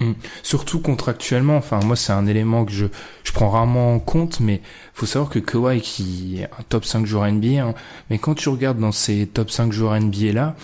Hmm. 0.00 0.12
Surtout 0.42 0.80
contractuellement, 0.80 1.56
enfin 1.56 1.80
moi 1.84 1.96
c'est 1.96 2.12
un 2.12 2.26
élément 2.26 2.64
que 2.64 2.72
je, 2.72 2.86
prends 3.34 3.50
rarement 3.50 3.94
en 3.94 3.98
compte, 3.98 4.40
mais 4.40 4.62
faut 4.94 5.06
savoir 5.06 5.30
que 5.30 5.38
Kawhi 5.38 5.80
qui 5.80 6.38
est 6.40 6.44
un 6.44 6.62
top 6.68 6.84
5 6.84 7.04
joueur 7.04 7.30
NBA, 7.30 7.62
hein, 7.62 7.74
mais 8.08 8.18
quand 8.18 8.34
tu 8.34 8.48
regardes 8.48 8.78
dans 8.78 8.92
ces 8.92 9.26
top 9.26 9.50
5 9.50 9.70
joueurs 9.70 9.98
NBA 10.00 10.32
là, 10.32 10.56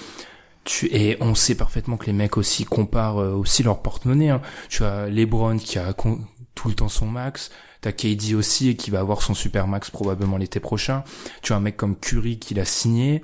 tu, 0.64 0.86
et 0.86 1.16
on 1.20 1.34
sait 1.34 1.54
parfaitement 1.54 1.96
que 1.96 2.06
les 2.06 2.12
mecs 2.12 2.36
aussi 2.36 2.64
comparent 2.64 3.20
euh, 3.20 3.32
aussi 3.32 3.62
leur 3.62 3.80
porte-monnaie. 3.80 4.30
Hein. 4.30 4.42
Tu 4.68 4.84
as 4.84 5.08
LeBron 5.08 5.56
qui 5.58 5.78
a 5.78 5.94
tout 5.94 6.68
le 6.68 6.74
temps 6.74 6.88
son 6.88 7.06
max, 7.06 7.50
T'as 7.80 7.92
KD 7.92 8.34
aussi 8.34 8.70
et 8.70 8.76
qui 8.76 8.90
va 8.90 9.00
avoir 9.00 9.22
son 9.22 9.34
super 9.34 9.68
max 9.68 9.90
probablement 9.90 10.36
l'été 10.36 10.60
prochain. 10.60 11.04
Tu 11.42 11.52
as 11.52 11.56
un 11.56 11.60
mec 11.60 11.76
comme 11.76 11.96
Curry 11.96 12.38
qui 12.38 12.54
l'a 12.54 12.64
signé. 12.64 13.22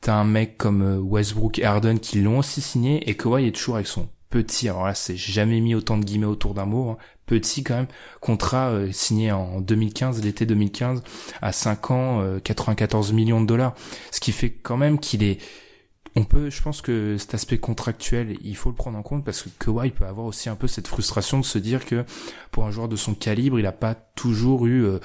T'as 0.00 0.14
un 0.14 0.24
mec 0.24 0.58
comme 0.58 0.82
euh, 0.82 0.98
Westbrook 0.98 1.58
et 1.58 1.64
Harden 1.64 1.98
qui 1.98 2.20
l'ont 2.20 2.38
aussi 2.38 2.60
signé 2.60 3.08
et 3.08 3.16
Kawhi 3.16 3.46
est 3.46 3.56
toujours 3.56 3.76
avec 3.76 3.86
son 3.86 4.08
petit, 4.30 4.68
alors 4.68 4.84
là 4.86 4.94
c'est 4.94 5.16
jamais 5.16 5.60
mis 5.60 5.74
autant 5.74 5.96
de 5.98 6.04
guillemets 6.04 6.26
autour 6.26 6.52
d'un 6.52 6.66
mot, 6.66 6.90
hein. 6.90 6.96
petit 7.26 7.62
quand 7.62 7.74
même, 7.74 7.86
contrat 8.20 8.68
euh, 8.70 8.92
signé 8.92 9.32
en 9.32 9.60
2015, 9.60 10.22
l'été 10.22 10.46
2015, 10.46 11.02
à 11.40 11.52
5 11.52 11.90
ans, 11.90 12.38
94 12.44 13.10
euh, 13.10 13.14
millions 13.14 13.40
de 13.40 13.46
dollars. 13.46 13.74
Ce 14.10 14.20
qui 14.20 14.32
fait 14.32 14.50
quand 14.50 14.76
même 14.76 14.98
qu'il 14.98 15.22
est 15.22 15.38
on 16.16 16.24
peut, 16.24 16.48
je 16.48 16.62
pense 16.62 16.80
que 16.80 17.18
cet 17.18 17.34
aspect 17.34 17.58
contractuel, 17.58 18.38
il 18.42 18.56
faut 18.56 18.70
le 18.70 18.74
prendre 18.74 18.98
en 18.98 19.02
compte 19.02 19.22
parce 19.22 19.42
que 19.42 19.50
Kawhi 19.62 19.90
peut 19.90 20.06
avoir 20.06 20.26
aussi 20.26 20.48
un 20.48 20.56
peu 20.56 20.66
cette 20.66 20.88
frustration 20.88 21.38
de 21.38 21.44
se 21.44 21.58
dire 21.58 21.84
que 21.84 22.04
pour 22.50 22.64
un 22.64 22.70
joueur 22.70 22.88
de 22.88 22.96
son 22.96 23.12
calibre, 23.12 23.58
il 23.58 23.64
n'a 23.64 23.72
pas 23.72 23.94
toujours 24.14 24.66
eu 24.66 24.82
euh, 24.82 24.98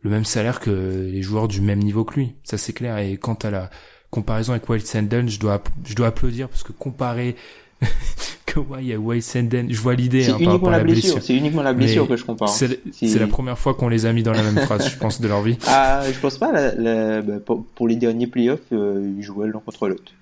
le 0.00 0.10
même 0.10 0.24
salaire 0.24 0.58
que 0.58 0.70
les 1.12 1.20
joueurs 1.20 1.46
du 1.46 1.60
même 1.60 1.80
niveau 1.80 2.04
que 2.04 2.14
lui. 2.14 2.34
Ça 2.42 2.56
c'est 2.56 2.72
clair. 2.72 2.96
Et 2.98 3.18
quant 3.18 3.34
à 3.34 3.50
la 3.50 3.70
comparaison 4.10 4.52
avec 4.52 4.66
Wild 4.66 4.86
Sanden, 4.86 5.28
je 5.28 5.38
dois, 5.38 5.62
je 5.84 5.94
dois 5.94 6.06
applaudir 6.06 6.48
parce 6.48 6.62
que 6.62 6.72
comparer 6.72 7.36
Kawhi 8.46 8.94
à 8.94 8.98
Wild 8.98 9.22
Sanden, 9.22 9.66
je 9.70 9.80
vois 9.80 9.94
l'idée 9.94 10.26
hein, 10.30 10.38
par 10.42 10.54
rapport 10.54 10.70
à 10.70 10.78
la 10.78 10.84
blessure. 10.84 11.22
C'est 11.22 11.36
uniquement 11.36 11.62
la 11.62 11.74
blessure 11.74 12.08
que 12.08 12.16
je 12.16 12.24
compare. 12.24 12.48
C'est 12.48 13.18
la 13.18 13.26
première 13.26 13.58
fois 13.58 13.74
qu'on 13.74 13.88
les 13.88 14.06
a 14.06 14.12
mis 14.14 14.22
dans 14.22 14.32
la 14.32 14.42
même 14.42 14.58
phrase, 14.64 14.88
je 14.88 14.96
pense, 14.96 15.20
de 15.20 15.28
leur 15.28 15.42
vie. 15.42 15.58
Ah, 15.66 16.02
je 16.10 16.18
pense 16.18 16.38
pas. 16.38 16.72
Bah, 16.72 17.38
pour, 17.74 17.88
les 17.88 17.96
derniers 17.96 18.26
playoffs, 18.26 18.60
euh, 18.72 19.14
ils 19.18 19.22
jouaient 19.22 19.46
l'un 19.46 19.60
contre 19.60 19.86
l'autre. 19.86 20.12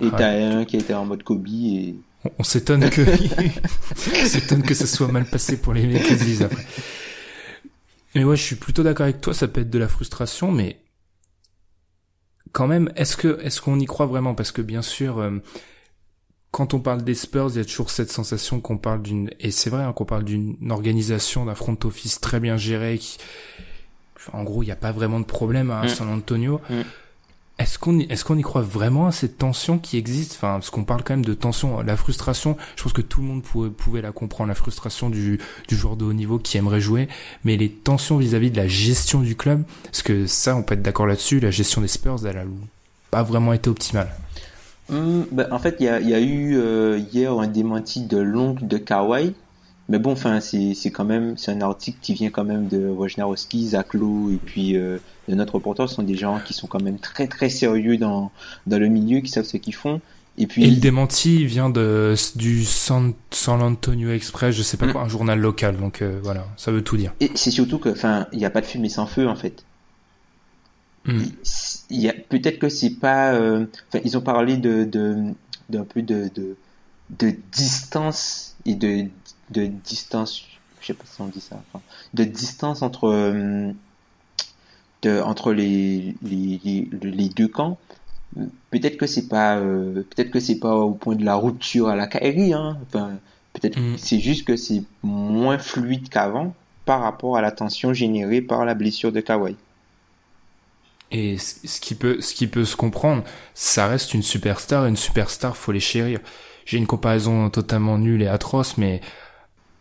Et 0.00 0.10
t'as 0.10 0.30
un 0.30 0.64
qui 0.64 0.76
a 0.76 0.80
été 0.80 0.94
en 0.94 1.06
mode 1.06 1.22
Kobe 1.22 1.46
et... 1.48 1.94
On 2.38 2.42
s'étonne 2.42 2.90
que, 2.90 3.02
on 4.22 4.26
s'étonne 4.26 4.62
que 4.62 4.74
ça 4.74 4.86
soit 4.86 5.06
mal 5.08 5.26
passé 5.26 5.58
pour 5.58 5.72
les 5.72 5.86
Lakers 5.86 6.44
après. 6.44 6.66
Mais 8.14 8.24
ouais, 8.24 8.36
je 8.36 8.42
suis 8.42 8.56
plutôt 8.56 8.82
d'accord 8.82 9.04
avec 9.04 9.20
toi, 9.20 9.32
ça 9.32 9.46
peut 9.46 9.60
être 9.60 9.70
de 9.70 9.78
la 9.78 9.88
frustration, 9.88 10.50
mais 10.50 10.80
quand 12.52 12.66
même, 12.66 12.90
est-ce 12.96 13.16
que, 13.16 13.38
est-ce 13.42 13.60
qu'on 13.60 13.78
y 13.78 13.84
croit 13.84 14.06
vraiment? 14.06 14.34
Parce 14.34 14.50
que 14.50 14.62
bien 14.62 14.82
sûr, 14.82 15.18
euh, 15.18 15.38
quand 16.50 16.74
on 16.74 16.80
parle 16.80 17.04
des 17.04 17.14
Spurs, 17.14 17.50
il 17.50 17.56
y 17.58 17.60
a 17.60 17.64
toujours 17.64 17.90
cette 17.90 18.10
sensation 18.10 18.60
qu'on 18.60 18.78
parle 18.78 19.02
d'une, 19.02 19.30
et 19.38 19.50
c'est 19.50 19.68
vrai, 19.70 19.84
hein, 19.84 19.92
qu'on 19.92 20.06
parle 20.06 20.24
d'une 20.24 20.56
organisation, 20.70 21.44
d'un 21.44 21.54
front 21.54 21.76
office 21.84 22.20
très 22.20 22.40
bien 22.40 22.56
géré 22.56 22.98
qui, 22.98 23.18
en 24.32 24.42
gros, 24.42 24.62
il 24.62 24.66
n'y 24.66 24.72
a 24.72 24.76
pas 24.76 24.92
vraiment 24.92 25.20
de 25.20 25.26
problème 25.26 25.70
à 25.70 25.84
mm. 25.84 25.88
San 25.88 26.08
Antonio. 26.08 26.60
Mm. 26.70 26.80
Est-ce 27.58 27.78
qu'on 27.78 27.98
est-ce 28.00 28.30
y 28.34 28.42
croit 28.42 28.60
vraiment 28.60 29.06
à 29.06 29.12
cette 29.12 29.38
tension 29.38 29.78
qui 29.78 29.96
existe? 29.96 30.34
Enfin, 30.34 30.54
parce 30.54 30.68
qu'on 30.68 30.84
parle 30.84 31.02
quand 31.02 31.14
même 31.14 31.24
de 31.24 31.32
tension, 31.32 31.80
la 31.80 31.96
frustration. 31.96 32.58
Je 32.76 32.82
pense 32.82 32.92
que 32.92 33.00
tout 33.00 33.22
le 33.22 33.26
monde 33.26 33.42
pouvait, 33.42 34.02
la 34.02 34.12
comprendre, 34.12 34.48
la 34.48 34.54
frustration 34.54 35.08
du, 35.08 35.40
joueur 35.70 35.96
de 35.96 36.04
haut 36.04 36.12
niveau 36.12 36.38
qui 36.38 36.58
aimerait 36.58 36.82
jouer, 36.82 37.08
mais 37.44 37.56
les 37.56 37.70
tensions 37.70 38.18
vis-à-vis 38.18 38.50
de 38.50 38.58
la 38.58 38.68
gestion 38.68 39.20
du 39.20 39.36
club, 39.36 39.62
parce 39.84 40.02
que 40.02 40.26
ça, 40.26 40.54
on 40.54 40.62
peut 40.62 40.74
être 40.74 40.82
d'accord 40.82 41.06
là-dessus? 41.06 41.40
La 41.40 41.50
gestion 41.50 41.80
des 41.80 41.88
Spurs, 41.88 42.26
elle 42.26 42.36
a 42.36 42.44
pas 43.10 43.22
vraiment 43.22 43.54
été 43.54 43.70
optimale. 43.70 44.10
Hum, 44.92 45.26
ben, 45.32 45.48
en 45.50 45.58
fait, 45.58 45.76
il 45.80 45.86
y 45.86 45.88
a, 45.88 46.00
y 46.00 46.12
a, 46.12 46.20
eu 46.20 46.58
euh, 46.58 46.98
hier 47.10 47.32
un 47.32 47.46
démenti 47.46 48.04
de 48.04 48.18
l'oncle 48.18 48.66
de 48.66 48.76
Kawhi 48.76 49.34
mais 49.88 49.98
bon, 49.98 50.12
enfin, 50.12 50.40
c'est 50.40 50.90
quand 50.90 51.04
même, 51.04 51.36
c'est 51.36 51.52
un 51.52 51.60
article 51.60 51.98
qui 52.02 52.14
vient 52.14 52.30
quand 52.30 52.44
même 52.44 52.66
de 52.66 52.88
Wojnarowski, 52.88 53.68
Zach 53.68 53.94
Lowe 53.94 54.32
et 54.32 54.36
puis 54.36 54.76
euh, 54.76 54.98
de 55.28 55.34
notre 55.34 55.54
reporter. 55.54 55.88
Ce 55.88 55.94
sont 55.94 56.02
des 56.02 56.16
gens 56.16 56.40
qui 56.44 56.54
sont 56.54 56.66
quand 56.66 56.82
même 56.82 56.98
très 56.98 57.28
très 57.28 57.48
sérieux 57.48 57.96
dans, 57.96 58.32
dans 58.66 58.78
le 58.80 58.88
milieu, 58.88 59.20
qui 59.20 59.30
savent 59.30 59.44
ce 59.44 59.56
qu'ils 59.56 59.76
font. 59.76 60.00
Et 60.38 60.48
puis. 60.48 60.64
Et 60.64 60.70
le 60.70 60.76
démenti 60.76 61.46
vient 61.46 61.70
de, 61.70 62.14
du 62.34 62.64
San, 62.64 63.14
San 63.30 63.62
Antonio 63.62 64.10
Express, 64.10 64.56
je 64.56 64.62
sais 64.62 64.76
pas 64.76 64.86
mm. 64.86 64.92
quoi, 64.92 65.02
un 65.02 65.08
journal 65.08 65.38
local. 65.38 65.76
Donc 65.76 66.02
euh, 66.02 66.18
voilà, 66.20 66.46
ça 66.56 66.72
veut 66.72 66.82
tout 66.82 66.96
dire. 66.96 67.14
Et 67.20 67.30
c'est 67.36 67.52
surtout 67.52 67.78
que, 67.78 67.88
enfin, 67.88 68.26
il 68.32 68.38
n'y 68.38 68.44
a 68.44 68.50
pas 68.50 68.62
de 68.62 68.66
fumée 68.66 68.88
sans 68.88 69.06
feu 69.06 69.28
en 69.28 69.36
fait. 69.36 69.64
Mm. 71.04 71.22
Il 71.90 72.00
y 72.00 72.08
a 72.08 72.12
peut-être 72.12 72.58
que 72.58 72.68
c'est 72.68 72.90
pas. 72.90 73.34
Euh, 73.34 73.66
enfin, 73.88 74.02
ils 74.04 74.18
ont 74.18 74.22
parlé 74.22 74.56
de 74.56 74.84
d'un 75.68 75.84
peu 75.84 76.02
de, 76.02 76.28
de 76.34 76.56
de 77.20 77.34
distance 77.52 78.55
et 78.66 78.74
de 78.74 79.06
de 79.50 79.66
distance, 79.66 80.44
je 80.80 80.86
sais 80.88 80.94
pas 80.94 81.04
si 81.06 81.20
on 81.20 81.28
dit 81.28 81.40
ça, 81.40 81.62
de 82.14 82.24
distance 82.24 82.82
entre 82.82 83.08
euh, 83.08 83.70
de, 85.02 85.20
entre 85.20 85.52
les, 85.52 86.14
les, 86.22 86.88
les, 87.02 87.28
deux 87.28 87.48
camps. 87.48 87.78
Peut-être 88.70 88.96
que 88.96 89.06
c'est 89.06 89.28
pas 89.28 89.56
euh, 89.58 90.02
peut-être 90.02 90.30
que 90.30 90.40
c'est 90.40 90.58
pas 90.58 90.74
au 90.74 90.92
point 90.92 91.14
de 91.14 91.24
la 91.24 91.36
rupture 91.36 91.88
à 91.88 91.96
la 91.96 92.06
Kairi, 92.06 92.52
hein. 92.54 92.78
Enfin, 92.86 93.12
peut-être 93.52 93.78
mm. 93.78 93.98
c'est 93.98 94.18
juste 94.18 94.44
que 94.46 94.56
c'est 94.56 94.82
moins 95.02 95.58
fluide 95.58 96.08
qu'avant. 96.08 96.54
par 96.84 97.02
rapport 97.02 97.36
à 97.36 97.42
l'attention 97.42 97.92
générée 97.92 98.40
par 98.40 98.64
la 98.64 98.74
blessure 98.74 99.12
de 99.12 99.20
Kawhi. 99.20 99.56
Et 101.12 101.38
ce 101.38 101.80
qui 101.80 101.94
peut, 101.94 102.20
ce 102.20 102.34
qui 102.34 102.48
peut 102.48 102.64
se 102.64 102.74
comprendre, 102.74 103.22
ça 103.54 103.86
reste 103.86 104.12
une 104.14 104.22
superstar, 104.22 104.86
et 104.86 104.88
une 104.88 104.96
superstar, 104.96 105.56
faut 105.56 105.72
les 105.72 105.80
chérir. 105.80 106.20
J'ai 106.66 106.76
une 106.78 106.86
comparaison 106.86 107.48
totalement 107.48 107.96
nulle 107.96 108.22
et 108.22 108.26
atroce, 108.26 108.76
mais 108.76 109.00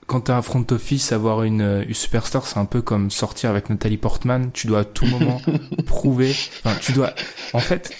quand 0.07 0.21
t'as 0.21 0.37
un 0.37 0.41
front 0.41 0.65
office, 0.71 1.11
avoir 1.11 1.43
une, 1.43 1.83
une 1.87 1.93
superstar, 1.93 2.45
c'est 2.45 2.59
un 2.59 2.65
peu 2.65 2.81
comme 2.81 3.09
sortir 3.11 3.49
avec 3.49 3.69
Nathalie 3.69 3.97
Portman. 3.97 4.51
Tu 4.53 4.67
dois 4.67 4.79
à 4.81 4.85
tout 4.85 5.05
moment 5.07 5.41
prouver. 5.87 6.29
Enfin, 6.63 6.75
tu 6.79 6.91
dois. 6.93 7.13
En 7.53 7.59
fait, 7.59 7.91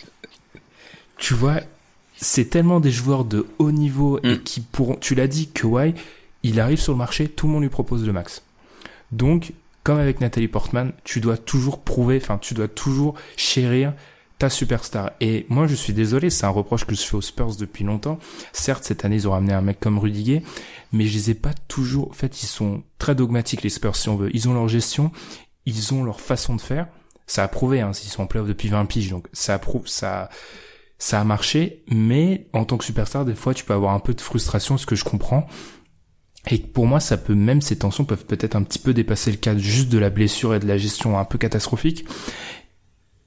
tu 1.18 1.34
vois, 1.34 1.62
c'est 2.16 2.46
tellement 2.50 2.80
des 2.80 2.92
joueurs 2.92 3.26
de 3.26 3.48
haut 3.60 3.72
niveau 3.72 4.20
et 4.24 4.36
Mm. 4.36 4.44
qui 4.44 4.62
pourront. 4.62 4.96
Tu 5.02 5.16
l'as 5.16 5.28
dit, 5.28 5.48
Kawhi, 5.48 5.96
il 6.44 6.60
arrive 6.60 6.80
sur 6.80 6.94
le 6.94 6.98
marché, 7.00 7.28
tout 7.28 7.48
le 7.48 7.54
monde 7.54 7.64
lui 7.64 7.70
propose 7.70 8.06
le 8.06 8.14
max. 8.14 8.44
Donc, 9.12 9.54
comme 9.84 9.98
avec 10.00 10.22
Nathalie 10.22 10.48
Portman, 10.48 10.92
tu 11.04 11.22
dois 11.22 11.38
toujours 11.38 11.80
prouver. 11.82 12.20
Enfin, 12.22 12.38
tu 12.38 12.54
dois 12.54 12.68
toujours 12.68 13.16
chérir 13.36 13.94
ta 14.38 14.50
superstar. 14.50 15.12
Et 15.22 15.46
moi, 15.50 15.68
je 15.68 15.76
suis 15.76 15.94
désolé, 15.94 16.30
c'est 16.30 16.46
un 16.46 16.50
reproche 16.50 16.86
que 16.86 16.96
je 16.96 17.02
fais 17.02 17.16
aux 17.16 17.22
Spurs 17.22 17.56
depuis 17.56 17.84
longtemps. 17.84 18.20
Certes, 18.54 18.84
cette 18.84 19.06
année, 19.06 19.16
ils 19.16 19.28
ont 19.28 19.32
ramené 19.32 19.54
un 19.54 19.62
mec 19.62 19.80
comme 19.80 20.00
Rudiger, 20.00 20.44
mais 20.92 21.06
je 21.06 21.14
les 21.14 21.32
ai 21.32 21.34
pas 21.36 21.54
toujours. 21.68 22.10
En 22.10 22.14
fait, 22.14 22.44
ils 22.44 22.48
sont 22.48 22.84
très 23.00 23.16
dogmatiques 23.16 23.64
les 23.64 23.70
Spurs, 23.70 23.96
si 23.96 24.10
on 24.10 24.16
veut. 24.16 24.30
Ils 24.36 24.50
ont 24.50 24.54
leur 24.54 24.68
gestion, 24.68 25.12
ils 25.66 25.94
ont 25.94 26.04
leur 26.04 26.20
façon 26.20 26.56
de 26.56 26.62
faire. 26.62 26.88
Ça 27.28 27.44
a 27.44 27.48
prouvé, 27.48 27.82
hein, 27.82 27.94
s'ils 27.94 28.12
sont 28.12 28.24
en 28.24 28.28
playoff 28.28 28.48
depuis 28.48 28.68
20 28.70 28.86
piges, 28.86 29.10
donc 29.10 29.28
ça 29.34 29.58
prouve, 29.58 29.88
ça, 29.88 30.30
ça 31.00 31.20
a 31.20 31.24
marché. 31.24 31.84
Mais 31.88 32.48
en 32.54 32.66
tant 32.66 32.78
que 32.78 32.86
superstar, 32.86 33.26
des 33.26 33.36
fois, 33.36 33.54
tu 33.54 33.64
peux 33.64 33.74
avoir 33.74 33.94
un 33.94 34.00
peu 34.00 34.14
de 34.14 34.22
frustration, 34.22 34.78
ce 34.78 34.86
que 34.86 34.96
je 34.96 35.04
comprends. 35.04 35.48
Et 36.52 36.60
pour 36.60 36.86
moi, 36.86 37.00
ça 37.00 37.18
peut 37.18 37.34
même 37.34 37.62
ces 37.62 37.78
tensions 37.78 38.06
peuvent 38.06 38.26
peut-être 38.26 38.56
un 38.56 38.64
petit 38.64 38.78
peu 38.78 38.94
dépasser 38.94 39.32
le 39.32 39.38
cadre 39.38 39.60
juste 39.60 39.90
de 39.90 39.98
la 39.98 40.12
blessure 40.12 40.54
et 40.54 40.60
de 40.60 40.68
la 40.68 40.78
gestion 40.78 41.18
un 41.18 41.26
peu 41.26 41.40
catastrophique. 41.40 42.06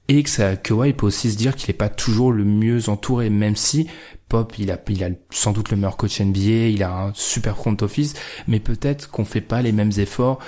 Et 0.09 0.23
que 0.23 0.29
ça, 0.29 0.55
Kawhi 0.57 0.91
peut 0.93 1.05
aussi 1.05 1.31
se 1.31 1.37
dire 1.37 1.55
qu'il 1.55 1.69
est 1.69 1.73
pas 1.73 1.87
toujours 1.87 2.31
le 2.33 2.43
mieux 2.43 2.89
entouré, 2.89 3.29
même 3.29 3.55
si 3.55 3.87
Pop, 4.27 4.53
il 4.59 4.69
a, 4.71 4.77
il 4.89 5.03
a 5.03 5.09
sans 5.29 5.51
doute 5.53 5.69
le 5.71 5.77
meilleur 5.77 5.97
coach 5.97 6.19
NBA, 6.19 6.67
il 6.69 6.83
a 6.83 6.91
un 6.93 7.11
super 7.13 7.55
front 7.55 7.77
office, 7.81 8.13
mais 8.47 8.59
peut-être 8.59 9.09
qu'on 9.09 9.23
fait 9.25 9.41
pas 9.41 9.61
les 9.61 9.71
mêmes 9.71 9.91
efforts 9.97 10.39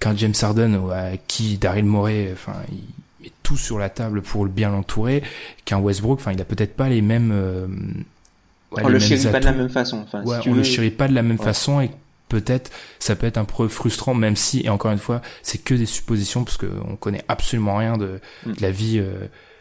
qu'un 0.00 0.14
James 0.16 0.34
Harden 0.40 0.76
ou 0.76 0.90
à 0.90 1.16
qui 1.26 1.56
Daryl 1.58 1.84
Morey, 1.86 2.30
enfin, 2.32 2.54
il 2.70 2.78
met 3.24 3.32
tout 3.42 3.56
sur 3.56 3.78
la 3.78 3.88
table 3.88 4.20
pour 4.22 4.44
le 4.44 4.50
bien 4.50 4.70
l'entourer, 4.70 5.22
qu'un 5.64 5.78
Westbrook, 5.78 6.18
enfin, 6.20 6.32
il 6.32 6.40
a 6.40 6.44
peut-être 6.44 6.76
pas 6.76 6.88
les 6.90 7.00
mêmes, 7.02 7.30
euh, 7.32 7.66
ouais, 8.72 8.82
on 8.84 8.88
les 8.88 8.94
le 8.94 8.98
chérit 9.00 9.30
pas 9.32 9.40
de 9.40 9.44
la 9.46 9.52
même 9.52 9.68
façon. 9.70 9.98
Enfin, 10.06 10.22
si 10.24 10.40
tu 10.42 10.48
on 10.48 10.52
veux- 10.52 10.58
le 10.58 10.64
chérit 10.64 10.90
pas 10.90 11.08
de 11.08 11.14
la 11.14 11.22
même 11.22 11.38
Ouais. 11.38 11.44
façon 11.44 11.80
et 11.80 11.90
peut-être 12.28 12.70
ça 12.98 13.14
peut 13.16 13.26
être 13.26 13.38
un 13.38 13.44
peu 13.44 13.68
frustrant 13.68 14.14
même 14.14 14.34
si 14.36 14.60
et 14.64 14.68
encore 14.68 14.90
une 14.92 14.98
fois 14.98 15.22
c'est 15.42 15.58
que 15.58 15.74
des 15.74 15.86
suppositions 15.86 16.42
parce 16.44 16.56
que 16.56 16.66
on 16.88 16.96
connaît 16.96 17.24
absolument 17.28 17.76
rien 17.76 17.96
de, 17.96 18.20
Mm. 18.46 18.52
de 18.52 18.62
la 18.62 18.70
vie 18.70 18.98
euh, 18.98 19.20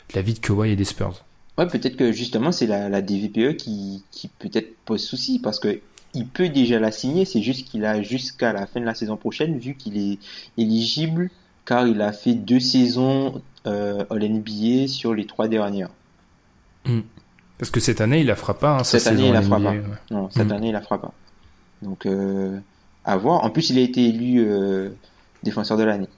de 0.09 0.15
la 0.15 0.21
vie 0.21 0.33
de 0.33 0.39
Kawhi 0.39 0.71
et 0.71 0.75
des 0.75 0.83
Spurs. 0.85 1.23
Ouais, 1.57 1.67
peut-être 1.67 1.95
que 1.95 2.11
justement 2.11 2.51
c'est 2.51 2.67
la, 2.67 2.89
la 2.89 3.01
DVPE 3.01 3.55
qui, 3.57 4.03
qui 4.11 4.27
peut-être 4.27 4.75
pose 4.85 5.03
souci 5.03 5.39
parce 5.39 5.59
que 5.59 5.79
il 6.13 6.27
peut 6.27 6.47
déjà 6.49 6.79
la 6.79 6.91
signer, 6.91 7.25
c'est 7.25 7.41
juste 7.41 7.67
qu'il 7.67 7.83
a 7.85 8.01
jusqu'à 8.01 8.53
la 8.53 8.65
fin 8.67 8.79
de 8.79 8.85
la 8.85 8.95
saison 8.95 9.17
prochaine 9.17 9.57
vu 9.59 9.75
qu'il 9.75 9.97
est 9.97 10.17
éligible 10.57 11.29
car 11.65 11.87
il 11.87 12.01
a 12.01 12.13
fait 12.13 12.33
deux 12.35 12.59
saisons 12.59 13.41
euh, 13.67 14.05
All-NBA 14.09 14.87
sur 14.87 15.13
les 15.13 15.25
trois 15.25 15.47
dernières. 15.47 15.89
Parce 17.57 17.71
que 17.71 17.79
cette 17.79 18.01
année 18.01 18.19
il 18.21 18.27
la 18.27 18.35
fera 18.35 18.53
pas. 18.57 18.79
Hein, 18.79 18.83
Cette 18.83 19.07
année, 19.07 19.17
saison 19.17 19.29
il 19.29 19.33
la 19.33 19.41
fera 19.41 19.59
NBA, 19.59 19.69
pas. 19.69 19.75
ouais. 19.75 19.83
Non, 20.11 20.29
cette 20.29 20.47
Mm. 20.47 20.51
année 20.51 20.67
il 20.69 20.73
la 20.73 20.81
fera 20.81 21.01
pas. 21.01 21.13
Donc 21.85 22.05
euh, 22.05 22.59
à 23.05 23.15
voir. 23.15 23.43
En 23.43 23.49
plus 23.49 23.69
il 23.69 23.77
a 23.77 23.81
été 23.81 24.09
élu 24.09 24.43
euh, 24.45 24.89
défenseur 25.43 25.77
de 25.77 25.83
l'année. 25.83 26.09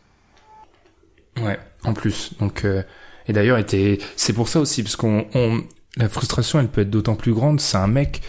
Ouais, 1.41 1.59
en 1.84 1.93
plus. 1.93 2.34
Donc 2.39 2.65
euh, 2.65 2.82
et 3.28 3.34
d'ailleurs 3.34 3.57
était 3.57 3.99
c'est 4.15 4.34
pour 4.34 4.47
ça 4.47 4.59
aussi 4.59 4.82
parce 4.82 4.95
qu'on 4.95 5.28
on, 5.36 5.61
la 5.97 6.09
frustration 6.09 6.59
elle 6.59 6.70
peut 6.70 6.82
être 6.82 6.89
d'autant 6.89 7.15
plus 7.15 7.34
grande. 7.34 7.59
C'est 7.59 7.78
un 7.78 7.88
mec 7.88 8.22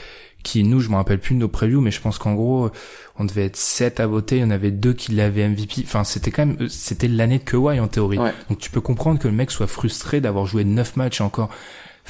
qui 0.43 0.65
nous 0.65 0.81
je 0.81 0.89
me 0.91 0.97
rappelle 0.97 1.19
plus 1.19 1.35
de 1.35 1.41
nos 1.41 1.49
previews 1.49 1.81
mais 1.81 1.91
je 1.91 2.01
pense 2.01 2.19
qu'en 2.19 2.35
gros 2.35 2.71
on 3.17 3.25
devait 3.25 3.47
être 3.47 3.57
7 3.57 4.01
à 4.01 4.07
voter, 4.07 4.37
il 4.37 4.43
y 4.43 4.45
en 4.45 4.51
avait 4.51 4.71
deux 4.71 4.93
qui 4.93 5.13
l'avaient 5.13 5.49
MVP. 5.49 5.83
Enfin 5.85 6.05
c'était 6.05 6.31
quand 6.31 6.47
même 6.47 6.69
c'était 6.69 7.09
l'année 7.09 7.39
de 7.39 7.45
Kawhi 7.45 7.81
en 7.81 7.89
théorie. 7.89 8.19
Ouais. 8.19 8.35
Donc 8.49 8.59
tu 8.59 8.71
peux 8.71 8.81
comprendre 8.81 9.19
que 9.19 9.29
le 9.29 9.35
mec 9.35 9.51
soit 9.51 9.67
frustré 9.67 10.21
d'avoir 10.21 10.47
joué 10.47 10.65
9 10.65 10.97
matchs 10.97 11.21
et 11.21 11.25
encore 11.25 11.51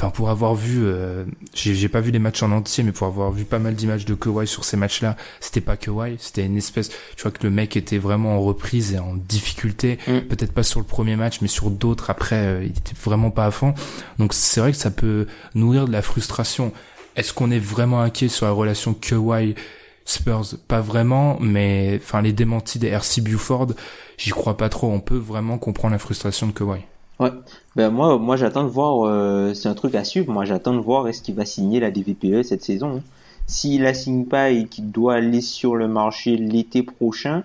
Enfin, 0.00 0.10
pour 0.10 0.30
avoir 0.30 0.54
vu, 0.54 0.82
euh, 0.84 1.24
j'ai 1.54 1.74
j'ai 1.74 1.88
pas 1.88 2.00
vu 2.00 2.12
les 2.12 2.20
matchs 2.20 2.44
en 2.44 2.52
entier, 2.52 2.84
mais 2.84 2.92
pour 2.92 3.08
avoir 3.08 3.32
vu 3.32 3.44
pas 3.44 3.58
mal 3.58 3.74
d'images 3.74 4.04
de 4.04 4.14
Kawhi 4.14 4.46
sur 4.46 4.64
ces 4.64 4.76
matchs-là, 4.76 5.16
c'était 5.40 5.60
pas 5.60 5.76
Kawhi, 5.76 6.14
c'était 6.20 6.46
une 6.46 6.56
espèce, 6.56 6.90
tu 7.16 7.22
vois 7.22 7.32
que 7.32 7.42
le 7.42 7.50
mec 7.50 7.76
était 7.76 7.98
vraiment 7.98 8.36
en 8.36 8.40
reprise 8.40 8.92
et 8.92 9.00
en 9.00 9.14
difficulté, 9.16 9.98
Mm. 10.06 10.20
peut-être 10.28 10.52
pas 10.52 10.62
sur 10.62 10.78
le 10.78 10.86
premier 10.86 11.16
match, 11.16 11.40
mais 11.40 11.48
sur 11.48 11.70
d'autres 11.70 12.10
après, 12.10 12.36
euh, 12.36 12.62
il 12.62 12.70
était 12.70 12.94
vraiment 13.02 13.32
pas 13.32 13.46
à 13.46 13.50
fond. 13.50 13.74
Donc 14.20 14.34
c'est 14.34 14.60
vrai 14.60 14.70
que 14.70 14.78
ça 14.78 14.92
peut 14.92 15.26
nourrir 15.56 15.86
de 15.88 15.92
la 15.92 16.00
frustration. 16.02 16.72
Est-ce 17.16 17.32
qu'on 17.32 17.50
est 17.50 17.58
vraiment 17.58 18.00
inquiet 18.00 18.28
sur 18.28 18.46
la 18.46 18.52
relation 18.52 18.94
Kawhi 18.94 19.56
Spurs? 20.04 20.54
Pas 20.68 20.80
vraiment, 20.80 21.38
mais 21.40 21.98
enfin 22.00 22.22
les 22.22 22.32
démentis 22.32 22.78
des 22.78 22.86
RC 22.86 23.20
Buford, 23.20 23.72
j'y 24.16 24.30
crois 24.30 24.56
pas 24.56 24.68
trop. 24.68 24.92
On 24.92 25.00
peut 25.00 25.16
vraiment 25.18 25.58
comprendre 25.58 25.90
la 25.92 25.98
frustration 25.98 26.46
de 26.46 26.52
Kawhi. 26.52 26.82
Ouais. 27.20 27.30
Ben 27.74 27.90
moi, 27.90 28.18
moi 28.18 28.36
j'attends 28.36 28.64
de 28.64 28.68
voir. 28.68 29.06
euh, 29.06 29.52
c'est 29.54 29.68
un 29.68 29.74
truc 29.74 29.94
à 29.94 30.04
suivre. 30.04 30.32
Moi, 30.32 30.44
j'attends 30.44 30.74
de 30.74 30.78
voir 30.80 31.08
est-ce 31.08 31.22
qu'il 31.22 31.34
va 31.34 31.44
signer 31.44 31.80
la 31.80 31.90
DVPE 31.90 32.42
cette 32.44 32.62
saison. 32.64 32.98
hein. 32.98 33.02
S'il 33.46 33.82
la 33.82 33.94
signe 33.94 34.26
pas 34.26 34.50
et 34.50 34.66
qu'il 34.66 34.90
doit 34.90 35.14
aller 35.14 35.40
sur 35.40 35.74
le 35.74 35.88
marché 35.88 36.36
l'été 36.36 36.82
prochain, 36.82 37.44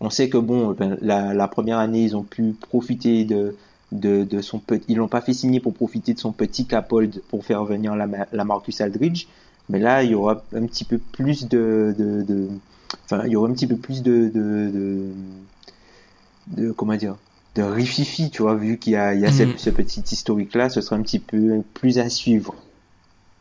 on 0.00 0.10
sait 0.10 0.28
que 0.30 0.38
bon, 0.38 0.72
ben, 0.72 0.98
la, 1.02 1.34
la 1.34 1.48
première 1.48 1.78
année, 1.78 2.04
ils 2.04 2.16
ont 2.16 2.22
pu 2.24 2.54
profiter 2.70 3.24
de 3.24 3.56
de, 3.92 4.24
de 4.24 4.40
son 4.42 4.58
petit. 4.60 4.84
Ils 4.88 4.96
l'ont 4.98 5.08
pas 5.08 5.20
fait 5.22 5.34
signer 5.34 5.60
pour 5.60 5.74
profiter 5.74 6.14
de 6.14 6.18
son 6.20 6.32
petit 6.32 6.66
capold 6.66 7.22
pour 7.30 7.44
faire 7.44 7.64
venir 7.64 7.96
la, 7.96 8.08
la 8.32 8.44
Marcus 8.44 8.80
Aldridge. 8.80 9.26
Mais 9.70 9.78
là, 9.80 10.02
il 10.04 10.10
y 10.12 10.14
aura 10.14 10.42
un 10.54 10.66
petit 10.66 10.84
peu 10.84 10.98
plus 10.98 11.48
de, 11.48 11.94
de, 11.98 12.22
de 12.22 12.48
enfin, 13.06 13.22
il 13.26 13.32
y 13.32 13.36
aura 13.36 13.48
un 13.48 13.52
petit 13.54 13.66
peu 13.66 13.76
plus 13.76 14.02
de, 14.02 14.30
de, 14.34 14.70
de, 14.72 15.06
de 16.46 16.72
comment 16.72 16.96
dire, 16.96 17.16
de 17.54 17.62
rififi, 17.62 18.30
tu 18.30 18.42
vois, 18.42 18.54
vu 18.54 18.78
qu'il 18.78 18.94
y 18.94 18.96
a, 18.96 19.14
il 19.14 19.20
y 19.20 19.26
a 19.26 19.32
cette- 19.32 19.58
ce 19.58 19.70
petit 19.70 20.02
historique-là, 20.10 20.70
ce 20.70 20.80
sera 20.80 20.96
un 20.96 21.02
petit 21.02 21.18
peu 21.18 21.62
plus 21.74 21.98
à 21.98 22.08
suivre. 22.08 22.54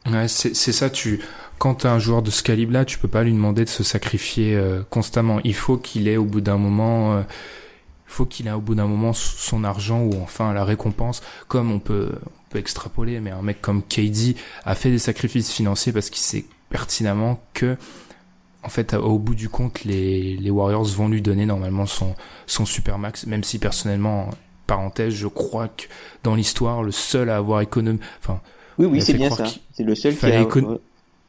Ouais, 0.09 0.27
c'est 0.27 0.55
c'est 0.55 0.71
ça. 0.71 0.89
Tu 0.89 1.19
quand 1.59 1.75
t'as 1.75 1.91
un 1.93 1.99
joueur 1.99 2.21
de 2.23 2.31
ce 2.31 2.41
calibre-là, 2.43 2.85
tu 2.85 2.97
peux 2.97 3.07
pas 3.07 3.23
lui 3.23 3.33
demander 3.33 3.63
de 3.65 3.69
se 3.69 3.83
sacrifier 3.83 4.55
euh, 4.55 4.81
constamment. 4.89 5.39
Il 5.43 5.53
faut 5.53 5.77
qu'il 5.77 6.07
ait 6.07 6.17
au 6.17 6.25
bout 6.25 6.41
d'un 6.41 6.57
moment, 6.57 7.13
euh, 7.13 7.21
il 7.21 8.11
faut 8.13 8.25
qu'il 8.25 8.47
ait 8.47 8.51
au 8.51 8.59
bout 8.61 8.73
d'un 8.75 8.87
moment 8.87 9.13
son 9.13 9.63
argent 9.63 10.01
ou 10.01 10.13
enfin 10.23 10.53
la 10.53 10.65
récompense, 10.65 11.21
comme 11.47 11.71
on 11.71 11.79
peut 11.79 12.09
on 12.25 12.49
peut 12.51 12.59
extrapoler. 12.59 13.19
Mais 13.19 13.29
un 13.31 13.43
mec 13.43 13.61
comme 13.61 13.83
KD 13.83 14.35
a 14.65 14.73
fait 14.75 14.89
des 14.89 14.99
sacrifices 14.99 15.51
financiers 15.51 15.93
parce 15.93 16.09
qu'il 16.09 16.21
sait 16.23 16.45
pertinemment 16.71 17.39
que 17.53 17.77
en 18.63 18.69
fait, 18.69 18.93
au 18.93 19.17
bout 19.17 19.35
du 19.35 19.49
compte, 19.49 19.83
les, 19.83 20.37
les 20.37 20.49
Warriors 20.49 20.85
vont 20.85 21.07
lui 21.07 21.21
donner 21.21 21.45
normalement 21.45 21.85
son, 21.85 22.15
son 22.45 22.65
super 22.65 22.99
max, 22.99 23.25
même 23.25 23.43
si 23.43 23.59
personnellement, 23.59 24.29
parenthèse, 24.67 25.13
je 25.13 25.27
crois 25.27 25.67
que 25.67 25.85
dans 26.23 26.35
l'histoire, 26.35 26.83
le 26.83 26.91
seul 26.91 27.29
à 27.29 27.37
avoir 27.37 27.61
économisé, 27.61 28.03
enfin, 28.19 28.41
Oui, 28.77 28.85
oui, 28.85 29.01
c'est 29.01 29.13
bien 29.13 29.29
ça. 29.29 29.45
C'est 29.73 29.83
le 29.83 29.95
seul 29.95 30.15
qui 30.15 30.25
a. 30.25 30.41
écon-. 30.41 30.79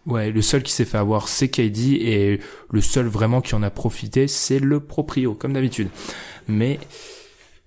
Ouais, 0.04 0.30
le 0.30 0.42
seul 0.42 0.62
qui 0.62 0.72
s'est 0.72 0.84
fait 0.84 0.98
avoir, 0.98 1.28
c'est 1.28 1.48
KD, 1.48 1.94
et 1.94 2.40
le 2.70 2.80
seul 2.80 3.06
vraiment 3.06 3.40
qui 3.40 3.54
en 3.54 3.62
a 3.62 3.70
profité, 3.70 4.26
c'est 4.28 4.58
le 4.58 4.80
proprio, 4.80 5.34
comme 5.34 5.52
d'habitude. 5.52 5.88
Mais, 6.48 6.80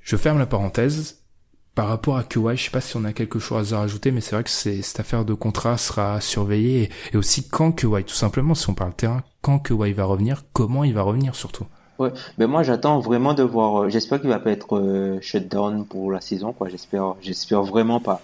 je 0.01 0.15
ferme 0.17 0.37
la 0.37 0.45
parenthèse. 0.45 1.24
Par 1.75 1.89
rapport 1.89 2.15
à 2.15 2.23
Kawhi, 2.23 2.55
je 2.55 2.63
sais 2.63 2.71
pas 2.71 2.79
si 2.79 2.95
on 2.95 3.03
a 3.03 3.11
quelque 3.11 3.37
chose 3.37 3.73
à 3.73 3.79
rajouter, 3.79 4.11
mais 4.11 4.21
c'est 4.21 4.33
vrai 4.35 4.45
que 4.45 4.49
cette 4.49 4.99
affaire 4.99 5.25
de 5.25 5.33
contrat 5.33 5.77
sera 5.77 6.21
surveillée, 6.21 6.89
et, 7.13 7.17
aussi 7.17 7.47
quand 7.49 7.73
Kawhi, 7.73 8.05
tout 8.05 8.15
simplement, 8.15 8.55
si 8.55 8.69
on 8.69 8.73
parle 8.73 8.93
terrain, 8.93 9.23
quand 9.41 9.59
Kawhi 9.59 9.91
va 9.91 10.05
revenir, 10.05 10.43
comment 10.53 10.85
il 10.85 10.93
va 10.93 11.01
revenir 11.01 11.35
surtout? 11.35 11.65
Ouais, 11.99 12.11
ben 12.37 12.47
moi 12.47 12.63
j'attends 12.63 12.99
vraiment 12.99 13.33
de 13.33 13.43
voir. 13.43 13.83
euh, 13.83 13.89
J'espère 13.89 14.19
qu'il 14.19 14.29
va 14.29 14.39
pas 14.39 14.51
être 14.51 14.77
euh, 14.77 15.17
shut 15.21 15.47
down 15.49 15.85
pour 15.85 16.11
la 16.11 16.21
saison, 16.21 16.53
quoi. 16.53 16.67
J'espère, 16.69 17.63
vraiment 17.63 17.99
pas, 17.99 18.21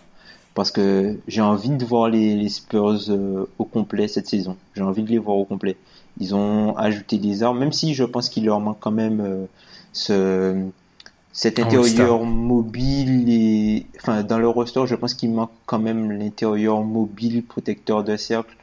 parce 0.54 0.72
que 0.72 1.18
j'ai 1.28 1.42
envie 1.42 1.70
de 1.70 1.86
voir 1.86 2.10
les, 2.10 2.36
les 2.36 2.50
Spurs 2.50 3.10
euh, 3.10 3.46
au 3.60 3.66
complet 3.66 4.08
cette 4.08 4.28
saison. 4.28 4.58
J'ai 4.76 4.82
envie 4.84 5.04
de 5.04 5.10
les 5.10 5.18
voir 5.18 5.38
au 5.38 5.46
complet. 5.46 5.78
Ils 6.20 6.36
ont 6.36 6.76
ajouté 6.78 7.18
des 7.18 7.44
armes, 7.44 7.60
même 7.60 7.72
si 7.72 7.94
je 7.94 8.04
pense 8.04 8.28
qu'il 8.30 8.46
leur 8.46 8.60
manque 8.60 8.80
quand 8.80 8.92
même 8.92 9.22
euh, 9.22 9.46
ce 9.94 10.56
cet 11.34 11.60
intérieur 11.60 12.24
mobile 12.26 13.30
et 13.30 13.88
enfin 13.98 14.24
dans 14.24 14.40
le 14.40 14.48
roster, 14.50 14.86
je 14.88 14.96
pense 14.96 15.14
qu'il 15.14 15.32
manque 15.32 15.52
quand 15.66 15.80
même 15.80 16.12
l'intérieur 16.12 16.84
mobile 16.84 17.46
protecteur 17.46 18.04
de 18.04 18.18
cercle, 18.18 18.56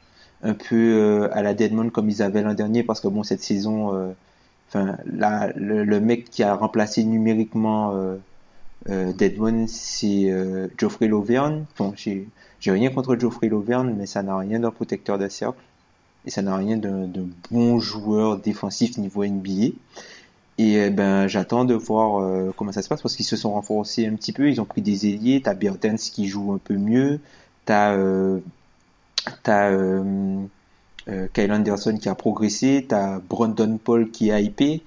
un 0.42 0.54
peu 0.54 0.76
euh, 0.76 1.28
à 1.32 1.42
la 1.42 1.54
Deadmond 1.54 1.90
comme 1.90 2.10
ils 2.10 2.22
avaient 2.22 2.42
l'an 2.42 2.54
dernier, 2.54 2.82
parce 2.84 3.00
que 3.00 3.08
bon 3.08 3.22
cette 3.22 3.42
saison. 3.42 3.94
euh, 3.94 4.12
Enfin, 4.70 4.98
là, 5.06 5.50
le, 5.56 5.84
le 5.84 6.00
mec 6.00 6.30
qui 6.30 6.42
a 6.42 6.54
remplacé 6.54 7.02
numériquement 7.04 7.92
euh, 7.94 8.16
euh, 8.90 9.12
Deadmon, 9.12 9.66
c'est 9.68 10.30
euh, 10.30 10.68
Geoffrey 10.78 11.08
Lauvergne. 11.08 11.64
Bon, 11.78 11.92
j'ai 11.96 12.28
j'ai 12.60 12.72
rien 12.72 12.90
contre 12.90 13.16
Geoffrey 13.16 13.48
Lauvergne, 13.48 13.94
mais 13.96 14.06
ça 14.06 14.22
n'a 14.22 14.36
rien 14.38 14.60
d'un 14.60 14.70
protecteur 14.70 15.18
de 15.18 15.28
cercle 15.28 15.60
et 16.26 16.30
ça 16.30 16.42
n'a 16.42 16.56
rien 16.56 16.76
d'un 16.76 17.06
d'un 17.08 17.28
bon 17.50 17.78
joueur 17.80 18.38
défensif 18.38 18.98
niveau 18.98 19.24
NBA. 19.24 19.72
Et 20.58 20.76
euh, 20.78 20.90
ben 20.90 21.26
j'attends 21.28 21.64
de 21.64 21.74
voir 21.74 22.20
euh, 22.22 22.52
comment 22.56 22.72
ça 22.72 22.82
se 22.82 22.88
passe 22.88 23.00
parce 23.02 23.16
qu'ils 23.16 23.24
se 23.26 23.36
sont 23.36 23.52
renforcés 23.52 24.06
un 24.06 24.14
petit 24.16 24.32
peu. 24.32 24.48
Ils 24.50 24.60
ont 24.60 24.64
pris 24.64 24.82
des 24.82 25.06
ailiers. 25.08 25.40
T'as 25.42 25.54
Bertens 25.54 25.96
qui 26.12 26.26
joue 26.26 26.52
un 26.52 26.58
peu 26.58 26.76
mieux. 26.76 27.20
T'as 27.64 27.94
euh, 27.96 28.40
euh, 31.08 31.26
Kyle 31.32 31.52
Anderson 31.52 31.96
qui 32.00 32.08
a 32.08 32.14
progressé. 32.14 32.84
T'as 32.88 33.18
Brandon 33.20 33.78
Paul 33.78 34.10
qui 34.10 34.30
est 34.30 34.44
hypé. 34.44 34.82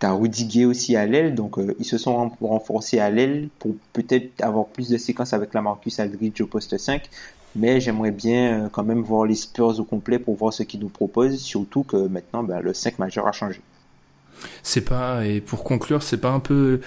T'as 0.00 0.12
Rudiger 0.12 0.66
aussi 0.66 0.96
à 0.96 1.06
l'aile. 1.06 1.34
Donc 1.34 1.58
ils 1.78 1.84
se 1.86 1.98
sont 1.98 2.16
ren- 2.16 2.32
renforcés 2.40 3.00
à 3.00 3.10
l'aile 3.10 3.50
pour 3.58 3.76
peut-être 3.92 4.42
avoir 4.42 4.68
plus 4.68 4.88
de 4.90 4.98
séquences 4.98 5.32
avec 5.34 5.54
la 5.54 5.62
Marcus 5.62 6.00
Aldridge 6.00 6.40
au 6.42 6.46
poste 6.48 6.78
5. 6.78 7.08
Mais 7.54 7.80
j'aimerais 7.80 8.12
bien 8.12 8.68
quand 8.72 8.84
même 8.84 9.02
voir 9.02 9.26
les 9.26 9.34
Spurs 9.36 9.80
au 9.80 9.84
complet 9.84 10.18
pour 10.18 10.36
voir 10.36 10.52
ce 10.52 10.62
qu'ils 10.64 10.80
nous 10.80 10.90
proposent. 10.90 11.40
Surtout 11.40 11.84
que 11.84 11.96
maintenant 12.08 12.42
ben, 12.44 12.60
le 12.60 12.74
5 12.74 12.98
majeur 12.98 13.26
a 13.28 13.32
changé. 13.32 13.64
C'est 14.62 14.82
pas, 14.82 15.26
et 15.26 15.40
pour 15.40 15.64
conclure, 15.64 16.02
c'est 16.02 16.18
pas 16.18 16.30
un 16.30 16.40
peu 16.40 16.80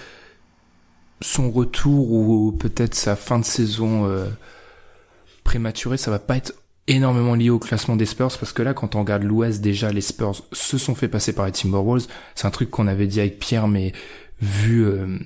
son 1.22 1.52
retour 1.52 2.12
ou 2.12 2.52
peut-être 2.52 2.96
sa 2.96 3.16
fin 3.16 3.40
de 3.40 3.46
saison 3.46 4.06
euh, 4.06 4.28
prématurée, 5.44 5.98
ça 5.98 6.12
va 6.12 6.20
pas 6.20 6.38
être 6.38 6.54
énormément 6.88 7.36
lié 7.36 7.50
au 7.50 7.60
classement 7.60 7.96
des 7.96 8.06
Spurs 8.06 8.38
parce 8.38 8.52
que 8.52 8.62
là, 8.62 8.74
quand 8.74 8.96
on 8.96 9.00
regarde 9.00 9.24
l'Ouest, 9.24 9.62
déjà 9.62 9.92
les 9.92 10.02
Spurs 10.02 10.44
se 10.52 10.78
sont 10.78 10.96
fait 10.96 11.08
passer 11.08 11.34
par 11.34 11.46
les 11.46 11.52
Timberwolves. 11.52 12.08
C'est 12.36 12.46
un 12.46 12.52
truc 12.52 12.70
qu'on 12.70 12.88
avait 12.88 13.08
dit 13.08 13.22
avec 13.22 13.40
Pierre, 13.40 13.68
mais 13.68 13.94
vu 14.42 14.86
euh, 14.86 15.18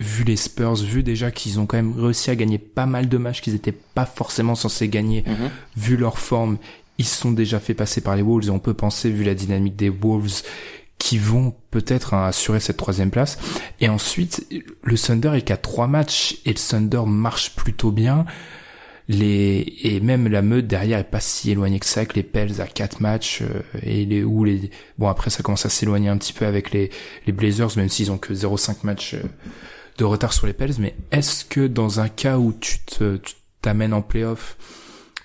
vu 0.00 0.24
les 0.24 0.36
Spurs, 0.36 0.76
vu 0.76 1.02
déjà 1.02 1.30
qu'ils 1.30 1.60
ont 1.60 1.66
quand 1.66 1.76
même 1.76 1.98
réussi 1.98 2.30
à 2.30 2.36
gagner 2.36 2.58
pas 2.58 2.86
mal 2.86 3.08
de 3.08 3.18
matchs 3.18 3.42
qu'ils 3.42 3.54
étaient 3.54 3.72
pas 3.72 4.06
forcément 4.06 4.54
censés 4.54 4.88
gagner, 4.88 5.24
vu 5.76 5.96
leur 5.96 6.18
forme, 6.18 6.56
ils 6.98 7.04
se 7.04 7.16
sont 7.16 7.32
déjà 7.32 7.58
fait 7.58 7.74
passer 7.74 8.00
par 8.00 8.14
les 8.14 8.22
Wolves 8.22 8.46
et 8.46 8.50
on 8.50 8.58
peut 8.60 8.74
penser, 8.74 9.10
vu 9.10 9.24
la 9.24 9.34
dynamique 9.34 9.76
des 9.76 9.88
Wolves, 9.88 10.42
qui 10.98 11.18
vont 11.18 11.54
peut-être 11.70 12.14
hein, 12.14 12.26
assurer 12.26 12.60
cette 12.60 12.76
troisième 12.76 13.10
place. 13.10 13.38
Et 13.80 13.88
ensuite, 13.88 14.46
le 14.82 14.98
Thunder 14.98 15.32
est 15.34 15.42
qu'à 15.42 15.56
trois 15.56 15.86
matchs 15.86 16.38
et 16.44 16.50
le 16.50 16.58
Thunder 16.58 17.02
marche 17.06 17.54
plutôt 17.54 17.92
bien. 17.92 18.26
Les 19.10 19.74
et 19.84 20.00
même 20.00 20.28
la 20.28 20.42
meute 20.42 20.66
derrière 20.66 20.98
est 20.98 21.04
pas 21.04 21.20
si 21.20 21.50
éloignée 21.50 21.80
que 21.80 21.86
ça 21.86 22.04
que 22.04 22.14
les 22.14 22.22
Pels 22.22 22.60
à 22.60 22.66
quatre 22.66 23.00
matchs 23.00 23.40
euh, 23.40 23.62
et 23.82 24.04
les 24.04 24.22
où 24.22 24.44
les 24.44 24.70
bon 24.98 25.08
après 25.08 25.30
ça 25.30 25.42
commence 25.42 25.64
à 25.64 25.70
s'éloigner 25.70 26.10
un 26.10 26.18
petit 26.18 26.34
peu 26.34 26.44
avec 26.44 26.72
les 26.72 26.90
les 27.26 27.32
Blazers 27.32 27.70
même 27.78 27.88
s'ils 27.88 28.12
ont 28.12 28.18
que 28.18 28.34
0,5 28.34 28.80
matchs 28.82 29.14
euh, 29.14 29.22
de 29.96 30.04
retard 30.04 30.34
sur 30.34 30.46
les 30.46 30.52
Pels 30.52 30.74
mais 30.78 30.94
est-ce 31.10 31.46
que 31.46 31.66
dans 31.66 32.00
un 32.00 32.10
cas 32.10 32.36
où 32.36 32.52
tu 32.52 32.80
te 32.80 33.16
tu 33.16 33.36
t'amènes 33.62 33.94
en 33.94 34.02
playoff 34.02 34.58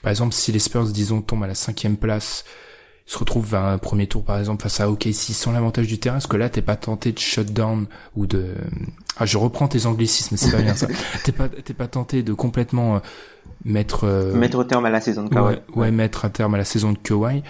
par 0.02 0.12
exemple 0.12 0.34
si 0.34 0.54
les 0.54 0.60
Spurs 0.60 0.86
disons 0.86 1.22
tombent 1.22 1.44
à 1.44 1.48
la 1.48 1.54
cinquième 1.54 1.98
place 1.98 2.46
se 3.06 3.18
retrouvent 3.18 3.54
à 3.56 3.72
un 3.72 3.78
premier 3.78 4.08
tour 4.08 4.24
par 4.24 4.40
exemple 4.40 4.64
face 4.64 4.80
à 4.80 4.90
OKC 4.90 5.14
sans 5.14 5.52
l'avantage 5.52 5.88
du 5.88 6.00
terrain 6.00 6.18
est-ce 6.18 6.28
que 6.28 6.38
là 6.38 6.50
t'es 6.50 6.62
pas 6.62 6.76
tenté 6.78 7.12
de 7.12 7.20
shutdown 7.20 7.86
ou 8.16 8.26
de 8.26 8.54
ah 9.18 9.26
je 9.26 9.38
reprends 9.38 9.68
tes 9.68 9.86
anglicismes 9.86 10.38
c'est 10.38 10.52
pas 10.52 10.62
bien 10.62 10.74
ça 10.76 10.88
t'es 11.26 11.34
pas 11.34 11.50
t'es 11.50 11.74
pas 11.74 11.88
tenté 11.88 12.24
de 12.24 12.34
complètement 12.34 12.96
euh, 12.96 13.00
mettre 13.66 14.06
euh, 14.06 14.34
Mettre 14.34 14.64
terme 14.64 14.86
à 14.86 14.90
la 14.90 15.02
saison 15.02 15.24
de 15.26 15.30
Kawhi. 15.30 15.56
ouais, 15.56 15.62
ouais, 15.76 15.92
mettre 15.92 16.24
un 16.26 16.30
terme 16.30 16.56
à 16.56 16.58
la 16.58 16.64
saison 16.66 16.94
de 16.94 16.98
Kawhi 16.98 17.44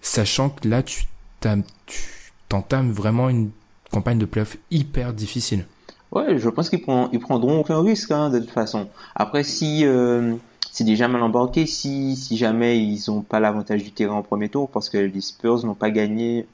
sachant 0.00 0.50
que 0.50 0.68
là 0.68 0.82
tu 0.82 1.04
t'am- 1.40 1.64
tu 1.86 2.00
t'entames 2.48 2.92
vraiment 2.92 3.28
une 3.28 3.50
campagne 3.90 4.18
de 4.18 4.26
playoff 4.26 4.56
hyper 4.70 5.12
difficile 5.12 5.66
Ouais, 6.12 6.38
je 6.38 6.48
pense 6.48 6.68
qu'ils 6.70 6.80
prend- 6.82 7.08
ils 7.12 7.18
prendront 7.18 7.58
aucun 7.58 7.80
risque 7.82 8.12
hein, 8.12 8.30
de 8.30 8.38
toute 8.38 8.50
façon. 8.50 8.88
Après, 9.16 9.42
si 9.42 9.84
euh, 9.84 10.36
c'est 10.72 10.84
déjà 10.84 11.06
mal 11.08 11.22
embarqué, 11.22 11.66
si, 11.66 12.16
si 12.16 12.36
jamais 12.36 12.78
ils 12.78 13.02
n'ont 13.08 13.22
pas 13.22 13.40
l'avantage 13.40 13.82
du 13.84 13.92
terrain 13.92 14.14
en 14.14 14.22
premier 14.22 14.48
tour, 14.48 14.68
parce 14.70 14.88
que 14.88 14.98
les 14.98 15.20
Spurs 15.20 15.64
n'ont 15.64 15.74
pas 15.74 15.90
gagné 15.90 16.46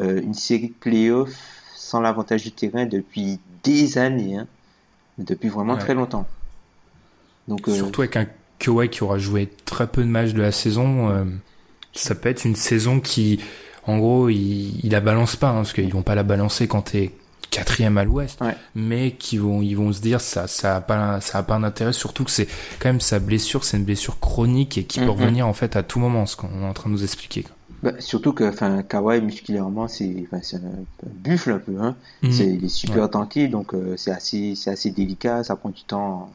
euh, 0.00 0.20
une 0.22 0.34
série 0.34 0.68
de 0.68 0.74
playoffs 0.74 1.34
sans 1.74 2.00
l'avantage 2.00 2.42
du 2.42 2.52
terrain 2.52 2.86
depuis 2.86 3.38
des 3.64 3.98
années, 3.98 4.36
hein, 4.36 4.46
depuis 5.18 5.48
vraiment 5.48 5.74
Ouais. 5.74 5.80
très 5.80 5.94
longtemps. 5.94 6.26
Donc, 7.48 7.68
euh, 7.68 7.72
surtout 7.74 8.02
avec 8.02 8.16
un 8.16 8.26
Kawhi 8.58 8.88
qui 8.88 9.02
aura 9.04 9.18
joué 9.18 9.48
très 9.64 9.86
peu 9.86 10.02
de 10.02 10.08
matchs 10.08 10.32
de 10.32 10.42
la 10.42 10.50
saison 10.52 11.10
euh, 11.10 11.24
ça 11.92 12.14
peut 12.14 12.28
être 12.28 12.44
une 12.44 12.56
saison 12.56 13.00
qui 13.00 13.38
en 13.86 13.98
gros 13.98 14.28
il, 14.30 14.80
il 14.84 14.90
la 14.92 15.00
balance 15.00 15.36
pas 15.36 15.50
hein, 15.50 15.56
parce 15.56 15.72
qu'ils 15.74 15.92
vont 15.92 16.02
pas 16.02 16.14
la 16.14 16.22
balancer 16.22 16.66
quand 16.66 16.82
t'es 16.82 17.12
quatrième 17.50 17.96
à 17.98 18.04
l'ouest 18.04 18.40
Ouais. 18.40 18.54
mais 18.74 19.12
qui 19.12 19.38
vont 19.38 19.62
ils 19.62 19.74
vont 19.74 19.92
se 19.92 20.00
dire 20.00 20.20
ça 20.20 20.46
ça 20.46 20.76
a 20.76 20.80
pas 20.80 21.20
ça 21.20 21.38
a 21.38 21.42
pas 21.42 21.58
d'intérêt 21.58 21.92
surtout 21.92 22.24
que 22.24 22.30
c'est 22.30 22.48
quand 22.78 22.88
même 22.88 23.00
sa 23.00 23.18
blessure 23.18 23.64
c'est 23.64 23.76
une 23.78 23.84
blessure 23.84 24.18
chronique 24.20 24.76
et 24.78 24.84
qui 24.84 24.98
peut 24.98 25.06
Mhm. 25.06 25.10
revenir 25.10 25.46
en 25.48 25.52
fait 25.54 25.74
à 25.76 25.82
tout 25.82 25.98
moment 25.98 26.26
ce 26.26 26.36
qu'on 26.36 26.48
est 26.62 26.66
en 26.66 26.72
train 26.74 26.90
de 26.90 26.94
nous 26.94 27.04
expliquer 27.04 27.42
quoi. 27.44 27.52
bah, 27.82 27.92
surtout 27.98 28.32
que, 28.32 28.44
enfin, 28.44 28.82
Kawhi 28.82 29.20
musculairement, 29.20 29.86
c'est, 29.86 30.24
enfin, 30.26 30.40
c'est 30.42 30.56
un, 30.56 30.60
un 31.06 31.10
buffle 31.14 31.52
un 31.52 31.58
peu, 31.58 31.76
hein. 31.80 31.94
Mhm. 32.22 32.32
C'est, 32.32 32.46
il 32.46 32.64
est 32.64 32.68
super 32.68 33.08
Ouais. 33.14 33.48
donc 33.48 33.74
euh, 33.74 33.94
c'est 33.96 34.10
assez, 34.10 34.54
c'est 34.56 34.70
assez 34.70 34.90
délicat, 34.90 35.44
ça 35.44 35.56
prend 35.56 35.68
du 35.68 35.82
temps, 35.84 36.30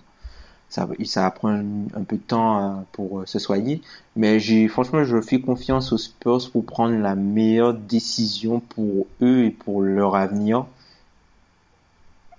ça, 0.70 0.88
ça 1.06 1.30
prend 1.32 1.50
un, 1.50 1.66
un 1.96 2.04
peu 2.08 2.16
de 2.18 2.22
temps 2.22 2.58
euh, 2.60 2.82
pour 2.94 3.20
euh, 3.20 3.26
se 3.26 3.40
soigner. 3.40 3.82
Mais 4.16 4.40
j'ai, 4.40 4.68
franchement, 4.68 5.04
je 5.04 5.20
fais 5.20 5.42
confiance 5.42 5.92
aux 5.92 5.98
Spurs 5.98 6.50
pour 6.52 6.66
prendre 6.66 6.96
la 6.96 7.16
meilleure 7.16 7.74
décision 7.74 8.60
pour 8.60 9.08
eux 9.22 9.46
et 9.46 9.50
pour 9.52 9.82
leur 9.82 10.16
avenir. 10.16 10.66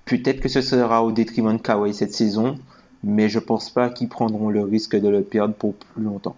Peut-être 0.05 0.41
que 0.41 0.49
ce 0.49 0.61
sera 0.61 1.03
au 1.05 1.13
détriment 1.13 1.57
de 1.57 1.63
Kawhi 1.63 1.95
cette 1.95 2.13
saison, 2.15 2.59
mais 3.05 3.29
je 3.29 3.39
pense 3.39 3.71
pas 3.71 3.89
qu'ils 3.89 4.09
prendront 4.09 4.49
le 4.51 4.63
risque 4.63 4.97
de 4.97 5.09
le 5.09 5.23
perdre 5.23 5.55
pour 5.55 5.75
plus 5.75 6.03
longtemps. 6.03 6.37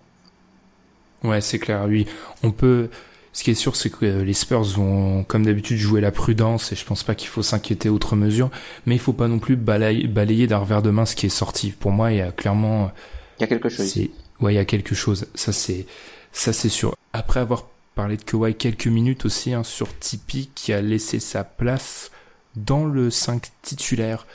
Ouais, 1.23 1.41
c'est 1.41 1.59
clair. 1.59 1.85
Oui, 1.89 2.07
on 2.43 2.51
peut. 2.51 2.89
Ce 3.33 3.43
qui 3.43 3.51
est 3.51 3.55
sûr, 3.55 3.75
c'est 3.75 3.91
que 3.91 4.05
les 4.05 4.33
Spurs 4.33 4.63
vont, 4.63 5.25
comme 5.25 5.45
d'habitude, 5.45 5.77
jouer 5.77 6.01
la 6.01 6.13
prudence 6.13 6.71
et 6.73 6.77
je 6.77 6.85
pense 6.85 7.03
pas 7.03 7.17
qu'il 7.17 7.29
faut 7.29 7.43
s'inquiéter 7.43 7.89
outre 7.89 8.15
mesure. 8.15 8.49
Mais 8.87 8.95
il 8.95 9.01
faut 9.01 9.13
pas 9.13 9.27
non 9.27 9.41
plus 9.41 9.57
balayer, 9.57 10.07
balayer 10.07 10.47
d'un 10.47 10.59
revers 10.59 10.83
de 10.83 10.91
main 10.91 11.05
ce 11.05 11.17
qui 11.17 11.27
est 11.27 11.31
sorti. 11.31 11.71
Pour 11.73 11.91
moi, 11.91 12.13
il 12.13 12.19
y 12.19 12.21
a 12.21 12.31
clairement, 12.31 12.93
Il 13.39 13.43
y 13.43 13.45
a 13.45 13.47
quelque 13.49 13.69
chose. 13.69 13.93
ouais, 14.41 14.53
il 14.53 14.57
y 14.57 14.59
a 14.59 14.65
quelque 14.65 14.95
chose. 14.95 15.27
Ça, 15.35 15.53
c'est, 15.53 15.87
ça, 16.33 16.53
c'est 16.53 16.69
sûr. 16.69 16.95
Après 17.13 17.41
avoir 17.41 17.67
parlé 17.97 18.17
de 18.17 18.23
Kawhi 18.23 18.55
quelques 18.55 18.87
minutes 18.87 19.25
aussi, 19.25 19.53
hein, 19.53 19.65
sur 19.65 19.99
Tipeee, 19.99 20.51
qui 20.55 20.73
a 20.73 20.81
laissé 20.81 21.19
sa 21.19 21.43
place 21.43 22.13
dans 22.57 22.85
le 22.87 23.11
5 23.11 23.51
titulaire 23.63 24.27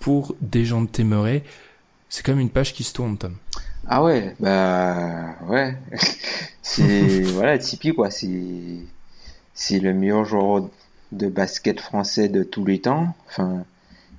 pour 0.00 0.34
des 0.40 0.64
gens 0.64 0.82
de 0.82 0.88
Téméré. 0.88 1.44
C'est 2.08 2.24
quand 2.24 2.32
même 2.32 2.40
une 2.40 2.50
page 2.50 2.72
qui 2.72 2.84
se 2.84 2.92
tourne, 2.92 3.18
Tom. 3.18 3.36
Ah 3.86 4.02
ouais, 4.02 4.34
bah 4.40 5.36
ouais. 5.48 5.76
C'est 6.62 7.22
voilà, 7.32 7.58
Tipeee 7.58 7.94
quoi, 7.94 8.10
c'est 8.10 8.28
c'est 9.54 9.80
le 9.80 9.94
meilleur 9.94 10.24
joueur 10.24 10.68
de 11.12 11.28
basket 11.28 11.80
français 11.80 12.28
de 12.28 12.44
tous 12.44 12.64
les 12.64 12.80
temps. 12.80 13.14
Enfin, 13.28 13.64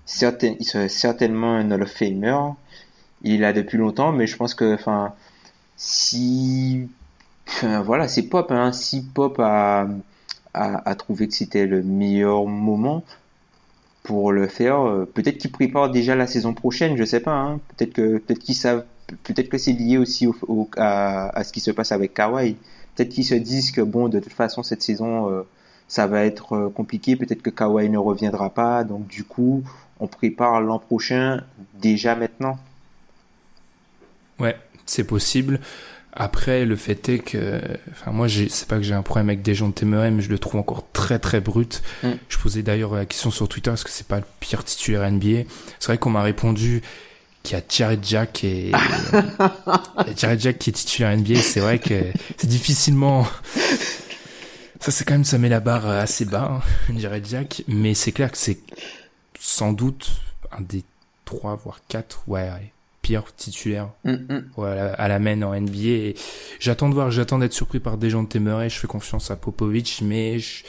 certain, 0.05 0.55
il 0.59 0.65
serait 0.65 0.89
certainement 0.89 1.55
un 1.55 1.71
Hall 1.71 1.83
of 1.83 1.91
Famer. 1.91 2.37
Il 3.21 3.41
là 3.41 3.53
depuis 3.53 3.77
longtemps, 3.77 4.11
mais 4.11 4.27
je 4.27 4.35
pense 4.37 4.55
que 4.55 4.73
enfin 4.73 5.13
si 5.77 6.89
enfin 7.47 7.81
voilà, 7.81 8.07
c'est 8.07 8.23
Pop 8.23 8.51
hein, 8.51 8.71
si 8.71 9.03
Pop 9.03 9.39
a 9.39 9.87
a, 10.53 10.89
a 10.89 10.95
trouvé 10.95 11.27
que 11.27 11.33
c'était 11.35 11.67
le 11.67 11.83
meilleur 11.83 12.45
moment 12.47 13.03
pour 14.09 14.31
le 14.31 14.47
faire, 14.47 14.79
euh, 14.87 15.05
peut-être 15.05 15.37
qu'ils 15.37 15.51
préparent 15.51 15.91
déjà 15.91 16.15
la 16.15 16.25
saison 16.25 16.55
prochaine, 16.55 16.97
je 16.97 17.03
sais 17.03 17.19
pas 17.19 17.35
hein. 17.43 17.59
Peut-être 17.77 17.93
que 17.93 18.17
peut-être 18.17 18.39
qu'ils 18.39 18.55
savent 18.55 18.83
peut-être 19.23 19.49
que 19.49 19.59
c'est 19.59 19.73
lié 19.73 19.99
aussi 19.99 20.25
au, 20.25 20.35
au- 20.47 20.69
à, 20.77 21.29
à 21.37 21.43
ce 21.43 21.53
qui 21.53 21.59
se 21.59 21.69
passe 21.69 21.91
avec 21.91 22.15
Kawhi. 22.15 22.55
Peut-être 22.95 23.09
qu'ils 23.09 23.25
se 23.25 23.35
disent 23.35 23.71
que 23.71 23.81
bon, 23.81 24.09
de 24.09 24.19
toute 24.19 24.33
façon, 24.33 24.63
cette 24.63 24.81
saison, 24.81 25.29
euh, 25.29 25.43
ça 25.87 26.07
va 26.07 26.25
être 26.25 26.53
euh, 26.55 26.69
compliqué. 26.69 27.15
Peut-être 27.15 27.43
que 27.43 27.51
Kawhi 27.51 27.87
ne 27.89 27.99
reviendra 27.99 28.49
pas. 28.49 28.83
Donc, 28.83 29.07
du 29.07 29.23
coup, 29.23 29.63
on 29.99 30.07
prépare 30.07 30.59
l'an 30.61 30.79
prochain 30.79 31.43
déjà 31.79 32.15
maintenant. 32.15 32.57
Ouais, 34.39 34.55
c'est 34.87 35.03
possible. 35.03 35.59
Après, 36.13 36.65
le 36.65 36.75
fait 36.75 37.07
est 37.09 37.19
que, 37.19 37.61
enfin, 37.91 38.11
moi, 38.11 38.27
c'est 38.27 38.67
pas 38.67 38.77
que 38.77 38.81
j'ai 38.81 38.95
un 38.95 39.03
problème 39.03 39.29
avec 39.29 39.41
des 39.41 39.53
gens 39.53 39.67
de 39.69 39.73
Téméré, 39.73 40.09
mais 40.09 40.21
je 40.21 40.29
le 40.29 40.39
trouve 40.39 40.59
encore 40.59 40.85
très 40.91 41.19
très 41.19 41.39
brut. 41.39 41.83
Mm. 42.03 42.09
Je 42.27 42.37
posais 42.37 42.63
d'ailleurs 42.63 42.95
la 42.95 43.05
question 43.05 43.29
sur 43.31 43.47
Twitter, 43.47 43.71
est-ce 43.71 43.83
que 43.83 43.91
c'est 43.91 44.07
pas 44.07 44.17
le 44.17 44.25
pire 44.39 44.63
titulaire 44.63 45.09
NBA? 45.09 45.43
C'est 45.79 45.87
vrai 45.87 45.97
qu'on 45.97 46.09
m'a 46.09 46.23
répondu 46.23 46.81
qu'il 47.43 47.57
y 47.57 47.61
a 47.61 47.63
Jared 47.69 48.03
Jack 48.03 48.43
et, 48.43 48.71
a 48.73 50.05
Jared 50.17 50.39
Jack 50.39 50.57
qui 50.57 50.71
est 50.71 50.73
titulaire 50.73 51.15
NBA. 51.15 51.41
C'est 51.41 51.59
vrai 51.59 51.77
que 51.77 52.05
c'est 52.37 52.47
difficilement, 52.47 53.25
ça 54.79 54.91
c'est 54.91 55.05
quand 55.05 55.13
même, 55.13 55.25
ça 55.25 55.37
met 55.37 55.49
la 55.49 55.59
barre 55.59 55.87
assez 55.87 56.25
bas, 56.25 56.59
hein, 56.89 56.93
Jared 56.97 57.25
Jack. 57.27 57.63
Mais 57.67 57.93
c'est 57.93 58.11
clair 58.11 58.31
que 58.31 58.37
c'est 58.37 58.59
sans 59.39 59.73
doute 59.73 60.09
un 60.51 60.61
des 60.61 60.83
trois, 61.23 61.55
voire 61.55 61.81
quatre, 61.87 62.23
ouais, 62.27 62.49
ouais, 62.49 62.73
pires 63.01 63.33
titulaires 63.35 63.89
Mm, 64.03 64.11
mm. 64.11 64.63
à 64.97 65.07
la 65.07 65.19
main 65.19 65.41
en 65.41 65.53
NBA. 65.53 66.19
J'attends 66.59 66.89
de 66.89 66.93
voir, 66.93 67.11
j'attends 67.11 67.39
d'être 67.39 67.53
surpris 67.53 67.79
par 67.79 67.97
des 67.97 68.09
gens 68.09 68.23
de 68.23 68.27
Temeray. 68.27 68.69
Je 68.69 68.77
fais 68.77 68.87
confiance 68.87 69.31
à 69.31 69.35
Popovic, 69.35 70.01
mais 70.03 70.39
je- 70.39 70.63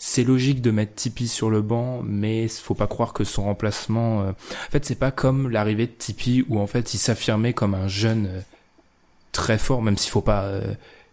c'est 0.00 0.22
logique 0.24 0.60
de 0.62 0.70
mettre 0.70 0.94
Tipeee 0.94 1.26
sur 1.28 1.50
le 1.50 1.60
banc, 1.60 2.02
mais 2.04 2.46
faut 2.48 2.74
pas 2.74 2.86
croire 2.86 3.12
que 3.12 3.24
son 3.24 3.44
remplacement. 3.44 4.22
euh, 4.22 4.30
En 4.30 4.70
fait, 4.70 4.84
c'est 4.84 4.94
pas 4.98 5.10
comme 5.10 5.50
l'arrivée 5.50 5.86
de 5.86 5.92
Tipeee 5.92 6.44
où 6.48 6.60
en 6.60 6.66
fait 6.68 6.94
il 6.94 6.98
s'affirmait 6.98 7.52
comme 7.52 7.74
un 7.74 7.88
jeune 7.88 8.26
euh, 8.26 8.40
très 9.32 9.58
fort, 9.58 9.82
même 9.82 9.96
s'il 9.96 10.10
faut 10.10 10.20
pas, 10.20 10.44
euh, 10.44 10.60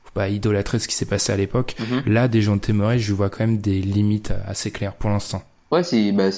faut 0.03 0.11
bah, 0.15 0.29
idolâtrer 0.29 0.79
ce 0.79 0.87
qui 0.87 0.95
s'est 0.95 1.05
passé 1.05 1.31
à 1.31 1.37
l'époque. 1.37 1.75
Mhm. 1.79 2.13
Là, 2.13 2.27
des 2.27 2.41
gens 2.41 2.55
de 2.57 2.97
je 2.97 3.13
vois 3.13 3.29
quand 3.29 3.41
même 3.45 3.57
des 3.59 3.81
limites 3.81 4.33
assez 4.47 4.71
claires 4.71 4.93
pour 4.93 5.09
l'instant. 5.09 5.43
Ouais, 5.71 5.83
c'est 5.83 6.11
bah, 6.11 6.29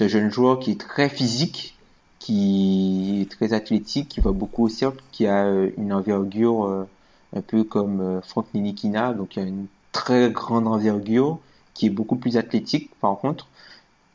un 0.00 0.08
jeune 0.08 0.30
joueur 0.32 0.58
qui 0.58 0.72
est 0.72 0.80
très 0.80 1.08
physique, 1.08 1.76
qui 2.18 3.20
est 3.22 3.30
très 3.30 3.52
athlétique, 3.52 4.08
qui 4.08 4.20
va 4.20 4.32
beaucoup 4.32 4.64
au 4.64 4.68
cercle, 4.68 5.02
qui 5.12 5.26
a 5.26 5.46
euh, 5.46 5.70
une 5.76 5.92
envergure 5.92 6.64
euh, 6.64 6.88
un 7.36 7.40
peu 7.42 7.64
comme 7.64 8.00
euh, 8.00 8.20
Franck 8.22 8.46
Nilikina, 8.54 9.12
donc 9.14 9.36
il 9.36 9.42
a 9.42 9.46
une 9.46 9.66
très 9.92 10.30
grande 10.30 10.66
envergure, 10.66 11.38
qui 11.74 11.86
est 11.86 11.90
beaucoup 11.90 12.16
plus 12.16 12.36
athlétique 12.36 12.90
par 13.00 13.18
contre. 13.18 13.46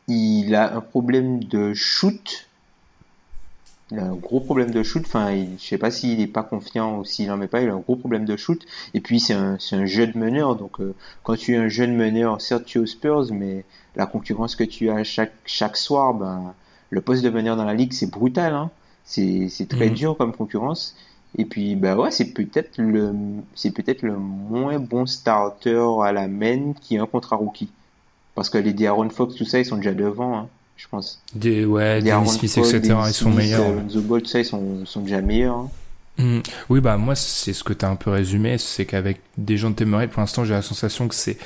Il 0.07 0.55
a 0.55 0.75
un 0.75 0.81
problème 0.81 1.43
de 1.43 1.73
shoot. 1.73 2.49
Il 3.91 3.99
a 3.99 4.05
un 4.05 4.15
gros 4.15 4.39
problème 4.41 4.71
de 4.71 4.83
shoot. 4.83 5.03
Enfin, 5.05 5.31
il- 5.31 5.57
je 5.59 5.63
sais 5.65 5.77
pas 5.77 5.91
s'il 5.91 6.19
est 6.19 6.27
pas 6.27 6.43
confiant 6.43 6.97
ou 6.99 7.05
s'il 7.05 7.31
en 7.31 7.37
met 7.37 7.47
pas. 7.47 7.61
Il 7.61 7.69
a 7.69 7.73
un 7.73 7.79
gros 7.79 7.95
problème 7.95 8.25
de 8.25 8.35
shoot. 8.35 8.61
Et 8.93 8.99
puis 9.01 9.19
c'est 9.19 9.33
un, 9.33 9.57
jeune 9.85 10.11
meneur. 10.15 10.55
Donc 10.57 10.77
quand 11.23 11.35
tu 11.37 11.53
es 11.53 11.57
un 11.57 11.69
jeune 11.69 11.95
meneur, 11.95 12.41
certes 12.41 12.65
tu 12.65 12.79
es 12.79 12.81
aux 12.81 12.85
Spurs, 12.85 13.27
mais 13.31 13.63
la 13.95 14.05
concurrence 14.05 14.55
que 14.55 14.63
tu 14.65 14.89
as 14.89 15.03
chaque 15.45 15.77
soir, 15.77 16.13
ben 16.13 16.53
le 16.93 17.01
poste 17.01 17.23
de 17.23 17.29
meneur 17.29 17.55
dans 17.55 17.65
la 17.65 17.73
ligue 17.73 17.93
c'est 17.93 18.09
brutal. 18.09 18.53
Hein. 18.53 18.69
C'est 19.05 19.67
très 19.67 19.89
Mhm. 19.89 19.93
dur 19.95 20.17
comme 20.17 20.33
concurrence. 20.33 20.95
Et 21.37 21.45
puis 21.45 21.75
bah 21.75 21.95
ouais, 21.95 22.11
c'est 22.11 22.31
peut-être 22.33 22.77
le 22.77 23.11
c'est 23.55 23.71
peut-être 23.71 24.03
le 24.03 24.15
moins 24.15 24.77
bon 24.79 25.05
starter 25.05 25.83
à 26.03 26.11
la 26.11 26.27
main 26.27 26.73
qui 26.79 26.97
a 26.97 27.01
un 27.03 27.07
contrat 27.07 27.35
rookie. 27.37 27.69
Parce 28.35 28.49
que 28.49 28.57
les 28.57 28.73
De'Aaron 28.73 29.09
Fox, 29.09 29.35
tout 29.35 29.45
ça, 29.45 29.59
ils 29.59 29.65
sont 29.65 29.77
déjà 29.77 29.93
devant, 29.93 30.37
hein, 30.37 30.47
je 30.77 30.87
pense. 30.87 31.21
Des, 31.35 31.65
ouais, 31.65 32.01
Aaron 32.09 32.25
Dennis 32.25 32.37
Smith, 32.39 32.51
Fox, 32.55 32.73
etc., 32.73 32.95
ils 33.07 33.13
sont 33.13 33.25
Smith, 33.25 33.35
meilleurs. 33.37 33.61
euh, 33.67 33.81
The 33.93 33.97
Ball, 33.97 34.21
tout 34.23 34.27
ça, 34.29 34.39
ils 34.39 34.45
sont, 34.45 34.85
sont 34.85 35.01
déjà 35.01 35.21
meilleurs. 35.21 35.55
hein. 35.57 35.69
Hmm. 36.17 36.39
Oui, 36.69 36.79
bah 36.81 36.97
moi, 36.97 37.15
c'est 37.15 37.53
ce 37.53 37.63
que 37.63 37.73
t'as 37.73 37.89
un 37.89 37.95
peu 37.95 38.09
résumé, 38.11 38.57
c'est 38.59 38.85
qu'avec 38.85 39.19
des 39.37 39.57
gens 39.57 39.69
de 39.71 39.75
Temeray, 39.75 40.07
pour 40.07 40.19
l'instant, 40.21 40.45
j'ai 40.45 40.53
la 40.53 40.61
sensation 40.63 41.07
que 41.07 41.15
c'est 41.15 41.37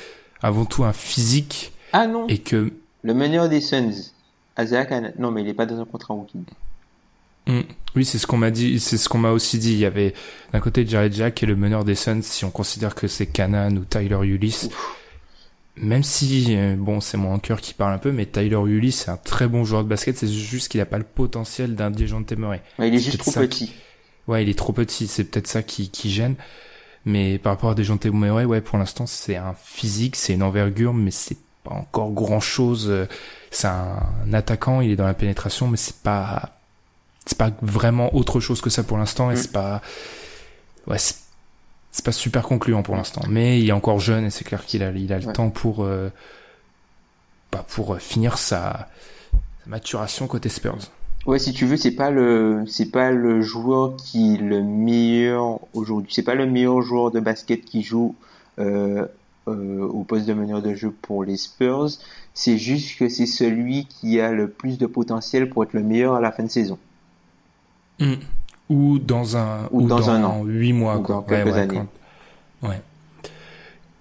avant 0.42 0.64
tout 0.66 0.84
un 0.86 0.94
physique 0.94 1.72
Ah 1.94 2.08
non, 2.08 2.26
et 2.28 2.38
que 2.40 2.72
le 3.04 3.14
meneur 3.14 3.48
des 3.50 3.60
Suns, 3.62 4.12
Hanna- 4.58 5.12
non 5.18 5.32
mais 5.32 5.42
il 5.42 5.48
est 5.48 5.54
pas 5.54 5.66
dans 5.66 5.80
un 5.80 5.86
contrat 5.86 6.14
rookie. 6.14 6.40
Hmm. 7.48 7.62
Oui, 7.96 8.04
c'est 8.04 8.18
ce 8.18 8.28
qu'on 8.28 8.38
m'a 8.38 8.52
dit, 8.52 8.80
c'est 8.80 8.98
ce 8.98 9.08
qu'on 9.08 9.20
m'a 9.20 9.32
aussi 9.32 9.58
dit. 9.58 9.72
Il 9.72 9.80
y 9.80 9.86
avait 9.86 10.14
d'un 10.52 10.60
côté 10.60 10.86
Jared 10.86 11.14
Jack 11.14 11.42
est 11.42 11.46
le 11.46 11.56
meneur 11.56 11.86
des 11.86 11.96
Suns, 11.96 12.22
si 12.22 12.44
on 12.44 12.52
considère 12.52 12.94
que 12.94 13.08
c'est 13.08 13.26
Canan 13.28 13.78
ou 13.78 13.86
Tyler 13.86 14.20
Ulyss. 14.24 14.70
Même 15.78 16.04
si, 16.04 16.56
euh, 16.58 16.76
bon, 16.76 17.00
c'est 17.00 17.18
mon 17.18 17.38
cœur 17.40 17.62
qui 17.62 17.74
parle 17.74 17.94
un 17.94 18.00
peu, 18.00 18.12
mais 18.12 18.26
Tyler 18.26 18.60
Ulyss, 18.66 19.04
c'est 19.06 19.12
un 19.12 19.18
très 19.18 19.48
bon 19.48 19.64
joueur 19.64 19.84
de 19.84 19.90
basket, 19.90 20.18
c'est 20.18 20.28
juste 20.28 20.70
qu'il 20.70 20.82
a 20.82 20.86
pas 20.86 20.98
le 20.98 21.04
potentiel 21.04 21.76
d'un 21.76 21.92
dirigeant 21.92 22.20
de 22.20 22.26
Temeray. 22.26 22.62
Ouais, 22.80 22.90
il 22.90 22.96
est 22.96 23.00
juste 23.00 23.20
trop 23.20 23.32
petit. 23.32 23.74
Ouais, 24.28 24.44
il 24.44 24.50
est 24.50 24.58
trop 24.58 24.74
petit, 24.74 25.08
c'est 25.08 25.24
peut-être 25.24 25.48
ça 25.48 25.64
qui, 25.64 25.90
qui 25.90 26.10
gêne. 26.10 26.36
Mais 27.06 27.38
par 27.38 27.54
rapport 27.54 27.70
à 27.70 27.76
des 27.76 27.84
gens 27.86 27.96
de 27.96 28.00
Temeray, 28.02 28.44
ouais, 28.46 28.60
pour 28.60 28.78
l'instant, 28.78 29.06
c'est 29.06 29.38
un 29.38 29.54
physique, 29.54 30.16
c'est 30.16 30.34
une 30.34 30.44
envergure, 30.44 30.94
mais 30.94 31.12
c'est 31.12 31.38
pas 31.64 31.72
encore 31.72 32.12
grand 32.12 32.42
chose. 32.42 32.92
C'est 33.52 33.68
un 33.68 34.34
attaquant, 34.34 34.82
il 34.82 34.92
est 34.92 34.96
dans 34.96 35.06
la 35.08 35.14
pénétration, 35.14 35.68
mais 35.68 35.78
c'est 35.78 35.98
pas, 35.98 36.58
c'est 37.26 37.38
pas 37.38 37.52
vraiment 37.62 38.14
autre 38.16 38.40
chose 38.40 38.62
que 38.62 38.70
ça 38.70 38.84
pour 38.84 38.98
l'instant, 38.98 39.32
et 39.32 39.34
Mm. 39.34 39.38
c'est 39.38 39.52
pas, 39.52 39.82
ouais, 40.88 40.98
c'est 40.98 41.16
c'est 41.92 42.06
pas 42.06 42.12
super 42.12 42.44
concluant 42.44 42.84
pour 42.84 42.96
l'instant. 42.96 43.22
Mais 43.28 43.60
il 43.60 43.68
est 43.68 43.72
encore 43.72 44.00
jeune, 44.00 44.26
et 44.26 44.30
c'est 44.30 44.44
clair 44.44 44.64
qu'il 44.66 44.84
a, 44.84 44.92
il 44.92 45.12
a 45.12 45.18
le 45.18 45.26
Ouais. 45.26 45.34
temps 45.34 45.50
pour, 45.50 45.84
euh, 45.84 46.10
bah, 47.52 47.66
pour 47.68 47.96
euh, 47.96 47.98
finir 47.98 48.38
sa, 48.38 48.88
sa 49.64 49.70
maturation 49.70 50.28
côté 50.28 50.50
Spurs. 50.50 50.78
Ouais, 51.26 51.40
si 51.40 51.54
tu 51.54 51.66
veux, 51.66 51.76
c'est 51.76 51.96
pas 51.96 52.12
le, 52.12 52.64
c'est 52.68 52.92
pas 52.92 53.10
le 53.12 53.42
joueur 53.42 53.96
qui 53.98 54.36
est 54.36 54.38
le 54.38 54.62
meilleur 54.62 55.60
aujourd'hui. 55.74 56.14
C'est 56.14 56.24
pas 56.24 56.36
le 56.36 56.46
meilleur 56.46 56.82
joueur 56.84 57.10
de 57.10 57.20
basket 57.20 57.66
qui 57.66 57.82
joue 57.82 58.16
euh, 58.60 59.08
euh, 59.48 59.82
au 59.88 60.04
poste 60.04 60.26
de 60.26 60.34
meneur 60.34 60.62
de 60.62 60.74
jeu 60.76 60.92
pour 61.02 61.24
les 61.24 61.38
Spurs. 61.38 61.90
C'est 62.34 62.58
juste 62.58 62.98
que 63.00 63.10
c'est 63.10 63.26
celui 63.26 63.86
qui 63.86 64.20
a 64.20 64.32
le 64.32 64.50
plus 64.50 64.78
de 64.78 64.86
potentiel 64.86 65.50
pour 65.50 65.64
être 65.64 65.74
le 65.74 65.82
meilleur 65.84 66.16
à 66.16 66.22
la 66.22 66.32
fin 66.32 66.44
de 66.44 66.50
saison. 66.52 66.78
Ou 68.70 69.00
dans 69.00 69.38
un, 69.38 69.68
Ou 69.72 69.88
dans 69.88 70.10
un 70.10 70.24
an. 70.24 70.44
huit 70.44 70.74
mois, 70.74 70.98
Ou 70.98 71.02
quoi. 71.02 71.16
dans 71.16 71.22
quelques 71.24 71.48
ouais, 71.54 71.60
années. 71.60 71.82
quand- 72.62 72.68
Ouais. 72.70 72.82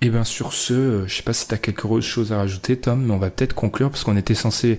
Et 0.03 0.11
ben 0.11 0.24
sur 0.24 0.53
ce, 0.53 0.74
euh, 0.74 1.07
je 1.07 1.14
sais 1.16 1.22
pas 1.22 1.32
si 1.32 1.47
t'as 1.49 1.57
quelque 1.57 1.86
autre 1.86 2.05
chose 2.05 2.32
à 2.32 2.38
rajouter, 2.38 2.76
Tom, 2.76 3.05
mais 3.07 3.14
on 3.14 3.18
va 3.18 3.30
peut-être 3.30 3.55
conclure 3.55 3.90
parce 3.90 4.05
qu'on 4.05 4.16
était 4.16 4.34
censé, 4.34 4.78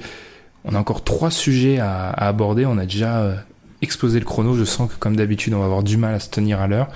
on 0.66 0.76
a 0.76 0.80
encore 0.80 1.04
trois 1.04 1.32
sujets 1.32 1.80
à, 1.80 2.10
à 2.10 2.28
aborder. 2.28 2.66
On 2.66 2.78
a 2.78 2.84
déjà 2.84 3.22
euh, 3.22 3.36
explosé 3.82 4.20
le 4.20 4.26
chrono. 4.26 4.56
Je 4.56 4.64
sens 4.66 4.92
que 4.92 4.98
comme 5.00 5.16
d'habitude, 5.16 5.54
on 5.54 5.60
va 5.60 5.66
avoir 5.66 5.84
du 5.84 5.98
mal 5.98 6.14
à 6.14 6.20
se 6.20 6.30
tenir 6.30 6.60
à 6.60 6.68
l'heure. 6.68 6.90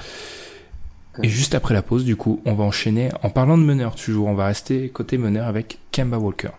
Et 1.21 1.29
juste 1.29 1.55
après 1.55 1.73
la 1.73 1.81
pause, 1.81 2.05
du 2.05 2.15
coup, 2.15 2.41
on 2.45 2.53
va 2.53 2.63
enchaîner 2.63 3.09
en 3.21 3.29
parlant 3.29 3.57
de 3.57 3.63
meneur 3.63 3.95
toujours. 3.95 4.27
On 4.27 4.33
va 4.33 4.45
rester 4.45 4.89
côté 4.89 5.17
meneur 5.17 5.47
avec 5.47 5.79
Kemba 5.91 6.17
Walker. 6.17 6.51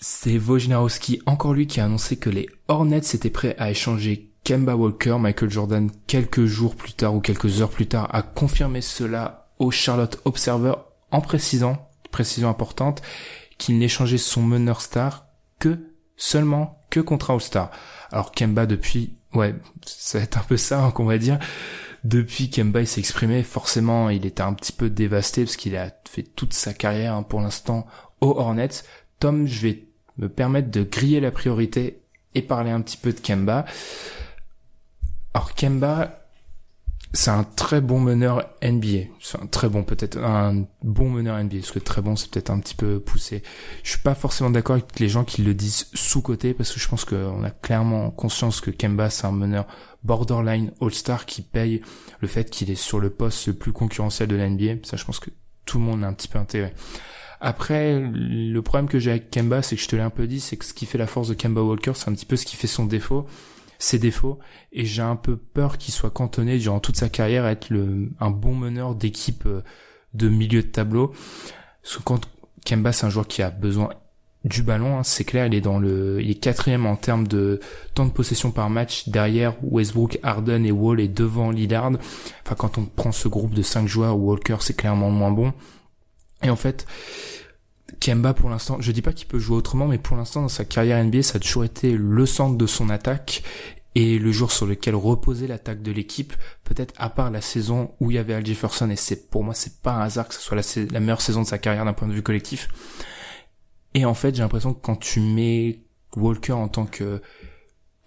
C'est 0.00 0.38
Wojnarowski, 0.38 1.20
encore 1.26 1.52
lui, 1.52 1.66
qui 1.66 1.80
a 1.80 1.84
annoncé 1.84 2.16
que 2.16 2.30
les 2.30 2.48
Hornets 2.68 2.98
étaient 2.98 3.30
prêts 3.30 3.56
à 3.58 3.70
échanger 3.70 4.33
Kemba 4.44 4.76
Walker. 4.76 5.16
Michael 5.18 5.50
Jordan, 5.50 5.90
quelques 6.06 6.44
jours 6.44 6.76
plus 6.76 6.92
tard 6.92 7.14
ou 7.14 7.20
quelques 7.20 7.60
heures 7.60 7.70
plus 7.70 7.86
tard, 7.86 8.08
a 8.14 8.22
confirmé 8.22 8.82
cela 8.82 9.48
au 9.58 9.70
Charlotte 9.70 10.20
Observer 10.24 10.74
en 11.10 11.20
précisant, 11.20 11.88
précision 12.10 12.48
importante, 12.48 13.02
qu'il 13.58 13.78
n'échangeait 13.78 14.18
son 14.18 14.42
meneur 14.42 14.80
star 14.80 15.26
que 15.58 15.78
seulement 16.16 16.82
que 16.90 17.00
contre 17.00 17.30
All-Star. 17.30 17.70
Alors 18.12 18.32
Kemba 18.32 18.66
depuis, 18.66 19.14
ouais, 19.32 19.54
ça 19.84 20.18
va 20.18 20.24
être 20.24 20.38
un 20.38 20.42
peu 20.42 20.56
ça 20.56 20.84
hein, 20.84 20.90
qu'on 20.90 21.04
va 21.04 21.18
dire. 21.18 21.38
Depuis 22.04 22.50
Kemba 22.50 22.82
il 22.82 22.86
s'est 22.86 23.00
exprimé, 23.00 23.42
forcément 23.42 24.10
il 24.10 24.26
était 24.26 24.42
un 24.42 24.52
petit 24.52 24.72
peu 24.72 24.90
dévasté 24.90 25.44
parce 25.44 25.56
qu'il 25.56 25.76
a 25.76 25.90
fait 26.08 26.22
toute 26.22 26.52
sa 26.52 26.74
carrière 26.74 27.14
hein, 27.14 27.22
pour 27.22 27.40
l'instant 27.40 27.86
aux 28.20 28.36
Hornets. 28.36 28.82
Tom, 29.20 29.46
je 29.46 29.60
vais 29.60 29.84
me 30.18 30.28
permettre 30.28 30.70
de 30.70 30.82
griller 30.82 31.20
la 31.20 31.30
priorité 31.30 32.02
et 32.34 32.42
parler 32.42 32.70
un 32.70 32.80
petit 32.82 32.96
peu 32.96 33.12
de 33.12 33.20
Kemba. 33.20 33.64
Alors 35.34 35.54
Kemba, 35.54 36.20
c'est 37.12 37.30
un 37.30 37.44
très 37.44 37.80
bon 37.80 38.00
meneur 38.00 38.44
NBA. 38.62 39.10
C'est 39.20 39.40
un 39.40 39.46
très 39.46 39.68
bon, 39.68 39.82
peut-être 39.82 40.18
un 40.18 40.64
bon 40.82 41.10
meneur 41.10 41.42
NBA, 41.42 41.58
parce 41.58 41.72
que 41.72 41.80
très 41.80 42.02
bon, 42.02 42.14
c'est 42.16 42.30
peut-être 42.30 42.50
un 42.50 42.60
petit 42.60 42.76
peu 42.76 43.00
poussé. 43.00 43.42
Je 43.82 43.90
suis 43.90 43.98
pas 43.98 44.14
forcément 44.14 44.50
d'accord 44.50 44.74
avec 44.74 44.98
les 45.00 45.08
gens 45.08 45.24
qui 45.24 45.42
le 45.42 45.54
disent 45.54 45.88
sous-côté, 45.92 46.54
parce 46.54 46.72
que 46.72 46.80
je 46.80 46.88
pense 46.88 47.04
qu'on 47.04 47.42
a 47.42 47.50
clairement 47.50 48.10
conscience 48.10 48.60
que 48.60 48.70
Kemba, 48.70 49.10
c'est 49.10 49.26
un 49.26 49.32
meneur 49.32 49.66
borderline 50.04 50.72
All-Star 50.80 51.26
qui 51.26 51.42
paye 51.42 51.82
le 52.20 52.28
fait 52.28 52.48
qu'il 52.48 52.70
est 52.70 52.74
sur 52.74 53.00
le 53.00 53.10
poste 53.10 53.46
le 53.48 53.54
plus 53.54 53.72
concurrentiel 53.72 54.28
de 54.28 54.36
la 54.36 54.48
NBA. 54.48 54.84
Ça, 54.84 54.96
je 54.96 55.04
pense 55.04 55.18
que 55.18 55.30
tout 55.66 55.78
le 55.78 55.84
monde 55.84 56.04
a 56.04 56.06
un 56.06 56.12
petit 56.12 56.28
peu 56.28 56.38
intérêt. 56.38 56.74
Après, 57.40 58.00
le 58.00 58.60
problème 58.60 58.88
que 58.88 58.98
j'ai 58.98 59.10
avec 59.10 59.30
Kemba, 59.30 59.62
c'est 59.62 59.76
que 59.76 59.82
je 59.82 59.88
te 59.88 59.96
l'ai 59.96 60.02
un 60.02 60.10
peu 60.10 60.26
dit, 60.26 60.40
c'est 60.40 60.56
que 60.56 60.64
ce 60.64 60.72
qui 60.72 60.86
fait 60.86 60.98
la 60.98 61.06
force 61.06 61.28
de 61.28 61.34
Kemba 61.34 61.62
Walker, 61.62 61.92
c'est 61.94 62.08
un 62.08 62.14
petit 62.14 62.26
peu 62.26 62.36
ce 62.36 62.46
qui 62.46 62.56
fait 62.56 62.66
son 62.66 62.86
défaut, 62.86 63.26
ses 63.84 63.98
défauts, 63.98 64.38
et 64.72 64.84
j'ai 64.84 65.02
un 65.02 65.16
peu 65.16 65.36
peur 65.36 65.78
qu'il 65.78 65.92
soit 65.92 66.10
cantonné 66.10 66.58
durant 66.58 66.80
toute 66.80 66.96
sa 66.96 67.08
carrière 67.08 67.44
à 67.44 67.52
être 67.52 67.70
le, 67.70 68.10
un 68.20 68.30
bon 68.30 68.54
meneur 68.54 68.94
d'équipe 68.94 69.44
euh, 69.46 69.62
de 70.14 70.28
milieu 70.28 70.62
de 70.62 70.68
tableau. 70.68 71.12
Parce 71.82 71.98
que 71.98 72.02
quand 72.02 72.20
Kemba, 72.64 72.92
c'est 72.92 73.06
un 73.06 73.10
joueur 73.10 73.26
qui 73.26 73.42
a 73.42 73.50
besoin 73.50 73.90
du 74.44 74.62
ballon, 74.62 74.98
hein, 74.98 75.02
c'est 75.02 75.24
clair, 75.24 75.46
il 75.46 75.54
est 75.54 75.60
dans 75.60 75.78
le, 75.78 76.20
il 76.22 76.30
est 76.30 76.34
quatrième 76.34 76.86
en 76.86 76.96
termes 76.96 77.26
de 77.26 77.60
temps 77.94 78.04
de 78.04 78.10
possession 78.10 78.50
par 78.50 78.68
match 78.68 79.08
derrière 79.08 79.54
Westbrook, 79.62 80.18
Harden 80.22 80.64
et 80.64 80.72
Wall 80.72 81.00
et 81.00 81.08
devant 81.08 81.50
Lillard. 81.50 81.92
Enfin, 82.44 82.54
quand 82.56 82.78
on 82.78 82.84
prend 82.84 83.12
ce 83.12 83.28
groupe 83.28 83.54
de 83.54 83.62
cinq 83.62 83.86
joueurs, 83.86 84.18
Walker 84.18 84.56
c'est 84.60 84.76
clairement 84.76 85.10
moins 85.10 85.30
bon. 85.30 85.52
Et 86.42 86.50
en 86.50 86.56
fait, 86.56 86.86
Kemba 88.00 88.34
pour 88.34 88.50
l'instant, 88.50 88.78
je 88.80 88.92
dis 88.92 89.02
pas 89.02 89.12
qu'il 89.12 89.26
peut 89.26 89.38
jouer 89.38 89.56
autrement, 89.56 89.86
mais 89.86 89.98
pour 89.98 90.16
l'instant 90.16 90.42
dans 90.42 90.48
sa 90.48 90.64
carrière 90.64 91.02
NBA, 91.02 91.22
ça 91.22 91.36
a 91.36 91.40
toujours 91.40 91.64
été 91.64 91.92
le 91.92 92.26
centre 92.26 92.56
de 92.56 92.66
son 92.66 92.90
attaque 92.90 93.42
et 93.94 94.18
le 94.18 94.32
jour 94.32 94.50
sur 94.50 94.66
lequel 94.66 94.94
reposait 94.94 95.46
l'attaque 95.46 95.82
de 95.82 95.92
l'équipe, 95.92 96.32
peut-être 96.64 96.92
à 96.96 97.10
part 97.10 97.30
la 97.30 97.40
saison 97.40 97.92
où 98.00 98.10
il 98.10 98.14
y 98.14 98.18
avait 98.18 98.34
Al 98.34 98.44
Jefferson 98.44 98.90
et 98.90 98.96
c'est 98.96 99.30
pour 99.30 99.44
moi 99.44 99.54
c'est 99.54 99.80
pas 99.82 99.92
un 99.92 100.00
hasard 100.00 100.28
que 100.28 100.34
ce 100.34 100.40
soit 100.40 100.56
la, 100.56 101.00
meilleure 101.00 101.20
saison 101.20 101.42
de 101.42 101.46
sa 101.46 101.58
carrière 101.58 101.84
d'un 101.84 101.92
point 101.92 102.08
de 102.08 102.12
vue 102.12 102.22
collectif. 102.22 102.68
Et 103.94 104.04
en 104.04 104.14
fait, 104.14 104.34
j'ai 104.34 104.42
l'impression 104.42 104.74
que 104.74 104.80
quand 104.80 104.96
tu 104.96 105.20
mets 105.20 105.84
Walker 106.16 106.52
en 106.52 106.68
tant 106.68 106.86
que 106.86 107.22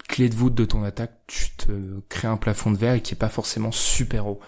clé 0.06 0.28
de 0.28 0.34
voûte 0.34 0.54
de 0.54 0.66
ton 0.66 0.84
attaque, 0.84 1.18
tu 1.26 1.50
te 1.56 2.00
crées 2.10 2.28
un 2.28 2.36
plafond 2.36 2.70
de 2.70 2.76
verre 2.76 3.00
qui 3.00 3.14
est 3.14 3.18
pas 3.18 3.30
forcément 3.30 3.72
super 3.72 4.26
haut. 4.26 4.40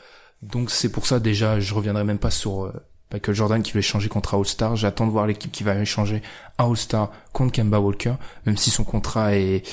Donc 0.42 0.70
c'est 0.70 0.90
pour 0.90 1.06
ça 1.06 1.20
déjà, 1.20 1.60
je 1.60 1.72
reviendrai 1.72 2.04
même 2.04 2.18
pas 2.18 2.30
sur 2.30 2.64
euh, 2.64 2.72
Michael 3.12 3.34
Jordan 3.34 3.62
qui 3.62 3.72
veut 3.72 3.80
échanger 3.80 4.08
contre 4.08 4.34
All-Star. 4.34 4.76
J'attends 4.76 5.06
de 5.06 5.10
voir 5.10 5.26
l'équipe 5.26 5.50
qui 5.50 5.64
va 5.64 5.78
échanger 5.78 6.22
un 6.58 6.70
All-Star 6.70 7.10
contre 7.32 7.52
Kemba 7.52 7.80
Walker, 7.80 8.14
même 8.46 8.56
si 8.56 8.70
son 8.70 8.84
contrat 8.84 9.34
est, 9.34 9.66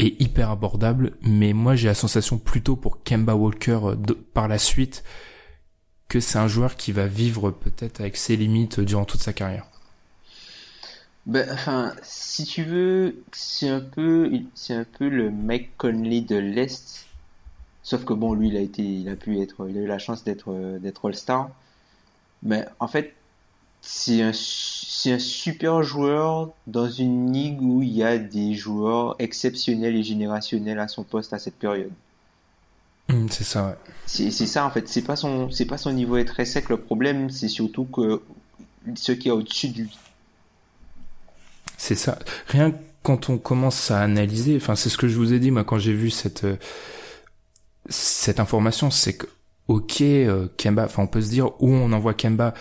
hyper 0.00 0.50
abordable. 0.50 1.12
Mais 1.22 1.52
moi, 1.52 1.76
j'ai 1.76 1.86
la 1.86 1.94
sensation 1.94 2.38
plutôt 2.38 2.74
pour 2.74 3.04
Kemba 3.04 3.34
Walker 3.34 3.78
euh, 3.84 3.96
par 4.34 4.48
la 4.48 4.58
suite 4.58 5.04
que 6.08 6.18
c'est 6.18 6.38
un 6.38 6.48
joueur 6.48 6.76
qui 6.76 6.90
va 6.92 7.06
vivre 7.06 7.52
peut-être 7.52 8.00
avec 8.00 8.16
ses 8.16 8.36
limites 8.36 8.80
durant 8.80 9.04
toute 9.04 9.22
sa 9.22 9.32
carrière 9.32 9.66
ben, 11.24 11.48
enfin, 11.52 11.92
si 12.02 12.44
tu 12.44 12.64
veux, 12.64 13.22
c'est 13.30 13.68
un 13.68 13.80
peu, 13.80 14.28
c'est 14.54 14.74
un 14.74 14.84
peu 14.84 15.08
le 15.08 15.30
Mike 15.30 15.70
Conley 15.78 16.20
de 16.20 16.34
l'Est. 16.34 17.06
Sauf 17.84 18.04
que 18.04 18.12
bon, 18.12 18.34
lui, 18.34 18.48
il 18.48 18.56
a 18.56 18.60
été, 18.60 18.82
il 18.82 19.08
a 19.08 19.14
pu 19.14 19.40
être, 19.40 19.68
il 19.68 19.78
a 19.78 19.82
eu 19.82 19.86
la 19.86 19.98
chance 19.98 20.24
d'être, 20.24 20.78
d'être 20.80 21.06
All-Star. 21.06 21.50
Mais 22.42 22.66
en 22.80 22.88
fait, 22.88 23.14
c'est 23.80 24.22
un, 24.22 24.32
c'est 24.32 25.12
un 25.12 25.18
super 25.18 25.82
joueur 25.82 26.50
dans 26.66 26.88
une 26.88 27.32
ligue 27.32 27.60
où 27.60 27.82
il 27.82 27.90
y 27.90 28.02
a 28.02 28.18
des 28.18 28.54
joueurs 28.54 29.16
exceptionnels 29.18 29.96
et 29.96 30.02
générationnels 30.02 30.78
à 30.78 30.88
son 30.88 31.02
poste 31.02 31.32
à 31.32 31.38
cette 31.38 31.56
période. 31.56 31.92
Mm, 33.08 33.26
c'est 33.30 33.44
ça, 33.44 33.66
ouais. 33.66 33.76
C'est, 34.06 34.30
c'est 34.30 34.46
ça 34.46 34.64
en 34.64 34.70
fait. 34.70 34.88
C'est 34.88 35.02
pas 35.02 35.16
son, 35.16 35.50
c'est 35.50 35.64
pas 35.64 35.78
son 35.78 35.92
niveau 35.92 36.16
est 36.16 36.24
très 36.24 36.44
sec. 36.44 36.68
Le 36.68 36.76
problème, 36.76 37.30
c'est 37.30 37.48
surtout 37.48 37.84
que 37.84 38.22
ce 38.94 39.12
qui 39.12 39.28
est 39.28 39.32
au-dessus 39.32 39.68
de 39.68 39.78
lui. 39.82 39.98
C'est 41.76 41.96
ça. 41.96 42.18
Rien 42.46 42.72
quand 43.02 43.30
on 43.30 43.38
commence 43.38 43.90
à 43.90 44.00
analyser, 44.00 44.56
enfin 44.56 44.76
c'est 44.76 44.88
ce 44.88 44.96
que 44.96 45.08
je 45.08 45.16
vous 45.16 45.32
ai 45.32 45.40
dit 45.40 45.50
moi 45.50 45.64
quand 45.64 45.78
j'ai 45.78 45.92
vu 45.92 46.10
cette 46.10 46.44
euh, 46.44 46.56
cette 47.88 48.38
information, 48.38 48.90
c'est 48.90 49.14
que 49.14 49.26
ok 49.68 50.00
euh, 50.00 50.48
Kemba, 50.56 50.84
enfin 50.84 51.02
on 51.02 51.06
peut 51.06 51.20
se 51.20 51.30
dire 51.30 51.50
où 51.60 51.70
on 51.72 51.92
envoie 51.92 52.14
Kemba. 52.14 52.54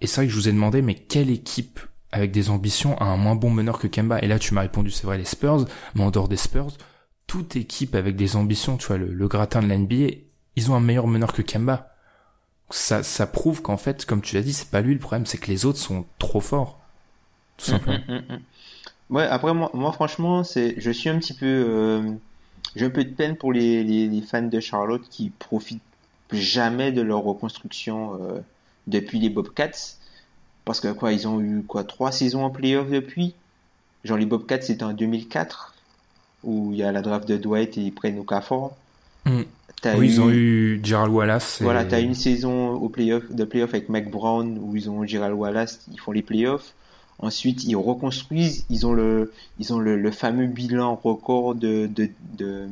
Et 0.00 0.06
c'est 0.06 0.16
vrai 0.16 0.26
que 0.26 0.32
je 0.32 0.38
vous 0.38 0.48
ai 0.48 0.52
demandé 0.52 0.82
mais 0.82 0.94
quelle 0.94 1.30
équipe 1.30 1.80
avec 2.12 2.30
des 2.30 2.50
ambitions 2.50 2.96
a 2.98 3.04
un 3.04 3.16
moins 3.16 3.34
bon 3.34 3.50
meneur 3.50 3.78
que 3.78 3.86
Kemba? 3.86 4.20
Et 4.20 4.28
là 4.28 4.38
tu 4.38 4.54
m'as 4.54 4.62
répondu 4.62 4.90
c'est 4.90 5.06
vrai 5.06 5.18
les 5.18 5.24
Spurs, 5.24 5.66
mais 5.94 6.02
en 6.02 6.10
dehors 6.10 6.28
des 6.28 6.36
Spurs, 6.36 6.76
toute 7.26 7.56
équipe 7.56 7.94
avec 7.94 8.16
des 8.16 8.36
ambitions, 8.36 8.76
tu 8.76 8.86
vois 8.86 8.98
le, 8.98 9.12
le 9.12 9.28
gratin 9.28 9.62
de 9.62 9.68
la 9.68 9.76
NBA, 9.78 10.14
ils 10.56 10.70
ont 10.70 10.74
un 10.74 10.80
meilleur 10.80 11.06
meneur 11.06 11.32
que 11.32 11.42
Kemba. 11.42 11.94
Ça 12.70 13.02
ça 13.02 13.26
prouve 13.26 13.62
qu'en 13.62 13.76
fait 13.76 14.04
comme 14.04 14.20
tu 14.20 14.36
l'as 14.36 14.42
dit 14.42 14.52
c'est 14.52 14.70
pas 14.70 14.80
lui 14.80 14.94
le 14.94 15.00
problème, 15.00 15.26
c'est 15.26 15.38
que 15.38 15.48
les 15.48 15.64
autres 15.66 15.78
sont 15.78 16.06
trop 16.18 16.40
forts. 16.40 16.80
Tout 17.56 17.66
simplement. 17.66 17.98
Mm, 18.08 18.12
mm, 18.12 18.34
mm, 18.34 18.40
Ouais, 19.10 19.24
après 19.24 19.54
moi, 19.54 19.70
moi 19.72 19.92
franchement, 19.92 20.44
c'est, 20.44 20.74
je 20.78 20.90
suis 20.90 21.08
un 21.08 21.18
petit 21.18 21.32
peu, 21.32 21.46
euh, 21.46 22.12
j'ai 22.76 22.84
un 22.86 22.90
peu 22.90 23.04
de 23.04 23.14
peine 23.14 23.36
pour 23.36 23.52
les, 23.52 23.82
les, 23.82 24.06
les, 24.06 24.20
fans 24.20 24.42
de 24.42 24.60
Charlotte 24.60 25.02
qui 25.08 25.30
profitent 25.30 25.80
jamais 26.32 26.92
de 26.92 27.02
leur 27.02 27.22
reconstruction 27.22 28.14
euh, 28.14 28.40
depuis 28.86 29.18
les 29.18 29.30
Bobcats, 29.30 29.96
parce 30.64 30.80
que 30.80 30.88
quoi, 30.88 31.12
ils 31.12 31.26
ont 31.26 31.40
eu 31.40 31.62
quoi 31.66 31.84
trois 31.84 32.12
saisons 32.12 32.44
en 32.44 32.50
playoff 32.50 32.90
depuis? 32.90 33.34
Genre 34.04 34.18
les 34.18 34.26
Bobcats 34.26 34.62
c'était 34.62 34.84
en 34.84 34.92
2004 34.92 35.74
où 36.44 36.70
il 36.72 36.78
y 36.78 36.82
a 36.82 36.92
la 36.92 37.02
draft 37.02 37.28
de 37.28 37.36
Dwight 37.36 37.76
et 37.78 37.80
ils 37.80 37.92
prennent 37.92 38.18
Okafor. 38.18 38.76
Mm. 39.24 39.42
Oui, 39.84 39.92
eu... 39.98 40.04
ils 40.04 40.20
ont 40.20 40.30
eu 40.30 40.80
Gerald 40.82 41.12
Wallace. 41.12 41.60
Et... 41.60 41.64
Voilà, 41.64 41.84
t'as 41.84 42.00
une 42.00 42.14
saison 42.14 42.72
au 42.72 42.88
playoff, 42.88 43.30
de 43.30 43.44
playoff 43.44 43.70
avec 43.70 43.88
Mike 43.88 44.10
Brown 44.10 44.58
où 44.60 44.76
ils 44.76 44.90
ont 44.90 45.04
Gerald 45.04 45.34
Wallace, 45.34 45.80
ils 45.92 46.00
font 46.00 46.12
les 46.12 46.22
playoffs. 46.22 46.74
Ensuite, 47.20 47.64
ils 47.64 47.74
reconstruisent. 47.74 48.64
Ils 48.70 48.86
ont 48.86 48.92
le, 48.92 49.32
ils 49.58 49.72
ont 49.72 49.80
le, 49.80 49.96
le 49.96 50.10
fameux 50.10 50.46
bilan 50.46 50.94
record 50.94 51.56
de, 51.56 51.88
de, 51.92 52.10
de, 52.36 52.68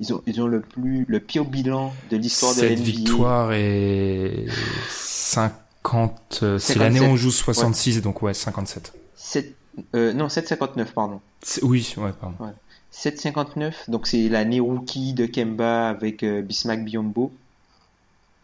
ils 0.00 0.12
ont, 0.12 0.22
ils 0.26 0.40
ont 0.40 0.46
le 0.46 0.60
plus, 0.60 1.04
le 1.08 1.20
pire 1.20 1.44
bilan 1.44 1.94
de 2.10 2.16
l'histoire 2.16 2.54
de 2.54 2.62
la 2.62 2.70
NBA. 2.70 2.82
victoires 2.82 3.52
et 3.52 4.46
50, 4.90 6.44
c'est 6.58 6.76
l'année 6.76 7.00
où 7.00 7.04
on 7.04 7.16
joue 7.16 7.30
66, 7.30 7.96
ouais. 7.96 8.00
donc 8.02 8.22
ouais, 8.22 8.34
57. 8.34 8.92
7, 9.16 9.54
euh, 9.94 10.12
non, 10.12 10.26
7,59, 10.26 10.86
pardon. 10.92 11.20
Oui, 11.62 11.94
ouais, 11.96 12.12
pardon. 12.20 12.36
Ouais. 12.40 12.52
7,59, 12.92 13.90
donc 13.90 14.06
c'est 14.06 14.28
l'année 14.28 14.60
rookie 14.60 15.14
de 15.14 15.26
Kemba 15.26 15.88
avec 15.88 16.22
euh, 16.22 16.42
Bismack 16.42 16.84
Biombo. 16.84 17.32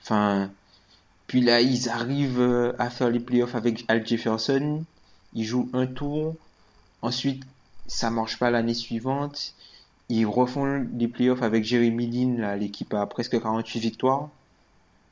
Enfin, 0.03 0.51
puis 1.27 1.41
là, 1.41 1.61
ils 1.61 1.89
arrivent 1.89 2.41
euh, 2.41 2.73
à 2.79 2.91
faire 2.91 3.11
les 3.11 3.21
playoffs 3.21 3.55
avec 3.55 3.85
Al 3.89 4.05
Jefferson 4.07 4.85
ils 5.35 5.45
jouent 5.45 5.69
un 5.73 5.87
tour, 5.87 6.37
ensuite 7.03 7.45
ça 7.87 8.11
marche 8.11 8.39
pas 8.39 8.51
l'année 8.51 8.75
suivante, 8.75 9.55
ils 10.11 10.27
refont 10.27 10.87
les 10.97 11.09
playoffs 11.09 11.43
avec 11.43 11.65
Jeremy 11.65 12.07
Lin, 12.07 12.57
l'équipe 12.57 12.93
a 12.95 13.07
presque 13.07 13.41
48 13.41 13.79
victoires, 13.79 14.29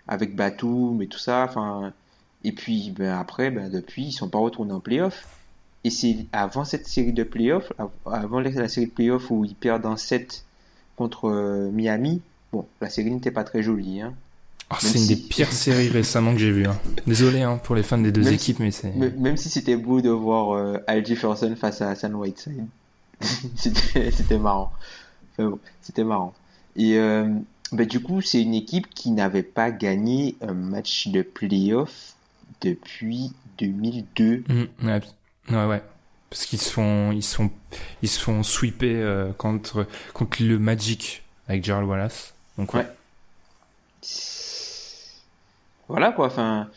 avec 0.08 0.34
Batum 0.34 1.00
et 1.00 1.06
tout 1.06 1.18
ça, 1.18 1.44
enfin, 1.48 1.92
et 2.44 2.52
puis 2.52 2.92
ben, 2.96 3.16
après, 3.16 3.50
ben, 3.50 3.70
depuis, 3.70 4.06
ils 4.06 4.12
sont 4.12 4.28
pas 4.28 4.38
retournés 4.38 4.72
en 4.72 4.80
playoffs. 4.80 5.26
Et 5.84 5.90
c'est 5.90 6.26
avant 6.32 6.64
cette 6.64 6.86
série 6.86 7.12
de 7.12 7.22
playoffs, 7.22 7.72
avant 8.04 8.40
la 8.40 8.68
série 8.68 8.86
de 8.86 8.90
playoffs 8.90 9.30
où 9.30 9.44
ils 9.44 9.54
perdent 9.54 9.86
en 9.86 9.96
7 9.96 10.44
contre 10.96 11.28
euh, 11.28 11.70
Miami, 11.70 12.20
bon, 12.52 12.66
la 12.80 12.90
série 12.90 13.12
n'était 13.12 13.30
pas 13.30 13.44
très 13.44 13.62
jolie, 13.62 14.00
hein. 14.00 14.14
Oh, 14.70 14.74
c'est 14.80 14.98
une 14.98 15.04
si... 15.04 15.14
des 15.14 15.16
pires 15.16 15.52
séries 15.52 15.88
récemment 15.88 16.32
que 16.32 16.40
j'ai 16.40 16.50
vues. 16.50 16.66
Hein. 16.66 16.76
Désolé 17.06 17.40
hein, 17.40 17.58
pour 17.62 17.74
les 17.74 17.82
fans 17.82 17.96
des 17.96 18.12
deux 18.12 18.22
même 18.22 18.34
équipes, 18.34 18.56
si, 18.56 18.62
mais 18.62 18.70
c'est. 18.70 18.94
Même 18.94 19.36
si 19.38 19.48
c'était 19.48 19.76
beau 19.76 20.02
de 20.02 20.10
voir 20.10 20.56
euh, 20.56 20.76
Al 20.86 21.06
Jefferson 21.06 21.54
face 21.56 21.80
à 21.80 21.90
Hassan 21.90 22.14
Whiteside, 22.14 22.66
c'était 23.56 24.38
marrant. 24.38 24.72
Enfin, 25.32 25.50
bon, 25.50 25.58
c'était 25.82 26.04
marrant. 26.04 26.34
Et 26.76 26.96
euh, 26.98 27.28
bah, 27.72 27.84
du 27.84 28.00
coup, 28.00 28.20
c'est 28.20 28.42
une 28.42 28.54
équipe 28.54 28.88
qui 28.90 29.10
n'avait 29.10 29.42
pas 29.42 29.70
gagné 29.70 30.36
un 30.40 30.54
match 30.54 31.08
de 31.08 31.22
playoff 31.22 32.14
depuis 32.60 33.32
2002. 33.58 34.44
Mmh, 34.48 34.86
ouais, 34.86 35.00
ouais, 35.50 35.66
ouais. 35.66 35.82
Parce 36.30 36.44
qu'ils 36.44 36.60
se 36.60 36.70
font, 36.70 37.10
ils 37.12 37.22
se 37.22 37.36
font, 37.36 37.50
ils 38.02 38.08
se 38.08 38.20
font 38.20 38.42
sweeper 38.42 38.96
euh, 38.96 39.32
contre 39.32 39.86
contre 40.12 40.42
le 40.42 40.58
Magic 40.58 41.22
avec 41.48 41.64
Gerald 41.64 41.88
Wallace. 41.88 42.34
Donc 42.58 42.74
ouais. 42.74 42.80
ouais 42.80 42.86
voilà 45.88 46.12
quoi 46.12 46.26
enfin 46.26 46.68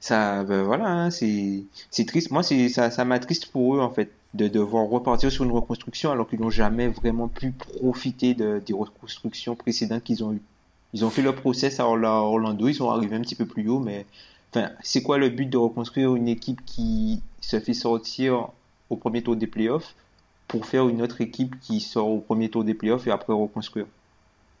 ça 0.00 0.44
ben 0.44 0.62
voilà 0.62 0.88
hein, 0.88 1.10
c'est 1.10 2.04
triste 2.06 2.30
moi 2.30 2.42
ça 2.42 2.90
ça 2.90 3.04
m'attriste 3.04 3.46
pour 3.50 3.76
eux 3.76 3.80
en 3.80 3.90
fait 3.90 4.10
de 4.34 4.48
devoir 4.48 4.86
repartir 4.88 5.32
sur 5.32 5.44
une 5.44 5.50
reconstruction 5.50 6.12
alors 6.12 6.28
qu'ils 6.28 6.40
n'ont 6.40 6.50
jamais 6.50 6.88
vraiment 6.88 7.28
pu 7.28 7.52
profiter 7.52 8.34
de, 8.34 8.62
des 8.64 8.72
reconstructions 8.72 9.56
précédentes 9.56 10.04
qu'ils 10.04 10.22
ont 10.22 10.32
eu 10.32 10.40
ils 10.92 11.04
ont 11.04 11.10
fait 11.10 11.22
leur 11.22 11.34
process 11.34 11.80
à 11.80 11.86
Orlando 11.86 12.68
ils 12.68 12.74
sont 12.74 12.90
arrivés 12.90 13.16
un 13.16 13.20
petit 13.20 13.34
peu 13.34 13.46
plus 13.46 13.68
haut 13.68 13.80
mais 13.80 14.06
enfin 14.52 14.70
c'est 14.82 15.02
quoi 15.02 15.18
le 15.18 15.30
but 15.30 15.46
de 15.46 15.56
reconstruire 15.56 16.14
une 16.14 16.28
équipe 16.28 16.64
qui 16.64 17.22
se 17.40 17.58
fait 17.58 17.74
sortir 17.74 18.48
au 18.88 18.96
premier 18.96 19.22
tour 19.22 19.36
des 19.36 19.46
playoffs 19.46 19.94
pour 20.50 20.66
faire 20.66 20.88
une 20.88 21.00
autre 21.00 21.20
équipe 21.20 21.58
qui 21.60 21.80
sort 21.80 22.08
au 22.08 22.18
premier 22.18 22.48
tour 22.48 22.64
des 22.64 22.74
playoffs 22.74 23.06
et 23.06 23.10
après 23.10 23.32
reconstruire? 23.32 23.86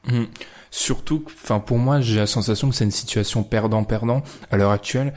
Mmh. 0.04 0.24
Surtout, 0.70 1.22
enfin 1.26 1.58
pour 1.58 1.78
moi, 1.78 2.00
j'ai 2.00 2.16
la 2.16 2.26
sensation 2.26 2.70
que 2.70 2.74
c'est 2.76 2.84
une 2.84 2.92
situation 2.92 3.42
perdant-perdant 3.42 4.22
à 4.50 4.56
l'heure 4.56 4.70
actuelle. 4.70 5.12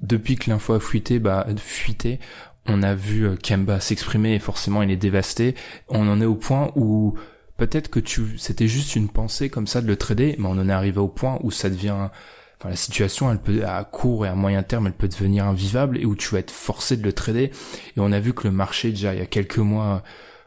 Depuis 0.00 0.36
que 0.36 0.48
l'info 0.48 0.74
a 0.74 0.80
fuité, 0.80 1.18
bah 1.18 1.46
fuité, 1.56 2.20
on 2.66 2.82
a 2.82 2.94
vu 2.94 3.36
Kemba 3.42 3.80
s'exprimer 3.80 4.34
et 4.34 4.38
forcément 4.38 4.82
il 4.82 4.90
est 4.90 4.96
dévasté. 4.96 5.54
On 5.88 6.08
en 6.08 6.20
est 6.20 6.26
au 6.26 6.34
point 6.34 6.72
où 6.76 7.14
peut-être 7.56 7.88
que 7.88 8.00
tu, 8.00 8.38
c'était 8.38 8.68
juste 8.68 8.96
une 8.96 9.08
pensée 9.08 9.50
comme 9.50 9.66
ça 9.66 9.80
de 9.80 9.86
le 9.86 9.96
trader, 9.96 10.36
mais 10.38 10.46
on 10.46 10.52
en 10.52 10.68
est 10.68 10.72
arrivé 10.72 10.98
au 10.98 11.08
point 11.08 11.38
où 11.42 11.50
ça 11.50 11.70
devient, 11.70 12.08
enfin 12.58 12.68
la 12.68 12.76
situation, 12.76 13.30
elle 13.30 13.40
peut 13.40 13.64
à 13.66 13.84
court 13.84 14.26
et 14.26 14.28
à 14.28 14.34
moyen 14.34 14.62
terme, 14.62 14.86
elle 14.86 14.94
peut 14.94 15.08
devenir 15.08 15.46
invivable 15.46 15.98
et 15.98 16.06
où 16.06 16.16
tu 16.16 16.30
vas 16.30 16.38
être 16.38 16.50
forcé 16.50 16.96
de 16.96 17.02
le 17.02 17.12
trader. 17.12 17.50
Et 17.96 18.00
on 18.00 18.12
a 18.12 18.20
vu 18.20 18.32
que 18.32 18.48
le 18.48 18.52
marché 18.52 18.90
déjà 18.90 19.14
il 19.14 19.18
y 19.18 19.22
a 19.22 19.26
quelques 19.26 19.58
mois 19.58 20.02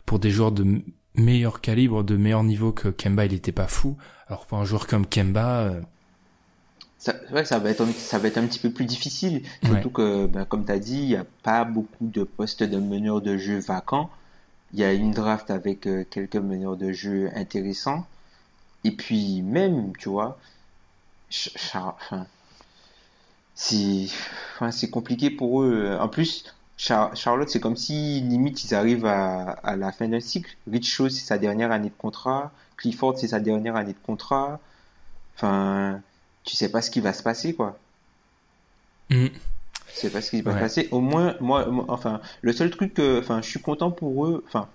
pour 0.06 0.20
des 0.20 0.32
joueurs 0.32 0.52
de 0.52 0.82
meilleur 1.16 1.62
calibre, 1.62 2.04
de 2.04 2.16
meilleur 2.16 2.44
niveau 2.44 2.72
que 2.72 2.90
Kemba, 2.90 3.26
il 3.26 3.34
était 3.34 3.52
pas 3.52 3.68
fou. 3.68 3.98
Alors 4.28 4.46
pour 4.46 4.58
un 4.58 4.66
joueur 4.66 4.88
comme 4.88 5.06
Kemba, 5.06 5.60
euh... 5.60 5.82
c'est 7.14 7.30
vrai 7.30 7.44
que 7.44 7.50
ça 7.50 7.60
va 7.60 7.70
être 7.70 7.82
un, 7.82 7.92
ça 7.92 8.20
va 8.20 8.28
être 8.28 8.38
un 8.38 8.46
petit 8.48 8.60
peu 8.60 8.70
plus 8.70 8.86
difficile, 8.86 9.44
surtout 9.64 9.88
ouais. 9.88 9.94
que 9.94 10.26
ben, 10.28 10.46
comme 10.46 10.66
tu 10.66 10.72
as 10.72 10.80
dit, 10.80 11.00
il 11.00 11.08
n'y 11.08 11.16
a 11.16 11.26
pas 11.44 11.64
beaucoup 11.64 12.08
de 12.08 12.24
postes 12.24 12.64
de 12.64 12.78
meneurs 12.78 13.22
de 13.22 13.38
jeu 13.38 13.60
vacants. 13.60 14.10
Il 14.74 14.80
y 14.80 14.84
a 14.84 14.94
une 14.94 15.12
draft 15.12 15.50
avec 15.50 15.88
euh, 15.88 16.04
quelques 16.10 16.36
meneurs 16.36 16.76
de 16.78 16.92
jeu 16.92 17.30
intéressants. 17.36 18.06
Et 18.84 18.92
puis 18.92 19.42
même, 19.42 19.96
tu 19.98 20.10
vois, 20.10 20.38
c'est 21.30 21.52
enfin, 24.56 24.72
c'est 24.72 24.90
compliqué 24.90 25.30
pour 25.30 25.64
eux. 25.64 25.98
En 26.00 26.10
plus, 26.10 26.54
Char 26.78 27.16
Charlotte, 27.16 27.50
c'est 27.50 27.60
comme 27.60 27.78
si 27.78 28.22
limite 28.22 28.64
ils 28.66 28.76
arrivent 28.76 29.06
à, 29.06 29.52
à 29.52 29.76
la 29.76 29.92
fin 29.92 30.08
d'un 30.08 30.20
cycle. 30.20 30.56
Rich 30.70 30.90
Shaw, 30.90 31.10
c'est 31.10 31.26
sa 31.26 31.38
dernière 31.38 31.72
année 31.72 31.90
de 31.90 31.98
contrat. 31.98 32.52
Clifford, 32.78 33.18
c'est 33.18 33.28
sa 33.28 33.40
dernière 33.40 33.76
année 33.76 33.94
de 33.94 34.06
contrat. 34.06 34.60
Enfin, 35.36 36.02
tu 36.48 36.56
sais 36.56 36.70
pas 36.70 36.82
ce 36.82 36.90
qui 36.90 37.02
va 37.02 37.12
se 37.14 37.22
passer, 37.22 37.54
quoi. 37.54 37.78
Mm. 39.10 39.28
Tu 39.28 39.94
sais 39.94 40.10
pas 40.10 40.22
ce 40.22 40.30
qui 40.32 40.42
va 40.42 40.54
se 40.54 40.60
passer. 40.60 40.88
Au 40.92 41.02
moins, 41.02 41.36
moi, 41.40 41.66
moi, 41.68 41.86
enfin, 41.90 42.22
le 42.42 42.54
seul 42.54 42.70
truc 42.72 42.94
que, 42.94 43.20
enfin, 43.20 43.42
je 43.42 43.50
suis 43.50 43.60
content 43.60 43.92
pour 43.92 44.26
eux, 44.26 44.44
enfin, 44.48 44.68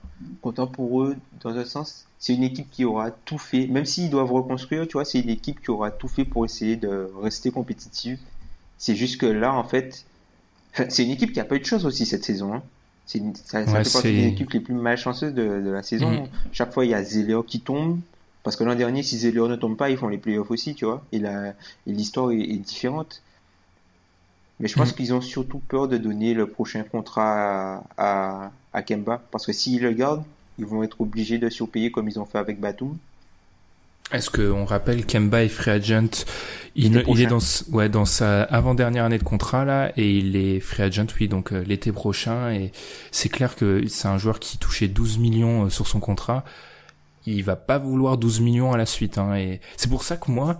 content 0.42 0.66
pour 0.66 1.02
eux 1.02 1.16
dans 1.40 1.56
un 1.56 1.64
sens, 1.64 2.06
c'est 2.18 2.34
une 2.34 2.42
équipe 2.42 2.70
qui 2.70 2.84
aura 2.84 3.10
tout 3.10 3.38
fait, 3.38 3.66
même 3.66 3.84
s'ils 3.84 4.10
doivent 4.10 4.32
reconstruire, 4.32 4.86
tu 4.86 4.92
vois, 4.94 5.04
c'est 5.04 5.20
une 5.20 5.30
équipe 5.30 5.60
qui 5.62 5.70
aura 5.70 5.90
tout 5.90 6.08
fait 6.08 6.24
pour 6.24 6.44
essayer 6.44 6.76
de 6.76 7.10
rester 7.22 7.50
compétitive. 7.50 8.18
C'est 8.78 8.96
juste 8.96 9.18
que 9.20 9.26
là, 9.26 9.52
en 9.54 9.64
fait, 9.64 10.04
c'est 10.88 11.04
une 11.04 11.10
équipe 11.10 11.32
qui 11.32 11.40
a 11.40 11.44
pas 11.44 11.56
eu 11.56 11.60
de 11.60 11.64
chance 11.66 11.84
aussi 11.84 12.04
cette 12.06 12.24
saison. 12.24 12.54
Hein. 12.54 12.62
C'est 13.06 13.20
ça, 13.44 13.64
ça 13.66 13.72
Ouais, 13.72 13.84
fait 13.84 13.92
partie 13.92 13.98
c'est- 14.08 14.12
des 14.12 14.26
équipes 14.28 14.50
les 14.52 14.60
plus 14.60 14.74
malchanceuses 14.74 15.34
de, 15.34 15.60
de 15.60 15.70
la 15.70 15.82
saison. 15.82 16.10
Mhm. 16.10 16.28
Chaque 16.52 16.72
fois, 16.72 16.84
il 16.84 16.90
y 16.90 16.94
a 16.94 17.02
Zéléo 17.02 17.42
qui 17.42 17.60
tombe. 17.60 17.98
Parce 18.42 18.56
que 18.56 18.64
l'an 18.64 18.74
dernier, 18.74 19.02
si 19.02 19.18
Zéléo 19.18 19.48
ne 19.48 19.56
tombe 19.56 19.76
pas, 19.76 19.90
ils 19.90 19.96
font 19.96 20.08
les 20.08 20.18
playoffs 20.18 20.50
aussi, 20.50 20.74
tu 20.74 20.84
vois. 20.84 21.04
Et 21.12 21.22
l'histoire 21.86 22.32
est, 22.32 22.40
est 22.40 22.56
différente. 22.56 23.22
Mais 24.60 24.68
je 24.68 24.76
pense 24.76 24.92
qu'ils 24.92 25.12
ont 25.12 25.20
surtout 25.20 25.58
peur 25.58 25.88
de 25.88 25.96
donner 25.96 26.34
le 26.34 26.46
prochain 26.46 26.84
contrat 26.84 27.82
à, 27.96 28.44
à, 28.44 28.52
à 28.72 28.82
Kemba. 28.82 29.22
Parce 29.30 29.46
que 29.46 29.52
s'ils 29.52 29.82
le 29.82 29.92
gardent, 29.92 30.24
ils 30.58 30.66
vont 30.66 30.82
être 30.82 31.00
obligés 31.00 31.38
de 31.38 31.48
surpayer 31.48 31.90
comme 31.90 32.08
ils 32.08 32.18
ont 32.20 32.26
fait 32.26 32.38
avec 32.38 32.60
Batum. 32.60 32.96
Est-ce 34.12 34.30
qu'on 34.30 34.64
rappelle 34.64 35.06
Kemba 35.06 35.42
est 35.42 35.48
free 35.48 35.70
agent 35.70 36.24
il, 36.74 36.96
est 36.96 37.26
dans, 37.26 37.38
ouais, 37.70 37.88
dans 37.88 38.04
sa 38.04 38.42
avant-dernière 38.42 39.04
année 39.04 39.18
de 39.18 39.22
contrat 39.22 39.64
là 39.64 39.92
et 39.96 40.18
il 40.18 40.36
est 40.36 40.60
free 40.60 40.82
agent 40.82 41.06
oui 41.18 41.28
donc 41.28 41.52
euh, 41.52 41.62
l'été 41.66 41.92
prochain 41.92 42.50
et 42.50 42.72
c'est 43.10 43.30
clair 43.30 43.56
que 43.56 43.86
c'est 43.88 44.08
un 44.08 44.18
joueur 44.18 44.38
qui 44.38 44.58
touchait 44.58 44.88
12 44.88 45.18
millions 45.18 45.64
euh, 45.64 45.70
sur 45.70 45.86
son 45.86 46.00
contrat. 46.00 46.44
Il 47.26 47.42
va 47.44 47.56
pas 47.56 47.78
vouloir 47.78 48.18
12 48.18 48.40
millions 48.40 48.72
à 48.72 48.76
la 48.76 48.86
suite 48.86 49.18
hein, 49.18 49.34
et 49.34 49.60
c'est 49.76 49.88
pour 49.88 50.02
ça 50.02 50.16
que 50.16 50.30
moi 50.30 50.58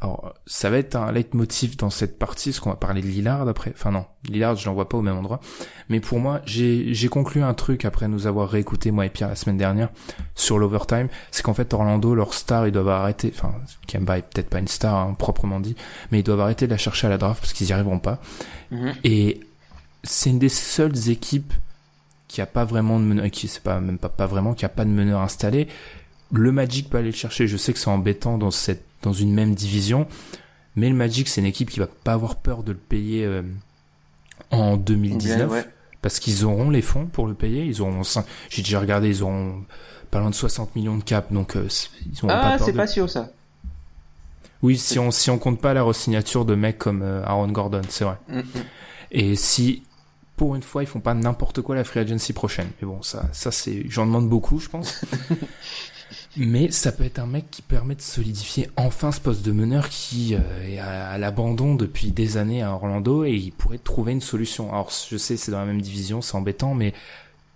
alors 0.00 0.34
ça 0.46 0.68
va 0.68 0.78
être 0.78 0.96
un 0.96 1.12
leitmotiv 1.12 1.76
dans 1.78 1.88
cette 1.88 2.18
partie 2.18 2.50
parce 2.50 2.60
qu'on 2.60 2.70
va 2.70 2.76
parler 2.76 3.00
de 3.00 3.06
Lillard 3.06 3.48
après 3.48 3.72
enfin 3.74 3.90
non 3.90 4.04
Lillard 4.28 4.56
je 4.56 4.66
l'envoie 4.66 4.88
pas 4.88 4.98
au 4.98 5.02
même 5.02 5.16
endroit 5.16 5.40
mais 5.88 6.00
pour 6.00 6.18
moi 6.18 6.42
j'ai 6.44 6.92
j'ai 6.92 7.08
conclu 7.08 7.42
un 7.42 7.54
truc 7.54 7.86
après 7.86 8.06
nous 8.06 8.26
avoir 8.26 8.50
réécouté 8.50 8.90
moi 8.90 9.06
et 9.06 9.08
Pierre 9.08 9.28
la 9.28 9.36
semaine 9.36 9.56
dernière 9.56 9.88
sur 10.34 10.58
l'overtime, 10.58 11.08
c'est 11.30 11.42
qu'en 11.42 11.54
fait 11.54 11.72
Orlando, 11.72 12.14
leur 12.14 12.34
star, 12.34 12.66
ils 12.66 12.72
doivent 12.72 12.88
arrêter, 12.88 13.32
enfin 13.34 13.54
Kemba 13.86 14.18
est 14.18 14.22
peut-être 14.22 14.50
pas 14.50 14.58
une 14.58 14.68
star 14.68 14.94
hein, 14.94 15.14
proprement 15.14 15.60
dit, 15.60 15.76
mais 16.10 16.20
ils 16.20 16.22
doivent 16.22 16.40
arrêter 16.40 16.66
de 16.66 16.72
la 16.72 16.76
chercher 16.76 17.06
à 17.06 17.10
la 17.10 17.18
draft 17.18 17.40
parce 17.40 17.52
qu'ils 17.52 17.68
y 17.68 17.72
arriveront 17.72 18.00
pas. 18.00 18.20
Mhm. 18.70 18.94
Et 19.04 19.40
c'est 20.02 20.30
une 20.30 20.38
des 20.38 20.48
seules 20.48 21.08
équipes 21.08 21.52
qui 22.34 22.40
a 22.40 22.46
pas 22.46 22.64
vraiment 22.64 22.98
de 22.98 23.04
meneur, 23.04 23.30
qui 23.30 23.46
c'est 23.46 23.62
pas 23.62 23.78
même 23.80 23.96
pas 23.98 24.08
pas 24.08 24.26
vraiment, 24.26 24.54
qui 24.54 24.64
a 24.64 24.68
pas 24.68 24.84
de 24.84 24.90
meneur 24.90 25.20
installé. 25.20 25.68
Le 26.32 26.50
Magic 26.50 26.90
peut 26.90 26.98
aller 26.98 27.10
le 27.12 27.16
chercher. 27.16 27.46
Je 27.46 27.56
sais 27.56 27.72
que 27.72 27.78
c'est 27.78 27.88
embêtant 27.90 28.38
dans 28.38 28.50
cette 28.50 28.84
dans 29.02 29.12
une 29.12 29.32
même 29.32 29.54
division, 29.54 30.08
mais 30.74 30.88
le 30.88 30.96
Magic 30.96 31.28
c'est 31.28 31.40
une 31.40 31.46
équipe 31.46 31.70
qui 31.70 31.78
va 31.78 31.86
pas 31.86 32.14
avoir 32.14 32.36
peur 32.36 32.64
de 32.64 32.72
le 32.72 32.78
payer 32.78 33.24
euh, 33.24 33.42
en 34.50 34.76
2019 34.76 35.48
Ouais. 35.50 35.64
parce 36.02 36.18
qu'ils 36.18 36.44
auront 36.44 36.70
les 36.70 36.82
fonds 36.82 37.06
pour 37.06 37.28
le 37.28 37.34
payer. 37.34 37.64
Ils 37.64 37.80
auront, 37.82 38.02
j'ai 38.50 38.62
déjà 38.62 38.80
regardé, 38.80 39.08
ils 39.08 39.22
auront 39.22 39.62
pas 40.10 40.18
loin 40.18 40.30
de 40.30 40.34
60 40.34 40.74
millions 40.74 40.96
de 40.96 41.04
cap, 41.04 41.32
donc 41.32 41.54
euh, 41.56 41.68
c'est- 41.68 41.88
ils 42.12 42.18
auront 42.24 42.34
Ah, 42.34 42.40
pas 42.42 42.56
peur 42.58 42.66
c'est 42.66 42.72
de... 42.72 42.76
pas 42.76 42.86
sûr 42.88 43.08
ça. 43.08 43.30
Oui, 44.62 44.76
si 44.78 44.98
on 44.98 45.10
si 45.10 45.30
on 45.30 45.38
compte 45.38 45.60
pas 45.60 45.74
la 45.74 45.82
resignature 45.82 46.44
de 46.44 46.54
mecs 46.54 46.78
comme 46.78 47.02
euh, 47.02 47.22
Aaron 47.24 47.48
Gordon, 47.52 47.82
c'est 47.88 48.04
vrai. 48.04 48.16
Mm, 48.28 48.38
mm. 48.38 48.42
Et 49.12 49.36
si 49.36 49.82
pour 50.36 50.54
une 50.56 50.62
fois 50.62 50.82
ils 50.82 50.86
font 50.86 51.00
pas 51.00 51.14
n'importe 51.14 51.62
quoi 51.62 51.74
la 51.76 51.84
free 51.84 52.00
agency 52.00 52.32
prochaine, 52.32 52.68
mais 52.80 52.86
bon 52.88 53.02
ça 53.02 53.28
ça 53.32 53.50
c'est 53.52 53.84
j'en 53.88 54.06
demande 54.06 54.28
beaucoup 54.28 54.58
je 54.58 54.68
pense. 54.68 55.00
Mais 56.36 56.70
ça 56.70 56.90
peut 56.92 57.04
être 57.04 57.18
un 57.20 57.26
mec 57.26 57.48
qui 57.50 57.62
permet 57.62 57.94
de 57.94 58.00
solidifier 58.00 58.68
enfin 58.76 59.12
ce 59.12 59.20
poste 59.20 59.44
de 59.44 59.52
meneur 59.52 59.88
qui 59.88 60.34
euh, 60.34 60.68
est 60.68 60.78
à, 60.78 61.10
à 61.10 61.18
l'abandon 61.18 61.74
depuis 61.76 62.10
des 62.10 62.36
années 62.36 62.62
à 62.62 62.72
Orlando 62.72 63.24
et 63.24 63.32
il 63.32 63.52
pourrait 63.52 63.78
trouver 63.78 64.12
une 64.12 64.20
solution. 64.20 64.70
Alors 64.72 64.90
je 65.08 65.16
sais 65.16 65.36
c'est 65.36 65.52
dans 65.52 65.60
la 65.60 65.64
même 65.64 65.80
division, 65.80 66.20
c'est 66.20 66.36
embêtant, 66.36 66.74
mais 66.74 66.92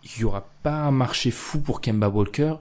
il 0.05 0.21
y 0.21 0.25
aura 0.25 0.49
pas 0.63 0.75
un 0.77 0.93
marché 0.93 1.31
fou 1.33 1.61
pour 1.61 1.81
Kemba 1.81 2.09
Walker 2.09 2.55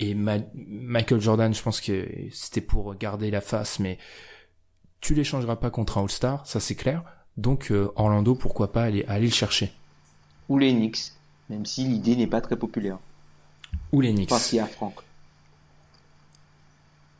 et 0.00 0.14
Ma- 0.14 0.38
Michael 0.54 1.20
Jordan. 1.20 1.52
Je 1.54 1.62
pense 1.62 1.80
que 1.82 2.08
c'était 2.32 2.62
pour 2.62 2.94
garder 2.96 3.30
la 3.30 3.42
face, 3.42 3.78
mais 3.78 3.98
tu 5.00 5.14
l'échangeras 5.14 5.56
pas 5.56 5.70
contre 5.70 5.98
un 5.98 6.02
All-Star, 6.02 6.46
ça 6.46 6.60
c'est 6.60 6.74
clair. 6.76 7.02
Donc 7.38 7.70
euh, 7.70 7.90
Orlando, 7.96 8.34
pourquoi 8.34 8.72
pas 8.72 8.82
aller 8.82 9.04
aller 9.08 9.26
le 9.26 9.32
chercher 9.32 9.72
Ou 10.50 10.58
les 10.58 10.72
Knicks. 10.72 11.12
Même 11.48 11.64
si 11.64 11.84
l'idée 11.84 12.14
n'est 12.16 12.26
pas 12.26 12.40
très 12.42 12.56
populaire. 12.56 12.98
ou 13.92 14.00
les 14.02 14.12
Knicks. 14.12 14.30
Si 14.34 14.58
à 14.58 14.66
Franck. 14.66 14.96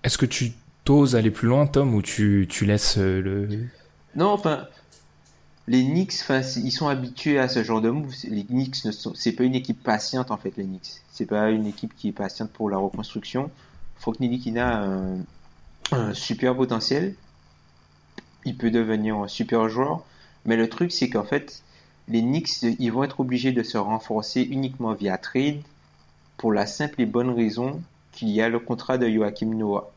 Est-ce 0.02 0.18
que 0.18 0.26
tu 0.26 0.52
t'oses 0.84 1.16
aller 1.16 1.30
plus 1.30 1.48
loin, 1.48 1.66
Tom, 1.66 1.94
ou 1.94 2.02
tu 2.02 2.46
tu 2.50 2.66
laisses 2.66 2.98
euh, 2.98 3.20
le 3.20 3.66
Non, 4.16 4.30
enfin, 4.32 4.66
les 5.66 5.82
Knicks, 5.84 6.14
enfin, 6.22 6.40
ils 6.56 6.72
sont 6.72 6.88
habitués 6.88 7.38
à 7.38 7.48
ce 7.48 7.62
genre 7.62 7.80
de 7.80 7.90
move. 7.90 8.12
Les 8.24 8.44
Knicks 8.44 8.84
ne 8.84 8.90
sont, 8.90 9.12
c'est 9.14 9.32
pas 9.32 9.44
une 9.44 9.54
équipe 9.54 9.82
patiente 9.82 10.30
en 10.30 10.36
fait, 10.36 10.52
les 10.56 10.64
Knicks. 10.64 11.02
C'est 11.12 11.26
pas 11.26 11.50
une 11.50 11.66
équipe 11.66 11.94
qui 11.96 12.08
est 12.08 12.12
patiente 12.12 12.50
pour 12.50 12.68
la 12.70 12.76
reconstruction. 12.78 13.50
Frank 13.96 14.18
Nilikina 14.20 14.78
a 14.78 14.84
un, 14.86 15.16
un 15.92 16.14
super 16.14 16.56
potentiel. 16.56 17.14
Il 18.48 18.56
peut 18.56 18.70
devenir 18.70 19.16
un 19.18 19.28
super 19.28 19.68
joueur. 19.68 20.02
Mais 20.46 20.56
le 20.56 20.68
truc, 20.68 20.90
c'est 20.90 21.10
qu'en 21.10 21.22
fait, 21.22 21.62
les 22.08 22.22
Knicks, 22.22 22.62
ils 22.62 22.90
vont 22.90 23.04
être 23.04 23.20
obligés 23.20 23.52
de 23.52 23.62
se 23.62 23.78
renforcer 23.78 24.42
uniquement 24.42 24.94
via 24.94 25.18
trade 25.18 25.60
pour 26.38 26.52
la 26.52 26.66
simple 26.66 27.02
et 27.02 27.06
bonne 27.06 27.30
raison 27.30 27.82
qu'il 28.12 28.30
y 28.30 28.42
a 28.42 28.48
le 28.48 28.58
contrat 28.58 28.98
de 28.98 29.08
Joachim 29.08 29.54
Noah. 29.54 29.90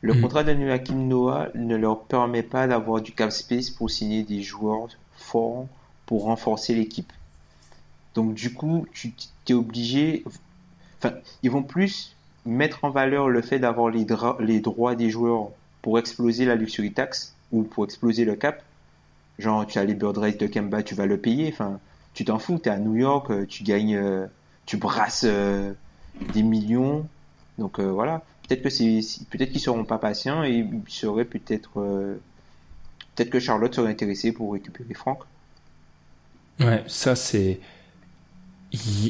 Le 0.00 0.14
Mhm. 0.14 0.20
contrat 0.22 0.44
de 0.44 0.54
Joachim 0.54 1.06
Noah 1.08 1.48
ne 1.54 1.76
leur 1.76 2.04
permet 2.04 2.42
pas 2.42 2.66
d'avoir 2.66 3.02
du 3.02 3.12
cap 3.12 3.30
space 3.30 3.70
pour 3.70 3.90
signer 3.90 4.22
des 4.22 4.42
joueurs 4.42 4.88
forts 5.16 5.66
pour 6.06 6.24
renforcer 6.24 6.74
l'équipe. 6.74 7.12
Donc 8.14 8.34
du 8.34 8.54
coup, 8.54 8.86
tu 8.92 9.14
es 9.48 9.52
obligé. 9.54 10.24
Enfin, 10.98 11.14
ils 11.42 11.50
vont 11.50 11.62
plus 11.62 12.16
mettre 12.44 12.84
en 12.84 12.90
valeur 12.90 13.28
le 13.28 13.42
fait 13.42 13.58
d'avoir 13.58 13.90
les 13.90 14.60
droits 14.60 14.94
des 14.94 15.10
joueurs 15.10 15.50
pour 15.86 16.00
exploser 16.00 16.44
la 16.46 16.56
luxury 16.56 16.92
tax 16.92 17.36
ou 17.52 17.62
pour 17.62 17.84
exploser 17.84 18.24
le 18.24 18.34
cap. 18.34 18.64
Genre, 19.38 19.64
tu 19.68 19.78
as 19.78 19.84
les 19.84 19.94
bird 19.94 20.18
rates 20.18 20.40
de 20.40 20.48
Kemba, 20.48 20.82
tu 20.82 20.96
vas 20.96 21.06
le 21.06 21.16
payer. 21.16 21.48
Enfin, 21.52 21.78
tu 22.12 22.24
t'en 22.24 22.40
fous. 22.40 22.58
T'es 22.58 22.70
à 22.70 22.78
New 22.80 22.96
York, 22.96 23.30
euh, 23.30 23.46
tu 23.46 23.62
gagnes, 23.62 23.94
euh, 23.94 24.26
tu 24.64 24.78
brasses 24.78 25.22
euh, 25.24 25.72
des 26.34 26.42
millions. 26.42 27.06
Donc 27.58 27.78
voilà. 27.78 28.24
Peut-être 28.48 28.64
que 28.64 28.68
c'est, 28.68 29.00
peut-être 29.30 29.52
qu'ils 29.52 29.60
seront 29.60 29.84
pas 29.84 29.98
patients 29.98 30.42
et 30.42 30.54
ils 30.54 30.82
seraient 30.88 31.24
peut-être, 31.24 31.70
peut-être 33.14 33.30
que 33.30 33.38
Charlotte 33.38 33.72
serait 33.72 33.92
intéressée 33.92 34.32
pour 34.32 34.54
récupérer 34.54 34.92
Franck. 34.92 35.20
Ouais, 36.58 36.82
ça 36.88 37.14
c'est. 37.14 37.60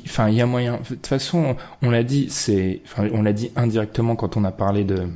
Enfin, 0.05 0.29
il 0.29 0.35
y 0.35 0.43
a 0.43 0.47
moyen. 0.47 0.77
De 0.77 0.85
toute 0.85 1.07
façon, 1.07 1.57
on, 1.83 1.87
on 1.89 1.91
l'a 1.91 2.03
dit, 2.03 2.29
c'est. 2.29 2.83
Enfin, 2.85 3.09
on 3.15 3.23
l'a 3.23 3.33
dit 3.33 3.51
indirectement 3.57 4.15
quand 4.15 4.37
on 4.37 4.45
a 4.45 4.53
parlé 4.53 4.85
de. 4.85 5.09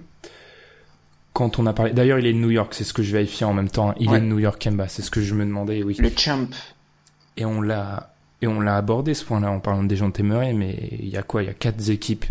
Quand 1.32 1.58
on 1.58 1.66
a 1.66 1.72
parlé. 1.72 1.92
D'ailleurs, 1.92 2.18
il 2.18 2.26
est 2.26 2.32
de 2.32 2.38
New 2.38 2.50
York, 2.50 2.74
c'est 2.74 2.84
ce 2.84 2.92
que 2.92 3.02
je 3.02 3.12
vérifie 3.12 3.44
en 3.44 3.52
même 3.52 3.68
temps. 3.68 3.94
Il 4.00 4.10
Ouais. 4.10 4.18
est 4.18 4.20
de 4.20 4.26
New 4.26 4.38
York, 4.40 4.60
Kemba, 4.60 4.88
c'est 4.88 5.02
ce 5.02 5.10
que 5.10 5.20
je 5.20 5.34
me 5.34 5.44
demandais, 5.44 5.82
oui. 5.82 5.96
Le 5.98 6.10
champ. 6.16 6.46
Et 7.36 7.44
on 7.44 7.60
l'a. 7.62 8.12
Et 8.42 8.46
on 8.46 8.58
l'a 8.60 8.76
abordé 8.76 9.12
ce 9.12 9.22
point-là 9.24 9.50
en 9.50 9.60
parlant 9.60 9.84
des 9.84 9.96
gens 9.96 10.10
Temeray, 10.10 10.54
mais 10.54 10.74
il 10.98 11.08
y 11.10 11.18
a 11.18 11.22
quoi? 11.22 11.42
Il 11.42 11.46
y 11.46 11.50
a 11.50 11.54
quatre 11.54 11.90
équipes 11.90 12.24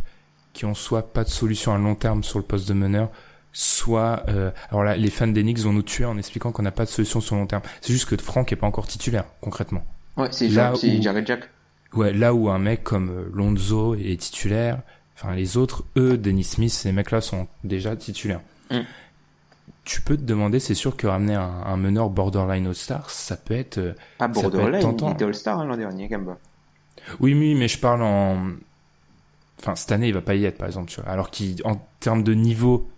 qui 0.53 0.65
ont 0.65 0.73
soit 0.73 1.13
pas 1.13 1.23
de 1.23 1.29
solution 1.29 1.71
à 1.73 1.77
long 1.77 1.93
terme 1.93 2.23
sur 2.23 2.39
le 2.39 2.45
poste 2.45 2.67
de 2.67 2.73
meneur, 2.73 3.09
soit 3.53 4.23
euh, 4.27 4.49
alors 4.71 4.83
là 4.83 4.95
les 4.97 5.11
fans 5.11 5.27
Knicks 5.31 5.59
vont 5.59 5.71
nous 5.71 5.83
tuer 5.83 6.05
en 6.05 6.17
expliquant 6.17 6.51
qu'on 6.51 6.63
n'a 6.63 6.71
pas 6.71 6.85
de 6.85 6.89
solution 6.89 7.21
sur 7.21 7.35
long 7.35 7.45
terme. 7.45 7.61
C'est 7.81 7.93
juste 7.93 8.09
que 8.09 8.17
Franck 8.17 8.51
est 8.51 8.55
pas 8.55 8.65
encore 8.65 8.87
titulaire 8.87 9.25
concrètement. 9.39 9.83
Ouais, 10.17 10.29
c'est 10.31 10.49
Jared 10.49 11.27
Jack. 11.27 11.47
Ouais, 11.93 12.11
là 12.11 12.33
où 12.33 12.49
un 12.49 12.59
mec 12.59 12.83
comme 12.83 13.09
euh, 13.09 13.29
Lonzo 13.31 13.93
est 13.95 14.19
titulaire, 14.19 14.81
enfin 15.15 15.35
les 15.35 15.57
autres, 15.57 15.83
eux, 15.95 16.17
Dennis 16.17 16.43
Smith, 16.45 16.71
ces 16.71 16.91
mecs-là 16.91 17.21
sont 17.21 17.47
déjà 17.63 17.95
titulaires. 17.95 18.41
Mm. 18.71 18.79
Tu 19.85 20.01
peux 20.01 20.17
te 20.17 20.21
demander, 20.21 20.59
c'est 20.59 20.75
sûr 20.75 20.95
que 20.95 21.07
ramener 21.07 21.33
un, 21.35 21.41
un 21.65 21.77
meneur 21.77 22.09
borderline 22.09 22.67
All-Star, 22.67 23.09
ça 23.09 23.37
peut 23.37 23.55
être... 23.55 23.77
euh, 23.79 23.93
Pas 24.17 24.27
Borderline, 24.27 24.95
il 25.01 25.11
était 25.11 25.25
All-Star 25.25 25.59
hein, 25.59 25.65
l'an 25.65 25.77
dernier, 25.77 26.07
Kemba. 26.07 26.37
Oui, 27.19 27.33
oui, 27.33 27.55
mais 27.55 27.67
je 27.67 27.79
parle 27.79 28.03
en... 28.03 28.51
Enfin, 29.59 29.75
cette 29.75 29.91
année, 29.91 30.07
il 30.09 30.13
va 30.13 30.21
pas 30.21 30.35
y 30.35 30.45
être, 30.45 30.57
par 30.57 30.67
exemple, 30.67 30.89
tu 30.91 31.01
vois. 31.01 31.09
Alors 31.09 31.31
qu'en 31.31 31.81
termes 31.99 32.23
de 32.23 32.33
niveau, 32.33 32.89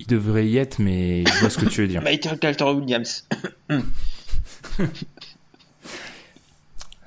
il 0.00 0.06
devrait 0.06 0.46
y 0.46 0.58
être, 0.58 0.78
mais 0.80 1.24
je 1.26 1.40
vois 1.40 1.50
ce 1.50 1.58
que 1.58 1.66
tu 1.66 1.80
veux 1.82 1.88
dire. 1.88 2.02
Michael 2.04 2.38
Carter 2.38 2.64
Williams. 2.64 3.26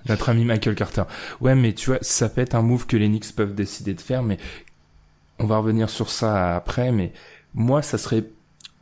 Notre 0.08 0.30
ami 0.30 0.46
Michael 0.46 0.76
Carter. 0.76 1.04
Ouais, 1.42 1.56
mais 1.56 1.74
tu 1.74 1.90
vois, 1.92 2.00
ça 2.02 2.30
peut 2.30 2.42
être 2.42 2.56
un 2.56 2.62
move 2.62 2.88
que 2.88 2.98
les 2.98 3.08
Knicks 3.08 3.36
peuvent 3.36 3.54
décider 3.54 3.94
de 3.94 4.02
faire, 4.02 4.24
mais 4.24 4.38
on 5.40 5.46
va 5.46 5.58
revenir 5.58 5.90
sur 5.90 6.10
ça 6.10 6.56
après, 6.56 6.92
mais 6.92 7.12
moi, 7.54 7.82
ça 7.82 7.98
serait 7.98 8.26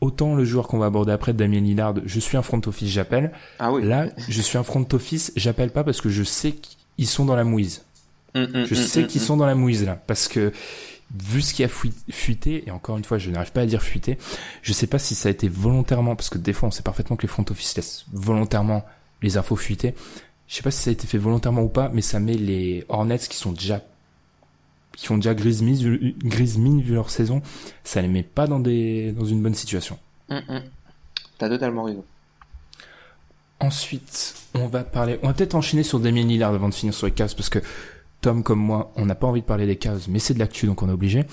autant 0.01 0.35
le 0.35 0.45
joueur 0.45 0.67
qu'on 0.67 0.77
va 0.77 0.85
aborder 0.85 1.11
après, 1.11 1.33
Damien 1.33 1.59
Lillard, 1.61 1.95
je 2.05 2.19
suis 2.19 2.37
un 2.37 2.41
front 2.43 2.61
office, 2.67 2.89
j'appelle. 2.89 3.31
Ah 3.59 3.71
oui. 3.71 3.83
Là, 3.83 4.07
je 4.29 4.41
suis 4.41 4.57
un 4.57 4.63
front 4.63 4.85
office, 4.93 5.31
j'appelle 5.35 5.71
pas 5.71 5.83
parce 5.83 6.01
que 6.01 6.09
je 6.09 6.23
sais 6.23 6.51
qu'ils 6.53 7.07
sont 7.07 7.25
dans 7.25 7.35
la 7.35 7.43
mouise. 7.43 7.83
Hum, 8.35 8.47
hum, 8.53 8.65
Je 8.65 8.75
hum, 8.75 8.81
sais 8.81 9.07
qu'ils 9.07 9.21
sont 9.21 9.37
dans 9.37 9.45
la 9.47 9.55
mouise 9.55 9.83
là, 9.85 9.95
parce 10.05 10.27
que 10.27 10.51
vu 11.17 11.41
ce 11.41 11.53
qui 11.53 11.63
a 11.63 11.67
fui- 11.69 11.93
fuité, 12.11 12.67
et 12.67 12.71
encore 12.71 12.97
une 12.97 13.03
fois, 13.05 13.17
je 13.17 13.31
n'arrive 13.31 13.51
pas 13.53 13.61
à 13.61 13.65
dire 13.65 13.81
fuité, 13.81 14.17
je 14.61 14.73
sais 14.73 14.87
pas 14.87 14.99
si 14.99 15.15
ça 15.15 15.29
a 15.29 15.31
été 15.31 15.47
volontairement, 15.47 16.15
parce 16.15 16.29
que 16.29 16.37
des 16.37 16.53
fois, 16.53 16.67
on 16.67 16.71
sait 16.71 16.83
parfaitement 16.83 17.15
que 17.15 17.21
les 17.23 17.27
front 17.29 17.45
office 17.49 17.75
laissent 17.77 18.05
volontairement 18.13 18.83
les 19.21 19.37
infos 19.37 19.55
fuiter. 19.55 19.95
Je 20.47 20.55
sais 20.55 20.63
pas 20.63 20.71
si 20.71 20.83
ça 20.83 20.89
a 20.89 20.93
été 20.93 21.07
fait 21.07 21.17
volontairement 21.17 21.61
ou 21.61 21.69
pas, 21.69 21.89
mais 21.93 22.01
ça 22.01 22.19
met 22.19 22.35
les 22.35 22.85
Hornets 22.89 23.17
qui 23.19 23.37
sont 23.37 23.51
déjà 23.53 23.81
qui 24.97 25.05
font 25.07 25.15
déjà 25.15 25.33
grise 25.33 25.61
mine, 25.61 25.75
vu- 25.77 26.15
grise 26.19 26.57
mine 26.57 26.81
vu 26.81 26.93
leur 26.95 27.09
saison, 27.09 27.41
ça 27.85 28.01
les 28.01 28.09
met 28.09 28.23
pas 28.23 28.47
dans 28.47 28.59
des 28.59 29.13
dans 29.13 29.23
une 29.25 29.41
bonne 29.41 29.55
situation. 29.55 29.97
Hum, 30.29 30.41
hum. 30.49 30.61
T'as 31.37 31.47
totalement 31.47 31.83
raison. 31.83 32.03
Ensuite, 33.59 34.35
on 34.53 34.67
va 34.67 34.83
parler, 34.83 35.17
on 35.23 35.27
va 35.27 35.33
peut-être 35.33 35.55
enchaîner 35.55 35.81
sur 35.83 35.99
Damien 35.99 36.23
Lillard 36.25 36.53
avant 36.53 36.69
de 36.69 36.73
finir 36.75 36.93
sur 36.93 37.07
les 37.07 37.13
Cavs 37.13 37.33
parce 37.35 37.49
que 37.49 37.59
Tom 38.21 38.43
comme 38.43 38.59
moi, 38.59 38.91
on 38.95 39.05
n'a 39.05 39.15
pas 39.15 39.25
envie 39.27 39.41
de 39.41 39.45
parler 39.45 39.65
des 39.65 39.77
Cavs, 39.77 40.05
mais 40.09 40.19
c'est 40.19 40.33
de 40.35 40.39
l'actu 40.39 40.67
donc 40.67 40.83
on 40.83 40.89
est 40.89 40.93
obligé. 40.93 41.25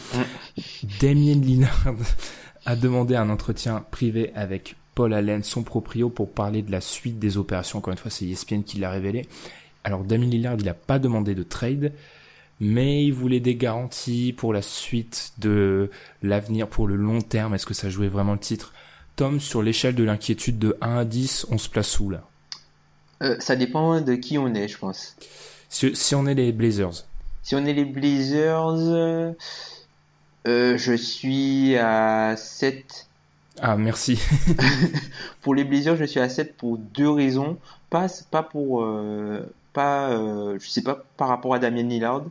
Damien 1.01 1.35
Lillard 1.35 1.95
a 2.67 2.77
demandé 2.77 3.15
un 3.17 3.29
entretien 3.29 3.85
privé 3.91 4.33
avec 4.35 4.77
Paul 4.95 5.13
Allen, 5.13 5.43
son 5.43 5.63
proprio, 5.65 6.09
pour 6.09 6.31
parler 6.33 6.63
de 6.63 6.71
la 6.71 6.81
suite 6.81 7.19
des 7.19 7.37
opérations. 7.37 7.79
Encore 7.79 7.93
une 7.93 7.99
fois, 7.99 8.11
c'est 8.11 8.27
ESPN 8.27 8.63
qui 8.63 8.79
l'a 8.79 8.91
révélé. 8.91 9.27
Alors 9.83 10.03
Damien 10.05 10.27
Lillard, 10.27 10.57
il 10.59 10.65
n'a 10.65 10.73
pas 10.75 10.99
demandé 10.99 11.35
de 11.35 11.43
trade, 11.43 11.93
mais 12.61 13.05
il 13.05 13.13
voulait 13.13 13.41
des 13.41 13.57
garanties 13.57 14.33
pour 14.33 14.53
la 14.53 14.63
suite 14.63 15.33
de 15.39 15.91
l'avenir, 16.23 16.69
pour 16.69 16.87
le 16.87 16.97
long 16.97 17.21
terme. 17.21 17.55
Est-ce 17.55 17.67
que 17.67 17.75
ça 17.75 17.91
jouait 17.91 18.09
vraiment 18.09 18.33
le 18.33 18.39
titre? 18.39 18.73
Tom, 19.17 19.41
sur 19.41 19.63
l'échelle 19.63 19.95
de 19.95 20.05
l'inquiétude 20.05 20.59
de 20.59 20.77
1 20.81 20.99
à 20.99 21.05
10, 21.05 21.47
on 21.51 21.59
se 21.59 21.69
place 21.69 21.99
où 22.01 22.11
là? 22.11 22.23
Euh, 23.23 23.37
Ça 23.39 23.57
dépend 23.57 24.01
de 24.01 24.15
qui 24.15 24.39
on 24.39 24.53
est, 24.55 24.69
je 24.69 24.79
pense. 24.79 25.17
Si, 25.69 25.95
si, 25.95 26.15
on 26.15 26.27
est 26.27 26.35
les 26.35 26.53
Blazers. 26.53 27.05
Si 27.43 27.55
on 27.55 27.65
est 27.65 27.73
les 27.73 27.85
Blazers, 27.85 28.75
euh, 30.47 30.77
je 30.77 30.93
suis 30.95 31.77
à 31.77 32.35
7. 32.37 33.09
Ah, 33.61 33.77
merci. 33.77 34.21
pour 35.43 35.55
les 35.55 35.65
Blazers, 35.65 35.97
je 35.97 36.05
suis 36.05 36.21
à 36.21 36.29
7 36.29 36.57
pour 36.57 36.79
deux 36.79 37.11
raisons. 37.11 37.57
Pas, 37.91 38.07
pas 38.31 38.43
pour. 38.43 38.83
Euh, 38.83 39.43
pas, 39.73 40.11
je 40.11 40.69
sais 40.69 40.83
pas 40.83 41.05
par 41.17 41.29
rapport 41.29 41.55
à 41.55 41.59
Damien 41.59 41.83
Lillard. 41.83 42.23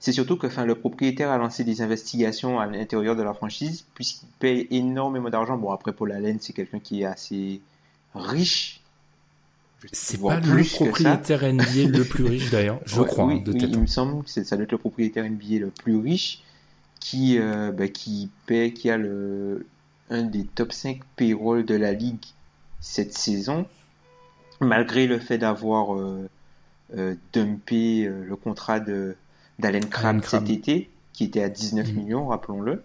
C'est 0.00 0.12
surtout 0.12 0.36
que 0.36 0.46
enfin, 0.46 0.64
le 0.64 0.76
propriétaire 0.76 1.30
a 1.30 1.38
lancé 1.38 1.64
des 1.64 1.82
investigations 1.82 2.60
à 2.60 2.66
l'intérieur 2.66 3.16
de 3.16 3.22
la 3.22 3.34
franchise, 3.34 3.84
puisqu'il 3.94 4.28
paye 4.38 4.68
énormément 4.70 5.28
d'argent. 5.28 5.56
Bon, 5.56 5.72
après, 5.72 5.92
Paul 5.92 6.12
Allen, 6.12 6.38
c'est 6.40 6.52
quelqu'un 6.52 6.78
qui 6.78 7.02
est 7.02 7.04
assez 7.04 7.60
riche. 8.14 8.80
C'est 9.92 10.20
pas 10.20 10.40
le 10.40 10.64
propriétaire 10.64 11.52
NBA 11.52 11.96
le 11.96 12.04
plus 12.04 12.24
riche 12.24 12.50
d'ailleurs, 12.52 12.80
je 12.84 13.00
ouais, 13.00 13.06
crois. 13.06 13.26
Oui, 13.26 13.34
hein, 13.34 13.42
de 13.44 13.52
oui 13.52 13.58
tête. 13.58 13.70
il 13.72 13.80
me 13.80 13.86
semble 13.86 14.24
que 14.24 14.30
ça 14.30 14.56
doit 14.56 14.64
être 14.64 14.72
le 14.72 14.78
propriétaire 14.78 15.28
NBA 15.28 15.58
le 15.60 15.70
plus 15.70 15.96
riche 15.96 16.42
qui, 17.00 17.38
euh, 17.38 17.70
bah, 17.72 17.88
qui 17.88 18.30
paie, 18.46 18.72
qui 18.72 18.90
a 18.90 18.96
le, 18.96 19.66
un 20.10 20.22
des 20.22 20.44
top 20.44 20.72
5 20.72 21.00
payroll 21.16 21.64
de 21.64 21.76
la 21.76 21.92
ligue 21.92 22.24
cette 22.80 23.12
saison, 23.12 23.66
malgré 24.60 25.06
le 25.06 25.18
fait 25.18 25.38
d'avoir 25.38 25.96
euh, 25.96 26.28
euh, 26.96 27.14
dumpé 27.32 28.04
le 28.08 28.36
contrat 28.36 28.80
de 28.80 29.16
d'Allen 29.58 29.86
Crabbe 29.86 30.22
cet 30.24 30.50
été, 30.50 30.88
qui 31.12 31.24
était 31.24 31.42
à 31.42 31.48
19 31.48 31.88
Mhm. 31.88 31.94
millions, 31.96 32.26
rappelons-le, 32.28 32.82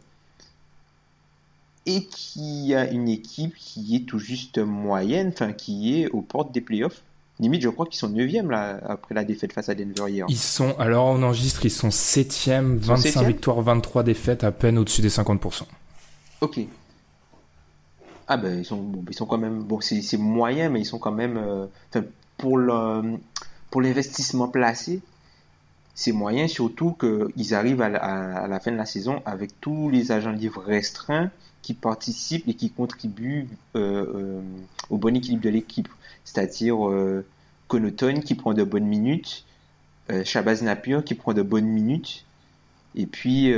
et 1.85 2.05
qui 2.05 2.73
a 2.73 2.89
une 2.89 3.09
équipe 3.09 3.55
qui 3.55 3.95
est 3.95 4.05
tout 4.07 4.19
juste 4.19 4.57
moyenne, 4.57 5.29
enfin 5.33 5.51
qui 5.53 6.01
est 6.01 6.09
aux 6.09 6.21
portes 6.21 6.51
des 6.51 6.61
playoffs. 6.61 7.01
Limite, 7.39 7.61
je 7.61 7.69
crois 7.69 7.85
qu'ils 7.87 7.97
sont 7.97 8.09
9e 8.09 8.49
là, 8.49 8.79
après 8.87 9.15
la 9.15 9.23
défaite 9.23 9.53
face 9.53 9.67
à 9.67 9.75
Denver 9.75 10.09
hier. 10.09 10.25
Ils 10.29 10.37
sont, 10.37 10.75
alors 10.79 11.07
on 11.07 11.21
enregistre, 11.23 11.65
ils 11.65 11.71
sont 11.71 11.89
7e, 11.89 12.79
sont 12.81 12.93
25 12.93 13.01
septième 13.01 13.25
victoires, 13.27 13.61
23 13.61 14.03
défaites, 14.03 14.43
à 14.43 14.51
peine 14.51 14.77
au-dessus 14.77 15.01
des 15.01 15.09
50%. 15.09 15.63
Ok. 16.41 16.59
Ah 18.27 18.37
ben 18.37 18.59
ils 18.59 18.65
sont, 18.65 18.77
bon, 18.77 19.03
ils 19.09 19.13
sont 19.15 19.25
quand 19.25 19.37
même, 19.37 19.63
bon 19.63 19.79
c'est 19.81 20.17
moyen, 20.17 20.69
mais 20.69 20.79
ils 20.81 20.85
sont 20.85 20.99
quand 20.99 21.11
même, 21.11 21.37
euh, 21.37 21.65
pour 22.37 22.57
l'investissement 23.81 24.47
placé, 24.47 25.01
c'est 25.95 26.11
moyen 26.11 26.47
surtout 26.47 26.95
qu'ils 26.99 27.53
arrivent 27.53 27.81
à 27.81 27.89
la, 27.89 27.99
à- 27.99 28.43
à 28.45 28.47
la 28.47 28.59
fin 28.59 28.71
de 28.71 28.77
la 28.77 28.85
saison 28.85 29.21
avec 29.25 29.59
tous 29.61 29.89
les 29.89 30.11
agents 30.11 30.31
libres 30.31 30.63
restreints 30.65 31.29
qui 31.61 31.73
participent 31.73 32.47
et 32.47 32.55
qui 32.55 32.71
contribuent 32.71 33.47
euh, 33.75 34.05
euh, 34.15 34.41
au 34.89 34.97
bon 34.97 35.15
équilibre 35.15 35.43
de 35.43 35.49
l'équipe. 35.49 35.87
C'est-à-dire 36.25 36.89
euh, 36.89 37.25
qui 38.23 38.35
prend 38.35 38.53
de 38.53 38.63
bonnes 38.63 38.85
minutes, 38.85 39.45
euh, 40.11 40.23
Shabazz 40.23 40.61
Napier 40.61 40.99
qui 41.05 41.15
prend 41.15 41.33
de 41.33 41.41
bonnes 41.41 41.65
minutes, 41.65 42.25
et 42.95 43.07
puis 43.07 43.51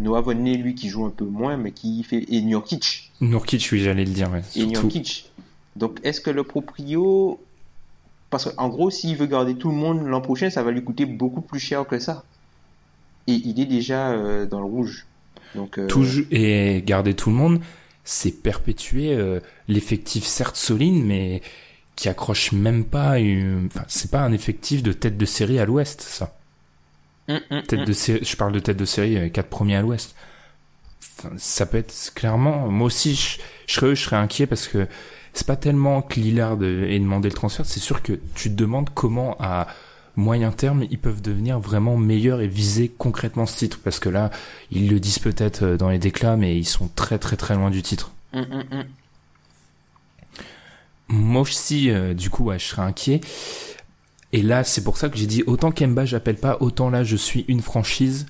Noah 0.00 0.22
Vonleh, 0.22 0.56
lui, 0.56 0.74
qui 0.74 0.88
joue 0.88 1.04
un 1.04 1.10
peu 1.10 1.26
moins, 1.26 1.58
mais 1.58 1.72
qui 1.72 2.02
fait... 2.02 2.24
Et 2.28 2.40
Nurkic. 2.40 3.12
Nurkic, 3.20 3.68
oui, 3.72 3.80
j'allais 3.80 4.04
le 4.06 4.10
dire, 4.12 4.30
ouais, 4.30 4.42
Et. 4.56 4.64
Nurkic. 4.64 5.30
Donc, 5.76 5.98
est-ce 6.04 6.22
que 6.22 6.30
le 6.30 6.44
proprio... 6.44 7.38
Parce 8.30 8.52
qu'en 8.52 8.68
gros, 8.68 8.90
s'il 8.90 9.16
veut 9.16 9.26
garder 9.26 9.54
tout 9.54 9.70
le 9.70 9.76
monde 9.76 10.06
l'an 10.06 10.20
prochain, 10.20 10.50
ça 10.50 10.62
va 10.62 10.70
lui 10.70 10.84
coûter 10.84 11.06
beaucoup 11.06 11.40
plus 11.40 11.60
cher 11.60 11.86
que 11.86 11.98
ça. 11.98 12.24
Et 13.26 13.32
il 13.32 13.60
est 13.60 13.66
déjà 13.66 14.10
euh, 14.10 14.46
dans 14.46 14.60
le 14.60 14.66
rouge. 14.66 15.06
Donc, 15.54 15.78
euh, 15.78 15.88
et 16.30 16.82
garder 16.84 17.14
tout 17.14 17.30
le 17.30 17.36
monde, 17.36 17.60
c'est 18.04 18.42
perpétuer 18.42 19.14
euh, 19.14 19.40
l'effectif 19.66 20.24
certes 20.24 20.56
solide, 20.56 21.02
mais 21.04 21.42
qui 21.96 22.08
accroche 22.08 22.52
même 22.52 22.84
pas 22.84 23.18
une... 23.18 23.66
Enfin, 23.66 23.84
c'est 23.88 24.10
pas 24.10 24.20
un 24.20 24.32
effectif 24.32 24.82
de 24.82 24.92
tête 24.92 25.16
de 25.16 25.24
série 25.24 25.58
à 25.58 25.64
l'ouest, 25.64 26.02
ça. 26.02 26.36
hum, 27.28 27.40
hum, 27.50 27.62
Tête 27.62 27.80
hum. 27.80 27.84
de 27.86 27.92
série, 27.92 28.24
je 28.24 28.36
parle 28.36 28.52
de 28.52 28.60
tête 28.60 28.76
de 28.76 28.84
série, 28.84 29.32
quatre 29.32 29.48
premiers 29.48 29.76
à 29.76 29.82
l'ouest. 29.82 30.14
Ça 31.36 31.66
peut 31.66 31.78
être 31.78 32.12
clairement, 32.14 32.68
moi 32.68 32.86
aussi, 32.86 33.14
je, 33.14 33.38
je 33.66 33.74
serais, 33.74 33.96
je 33.96 34.02
serais 34.02 34.16
inquiet 34.16 34.46
parce 34.46 34.68
que 34.68 34.86
c'est 35.32 35.46
pas 35.46 35.56
tellement 35.56 36.02
que 36.02 36.20
Lillard 36.20 36.62
ait 36.62 36.98
demandé 36.98 37.28
le 37.28 37.34
transfert, 37.34 37.66
c'est 37.66 37.80
sûr 37.80 38.02
que 38.02 38.12
tu 38.34 38.50
te 38.50 38.54
demandes 38.54 38.90
comment 38.94 39.36
à 39.38 39.68
moyen 40.16 40.50
terme 40.50 40.84
ils 40.90 40.98
peuvent 40.98 41.22
devenir 41.22 41.60
vraiment 41.60 41.96
meilleurs 41.96 42.40
et 42.40 42.48
viser 42.48 42.90
concrètement 42.98 43.46
ce 43.46 43.56
titre 43.56 43.78
parce 43.82 44.00
que 44.00 44.08
là, 44.08 44.30
ils 44.70 44.88
le 44.90 44.98
disent 45.00 45.20
peut-être 45.20 45.62
euh, 45.62 45.76
dans 45.76 45.88
les 45.88 45.98
déclats, 45.98 46.36
mais 46.36 46.56
ils 46.58 46.64
sont 46.64 46.88
très 46.88 47.18
très 47.18 47.36
très 47.36 47.54
loin 47.54 47.70
du 47.70 47.82
titre. 47.82 48.10
Hum, 48.32 48.46
hum, 48.50 48.64
hum. 48.72 48.84
Moi 51.08 51.40
aussi, 51.40 51.90
euh, 51.90 52.12
du 52.14 52.28
coup, 52.28 52.44
ouais, 52.44 52.58
je 52.58 52.64
serais 52.64 52.82
inquiet. 52.82 53.20
Et 54.32 54.42
là, 54.42 54.62
c'est 54.62 54.84
pour 54.84 54.98
ça 54.98 55.08
que 55.08 55.16
j'ai 55.16 55.26
dit 55.26 55.42
autant 55.46 55.70
Kemba, 55.70 56.04
j'appelle 56.04 56.36
pas, 56.36 56.58
autant 56.60 56.90
là, 56.90 57.02
je 57.02 57.16
suis 57.16 57.46
une 57.48 57.62
franchise, 57.62 58.26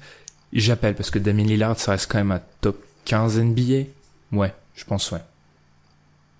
j'appelle 0.53 0.95
parce 0.95 1.11
que 1.11 1.19
Damien 1.19 1.45
Lillard, 1.45 1.79
ça 1.79 1.93
reste 1.93 2.11
quand 2.11 2.19
même 2.19 2.33
à 2.33 2.39
top 2.61 2.83
15 3.05 3.39
NBA. 3.41 3.85
Ouais, 4.33 4.55
je 4.75 4.85
pense, 4.85 5.11
ouais. 5.13 5.21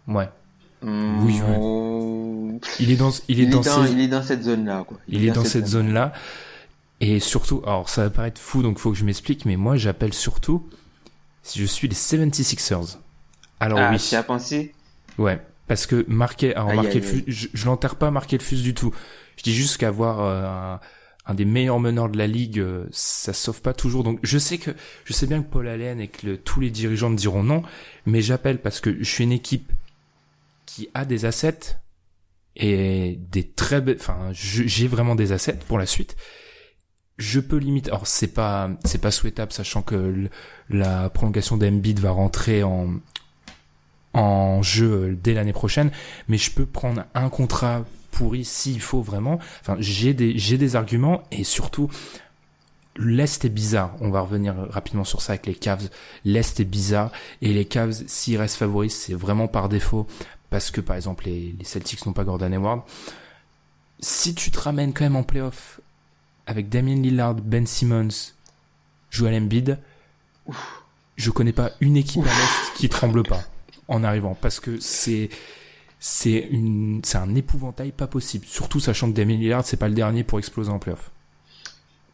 Ouais. 0.07 0.29
Oui, 0.83 1.41
ouais. 1.41 2.59
Il 2.81 2.91
est 2.91 2.97
dans, 2.97 3.11
il 3.29 3.41
est 3.41 3.45
Il, 3.45 3.51
dans, 3.51 3.61
est 3.61 3.65
dans, 3.65 3.87
ces- 3.87 3.93
il 3.93 4.01
est 4.01 4.09
dans 4.09 4.23
cette 4.23 4.43
zone-là. 4.43 4.85
quoi. 4.87 4.99
il 5.09 5.25
est 5.27 5.31
dans 5.31 5.45
cette 5.45 5.67
zone-là. 5.67 6.13
Et 7.01 7.21
surtout, 7.21 7.63
alors 7.65 7.89
ça 7.89 8.03
va 8.05 8.11
paraître 8.11 8.41
fou, 8.41 8.63
donc 8.63 8.79
faut 8.79 8.91
que 8.91 8.99
je 8.99 9.05
m'explique, 9.05 9.45
mais 9.45 9.57
moi, 9.57 9.77
j'appelle 9.77 10.13
surtout 10.13 10.69
si 11.43 11.61
je 11.61 11.65
suis 11.67 11.87
les 11.89 11.95
76ers. 11.95 12.97
Alors 13.61 13.79
Ah, 13.79 13.91
oui. 13.93 13.99
tu 13.99 14.15
as 14.17 14.23
pensé 14.23 14.75
Ouais, 15.17 15.41
parce 15.69 15.87
que 15.87 16.05
marquer, 16.09 16.55
alors 16.55 16.75
marquer 16.75 17.01
le 17.01 17.07
fus, 17.07 17.25
je, 17.27 17.49
je 17.53 17.67
l'enterre 17.67 17.97
pas 17.97 18.11
marquer 18.11 18.37
le 18.39 18.43
fus 18.45 18.57
du 18.57 18.75
tout. 18.75 18.93
Je 19.37 19.43
dis 19.45 19.55
juste 19.55 19.77
qu'avoir 19.79 20.21
euh, 20.21 20.77
un, 21.29 21.35
des 21.35 21.45
meilleurs 21.45 21.79
meneurs 21.81 22.09
de 22.09 22.19
la 22.19 22.27
ligue, 22.27 22.59
euh, 22.59 22.87
ça 22.91 23.33
sauve 23.33 23.61
pas 23.61 23.75
toujours. 23.75 24.03
Donc 24.03 24.19
je 24.23 24.39
sais 24.39 24.59
que 24.59 24.73
je 25.05 25.13
sais 25.13 25.27
bien 25.27 25.43
que 25.43 25.49
Paul 25.49 25.69
Allen 25.69 26.01
et 26.01 26.09
que 26.09 26.35
tous 26.37 26.61
les 26.61 26.71
dirigeants 26.71 27.11
me 27.11 27.17
diront 27.17 27.43
non, 27.43 27.63
mais 28.07 28.23
j'appelle 28.23 28.61
parce 28.61 28.81
que 28.81 28.97
je 28.99 29.09
suis 29.09 29.25
une 29.25 29.33
équipe 29.33 29.73
qui 30.67 30.89
a 30.95 31.05
des 31.05 31.25
assets 31.25 31.77
et 32.57 33.19
des 33.31 33.45
très, 33.45 33.83
enfin 33.95 34.31
j'ai 34.33 34.89
vraiment 34.89 35.15
des 35.15 35.33
assets 35.33 35.61
pour 35.67 35.79
la 35.79 35.87
suite. 35.87 36.17
Je 37.19 37.41
peux 37.41 37.57
limiter. 37.57 37.91
Alors 37.91 38.07
c'est 38.07 38.33
pas 38.33 38.71
c'est 38.85 39.01
pas 39.01 39.11
souhaitable, 39.11 39.53
sachant 39.53 39.83
que 39.83 40.29
la 40.71 41.11
prolongation 41.11 41.57
d'Embiid 41.57 41.99
va 42.01 42.11
rentrer 42.11 42.63
en 42.63 43.01
en 44.15 44.63
jeu 44.63 45.17
dès 45.23 45.35
l'année 45.35 45.53
prochaine, 45.53 45.91
mais 46.29 46.39
je 46.39 46.51
peux 46.51 46.67
prendre 46.67 47.05
un 47.15 47.29
contrat 47.29 47.85
pourri 48.11 48.45
s'il 48.45 48.81
faut 48.81 49.03
vraiment. 49.03 49.39
Enfin, 49.61 49.77
j'ai 49.79 50.15
des 50.15 50.39
j'ai 50.39 50.59
des 50.59 50.77
arguments 50.77 51.23
et 51.31 51.45
surtout 51.45 51.89
l'est 52.97 53.45
est 53.45 53.51
bizarre. 53.51 53.95
On 54.01 54.11
va 54.11 54.21
revenir 54.21 54.55
rapidement 54.71 55.05
sur 55.05 55.23
ça 55.23 55.33
avec 55.33 55.47
les 55.47 55.55
Cavs. 55.55 55.89
L'est 56.25 56.61
est 56.61 56.65
bizarre 56.65 57.13
et 57.43 57.53
les 57.53 57.65
Cavs 57.65 58.03
s'ils 58.07 58.39
restent 58.39 58.57
favoris, 58.57 58.95
c'est 58.95 59.15
vraiment 59.15 59.49
par 59.49 59.69
défaut 59.69 60.07
parce 60.51 60.71
que 60.71 60.81
par 60.81 60.97
exemple 60.97 61.25
les, 61.27 61.55
les 61.59 61.65
Celtics 61.65 62.05
n'ont 62.07 62.13
pas 62.13 62.25
Gordon 62.25 62.53
Hayward. 62.53 62.83
Si 64.01 64.35
tu 64.35 64.51
te 64.51 64.59
ramènes 64.59 64.93
quand 64.93 65.05
même 65.05 65.17
en 65.17 65.23
playoff 65.23 65.81
avec 66.47 66.69
Damien 66.69 66.97
Lillard, 66.97 67.35
Ben 67.35 67.67
Simmons, 67.67 68.33
Joel 69.11 69.35
Embiid, 69.35 69.79
je 71.17 71.31
connais 71.31 71.53
pas 71.53 71.73
une 71.81 71.97
équipe 71.97 72.23
à 72.23 72.29
l'est 72.29 72.75
qui 72.77 72.89
tremble 72.89 73.23
pas 73.23 73.43
en 73.89 74.05
arrivant 74.05 74.37
parce 74.41 74.61
que 74.61 74.79
c'est 74.81 75.31
c'est 76.01 76.39
une 76.51 77.01
c'est 77.05 77.19
un 77.19 77.35
épouvantail 77.35 77.93
pas 77.93 78.07
possible 78.07 78.47
surtout 78.47 78.81
sachant 78.81 79.11
que 79.11 79.17
Damien 79.17 79.37
Lillard 79.37 79.65
c'est 79.65 79.77
pas 79.77 79.89
le 79.89 79.95
dernier 79.95 80.23
pour 80.23 80.39
exploser 80.39 80.71
en 80.71 80.79
playoff 80.79 81.11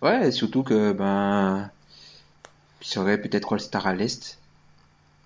Ouais, 0.05 0.30
surtout 0.32 0.62
que, 0.62 0.93
ben, 0.93 1.70
il 2.82 2.87
serait 2.87 3.18
peut-être 3.18 3.55
All-Star 3.55 3.87
à 3.87 3.95
l'Est. 3.95 4.39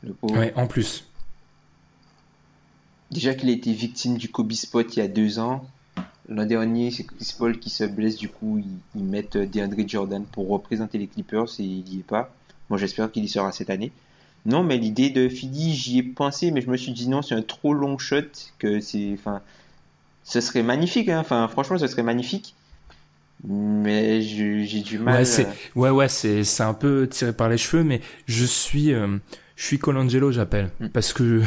Le 0.04 0.14
ouais 0.22 0.52
en 0.54 0.68
plus 0.68 1.04
Déjà 3.10 3.34
qu'il 3.34 3.48
a 3.48 3.52
été 3.52 3.72
victime 3.72 4.16
du 4.18 4.28
Kobe 4.28 4.52
Spot 4.52 4.86
il 4.96 5.00
y 5.00 5.02
a 5.02 5.08
deux 5.08 5.40
ans. 5.40 5.66
L'an 6.28 6.46
dernier, 6.46 6.92
c'est 6.92 7.02
Chris 7.02 7.34
Paul 7.36 7.58
qui 7.58 7.70
se 7.70 7.82
blesse, 7.82 8.18
du 8.18 8.28
coup, 8.28 8.58
ils, 8.58 8.78
ils 8.94 9.02
mettent 9.02 9.34
euh, 9.34 9.46
DeAndre 9.46 9.88
Jordan 9.88 10.24
pour 10.26 10.48
représenter 10.48 10.98
les 10.98 11.08
Clippers 11.08 11.48
et 11.58 11.64
il 11.64 11.88
y 11.88 11.98
est 11.98 12.06
pas. 12.06 12.32
Moi, 12.70 12.78
j'espère 12.78 13.10
qu'il 13.10 13.24
y 13.24 13.28
sera 13.28 13.50
cette 13.50 13.70
année. 13.70 13.90
Non, 14.46 14.62
mais 14.62 14.78
l'idée 14.78 15.10
de 15.10 15.28
Philly, 15.28 15.74
j'y 15.74 15.98
ai 15.98 16.02
pensé, 16.02 16.50
mais 16.50 16.60
je 16.62 16.70
me 16.70 16.76
suis 16.76 16.92
dit 16.92 17.08
non, 17.08 17.22
c'est 17.22 17.34
un 17.34 17.42
trop 17.42 17.74
long 17.74 17.98
shot 17.98 18.22
que 18.58 18.80
c'est, 18.80 19.10
enfin, 19.14 19.42
ce 20.24 20.40
serait 20.40 20.62
magnifique, 20.62 21.08
hein. 21.08 21.20
Enfin, 21.20 21.46
franchement, 21.48 21.76
ce 21.78 21.86
serait 21.86 22.02
magnifique. 22.02 22.54
Mais 23.44 24.20
j'ai 24.20 24.80
du 24.82 24.98
mal. 24.98 25.18
ouais 25.20 25.24
c'est 25.24 25.46
euh, 25.46 25.50
ouais 25.76 25.90
ouais 25.90 26.08
c'est 26.08 26.42
c'est 26.42 26.64
un 26.64 26.74
peu 26.74 27.06
tiré 27.08 27.32
par 27.32 27.48
les 27.48 27.56
cheveux 27.56 27.84
mais 27.84 28.00
je 28.26 28.44
suis 28.44 28.92
euh, 28.92 29.16
je 29.54 29.62
suis 29.64 29.78
Colangelo 29.78 30.32
j'appelle 30.32 30.70
Mm. 30.80 30.88
parce 30.88 31.12
que 31.12 31.42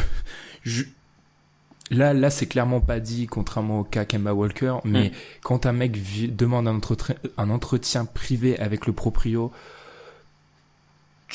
je 0.63 0.83
là, 1.89 2.13
là, 2.13 2.29
c'est 2.29 2.45
clairement 2.45 2.79
pas 2.79 3.01
dit, 3.01 3.27
contrairement 3.27 3.81
au 3.81 3.83
cas 3.83 4.05
Kemba 4.05 4.33
Walker, 4.33 4.75
mais 4.85 5.09
Mm. 5.09 5.13
quand 5.43 5.65
un 5.65 5.73
mec 5.73 5.97
demande 6.33 6.69
un 6.69 6.75
entretien, 6.77 7.15
un 7.37 7.49
entretien 7.49 8.05
privé 8.05 8.57
avec 8.59 8.85
le 8.87 8.93
proprio, 8.93 9.51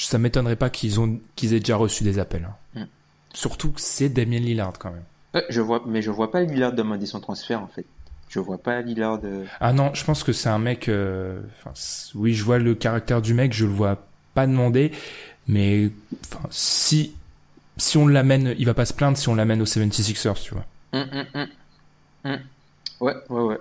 ça 0.04 0.18
m'étonnerait 0.18 0.56
pas 0.56 0.70
qu'ils 0.70 1.00
ont, 1.00 1.18
qu'ils 1.36 1.54
aient 1.54 1.60
déjà 1.60 1.76
reçu 1.76 2.04
des 2.04 2.18
appels. 2.18 2.48
hein. 2.74 2.80
Mm. 2.80 2.84
Surtout 3.34 3.72
que 3.72 3.80
c'est 3.80 4.08
Damien 4.08 4.38
Lillard 4.38 4.72
quand 4.78 4.90
même. 4.90 5.04
Ouais, 5.34 5.44
je 5.50 5.60
vois, 5.60 5.82
mais 5.86 6.00
je 6.02 6.10
vois 6.10 6.30
pas 6.30 6.42
Lillard 6.42 6.72
demander 6.72 7.06
son 7.06 7.20
transfert 7.20 7.60
en 7.60 7.66
fait. 7.66 7.84
Je 8.28 8.40
vois 8.40 8.58
pas 8.58 8.80
Lillard. 8.82 9.20
euh, 9.24 9.44
Ah 9.60 9.72
non, 9.72 9.92
je 9.94 10.04
pense 10.04 10.24
que 10.24 10.32
c'est 10.32 10.48
un 10.48 10.58
mec. 10.58 10.88
euh, 10.88 11.40
oui, 12.14 12.34
je 12.34 12.42
vois 12.44 12.58
le 12.58 12.74
caractère 12.74 13.22
du 13.22 13.34
mec, 13.34 13.52
je 13.52 13.66
le 13.66 13.72
vois 13.72 14.04
pas 14.34 14.46
demander, 14.46 14.92
mais 15.48 15.90
si 16.50 17.14
si 17.78 17.98
on 17.98 18.06
l'amène, 18.06 18.54
il 18.58 18.64
va 18.66 18.72
pas 18.74 18.86
se 18.86 18.94
plaindre 18.94 19.18
si 19.18 19.28
on 19.28 19.34
l'amène 19.34 19.60
aux 19.60 19.66
76ers, 19.66 20.40
tu 20.42 20.54
vois. 20.54 20.64
Hum. 20.92 21.06
Hum. 22.24 22.40
Ouais, 23.00 23.14
ouais, 23.28 23.42
ouais. 23.42 23.58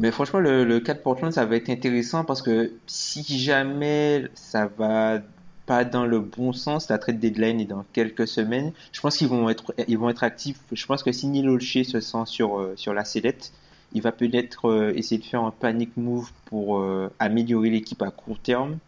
Mais 0.00 0.10
franchement, 0.10 0.40
le, 0.40 0.64
le 0.64 0.80
cas 0.80 0.94
de 0.94 0.98
Portland, 0.98 1.30
ça 1.30 1.44
va 1.44 1.56
être 1.56 1.68
intéressant 1.68 2.24
parce 2.24 2.40
que 2.40 2.72
si 2.86 3.22
jamais 3.38 4.28
ça 4.34 4.66
va 4.66 5.20
pas 5.66 5.84
dans 5.84 6.06
le 6.06 6.20
bon 6.20 6.54
sens, 6.54 6.88
la 6.88 6.96
trade 6.96 7.18
deadline 7.20 7.60
est 7.60 7.66
dans 7.66 7.84
quelques 7.92 8.26
semaines, 8.26 8.72
je 8.92 9.00
pense 9.02 9.18
qu'ils 9.18 9.28
vont 9.28 9.50
être, 9.50 9.74
ils 9.88 9.98
vont 9.98 10.08
être 10.08 10.24
actifs. 10.24 10.58
Je 10.72 10.86
pense 10.86 11.02
que 11.02 11.12
si 11.12 11.26
Neil 11.26 11.46
Olshey 11.46 11.84
se 11.84 12.00
sent 12.00 12.24
sur, 12.24 12.58
euh, 12.58 12.72
sur 12.76 12.94
la 12.94 13.04
sellette, 13.04 13.52
il 13.92 14.00
va 14.00 14.10
peut-être 14.10 14.70
euh, 14.70 14.94
essayer 14.96 15.20
de 15.20 15.24
faire 15.26 15.42
un 15.42 15.50
panic 15.50 15.94
move 15.98 16.30
pour 16.46 16.78
euh, 16.78 17.12
améliorer 17.18 17.68
l'équipe 17.68 18.00
à 18.00 18.10
court 18.10 18.38
terme, 18.38 18.78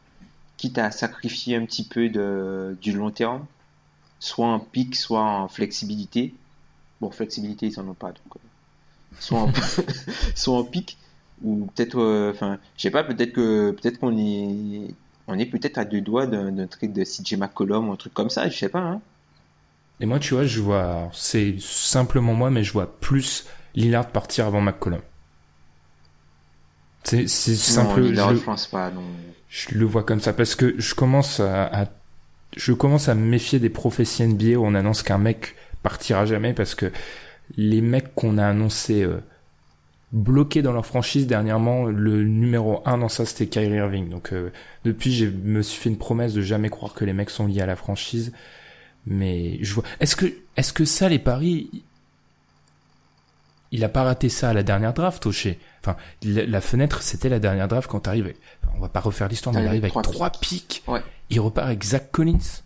quitte 0.56 0.78
à 0.78 0.90
sacrifier 0.90 1.56
un 1.56 1.66
petit 1.66 1.84
peu 1.84 2.08
de, 2.08 2.74
du 2.80 2.92
long 2.92 3.10
terme, 3.10 3.44
soit 4.18 4.46
en 4.46 4.60
pic, 4.60 4.96
soit 4.96 5.22
en 5.22 5.48
flexibilité. 5.48 6.32
Bon, 7.02 7.10
flexibilité, 7.10 7.66
ils 7.66 7.78
en 7.78 7.86
ont 7.86 7.92
pas, 7.94 8.12
donc. 8.12 8.40
soit 9.20 9.40
en, 9.40 9.52
soit 10.34 10.56
en 10.56 10.64
pic, 10.64 10.96
ou 11.45 11.66
peut-être, 11.74 11.99
euh, 12.01 12.30
enfin, 12.32 12.59
je 12.76 12.82
sais 12.82 12.90
pas, 12.90 13.05
peut-être 13.05 13.32
que, 13.32 13.70
peut-être 13.72 13.99
qu'on 13.99 14.16
est, 14.18 14.95
on 15.28 15.38
est 15.38 15.47
peut-être 15.47 15.78
à 15.78 15.84
deux 15.84 16.01
doigts 16.01 16.26
d'un 16.26 16.66
trade 16.66 16.93
de 16.93 17.05
CJ 17.05 17.36
McCollum 17.36 17.88
ou 17.88 17.93
un 17.93 17.97
truc 17.97 18.14
comme 18.14 18.30
ça, 18.30 18.49
je 18.49 18.57
sais 18.57 18.68
pas, 18.68 18.80
hein. 18.80 19.01
Et 20.01 20.07
moi, 20.07 20.18
tu 20.18 20.34
vois, 20.34 20.45
je 20.45 20.61
vois, 20.61 21.11
c'est 21.12 21.57
simplement 21.61 22.34
moi, 22.34 22.51
mais 22.51 22.64
je 22.64 22.72
vois 22.72 22.99
plus 23.01 23.47
Lillard 23.74 24.09
partir 24.09 24.47
avant 24.47 24.61
McCollum. 24.61 25.01
C'est 27.05 27.26
simple. 27.28 28.01
Lillard, 28.01 28.30
je- 28.34 28.40
je 28.40 28.45
pense 28.45 28.66
pas, 28.66 28.90
non. 28.90 29.03
Je 29.49 29.74
le 29.76 29.84
vois 29.84 30.03
comme 30.03 30.20
ça 30.20 30.32
parce 30.32 30.55
que 30.55 30.74
je 30.78 30.95
commence 30.95 31.40
à, 31.40 31.64
à- 31.82 31.86
je 32.57 32.72
commence 32.72 33.09
à 33.09 33.14
me 33.14 33.24
méfier 33.26 33.59
des 33.59 33.68
prophéties 33.68 34.22
NBA 34.22 34.59
où 34.59 34.64
on 34.64 34.74
annonce 34.74 35.03
qu'un 35.03 35.18
mec 35.18 35.57
partira 35.82 36.24
jamais 36.26 36.55
parce 36.55 36.74
que 36.74 36.90
les 37.57 37.80
mecs 37.80 38.14
qu'on 38.14 38.38
a 38.38 38.47
annoncés 38.47 39.03
euh, 39.03 39.20
bloqués 40.12 40.62
dans 40.62 40.72
leur 40.72 40.84
franchise 40.84 41.26
dernièrement, 41.26 41.84
le 41.84 42.22
numéro 42.22 42.82
un 42.84 42.98
dans 42.98 43.08
ça 43.08 43.24
c'était 43.24 43.46
Kyrie 43.46 43.76
Irving. 43.76 44.08
Donc 44.08 44.32
euh, 44.32 44.50
depuis, 44.84 45.12
je 45.12 45.26
me 45.26 45.62
suis 45.62 45.80
fait 45.80 45.88
une 45.88 45.98
promesse 45.98 46.34
de 46.34 46.42
jamais 46.42 46.68
croire 46.68 46.94
que 46.94 47.04
les 47.04 47.12
mecs 47.12 47.30
sont 47.30 47.46
liés 47.46 47.62
à 47.62 47.66
la 47.66 47.76
franchise. 47.76 48.32
Mais 49.06 49.58
je 49.62 49.74
vois. 49.74 49.84
Est-ce 50.00 50.14
que 50.14 50.26
est-ce 50.56 50.72
que 50.72 50.84
ça 50.84 51.08
les 51.08 51.18
paris 51.18 51.70
il 53.74 53.82
a 53.84 53.88
pas 53.88 54.02
raté 54.02 54.28
ça 54.28 54.50
à 54.50 54.52
la 54.52 54.62
dernière 54.62 54.92
draft, 54.92 55.24
Oshé. 55.24 55.58
Enfin, 55.80 55.96
la, 56.22 56.44
la 56.44 56.60
fenêtre, 56.60 57.00
c'était 57.00 57.30
la 57.30 57.38
dernière 57.38 57.68
draft 57.68 57.90
quand 57.90 58.00
t'arrivais. 58.00 58.36
Enfin, 58.62 58.74
on 58.76 58.80
va 58.80 58.90
pas 58.90 59.00
refaire 59.00 59.28
l'histoire, 59.28 59.54
mais 59.54 59.62
il 59.62 59.66
arrive 59.66 59.84
avec 59.84 60.02
trois 60.02 60.28
pics. 60.28 60.84
Ouais. 60.86 61.00
Il 61.30 61.40
repart 61.40 61.68
avec 61.68 61.82
Zach 61.82 62.10
Collins. 62.12 62.60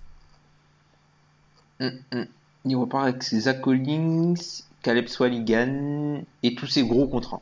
Hum, 1.79 1.93
hum. 2.13 2.27
Il 2.65 2.77
repart 2.77 3.05
avec 3.05 3.23
Zach 3.23 3.61
Collins, 3.61 4.35
Caleb 4.87 5.09
Swaligan 5.09 6.23
et 6.45 6.55
tous 6.55 6.69
ces 6.69 6.85
gros 6.85 7.09
contrats. 7.09 7.41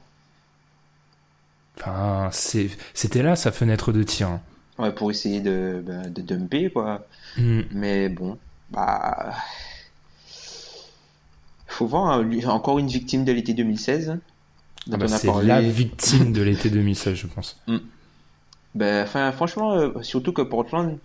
Enfin, 1.78 2.30
c'était 2.32 3.22
là 3.22 3.36
sa 3.36 3.52
fenêtre 3.52 3.92
de 3.92 4.02
tir. 4.02 4.28
hein. 4.30 4.40
Ouais, 4.78 4.90
pour 4.90 5.10
essayer 5.10 5.42
de, 5.42 5.82
ben, 5.86 6.10
de 6.10 6.22
dumper, 6.22 6.70
quoi. 6.70 7.04
Hmm. 7.36 7.60
Mais 7.70 8.08
bon, 8.08 8.38
bah. 8.70 9.34
Faut 11.66 11.86
voir, 11.86 12.06
hein, 12.12 12.22
lui- 12.22 12.46
encore 12.46 12.78
une 12.78 12.86
victime 12.88 13.26
de 13.26 13.32
l'été 13.32 13.52
2016. 13.52 14.16
dont 14.86 14.94
Ah 14.94 14.96
bah, 14.96 15.08
c'est 15.08 15.30
la 15.42 15.60
victime 15.60 16.32
de 16.32 16.40
l'été 16.40 16.70
2016, 16.70 17.14
je 17.14 17.26
pense. 17.26 17.60
Ben, 18.74 19.04
enfin, 19.04 19.30
franchement, 19.32 19.74
euh, 19.74 19.90
surtout 20.00 20.32
que 20.32 20.40
Portland, 20.40 20.96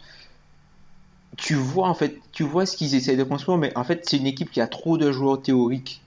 tu 1.36 1.56
vois 1.56 1.90
en 1.90 1.94
fait, 1.96 2.18
tu 2.32 2.44
vois 2.44 2.66
ce 2.66 2.78
qu'ils 2.78 2.96
essayent 2.96 3.18
de 3.18 3.24
construire, 3.26 3.58
mais 3.58 3.76
en 3.78 3.84
fait, 3.84 4.04
c'est 4.08 4.16
une 4.18 4.26
équipe 4.28 4.52
qui 4.52 4.62
a 4.62 4.68
trop 4.68 4.98
de 4.98 5.12
joueurs 5.12 5.42
théoriques 5.42 6.02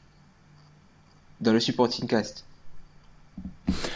dans 1.43 1.53
le 1.53 1.61
supporting 1.61 2.07
cast. 2.07 2.45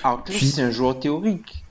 Harkless, 0.03 0.37
Puis- 0.39 0.47
c'est 0.49 0.63
un 0.63 0.71
joueur 0.71 0.99
théorique. 1.01 1.65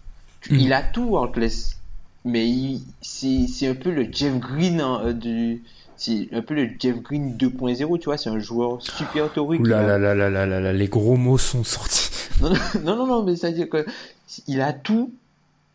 Mhm. 0.49 0.59
Il 0.59 0.73
a 0.73 0.82
tout, 0.84 1.17
Harkless. 1.17 1.78
Mais 2.23 2.47
il- 2.49 2.82
c'est 3.01 3.45
c'est 3.47 3.67
un 3.67 3.76
peu 3.76 3.91
le 3.91 4.07
Jeff 4.11 4.38
Green 4.39 4.82
hein, 4.82 5.01
euh, 5.05 5.13
du. 5.13 5.63
C'est 5.97 6.28
un 6.34 6.41
peu 6.41 6.53
le 6.55 6.69
Jeff 6.80 6.97
Green 7.01 7.38
2.0, 7.38 7.97
tu 7.99 8.05
vois, 8.05 8.17
c'est 8.17 8.30
un 8.30 8.39
joueur 8.39 8.82
super 8.82 9.32
théorique. 9.32 9.61
Ouh 9.61 9.65
là 9.65 9.80
a- 9.80 9.97
là 9.97 10.13
là 10.13 10.30
là 10.30 10.45
là 10.45 10.59
là 10.59 10.73
les 10.73 10.88
gros 10.88 11.15
mots 11.17 11.38
sont 11.38 11.63
sortis. 11.63 12.09
non, 12.41 12.49
non, 12.84 12.95
non, 12.97 13.07
non, 13.07 13.23
mais 13.23 13.36
ça 13.36 13.47
veut 13.49 13.53
dire 13.55 13.69
que 13.69 13.86
il 14.47 14.59
a 14.61 14.73
tout, 14.73 15.13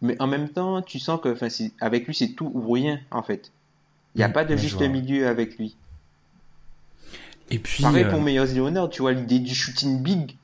mais 0.03 0.21
en 0.21 0.27
même 0.27 0.49
temps, 0.49 0.83
tu 0.83 0.99
sens 0.99 1.21
que, 1.23 1.35
c'est- 1.49 1.73
avec 1.81 2.07
lui, 2.07 2.15
c'est 2.15 2.29
tout 2.33 2.51
ou 2.55 2.71
rien, 2.73 3.01
en 3.11 3.23
fait. 3.23 3.51
Il 4.15 4.19
n'y 4.19 4.25
a 4.25 4.29
Mm, 4.29 4.33
pas 4.33 4.45
de 4.45 4.57
juste 4.57 4.77
vois. 4.79 4.89
milieu 4.89 5.27
avec 5.29 5.57
lui. 5.57 5.77
Et 7.51 7.59
puis, 7.59 7.83
Pareil 7.83 8.05
euh, 8.05 8.11
pour 8.11 8.21
Meyers 8.21 8.55
Leonard, 8.55 8.91
tu 8.91 9.03
vois, 9.03 9.13
l'idée 9.13 9.41
du 9.41 9.55
shooting 9.55 10.03
big, 10.03 10.37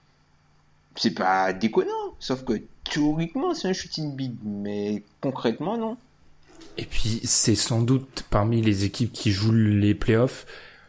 c'est 0.97 1.15
pas 1.15 1.53
déconnant, 1.53 2.15
sauf 2.19 2.45
que 2.45 2.61
théoriquement, 2.91 3.55
c'est 3.55 3.69
un 3.69 3.73
shooting 3.73 4.17
big, 4.17 4.35
mais 4.45 5.03
concrètement, 5.21 5.77
non. 5.77 5.97
et 6.79 6.85
puis, 6.85 7.21
c'est 7.25 7.55
sans 7.55 7.83
doute 7.83 8.25
parmi 8.31 8.61
les 8.61 8.85
équipes 8.85 9.13
qui 9.13 9.31
jouent 9.31 9.53
les 9.53 9.95
playoffs, 9.95 10.47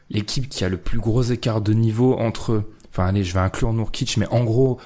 l'équipe 0.10 0.50
qui 0.50 0.64
a 0.64 0.70
le 0.70 0.78
plus 0.78 1.00
gros 1.00 1.24
écart 1.24 1.62
de 1.62 1.74
niveau 1.74 2.16
entre, 2.18 2.64
enfin, 2.90 3.08
allez, 3.08 3.24
je 3.24 3.34
vais 3.34 3.40
inclure 3.40 3.74
Nourkic, 3.74 4.18
mais 4.18 4.28
en 4.28 4.44
gros, 4.44 4.80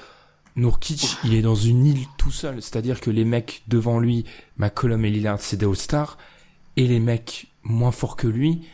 Nourkic, 0.56 1.16
il 1.24 1.34
est 1.34 1.42
dans 1.42 1.54
une 1.54 1.86
île 1.86 2.06
tout 2.18 2.30
seul. 2.30 2.60
C'est-à-dire 2.60 3.00
que 3.00 3.10
les 3.10 3.24
mecs 3.24 3.62
devant 3.68 3.98
lui, 3.98 4.24
McCollum 4.58 5.04
et 5.04 5.10
Lillard, 5.10 5.40
c'est 5.40 5.56
des 5.56 5.66
All-Stars. 5.66 6.18
Et 6.76 6.86
les 6.86 7.00
mecs 7.00 7.48
moins 7.62 7.92
forts 7.92 8.16
que 8.16 8.26
lui, 8.26 8.66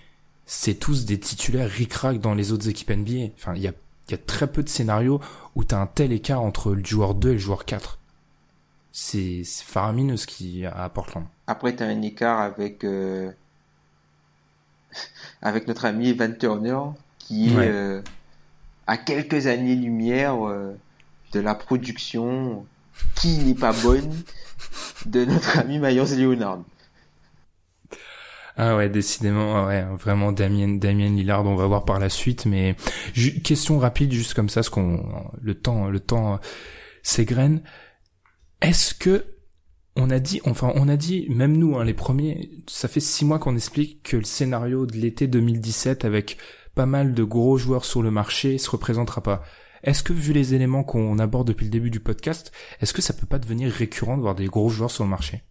c'est 0.50 0.74
tous 0.74 1.04
des 1.04 1.20
titulaires 1.20 1.68
ric-rac 1.68 2.20
dans 2.20 2.32
les 2.34 2.52
autres 2.52 2.68
équipes 2.70 2.88
NBA. 2.90 3.32
Enfin, 3.36 3.52
il 3.54 3.60
y 3.60 3.68
a, 3.68 3.72
y 4.10 4.14
a 4.14 4.18
très 4.18 4.46
peu 4.50 4.62
de 4.62 4.68
scénarios 4.70 5.20
où 5.54 5.62
t'as 5.62 5.78
un 5.78 5.86
tel 5.86 6.10
écart 6.10 6.40
entre 6.40 6.72
le 6.74 6.82
joueur 6.82 7.14
2 7.14 7.28
et 7.28 7.32
le 7.34 7.38
joueur 7.38 7.66
4. 7.66 7.98
C'est 8.92 9.42
faramineux 9.44 10.16
ce 10.16 10.26
qu'il 10.26 10.56
y 10.58 10.64
a 10.64 10.72
à 10.74 10.88
Portland. 10.88 11.24
Après, 11.46 11.76
tu 11.76 11.82
as 11.82 11.86
un 11.86 12.00
écart 12.00 12.40
avec, 12.40 12.82
euh, 12.84 13.30
avec 15.42 15.68
notre 15.68 15.84
ami 15.84 16.08
Evan 16.08 16.36
Turner, 16.36 16.78
qui 17.18 17.50
est 17.52 17.56
Ouais. 17.56 17.68
euh, 17.68 18.02
à 18.86 18.96
quelques 18.96 19.46
années-lumière 19.46 20.48
euh, 20.48 20.74
de 21.32 21.40
la 21.40 21.54
production 21.54 22.64
qui 23.16 23.36
n'est 23.38 23.54
pas 23.54 23.72
bonne 23.72 24.10
de 25.04 25.26
notre 25.26 25.58
ami 25.60 25.78
Myers 25.78 26.16
Leonard. 26.16 26.60
Ah 28.60 28.76
ouais, 28.76 28.88
décidément, 28.88 29.66
ouais, 29.66 29.84
vraiment 29.96 30.32
Damien, 30.32 30.78
Damien 30.78 31.10
Lillard, 31.10 31.46
on 31.46 31.54
va 31.54 31.68
voir 31.68 31.84
par 31.84 32.00
la 32.00 32.08
suite, 32.08 32.44
mais 32.44 32.74
question 33.44 33.78
rapide, 33.78 34.10
juste 34.10 34.34
comme 34.34 34.48
ça, 34.48 34.64
ce 34.64 34.70
qu'on, 34.70 35.30
le 35.40 35.54
temps, 35.54 35.86
le 35.86 36.00
temps 36.00 36.34
euh, 36.34 36.36
s'égrène. 37.04 37.62
Est-ce 38.60 38.94
que 38.94 39.26
on 39.94 40.10
a 40.10 40.18
dit, 40.18 40.40
enfin, 40.44 40.72
on 40.74 40.88
a 40.88 40.96
dit, 40.96 41.26
même 41.28 41.56
nous, 41.56 41.78
hein, 41.78 41.84
les 41.84 41.94
premiers, 41.94 42.50
ça 42.66 42.88
fait 42.88 42.98
six 42.98 43.24
mois 43.24 43.38
qu'on 43.38 43.54
explique 43.54 44.02
que 44.02 44.16
le 44.16 44.24
scénario 44.24 44.86
de 44.86 44.96
l'été 44.96 45.28
2017 45.28 46.04
avec 46.04 46.36
pas 46.74 46.86
mal 46.86 47.14
de 47.14 47.22
gros 47.22 47.58
joueurs 47.58 47.84
sur 47.84 48.02
le 48.02 48.10
marché 48.10 48.58
se 48.58 48.70
représentera 48.70 49.22
pas. 49.22 49.44
Est-ce 49.84 50.02
que, 50.02 50.12
vu 50.12 50.32
les 50.32 50.54
éléments 50.54 50.82
qu'on 50.82 51.20
aborde 51.20 51.46
depuis 51.46 51.66
le 51.66 51.70
début 51.70 51.90
du 51.90 52.00
podcast, 52.00 52.50
est-ce 52.80 52.92
que 52.92 53.02
ça 53.02 53.14
peut 53.14 53.26
pas 53.26 53.38
devenir 53.38 53.70
récurrent 53.70 54.16
de 54.16 54.22
voir 54.22 54.34
des 54.34 54.46
gros 54.46 54.68
joueurs 54.68 54.90
sur 54.90 55.04
le 55.04 55.10
marché? 55.10 55.44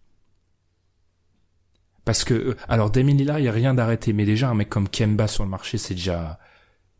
Parce 2.08 2.24
que, 2.24 2.32
euh, 2.32 2.56
alors, 2.70 2.90
Damien 2.90 3.12
Lillard, 3.12 3.38
il 3.38 3.44
y 3.44 3.48
a 3.48 3.52
rien 3.52 3.74
d'arrêté, 3.74 4.14
mais 4.14 4.24
déjà, 4.24 4.48
un 4.48 4.54
mec 4.54 4.70
comme 4.70 4.88
Kemba 4.88 5.28
sur 5.28 5.44
le 5.44 5.50
marché, 5.50 5.76
c'est 5.76 5.92
déjà, 5.92 6.38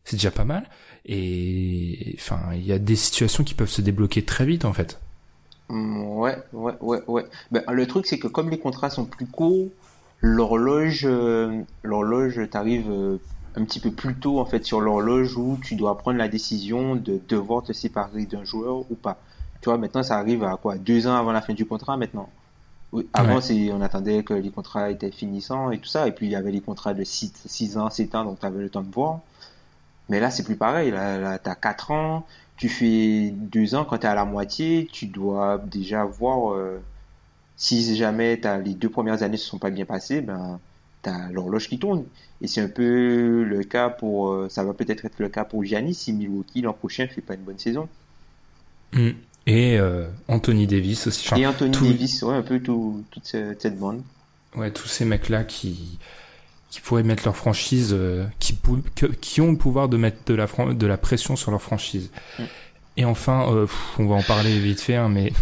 c'est 0.04 0.16
déjà 0.16 0.30
pas 0.30 0.44
mal. 0.44 0.68
Et, 1.06 2.14
enfin, 2.18 2.40
il 2.52 2.66
y 2.66 2.72
a 2.72 2.78
des 2.78 2.94
situations 2.96 3.42
qui 3.42 3.54
peuvent 3.54 3.70
se 3.70 3.80
débloquer 3.80 4.26
très 4.26 4.44
vite, 4.44 4.66
en 4.66 4.74
fait. 4.74 5.00
Mm, 5.70 6.02
Ouais, 6.18 6.36
ouais, 6.52 6.74
ouais, 6.82 7.02
ouais. 7.08 7.24
Ben, 7.50 7.62
le 7.70 7.86
truc, 7.86 8.06
c'est 8.06 8.18
que 8.18 8.28
comme 8.28 8.50
les 8.50 8.58
contrats 8.58 8.90
sont 8.90 9.06
plus 9.06 9.26
courts, 9.26 9.68
l'horloge, 10.20 11.02
euh, 11.06 11.62
l'horloge, 11.82 12.40
t'arrives 12.50 12.90
euh, 12.90 13.18
un 13.54 13.64
petit 13.64 13.80
peu 13.80 13.92
plus 13.94 14.18
tôt 14.18 14.40
en 14.40 14.44
fait 14.46 14.64
sur 14.64 14.80
l'horloge 14.82 15.36
où 15.38 15.58
tu 15.62 15.74
dois 15.76 15.96
prendre 15.98 16.18
la 16.18 16.28
décision 16.28 16.96
de 16.96 17.18
devoir 17.28 17.62
te 17.64 17.72
séparer 17.72 18.26
d'un 18.26 18.44
joueur 18.44 18.90
ou 18.90 18.96
pas. 18.96 19.24
Tu 19.62 19.70
vois, 19.70 19.78
maintenant, 19.78 20.02
ça 20.02 20.18
arrive 20.18 20.44
à 20.44 20.56
quoi? 20.58 20.78
Deux 20.78 21.06
ans 21.06 21.16
avant 21.16 21.32
la 21.32 21.42
fin 21.42 21.54
du 21.54 21.66
contrat 21.66 21.96
maintenant? 21.96 22.32
Oui, 22.92 23.06
avant, 23.12 23.36
Ouais. 23.36 23.40
c'est, 23.42 23.70
on 23.72 23.80
attendait 23.82 24.22
que 24.22 24.32
les 24.34 24.50
contrats 24.50 24.90
étaient 24.90 25.10
finissants 25.10 25.70
et 25.70 25.78
tout 25.78 25.88
ça, 25.88 26.08
et 26.08 26.12
puis 26.12 26.26
il 26.26 26.32
y 26.32 26.36
avait 26.36 26.50
les 26.52 26.60
contrats 26.62 26.94
de 26.94 27.04
6, 27.04 27.32
six 27.46 27.76
ans, 27.76 27.90
7 27.90 28.14
ans, 28.14 28.24
donc 28.24 28.40
tu 28.40 28.46
avais 28.46 28.60
le 28.62 28.70
temps 28.70 28.82
de 28.82 28.92
voir. 28.92 29.20
Mais 30.08 30.20
là, 30.20 30.30
c'est 30.30 30.42
plus 30.44 30.56
pareil. 30.56 30.90
Là, 30.90 31.18
là 31.18 31.38
t'as 31.38 31.54
4 31.54 31.90
ans, 31.90 32.26
tu 32.56 32.68
fais 32.68 33.30
2 33.32 33.74
ans, 33.74 33.84
quand 33.84 33.98
t'es 33.98 34.06
à 34.08 34.14
la 34.14 34.24
moitié, 34.24 34.88
tu 34.92 35.06
dois 35.06 35.58
déjà 35.58 36.04
voir 36.04 36.54
euh, 36.54 36.80
si 37.56 37.96
jamais 37.96 38.44
as, 38.46 38.58
les 38.58 38.74
deux 38.74 38.88
premières 38.90 39.22
années 39.22 39.36
se 39.36 39.46
sont 39.48 39.58
pas 39.58 39.70
bien 39.70 39.84
passées, 39.84 40.20
ben 40.22 40.60
t'as 41.02 41.30
l'horloge 41.30 41.68
qui 41.68 41.78
tourne. 41.78 42.04
Et 42.40 42.46
c'est 42.48 42.60
un 42.62 42.68
peu 42.68 43.42
le 43.44 43.64
cas 43.64 43.90
pour, 43.90 44.30
euh, 44.32 44.48
ça 44.48 44.64
va 44.64 44.74
peut-être 44.74 45.04
être 45.04 45.18
le 45.18 45.28
cas 45.28 45.44
pour 45.44 45.64
Giannis 45.64 45.94
si 45.94 46.12
Milwaukee 46.12 46.62
l'an 46.62 46.72
prochain 46.72 47.06
fait 47.08 47.20
pas 47.22 47.34
une 47.34 47.42
bonne 47.42 47.58
saison. 47.58 47.88
Mm. 48.92 49.10
Et 49.48 49.78
euh, 49.78 50.06
Anthony 50.28 50.66
Davis 50.66 51.06
aussi. 51.06 51.26
et 51.40 51.46
Anthony 51.46 51.72
Davis, 51.72 52.22
ouais, 52.22 52.34
un 52.34 52.42
peu 52.42 52.60
tout, 52.60 53.02
toute 53.10 53.24
cette 53.24 53.78
bande. 53.78 54.02
Ouais, 54.54 54.70
tous 54.70 54.88
ces 54.88 55.06
mecs-là 55.06 55.44
qui 55.44 55.98
qui 56.70 56.82
pourraient 56.82 57.02
mettre 57.02 57.24
leur 57.24 57.34
franchise, 57.34 57.90
euh, 57.92 58.26
qui, 58.40 58.58
qui 59.22 59.40
ont 59.40 59.52
le 59.52 59.56
pouvoir 59.56 59.88
de 59.88 59.96
mettre 59.96 60.18
de 60.26 60.34
la, 60.34 60.46
de 60.46 60.86
la 60.86 60.98
pression 60.98 61.34
sur 61.34 61.50
leur 61.50 61.62
franchise. 61.62 62.10
Mm. 62.38 62.42
Et 62.98 63.04
enfin, 63.06 63.50
euh, 63.50 63.66
on 63.98 64.06
va 64.06 64.16
en 64.16 64.22
parler 64.22 64.58
vite 64.58 64.80
fait, 64.80 64.96
hein, 64.96 65.08
mais 65.08 65.32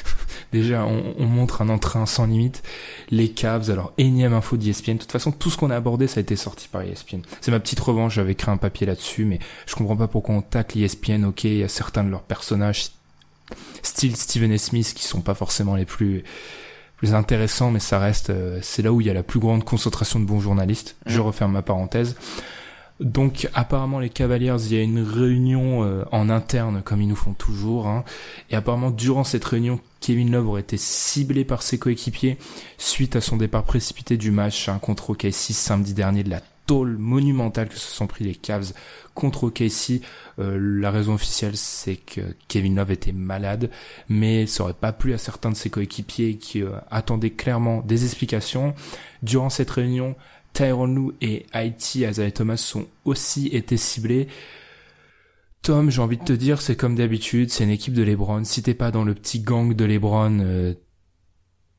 déjà, 0.52 0.86
on, 0.86 1.14
on, 1.18 1.26
montre 1.26 1.60
un 1.60 1.68
entrain 1.68 2.06
sans 2.06 2.24
limite. 2.24 2.62
Les 3.10 3.28
Cavs, 3.28 3.70
alors 3.70 3.92
énième 3.98 4.32
info 4.32 4.56
d'ESPN. 4.56 4.94
De 4.94 4.98
toute 4.98 5.12
façon, 5.12 5.32
tout 5.32 5.50
ce 5.50 5.58
qu'on 5.58 5.70
a 5.70 5.76
abordé, 5.76 6.06
ça 6.06 6.20
a 6.20 6.22
été 6.22 6.36
sorti 6.36 6.68
par 6.68 6.80
ESPN. 6.80 7.20
C'est 7.42 7.50
ma 7.50 7.60
petite 7.60 7.80
revanche, 7.80 8.14
j'avais 8.14 8.32
écrit 8.32 8.50
un 8.50 8.56
papier 8.56 8.86
là-dessus, 8.86 9.26
mais 9.26 9.38
je 9.66 9.74
comprends 9.74 9.96
pas 9.96 10.08
pourquoi 10.08 10.36
on 10.36 10.40
tacle 10.40 10.78
ESPN. 10.78 11.24
Ok, 11.24 11.44
il 11.44 11.58
y 11.58 11.62
a 11.64 11.68
certains 11.68 12.04
de 12.04 12.10
leurs 12.10 12.22
personnages, 12.22 12.90
style 13.82 14.16
Steven 14.16 14.56
Smith, 14.58 14.92
qui 14.94 15.04
sont 15.04 15.20
pas 15.20 15.34
forcément 15.34 15.76
les 15.76 15.86
plus 15.86 16.24
plus 17.00 17.14
intéressant, 17.14 17.70
mais 17.70 17.80
ça 17.80 17.98
reste, 17.98 18.28
euh, 18.28 18.58
c'est 18.60 18.82
là 18.82 18.92
où 18.92 19.00
il 19.00 19.06
y 19.06 19.10
a 19.10 19.14
la 19.14 19.22
plus 19.22 19.40
grande 19.40 19.64
concentration 19.64 20.20
de 20.20 20.26
bons 20.26 20.40
journalistes. 20.40 20.96
Je 21.06 21.18
referme 21.20 21.52
ma 21.52 21.62
parenthèse. 21.62 22.14
Donc 23.00 23.48
apparemment 23.54 23.98
les 23.98 24.10
Cavaliers, 24.10 24.54
il 24.66 24.74
y 24.74 24.78
a 24.78 24.82
une 24.82 25.02
réunion 25.02 25.82
euh, 25.82 26.04
en 26.12 26.28
interne 26.28 26.82
comme 26.84 27.00
ils 27.00 27.08
nous 27.08 27.16
font 27.16 27.32
toujours. 27.32 27.88
Hein. 27.88 28.04
et 28.50 28.54
apparemment 28.54 28.90
durant 28.90 29.24
cette 29.24 29.46
réunion, 29.46 29.80
Kevin 30.00 30.30
Love 30.30 30.48
aurait 30.48 30.60
été 30.60 30.76
ciblé 30.76 31.46
par 31.46 31.62
ses 31.62 31.78
coéquipiers 31.78 32.36
suite 32.76 33.16
à 33.16 33.22
son 33.22 33.38
départ 33.38 33.64
précipité 33.64 34.18
du 34.18 34.30
match 34.30 34.68
hein, 34.68 34.78
contre 34.78 35.10
OKC 35.10 35.32
samedi 35.32 35.94
dernier 35.94 36.22
de 36.22 36.28
la 36.28 36.42
monumental 36.74 37.68
que 37.68 37.76
se 37.76 37.94
sont 37.94 38.06
pris 38.06 38.24
les 38.24 38.34
Cavs 38.34 38.72
contre 39.14 39.44
OKC. 39.44 40.02
Euh, 40.38 40.58
la 40.58 40.90
raison 40.90 41.14
officielle, 41.14 41.56
c'est 41.56 41.96
que 41.96 42.20
Kevin 42.48 42.76
Love 42.76 42.92
était 42.92 43.12
malade, 43.12 43.70
mais 44.08 44.46
ça 44.46 44.64
aurait 44.64 44.74
pas 44.74 44.92
plu 44.92 45.12
à 45.12 45.18
certains 45.18 45.50
de 45.50 45.56
ses 45.56 45.70
coéquipiers 45.70 46.36
qui 46.36 46.62
euh, 46.62 46.70
attendaient 46.90 47.30
clairement 47.30 47.82
des 47.82 48.04
explications. 48.04 48.74
Durant 49.22 49.50
cette 49.50 49.70
réunion, 49.70 50.16
Tyron 50.52 50.86
Lue 50.86 51.14
et 51.20 51.46
Haiti 51.52 52.00
Isaiah 52.00 52.30
Thomas 52.30 52.56
sont 52.56 52.86
aussi 53.04 53.48
été 53.48 53.76
ciblés. 53.76 54.28
Tom, 55.62 55.90
j'ai 55.90 56.00
envie 56.00 56.16
de 56.16 56.24
te 56.24 56.32
dire, 56.32 56.62
c'est 56.62 56.76
comme 56.76 56.94
d'habitude, 56.94 57.50
c'est 57.50 57.64
une 57.64 57.70
équipe 57.70 57.92
de 57.92 58.02
LeBron. 58.02 58.44
Si 58.44 58.62
t'es 58.62 58.74
pas 58.74 58.90
dans 58.90 59.04
le 59.04 59.14
petit 59.14 59.40
gang 59.40 59.74
de 59.74 59.84
LeBron, 59.84 60.40
euh, 60.40 60.74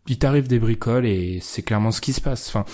il 0.07 0.19
t'arrive 0.19 0.47
des 0.47 0.59
bricoles 0.59 1.05
et 1.05 1.39
c'est 1.41 1.63
clairement 1.63 1.91
ce 1.91 2.01
qui 2.01 2.13
se 2.13 2.21
passe. 2.21 2.47
Enfin, 2.49 2.65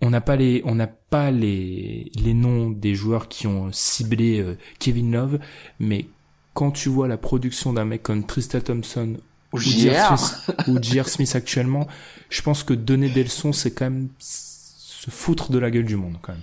on 0.00 0.10
n'a 0.10 0.20
pas 0.20 0.36
les 0.36 0.62
on 0.64 0.74
n'a 0.74 0.86
pas 0.86 1.30
les 1.30 2.10
les 2.14 2.34
noms 2.34 2.70
des 2.70 2.94
joueurs 2.94 3.28
qui 3.28 3.46
ont 3.46 3.70
ciblé 3.72 4.40
euh, 4.40 4.56
Kevin 4.78 5.12
Love, 5.12 5.38
mais 5.80 6.06
quand 6.54 6.70
tu 6.70 6.88
vois 6.88 7.08
la 7.08 7.16
production 7.16 7.72
d'un 7.72 7.84
mec 7.84 8.02
comme 8.02 8.24
Tristan 8.24 8.60
Thompson 8.60 9.16
ou 9.52 9.58
J.R. 9.58 10.18
Smith, 10.18 11.06
Smith 11.06 11.36
actuellement, 11.36 11.86
je 12.30 12.42
pense 12.42 12.62
que 12.62 12.74
donner 12.74 13.08
des 13.08 13.24
leçons, 13.24 13.52
c'est 13.52 13.72
quand 13.72 13.86
même 13.86 14.08
se 14.18 15.10
foutre 15.10 15.50
de 15.50 15.58
la 15.58 15.70
gueule 15.70 15.84
du 15.84 15.96
monde 15.96 16.16
quand 16.20 16.32
même. 16.32 16.42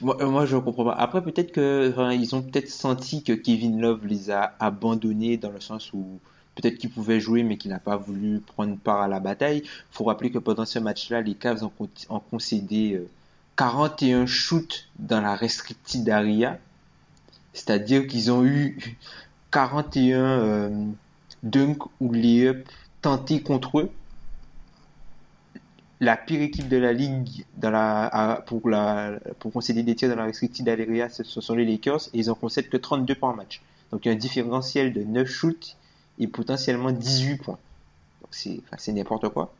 Moi, 0.00 0.16
euh, 0.20 0.28
moi 0.28 0.46
je 0.46 0.56
comprends 0.56 0.84
pas. 0.84 0.94
Après, 0.94 1.22
peut-être 1.22 1.52
que 1.52 1.92
ils 2.12 2.34
ont 2.34 2.42
peut-être 2.42 2.68
senti 2.68 3.22
que 3.22 3.32
Kevin 3.32 3.80
Love 3.80 4.06
les 4.06 4.30
a 4.30 4.54
abandonnés 4.60 5.36
dans 5.36 5.50
le 5.50 5.60
sens 5.60 5.92
où 5.92 6.20
peut-être 6.56 6.78
qu'il 6.78 6.90
pouvait 6.90 7.20
jouer 7.20 7.44
mais 7.44 7.56
qu'il 7.56 7.70
n'a 7.70 7.78
pas 7.78 7.96
voulu 7.96 8.40
prendre 8.40 8.76
part 8.76 9.02
à 9.02 9.08
la 9.08 9.20
bataille. 9.20 9.62
Il 9.64 9.70
faut 9.92 10.04
rappeler 10.04 10.30
que 10.30 10.38
pendant 10.38 10.64
ce 10.64 10.80
match-là, 10.80 11.20
les 11.20 11.34
Cavs 11.34 11.62
ont, 11.62 12.20
concédé 12.30 13.00
41 13.56 14.22
euh, 14.22 14.26
shoots 14.26 14.88
dans 14.98 15.20
la 15.20 15.36
restricted 15.36 16.08
area. 16.08 16.58
C'est-à-dire 17.52 18.06
qu'ils 18.06 18.32
ont 18.32 18.44
eu 18.44 18.98
41 19.52 20.18
euh, 20.18 20.84
dunk 21.42 21.78
ou 22.00 22.12
layup 22.12 22.68
tentés 23.02 23.42
contre 23.42 23.80
eux. 23.80 23.90
La 26.00 26.16
pire 26.16 26.42
équipe 26.42 26.68
de 26.68 26.76
la 26.76 26.92
ligue 26.92 27.46
pour 28.46 29.52
concéder 29.52 29.82
des 29.82 29.94
tirs 29.94 30.10
dans 30.10 30.16
la 30.16 30.24
restricted 30.24 30.68
area, 30.68 31.08
ce 31.08 31.22
sont 31.22 31.54
les 31.54 31.64
Lakers 31.64 32.08
et 32.12 32.18
ils 32.18 32.30
en 32.30 32.34
concèdent 32.34 32.68
que 32.68 32.76
32 32.76 33.14
par 33.14 33.34
match. 33.34 33.62
Donc 33.90 34.04
il 34.04 34.08
y 34.08 34.10
a 34.10 34.14
un 34.14 34.18
différentiel 34.18 34.92
de 34.92 35.02
9 35.02 35.26
shoots 35.26 35.76
et 36.18 36.26
potentiellement 36.26 36.90
18 36.90 37.38
points. 37.38 37.58
Donc 38.22 38.62
c'est 38.78 38.92
n'importe 38.92 39.28
quoi. 39.28 39.54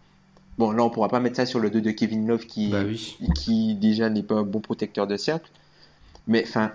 Bon, 0.58 0.70
là, 0.70 0.82
on 0.84 0.90
pourra 0.90 1.08
pas 1.08 1.20
mettre 1.20 1.36
ça 1.36 1.46
sur 1.46 1.60
le 1.60 1.70
dos 1.70 1.80
de 1.80 1.90
Kevin 1.90 2.26
Love 2.26 2.46
qui, 2.46 2.70
bah 2.70 2.84
qui 3.34 3.74
déjà 3.74 4.08
n'est 4.08 4.22
pas 4.22 4.36
un 4.36 4.42
bon 4.42 4.60
protecteur 4.60 5.06
de 5.06 5.16
cercle. 5.16 5.50
Mais 6.26 6.44
enfin, 6.46 6.72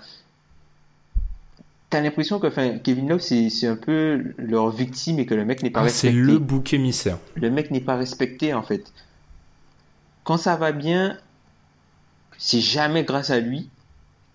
t'as 1.89 2.01
l'impression 2.01 2.39
que 2.39 2.47
enfin, 2.47 2.77
Kevin 2.77 3.09
Love, 3.09 3.21
c'est 3.21 3.67
un 3.67 3.75
peu 3.75 4.33
leur 4.37 4.69
victime 4.69 5.19
et 5.19 5.25
que 5.25 5.33
le 5.33 5.45
mec 5.45 5.63
n'est 5.63 5.71
pas 5.71 5.81
ah, 5.81 5.83
respecté. 5.83 6.15
C'est 6.15 6.21
le 6.21 6.37
bouc 6.37 6.73
émissaire. 6.73 7.17
Le 7.35 7.49
mec 7.49 7.71
n'est 7.71 7.81
pas 7.81 7.95
respecté, 7.95 8.53
en 8.53 8.61
fait. 8.61 8.91
Quand 10.23 10.37
ça 10.37 10.55
va 10.55 10.71
bien, 10.71 11.17
c'est 12.37 12.61
jamais 12.61 13.03
grâce 13.03 13.31
à 13.31 13.39
lui. 13.39 13.69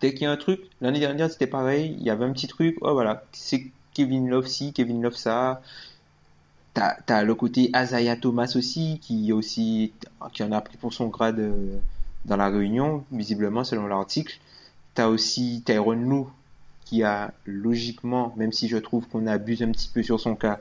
Dès 0.01 0.13
qu'il 0.13 0.25
y 0.25 0.27
a 0.27 0.31
un 0.31 0.37
truc, 0.37 0.61
l'année 0.81 1.01
dernière, 1.01 1.31
c'était 1.31 1.47
pareil. 1.47 1.97
Il 1.99 2.05
y 2.05 2.11
avait 2.11 2.25
un 2.25 2.33
petit 2.33 2.49
truc. 2.49 2.77
Oh, 2.83 2.93
voilà. 2.93 3.25
C'est 3.33 3.67
Kevin 3.97 4.29
Love 4.29 4.47
ci, 4.47 4.75
Kevin 4.75 5.01
Love 5.01 5.17
ça. 5.17 5.63
T'as 6.75 6.97
as 7.09 7.25
le 7.25 7.35
côté 7.35 7.71
Azaya 7.73 8.15
Thomas 8.15 8.53
aussi, 8.57 9.01
qui 9.01 9.33
aussi 9.33 9.93
qui 10.35 10.43
en 10.43 10.53
a 10.53 10.61
pris 10.61 10.77
pour 10.77 10.93
son 10.93 11.07
grade 11.07 11.39
euh, 11.39 11.79
dans 12.27 12.37
la 12.37 12.51
réunion, 12.51 13.05
visiblement 13.11 13.65
selon 13.65 13.87
l'article. 13.87 14.39
T'as 14.95 15.09
aussi 15.09 15.63
Tyrone 15.65 16.07
Lou, 16.07 16.31
qui 16.85 17.05
a 17.05 17.33
logiquement, 17.47 18.35
même 18.37 18.53
si 18.53 18.69
je 18.69 18.77
trouve 18.77 19.07
qu'on 19.09 19.27
abuse 19.27 19.63
un 19.63 19.71
petit 19.71 19.89
peu 19.89 20.03
sur 20.03 20.21
son 20.21 20.35
cas, 20.35 20.61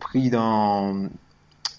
pris 0.00 0.30
dans 0.30 1.10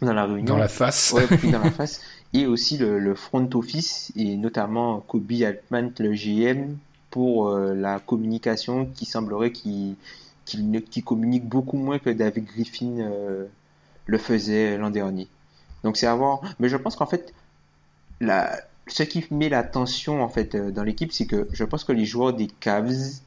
dans 0.03 0.13
la 0.13 0.25
réunion. 0.25 0.53
Dans 0.53 0.59
la 0.59 0.67
face. 0.67 1.13
Ouais, 1.13 1.25
pris 1.25 1.49
dans 1.49 1.63
la 1.63 1.71
face. 1.71 2.01
Et 2.33 2.45
aussi 2.45 2.77
le, 2.77 3.15
front 3.15 3.49
office, 3.53 4.11
et 4.17 4.35
notamment 4.35 4.99
Kobe 4.99 5.31
Altman, 5.41 5.93
le 5.99 6.13
GM, 6.13 6.75
pour 7.09 7.47
euh, 7.47 7.73
la 7.73 7.99
communication 7.99 8.87
qui 8.93 9.05
semblerait 9.05 9.53
qu'il 9.53 9.95
qui, 10.45 11.03
communique 11.03 11.45
beaucoup 11.45 11.77
moins 11.77 11.99
que 11.99 12.09
David 12.09 12.45
Griffin 12.45 12.99
euh, 12.99 13.45
le 14.05 14.17
faisait 14.17 14.77
l'an 14.77 14.91
dernier. 14.91 15.27
Donc 15.83 15.97
c'est 15.97 16.07
à 16.07 16.15
voir. 16.15 16.41
Mais 16.59 16.69
je 16.69 16.77
pense 16.77 16.95
qu'en 16.95 17.05
fait, 17.05 17.33
la, 18.21 18.59
ce 18.87 19.03
qui 19.03 19.25
met 19.31 19.49
la 19.49 19.63
tension 19.63 20.23
en 20.23 20.29
fait 20.29 20.55
euh, 20.55 20.71
dans 20.71 20.83
l'équipe, 20.83 21.11
c'est 21.11 21.25
que 21.25 21.47
je 21.51 21.63
pense 21.63 21.83
que 21.83 21.91
les 21.91 22.05
joueurs 22.05 22.33
des 22.33 22.47
Cavs, 22.47 23.21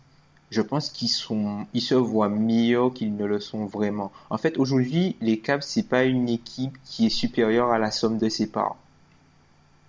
je 0.51 0.63
pense 0.63 0.91
qu'ils 0.91 1.09
sont, 1.09 1.67
ils 1.75 1.83
se 1.83 1.95
voient 1.95 2.29
mieux 2.29 2.91
qu'ils 2.91 3.15
ne 3.15 3.25
le 3.25 3.41
sont 3.41 3.67
vraiment. 3.67 4.13
En 4.31 4.39
fait, 4.39 4.59
aujourd'hui, 4.59 5.17
les 5.21 5.39
Cavs 5.39 5.63
c'est 5.63 5.89
pas 5.89 6.05
une 6.05 6.29
équipe 6.29 6.77
qui 6.85 7.07
est 7.07 7.11
supérieure 7.11 7.71
à 7.71 7.79
la 7.79 7.91
somme 7.91 8.19
de 8.19 8.29
ses 8.29 8.47
parts. 8.47 8.77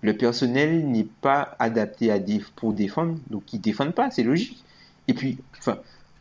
Le 0.01 0.15
personnel 0.15 0.89
n'est 0.89 1.07
pas 1.21 1.55
adapté 1.59 2.15
pour 2.55 2.73
défendre, 2.73 3.17
donc 3.29 3.51
ils 3.51 3.59
défendent 3.59 3.93
pas, 3.93 4.09
c'est 4.11 4.23
logique. 4.23 4.63
Et 5.09 5.13
puis, 5.13 5.37
enfin, 5.57 5.79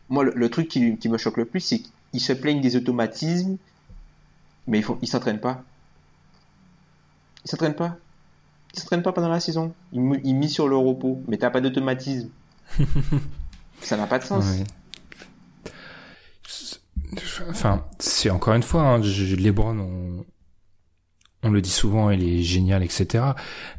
moi, 0.09 0.23
le, 0.23 0.49
truc 0.49 0.67
qui, 0.67 1.09
me 1.09 1.17
choque 1.17 1.37
le 1.37 1.45
plus, 1.45 1.59
c'est 1.59 1.81
qu'ils 2.11 2.21
se 2.21 2.33
plaignent 2.33 2.61
des 2.61 2.75
automatismes, 2.75 3.57
mais 4.67 4.79
ils 4.79 4.85
ils 5.01 5.07
s'entraînent 5.07 5.39
pas. 5.39 5.63
Ils 7.45 7.51
s'entraînent 7.51 7.75
pas. 7.75 7.97
Ils 8.73 8.79
s'entraînent 8.79 9.03
pas 9.03 9.13
pendant 9.13 9.29
la 9.29 9.39
saison. 9.39 9.73
Ils, 9.93 10.01
misent 10.01 10.53
sur 10.53 10.67
le 10.67 10.77
repos, 10.77 11.21
mais 11.27 11.37
t'as 11.37 11.49
pas 11.49 11.61
d'automatisme. 11.61 12.29
Ça 13.81 13.97
n'a 13.97 14.07
pas 14.07 14.19
de 14.19 14.25
sens. 14.25 14.45
Enfin, 17.49 17.85
c'est 17.97 18.29
encore 18.29 18.53
une 18.53 18.63
fois, 18.63 18.83
hein, 18.83 18.99
Lebron, 18.99 19.79
on, 19.79 20.25
on 21.43 21.51
le 21.51 21.61
dit 21.61 21.69
souvent, 21.69 22.09
il 22.09 22.23
est 22.23 22.41
génial, 22.41 22.83
etc. 22.83 23.23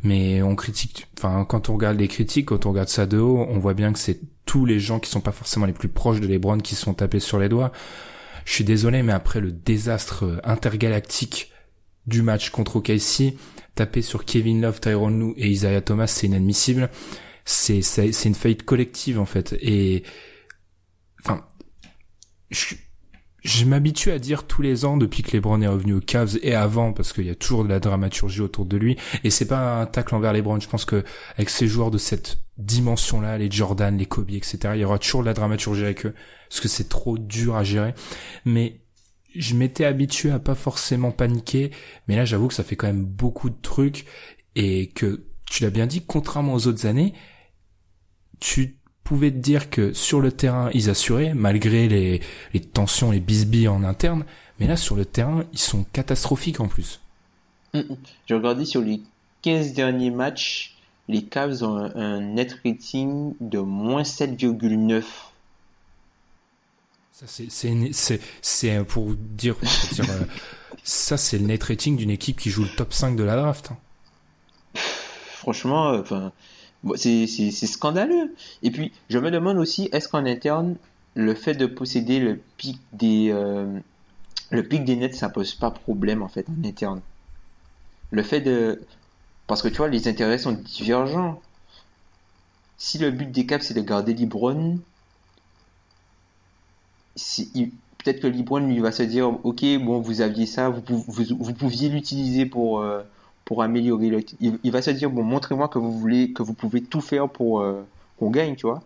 Mais 0.03 0.43
on 0.43 0.57
critique, 0.57 1.09
enfin, 1.19 1.45
quand 1.45 1.69
on 1.69 1.75
regarde 1.75 1.99
les 1.99 2.09
critiques, 2.09 2.47
quand 2.47 2.67
on 2.67 2.71
regarde 2.71 2.89
ça 2.89 3.07
de 3.07 3.19
haut, 3.19 3.47
on 3.49 3.59
voit 3.59 3.75
bien 3.75 3.93
que 3.93 3.99
c'est 3.99 4.21
tous 4.47 4.65
les 4.65 4.81
gens 4.81 4.99
qui 4.99 5.11
sont 5.11 5.21
pas 5.21 5.33
forcément 5.33 5.67
les 5.67 5.73
plus 5.73 5.89
proches 5.89 6.21
de 6.21 6.27
LeBron 6.27 6.59
qui 6.59 6.75
sont 6.75 6.95
tapés 6.95 7.21
sur 7.21 7.39
les 7.39 7.49
doigts. 7.49 7.73
Je 8.47 8.55
suis 8.55 8.65
désolé, 8.65 9.03
mais 9.03 9.13
après 9.13 9.41
le 9.41 9.53
désastre 9.53 10.41
intergalactique 10.45 11.53
du 12.07 12.23
match 12.23 12.51
contre 12.51 12.77
OKC, 12.77 13.35
taper 13.75 14.03
sur 14.03 14.25
Kevin 14.25 14.63
Love, 14.63 14.81
Tyrone 14.81 15.21
Lue 15.21 15.35
et 15.37 15.49
Isaiah 15.49 15.83
Thomas, 15.83 16.07
c'est 16.07 16.27
inadmissible. 16.27 16.91
C'est 17.45 17.83
c'est 17.83 18.25
une 18.25 18.35
faillite 18.35 18.65
collective 18.65 19.21
en 19.21 19.27
fait. 19.27 19.57
Et 19.61 20.03
enfin, 21.23 21.45
je, 22.51 22.75
je 23.43 23.65
m'habitue 23.65 24.11
à 24.11 24.19
dire 24.19 24.47
tous 24.47 24.63
les 24.63 24.85
ans 24.85 24.97
depuis 24.97 25.23
que 25.23 25.37
LeBron 25.37 25.61
est 25.63 25.69
revenu 25.69 25.95
aux 25.95 26.01
Cavs 26.01 26.39
et 26.43 26.55
avant 26.55 26.93
parce 26.93 27.13
qu'il 27.13 27.27
y 27.27 27.31
a 27.31 27.35
toujours 27.35 27.65
de 27.65 27.69
la 27.69 27.81
dramaturgie 27.81 28.41
autour 28.41 28.67
de 28.67 28.77
lui 28.77 28.97
et 29.25 29.31
c'est 29.31 29.47
pas 29.47 29.81
un 29.81 29.87
tacle 29.87 30.15
envers 30.15 30.33
LeBron. 30.33 30.61
Je 30.61 30.69
pense 30.69 30.85
que 30.85 31.05
avec 31.37 31.51
ces 31.51 31.67
joueurs 31.67 31.91
de 31.91 31.99
cette 31.99 32.39
dimension-là, 32.59 33.39
les 33.39 33.51
Jordan, 33.51 33.97
les 33.97 34.07
Kobe, 34.07 34.31
etc., 34.31 34.59
il 34.75 34.81
y 34.81 34.85
aura 34.85 34.99
toujours 34.99 35.23
de 35.23 35.27
la 35.27 35.35
dramaturgie 35.35 35.85
avec 35.85 36.07
eux 36.07 36.15
parce 36.49 36.61
que 36.61 36.69
c'est 36.69 36.89
trop 36.89 37.17
dur 37.17 37.57
à 37.57 37.65
gérer. 37.65 37.95
Mais 38.45 38.81
je 39.35 39.55
m'étais 39.55 39.85
habitué 39.85 40.31
à 40.31 40.39
pas 40.39 40.55
forcément 40.55 41.13
paniquer, 41.13 41.71
mais 42.09 42.17
là 42.17 42.25
j'avoue 42.25 42.49
que 42.49 42.55
ça 42.55 42.65
fait 42.65 42.77
quand 42.77 42.89
même 42.89 43.05
beaucoup 43.05 43.49
de 43.49 43.61
trucs 43.63 44.05
et 44.55 44.89
que 44.89 45.25
tu 45.51 45.63
l'as 45.63 45.71
bien 45.71 45.87
dit, 45.87 46.05
contrairement 46.05 46.55
aux 46.55 46.67
autres 46.67 46.87
années, 46.87 47.15
tu 48.41 48.80
pouvais 49.11 49.33
te 49.33 49.39
dire 49.39 49.71
que 49.71 49.93
sur 49.93 50.21
le 50.21 50.31
terrain, 50.31 50.71
ils 50.73 50.89
assuraient, 50.89 51.35
malgré 51.35 51.89
les, 51.89 52.21
les 52.55 52.61
tensions, 52.61 53.11
les 53.11 53.19
bisbilles 53.19 53.67
en 53.67 53.83
interne, 53.83 54.25
mais 54.61 54.69
là, 54.69 54.77
sur 54.77 54.95
le 54.95 55.05
terrain, 55.05 55.43
ils 55.53 55.59
sont 55.59 55.85
catastrophiques 55.93 56.61
en 56.61 56.69
plus. 56.69 57.01
Mm, 57.75 57.81
mm. 57.81 57.97
J'ai 58.29 58.35
regardé 58.35 58.65
sur 58.65 58.81
les 58.83 59.03
15 59.43 59.73
derniers 59.73 60.13
matchs, 60.13 60.77
les 61.09 61.25
Cavs 61.25 61.65
ont 61.65 61.77
un, 61.77 61.93
un 61.97 62.21
net 62.21 62.57
rating 62.65 63.35
de 63.41 63.59
moins 63.59 64.03
7,9. 64.03 65.03
Ça, 67.11 67.27
c'est, 67.27 68.21
c'est 68.41 68.85
pour 68.85 69.13
dire, 69.17 69.57
pour 69.57 69.69
dire 69.93 70.09
euh, 70.09 70.25
ça, 70.85 71.17
c'est 71.17 71.39
le 71.39 71.47
net 71.47 71.65
rating 71.65 71.97
d'une 71.97 72.11
équipe 72.11 72.39
qui 72.39 72.51
joue 72.51 72.63
le 72.63 72.71
top 72.77 72.93
5 72.93 73.17
de 73.17 73.25
la 73.25 73.35
draft. 73.35 73.73
hein. 73.73 73.77
Franchement, 75.35 75.91
euh, 75.91 76.01
enfin, 76.01 76.33
c'est 76.97 77.27
scandaleux. 77.67 78.35
Et 78.63 78.71
puis, 78.71 78.93
je 79.09 79.19
me 79.19 79.31
demande 79.31 79.59
aussi, 79.59 79.89
est-ce 79.93 80.09
qu'en 80.09 80.25
interne, 80.27 80.77
le 81.15 81.35
fait 81.35 81.55
de 81.55 81.67
posséder 81.67 82.21
le 82.21 82.37
pic 82.57 82.81
des, 82.93 83.31
euh, 83.31 83.79
le 84.51 84.65
pic 84.69 84.85
des 84.85 84.97
nets, 84.97 85.15
ça 85.15 85.29
pose 85.31 85.55
pas 85.55 85.71
problème 85.71 86.23
en 86.23 86.29
fait 86.29 86.47
en 86.51 86.65
interne? 86.69 87.03
Le 88.13 88.23
fait 88.23 88.41
de, 88.41 88.87
parce 89.47 89.63
que 89.63 89.69
tu 89.69 89.79
vois, 89.79 89.89
les 89.89 90.09
intérêts 90.09 90.39
sont 90.39 90.53
divergents. 90.53 91.43
Si 92.79 92.99
le 92.99 93.13
but 93.13 93.31
des 93.31 93.47
Caps 93.47 93.65
c'est 93.65 93.75
de 93.75 93.81
garder 93.81 94.13
il- 97.55 97.71
peut-être 97.99 98.21
que 98.21 98.27
LeBron 98.27 98.61
lui 98.67 98.81
va 98.81 98.93
se 98.93 99.03
dire, 99.03 99.29
ok, 99.45 99.65
bon, 99.85 100.01
vous 100.01 100.21
aviez 100.21 100.47
ça, 100.47 100.69
vous 100.71 101.55
pouviez 101.55 101.89
l'utiliser 101.89 102.47
pour 102.47 102.81
euh, 102.81 103.03
pour 103.51 103.65
améliorer 103.65 104.11
le. 104.11 104.21
Il, 104.41 104.71
va 104.71 104.81
se 104.81 104.93
dire, 104.93 105.11
bon, 105.11 105.25
montrez-moi 105.25 105.67
que 105.67 105.81
vous 105.81 105.91
voulez, 105.91 106.33
que 106.33 106.45
vous 106.45 106.55
pouvez 106.55 106.85
tout 106.85 107.01
faire 107.01 107.29
pour 107.29 107.63
euh, 107.63 107.85
qu'on 108.17 108.31
gagne, 108.31 108.55
tu 108.55 108.65
vois. 108.65 108.81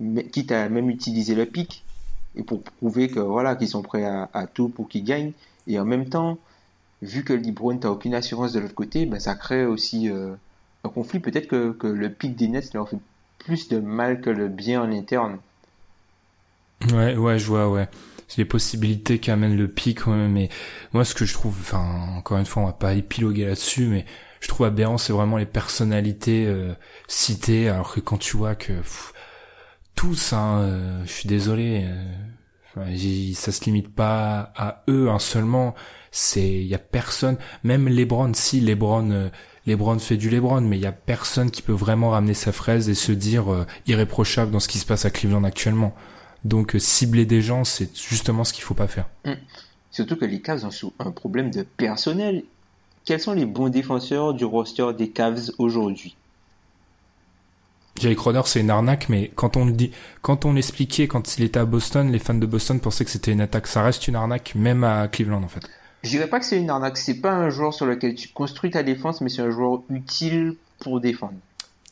Mais, 0.00 0.24
quitte 0.24 0.52
à 0.52 0.68
même 0.68 0.90
utiliser 0.90 1.34
le 1.34 1.46
pic 1.46 1.82
et 2.36 2.42
pour 2.42 2.60
prouver 2.60 3.08
que 3.08 3.20
voilà 3.20 3.56
qu'ils 3.56 3.68
sont 3.68 3.80
prêts 3.80 4.04
à, 4.04 4.28
à 4.34 4.46
tout 4.46 4.68
pour 4.68 4.86
qu'ils 4.86 5.04
gagnent. 5.04 5.32
Et 5.66 5.80
en 5.80 5.86
même 5.86 6.10
temps, 6.10 6.36
vu 7.00 7.24
que 7.24 7.32
LeBron 7.32 7.78
t'as 7.78 7.88
aucune 7.88 8.12
assurance 8.12 8.52
de 8.52 8.60
l'autre 8.60 8.74
côté, 8.74 9.06
ben 9.06 9.18
ça 9.18 9.34
crée 9.34 9.64
aussi 9.64 10.10
euh, 10.10 10.34
un 10.84 10.90
conflit. 10.90 11.18
Peut-être 11.18 11.48
que, 11.48 11.72
que 11.72 11.86
le 11.86 12.10
pic 12.10 12.36
des 12.36 12.48
Nets 12.48 12.74
leur 12.74 12.86
fait 12.86 12.98
plus 13.38 13.68
de 13.68 13.78
mal 13.78 14.20
que 14.20 14.28
le 14.28 14.48
bien 14.48 14.82
en 14.82 14.92
interne. 14.92 15.38
Ouais, 16.92 17.16
ouais, 17.16 17.38
je 17.38 17.46
vois, 17.46 17.70
ouais. 17.70 17.88
Les 18.36 18.44
possibilités 18.44 19.18
qu'amène 19.18 19.56
le 19.56 19.68
pic, 19.68 20.06
ouais, 20.06 20.28
mais 20.28 20.48
moi, 20.92 21.04
ce 21.04 21.14
que 21.14 21.24
je 21.24 21.34
trouve, 21.34 21.56
enfin, 21.60 22.14
encore 22.16 22.38
une 22.38 22.46
fois, 22.46 22.62
on 22.62 22.66
va 22.66 22.72
pas 22.72 22.94
épiloguer 22.94 23.44
là-dessus, 23.44 23.86
mais 23.86 24.04
je 24.40 24.48
trouve 24.48 24.66
aberrant, 24.66 24.98
c'est 24.98 25.12
vraiment 25.12 25.36
les 25.36 25.46
personnalités 25.46 26.46
euh, 26.46 26.74
citées, 27.08 27.68
alors 27.68 27.92
que 27.92 28.00
quand 28.00 28.18
tu 28.18 28.36
vois 28.36 28.54
que 28.54 28.72
tous, 29.94 30.32
hein, 30.32 30.60
euh, 30.60 31.02
je 31.06 31.12
suis 31.12 31.28
désolé, 31.28 31.84
euh, 32.76 33.34
ça 33.34 33.52
se 33.52 33.64
limite 33.64 33.94
pas 33.94 34.52
à 34.56 34.84
eux 34.88 35.10
hein, 35.10 35.18
seulement, 35.18 35.74
c'est, 36.10 36.48
il 36.48 36.66
y 36.66 36.74
a 36.74 36.78
personne, 36.78 37.36
même 37.64 37.88
LeBron, 37.88 38.32
si 38.34 38.60
LeBron, 38.60 39.10
euh, 39.10 39.28
LeBron 39.66 39.98
fait 39.98 40.16
du 40.16 40.30
LeBron, 40.30 40.60
mais 40.62 40.76
il 40.76 40.82
y 40.82 40.86
a 40.86 40.92
personne 40.92 41.50
qui 41.50 41.62
peut 41.62 41.72
vraiment 41.72 42.10
ramener 42.10 42.34
sa 42.34 42.52
fraise 42.52 42.88
et 42.88 42.94
se 42.94 43.12
dire 43.12 43.52
euh, 43.52 43.66
irréprochable 43.86 44.50
dans 44.50 44.60
ce 44.60 44.68
qui 44.68 44.78
se 44.78 44.86
passe 44.86 45.04
à 45.04 45.10
Cleveland 45.10 45.44
actuellement. 45.44 45.94
Donc 46.44 46.74
euh, 46.74 46.78
cibler 46.78 47.26
des 47.26 47.42
gens, 47.42 47.64
c'est 47.64 47.90
justement 47.96 48.44
ce 48.44 48.52
qu'il 48.52 48.62
faut 48.64 48.74
pas 48.74 48.88
faire. 48.88 49.06
Surtout 49.90 50.16
que 50.16 50.24
les 50.24 50.40
Cavs 50.40 50.64
ont 50.64 50.92
un 50.98 51.10
problème 51.10 51.50
de 51.50 51.62
personnel. 51.62 52.44
Quels 53.04 53.20
sont 53.20 53.32
les 53.32 53.46
bons 53.46 53.68
défenseurs 53.68 54.34
du 54.34 54.44
roster 54.44 54.86
des 54.96 55.10
Cavs 55.10 55.50
aujourd'hui? 55.58 56.16
Jake 57.96 58.16
Crowder, 58.16 58.42
c'est 58.46 58.60
une 58.60 58.70
arnaque, 58.70 59.08
mais 59.08 59.30
quand 59.34 59.56
on 59.56 59.66
le 59.66 59.72
dit, 59.72 59.90
quand 60.22 60.44
on 60.46 60.54
l'expliquait, 60.54 61.06
quand 61.06 61.36
il 61.36 61.44
était 61.44 61.58
à 61.58 61.66
Boston, 61.66 62.10
les 62.10 62.18
fans 62.18 62.34
de 62.34 62.46
Boston 62.46 62.80
pensaient 62.80 63.04
que 63.04 63.10
c'était 63.10 63.32
une 63.32 63.40
attaque. 63.42 63.66
Ça 63.66 63.82
reste 63.82 64.08
une 64.08 64.16
arnaque, 64.16 64.54
même 64.54 64.84
à 64.84 65.08
Cleveland 65.08 65.42
en 65.42 65.48
fait. 65.48 65.68
Je 66.02 66.08
dirais 66.10 66.28
pas 66.28 66.40
que 66.40 66.46
c'est 66.46 66.58
une 66.58 66.70
arnaque, 66.70 66.96
c'est 66.96 67.20
pas 67.20 67.32
un 67.32 67.50
joueur 67.50 67.74
sur 67.74 67.84
lequel 67.84 68.14
tu 68.14 68.28
construis 68.28 68.70
ta 68.70 68.82
défense, 68.82 69.20
mais 69.20 69.28
c'est 69.28 69.42
un 69.42 69.50
joueur 69.50 69.82
utile 69.90 70.56
pour 70.78 70.98
défendre. 71.00 71.34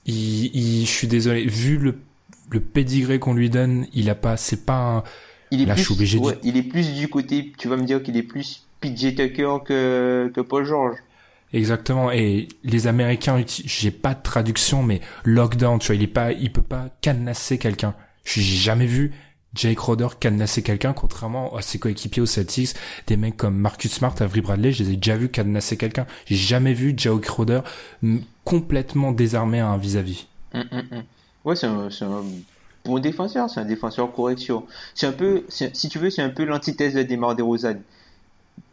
Il, 0.07 0.47
il- 0.57 0.87
je 0.87 0.91
suis 0.91 1.09
désolé, 1.09 1.45
vu 1.45 1.77
le 1.77 1.99
le 2.51 2.61
pédigré 2.61 3.19
qu'on 3.19 3.35
lui 3.35 3.51
donne, 3.51 3.87
il 3.95 4.09
a 4.11 4.15
pas, 4.15 4.37
c'est 4.37 4.65
pas 4.65 4.79
un, 4.99 5.03
Il 5.51 5.63
est 5.63 5.67
Là, 5.67 5.75
je 5.75 5.77
plus, 5.77 5.85
suis 5.85 5.95
obligé 5.95 6.19
de- 6.19 6.25
ouais, 6.25 6.39
il 6.43 6.57
est 6.57 6.63
plus 6.63 6.95
du 6.95 7.09
côté, 7.09 7.53
tu 7.59 7.69
vas 7.69 7.77
me 7.77 7.85
dire 7.85 8.03
qu'il 8.03 8.17
est 8.17 8.23
plus 8.23 8.67
PJ 8.81 9.15
Tucker 9.15 9.57
que, 9.65 10.31
que 10.35 10.41
Paul 10.41 10.65
George. 10.65 10.97
Exactement. 11.53 12.11
Et 12.13 12.49
les 12.63 12.87
Américains, 12.87 13.43
j'ai 13.47 13.91
pas 13.91 14.15
de 14.15 14.23
traduction, 14.23 14.83
mais 14.83 15.01
lockdown, 15.25 15.79
tu 15.79 15.87
vois, 15.89 15.97
il 15.97 16.03
est 16.03 16.07
pas, 16.07 16.33
il 16.33 16.53
peut 16.53 16.63
pas 16.63 16.89
cadenasser 17.01 17.57
quelqu'un. 17.59 17.95
J'ai 18.25 18.43
jamais 18.43 18.85
vu 18.87 19.13
Jake 19.55 19.79
Roder 19.79 20.09
cadenasser 20.21 20.63
quelqu'un, 20.63 20.93
contrairement 20.93 21.57
à 21.57 21.63
ses 21.63 21.79
coéquipiers 21.79 22.21
aux 22.21 22.27
Celtics, 22.27 22.75
des 23.07 23.17
mecs 23.17 23.39
comme 23.39 23.57
Marcus 23.57 23.91
Smart, 23.93 24.15
Avery 24.21 24.43
Bradley, 24.43 24.73
je 24.73 24.85
les 24.85 24.91
ai 24.93 24.97
déjà 24.97 25.17
vus 25.17 25.31
cadenasser 25.31 25.79
quelqu'un. 25.79 26.07
J'ai 26.27 26.37
jamais 26.37 26.75
vu 26.75 26.93
Jake 26.95 27.27
Roder 27.27 27.61
complètement 28.45 29.13
désarmé 29.13 29.61
à 29.61 29.69
un 29.69 29.79
vis-à-vis. 29.79 30.27
Hum, 30.53 30.65
hum, 30.71 30.83
hum. 30.93 31.03
Ouais, 31.49 31.57
c'est 31.57 31.67
un, 31.67 32.25
bon 32.85 32.99
défenseur, 32.99 33.49
c'est 33.49 33.59
un 33.59 33.65
défenseur 33.65 34.13
correction. 34.13 34.67
C'est 34.95 35.07
un 35.07 35.13
peu, 35.13 35.47
si 35.49 35.89
tu 35.89 35.99
veux, 35.99 36.11
c'est 36.11 36.21
un 36.21 36.29
peu 36.29 36.45
l'antithèse 36.45 36.93
de 36.93 37.03
Demar 37.03 37.35
DeRozan 37.37 37.77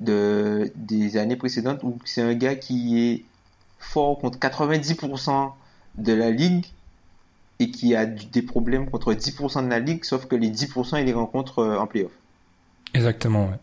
de, 0.02 0.73
des 0.76 1.15
années 1.15 1.38
précédentes 1.38 1.84
où 1.84 1.97
c'est 2.03 2.22
un 2.22 2.34
gars 2.34 2.56
qui 2.56 2.99
est 2.99 3.23
fort 3.80 4.19
contre 4.19 4.39
90% 4.39 5.52
de 5.99 6.11
la 6.11 6.31
ligue 6.31 6.65
et 7.60 7.72
qui 7.72 7.95
a 7.95 8.06
des 8.06 8.41
problèmes 8.41 8.89
contre 8.89 9.14
10% 9.14 9.64
de 9.64 9.69
la 9.69 9.80
ligue, 9.80 10.03
sauf 10.03 10.26
que 10.26 10.35
les 10.35 10.49
10% 10.49 10.99
il 10.99 11.06
les 11.06 11.14
rencontre 11.14 11.60
euh, 11.60 11.77
en 11.77 11.88
playoff. 11.88 12.11
Exactement, 12.93 13.45
ouais. 13.45 13.60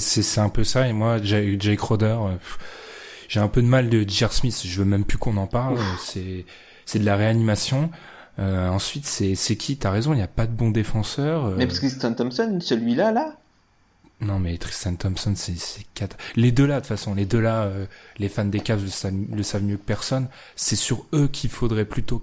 C'est, 0.00 0.40
un 0.40 0.48
peu 0.48 0.64
ça, 0.64 0.88
et 0.88 0.92
moi, 0.92 1.22
Jake 1.22 1.80
Roder, 1.80 2.18
euh, 2.20 2.34
j'ai 3.28 3.38
un 3.38 3.46
peu 3.46 3.62
de 3.62 3.68
mal 3.68 3.88
de 3.88 4.04
J.R. 4.06 4.32
Smith, 4.32 4.62
je 4.64 4.80
veux 4.80 4.84
même 4.84 5.04
plus 5.04 5.16
qu'on 5.16 5.36
en 5.36 5.46
parle, 5.46 5.78
c'est, 6.00 6.44
c'est 6.90 6.98
de 6.98 7.04
la 7.04 7.14
réanimation. 7.14 7.88
Euh, 8.40 8.68
ensuite, 8.68 9.06
c'est, 9.06 9.36
qui? 9.56 9.76
T'as 9.76 9.92
raison, 9.92 10.12
il 10.12 10.16
n'y 10.16 10.22
a 10.22 10.26
pas 10.28 10.46
de 10.46 10.52
bon 10.52 10.70
défenseur. 10.70 11.46
euh, 11.46 11.54
Mais 11.56 11.66
parce 11.66 11.78
que 11.78 11.88
Stan 11.88 12.12
Thompson, 12.12 12.58
celui-là, 12.60 13.12
là, 13.12 13.36
Non, 14.20 14.40
mais 14.40 14.58
Tristan 14.58 14.96
Thompson, 14.96 15.34
c'est, 15.36 15.54
quatre. 15.94 16.16
Les 16.34 16.50
deux 16.50 16.66
là, 16.66 16.76
de 16.76 16.80
toute 16.80 16.88
façon, 16.88 17.14
les 17.14 17.26
deux 17.26 17.38
là, 17.40 17.62
euh, 17.62 17.86
les 18.18 18.28
fans 18.28 18.44
des 18.44 18.58
Cavs 18.58 18.82
le 18.82 18.90
savent, 18.90 19.14
le 19.32 19.42
savent 19.44 19.62
mieux 19.62 19.76
que 19.76 19.84
personne. 19.84 20.26
C'est 20.56 20.74
sur 20.74 21.06
eux 21.14 21.28
qu'il 21.28 21.50
faudrait 21.50 21.84
plutôt 21.84 22.22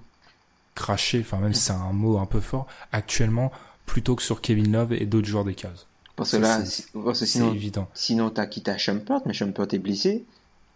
cracher, 0.75 1.21
enfin 1.21 1.37
même 1.37 1.53
si 1.53 1.61
c'est 1.61 1.71
un 1.73 1.93
mot 1.93 2.17
un 2.19 2.25
peu 2.25 2.41
fort, 2.41 2.67
actuellement, 2.91 3.51
plutôt 3.85 4.15
que 4.15 4.21
sur 4.21 4.41
Kevin 4.41 4.73
Love 4.73 4.93
et 4.93 5.05
d'autres 5.05 5.27
joueurs 5.27 5.45
des 5.45 5.55
Cavs. 5.55 5.85
parce 6.17 6.31
que 6.31 6.37
là, 6.37 6.59
parce 7.05 7.19
que 7.21 7.25
sinon, 7.25 7.53
évident. 7.53 7.87
Sinon, 7.93 8.31
t'as 8.31 8.47
quitté 8.47 8.71
à 8.71 8.77
Shumpert, 8.77 9.21
mais 9.25 9.33
Shumpert 9.33 9.67
est 9.71 9.79
blessé. 9.79 10.25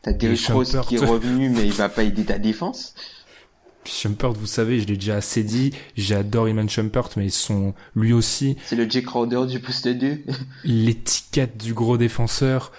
T'as 0.01 0.13
Derrick 0.13 0.47
Rose 0.47 0.79
qui 0.87 0.95
est 0.95 1.05
revenu, 1.05 1.49
mais 1.49 1.65
il 1.65 1.73
va 1.73 1.89
pas 1.89 2.03
aider 2.03 2.25
ta 2.25 2.39
défense. 2.39 2.95
Shumpert, 3.85 4.31
vous 4.33 4.45
savez, 4.47 4.79
je 4.79 4.85
l'ai 4.87 4.95
déjà 4.95 5.15
assez 5.15 5.43
dit, 5.43 5.73
j'adore 5.97 6.47
Iman 6.47 6.69
Shumpert, 6.69 7.09
mais 7.17 7.25
ils 7.25 7.31
sont 7.31 7.73
lui 7.95 8.13
aussi 8.13 8.55
C'est 8.65 8.75
le 8.75 8.89
Jake 8.89 9.05
Crowder 9.05 9.45
du 9.47 9.59
poste 9.59 9.87
2. 9.87 10.23
l'étiquette 10.63 11.57
du 11.57 11.73
gros 11.73 11.97
défenseur, 11.97 12.71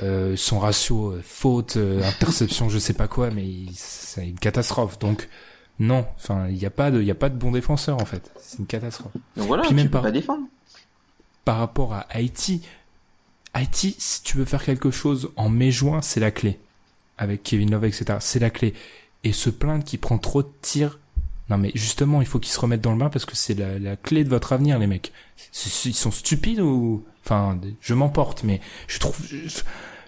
euh, 0.00 0.36
son 0.36 0.58
ratio 0.58 1.12
euh, 1.12 1.22
faute, 1.24 1.76
euh, 1.78 2.02
interception, 2.04 2.68
je 2.68 2.78
sais 2.78 2.92
pas 2.92 3.08
quoi, 3.08 3.30
mais 3.30 3.46
c'est 3.74 4.28
une 4.28 4.38
catastrophe. 4.38 4.98
Donc 4.98 5.28
non, 5.78 6.06
enfin 6.16 6.48
il 6.48 6.56
n'y 6.56 6.66
a 6.66 6.70
pas 6.70 6.90
de, 6.90 7.00
il 7.00 7.06
y 7.06 7.10
a 7.10 7.14
pas 7.16 7.28
de 7.30 7.36
bon 7.36 7.50
défenseur 7.52 8.00
en 8.00 8.04
fait. 8.04 8.30
C'est 8.38 8.58
une 8.58 8.66
catastrophe. 8.66 9.12
Donc 9.36 9.46
voilà, 9.46 9.62
Puis 9.62 9.70
tu 9.70 9.74
même 9.74 9.86
peux 9.86 9.92
pas. 9.92 10.02
pas 10.02 10.10
défendre. 10.10 10.44
Par 11.44 11.58
rapport 11.58 11.94
à 11.94 12.00
Haïti, 12.10 12.62
Haïti, 13.54 13.94
si 13.98 14.22
tu 14.22 14.36
veux 14.36 14.44
faire 14.44 14.62
quelque 14.62 14.90
chose 14.90 15.30
en 15.36 15.48
mai-juin, 15.48 16.02
c'est 16.02 16.20
la 16.20 16.30
clé. 16.30 16.58
Avec 17.16 17.42
Kevin 17.42 17.70
Love, 17.70 17.86
etc. 17.86 18.18
C'est 18.20 18.38
la 18.40 18.50
clé. 18.50 18.74
Et 19.26 19.32
se 19.32 19.50
plaindre 19.50 19.82
qu'il 19.84 19.98
prend 19.98 20.18
trop 20.18 20.42
de 20.42 20.48
tirs. 20.62 20.98
Non 21.48 21.58
mais 21.58 21.70
justement, 21.74 22.20
il 22.20 22.26
faut 22.26 22.38
qu'ils 22.38 22.52
se 22.52 22.60
remettent 22.60 22.80
dans 22.80 22.92
le 22.92 22.98
bain 22.98 23.08
parce 23.08 23.24
que 23.24 23.36
c'est 23.36 23.54
la, 23.54 23.78
la 23.78 23.96
clé 23.96 24.24
de 24.24 24.28
votre 24.28 24.52
avenir, 24.52 24.78
les 24.78 24.86
mecs. 24.86 25.12
Ils 25.84 25.94
sont 25.94 26.10
stupides 26.10 26.60
ou... 26.60 27.04
Enfin, 27.24 27.58
je 27.80 27.94
m'emporte, 27.94 28.44
mais 28.44 28.60
je 28.88 28.98
trouve... 28.98 29.16
je- 29.28 29.62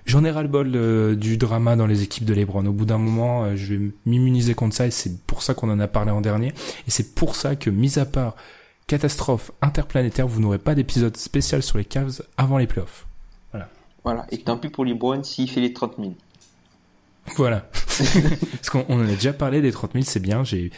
J'en 0.06 0.24
ai 0.24 0.30
ras-le-bol 0.30 0.72
euh, 0.74 1.14
du 1.14 1.36
drama 1.36 1.76
dans 1.76 1.86
les 1.86 2.02
équipes 2.02 2.24
de 2.24 2.32
Lebron. 2.32 2.64
Au 2.64 2.72
bout 2.72 2.86
d'un 2.86 2.96
moment, 2.96 3.44
euh, 3.44 3.56
je 3.56 3.74
vais 3.74 3.90
m'immuniser 4.06 4.54
contre 4.54 4.74
ça 4.74 4.86
et 4.86 4.90
c'est 4.90 5.20
pour 5.26 5.42
ça 5.42 5.52
qu'on 5.52 5.68
en 5.68 5.78
a 5.80 5.86
parlé 5.86 6.10
en 6.10 6.22
dernier. 6.22 6.48
Et 6.86 6.90
c'est 6.90 7.14
pour 7.14 7.36
ça 7.36 7.56
que, 7.56 7.68
mis 7.68 7.98
à 7.98 8.06
part 8.06 8.34
catastrophe 8.86 9.50
interplanétaire, 9.60 10.26
vous 10.26 10.40
n'aurez 10.40 10.58
pas 10.58 10.74
d'épisode 10.74 11.16
spécial 11.18 11.62
sur 11.62 11.76
les 11.76 11.84
Cavs 11.84 12.22
avant 12.38 12.56
les 12.56 12.66
playoffs. 12.66 13.06
Voilà. 14.04 14.26
Et 14.30 14.38
tant 14.38 14.56
pis 14.56 14.70
pour 14.70 14.86
LeBron 14.86 15.22
s'il 15.24 15.50
fait 15.50 15.60
les 15.60 15.74
30 15.74 15.96
000. 15.98 16.14
Voilà. 17.36 17.60
Parce 18.52 18.70
qu'on 18.70 18.84
on 18.88 19.00
en 19.00 19.04
a 19.04 19.14
déjà 19.14 19.32
parlé 19.32 19.60
des 19.60 19.72
30 19.72 19.92
000, 19.92 20.04
c'est 20.04 20.20
bien. 20.20 20.44
J'ai, 20.44 20.70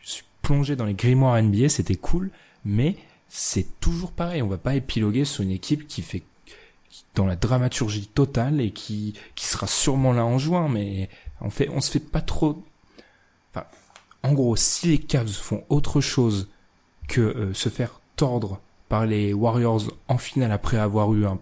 je 0.00 0.10
suis 0.10 0.24
plongé 0.42 0.76
dans 0.76 0.84
les 0.84 0.94
grimoires 0.94 1.40
NBA, 1.40 1.68
c'était 1.68 1.96
cool, 1.96 2.30
mais 2.64 2.96
c'est 3.28 3.80
toujours 3.80 4.12
pareil. 4.12 4.42
On 4.42 4.48
va 4.48 4.58
pas 4.58 4.74
épiloguer 4.74 5.24
sur 5.24 5.42
une 5.42 5.50
équipe 5.50 5.86
qui 5.86 6.02
fait 6.02 6.22
dans 7.14 7.26
la 7.26 7.36
dramaturgie 7.36 8.06
totale 8.06 8.60
et 8.60 8.70
qui 8.70 9.14
qui 9.34 9.46
sera 9.46 9.66
sûrement 9.66 10.12
là 10.12 10.24
en 10.24 10.38
juin, 10.38 10.68
mais 10.68 11.08
on 11.40 11.50
fait 11.50 11.68
on 11.68 11.80
se 11.80 11.90
fait 11.90 12.00
pas 12.00 12.20
trop. 12.20 12.62
Enfin, 13.52 13.66
en 14.22 14.32
gros, 14.32 14.56
si 14.56 14.88
les 14.88 14.98
Cavs 14.98 15.28
font 15.28 15.64
autre 15.68 16.00
chose 16.00 16.48
que 17.08 17.20
euh, 17.20 17.54
se 17.54 17.68
faire 17.68 18.00
tordre 18.16 18.60
par 18.88 19.06
les 19.06 19.32
Warriors 19.32 19.82
en 20.08 20.18
finale 20.18 20.52
après 20.52 20.78
avoir 20.78 21.12
eu 21.12 21.26
un 21.26 21.38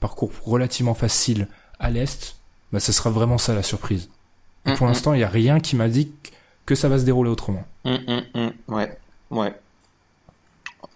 parcours 0.00 0.32
relativement 0.44 0.94
facile 0.94 1.48
à 1.78 1.90
l'est, 1.90 2.37
bah 2.72 2.80
ça 2.80 2.92
sera 2.92 3.10
vraiment 3.10 3.38
ça 3.38 3.54
la 3.54 3.62
surprise. 3.62 4.08
Et 4.66 4.74
pour 4.74 4.86
l'instant, 4.86 5.14
il 5.14 5.20
y 5.20 5.24
a 5.24 5.28
rien 5.28 5.60
qui 5.60 5.76
m'indique 5.76 6.32
que 6.66 6.74
ça 6.74 6.88
va 6.88 6.98
se 6.98 7.04
dérouler 7.04 7.30
autrement. 7.30 7.64
Ouais, 7.84 8.98
ouais. 9.30 9.54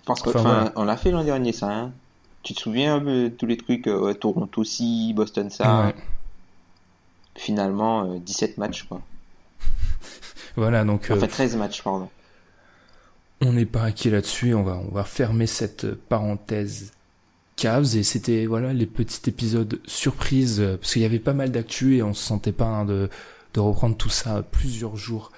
Parce 0.04 0.20
que, 0.20 0.30
Enfin, 0.30 0.40
enfin, 0.40 0.54
voilà. 0.54 0.72
on 0.76 0.84
l'a 0.84 0.96
fait 0.96 1.10
l'an 1.10 1.24
dernier, 1.24 1.52
ça, 1.52 1.70
hein. 1.72 1.92
Tu 2.42 2.54
te 2.54 2.60
souviens 2.60 3.00
de 3.00 3.28
tous 3.28 3.46
les 3.46 3.56
trucs, 3.56 3.86
euh, 3.86 4.12
Toronto 4.14 4.60
aussi, 4.60 5.12
Boston 5.14 5.48
ça. 5.48 5.86
Ouais. 5.86 5.94
Finalement, 7.36 8.04
euh, 8.12 8.18
17 8.18 8.58
matchs, 8.58 8.82
quoi. 8.84 9.00
Voilà, 10.56 10.84
donc 10.84 11.10
euh, 11.10 11.16
Enfin, 11.16 11.26
13 11.28 11.56
matchs, 11.56 11.82
pardon. 11.82 12.10
on 13.40 13.52
n'est 13.54 13.64
pas 13.64 13.82
inquiet 13.84 14.10
là-dessus. 14.10 14.54
On 14.54 14.64
va 14.64 14.74
on 14.76 14.92
va 14.92 15.04
fermer 15.04 15.46
cette 15.46 15.84
euh, 15.84 16.00
parenthèse 16.10 16.92
Cavs 17.62 17.96
et 17.96 18.02
c'était 18.02 18.46
voilà 18.46 18.72
les 18.72 18.86
petits 18.86 19.20
épisodes 19.28 19.78
surprises 19.86 20.58
euh, 20.60 20.76
parce 20.76 20.94
qu'il 20.94 21.02
y 21.02 21.04
avait 21.04 21.20
pas 21.20 21.32
mal 21.32 21.52
d'actu 21.52 21.96
et 21.96 22.02
on 22.02 22.12
se 22.12 22.24
sentait 22.24 22.50
pas 22.50 22.66
hein, 22.66 22.84
de 22.84 23.08
de 23.54 23.60
reprendre 23.60 23.96
tout 23.96 24.08
ça 24.08 24.42
plusieurs 24.50 24.96
jours 24.96 25.30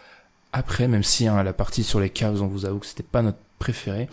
après, 0.55 0.87
même 0.87 1.03
si 1.03 1.27
hein, 1.27 1.43
la 1.43 1.53
partie 1.53 1.83
sur 1.83 1.99
les 2.01 2.11
Cavs, 2.11 2.41
on 2.41 2.47
vous 2.47 2.65
avoue 2.65 2.79
que 2.79 2.87
c'était 2.87 3.03
pas 3.03 3.23
notre 3.23 3.39
préféré. 3.59 4.09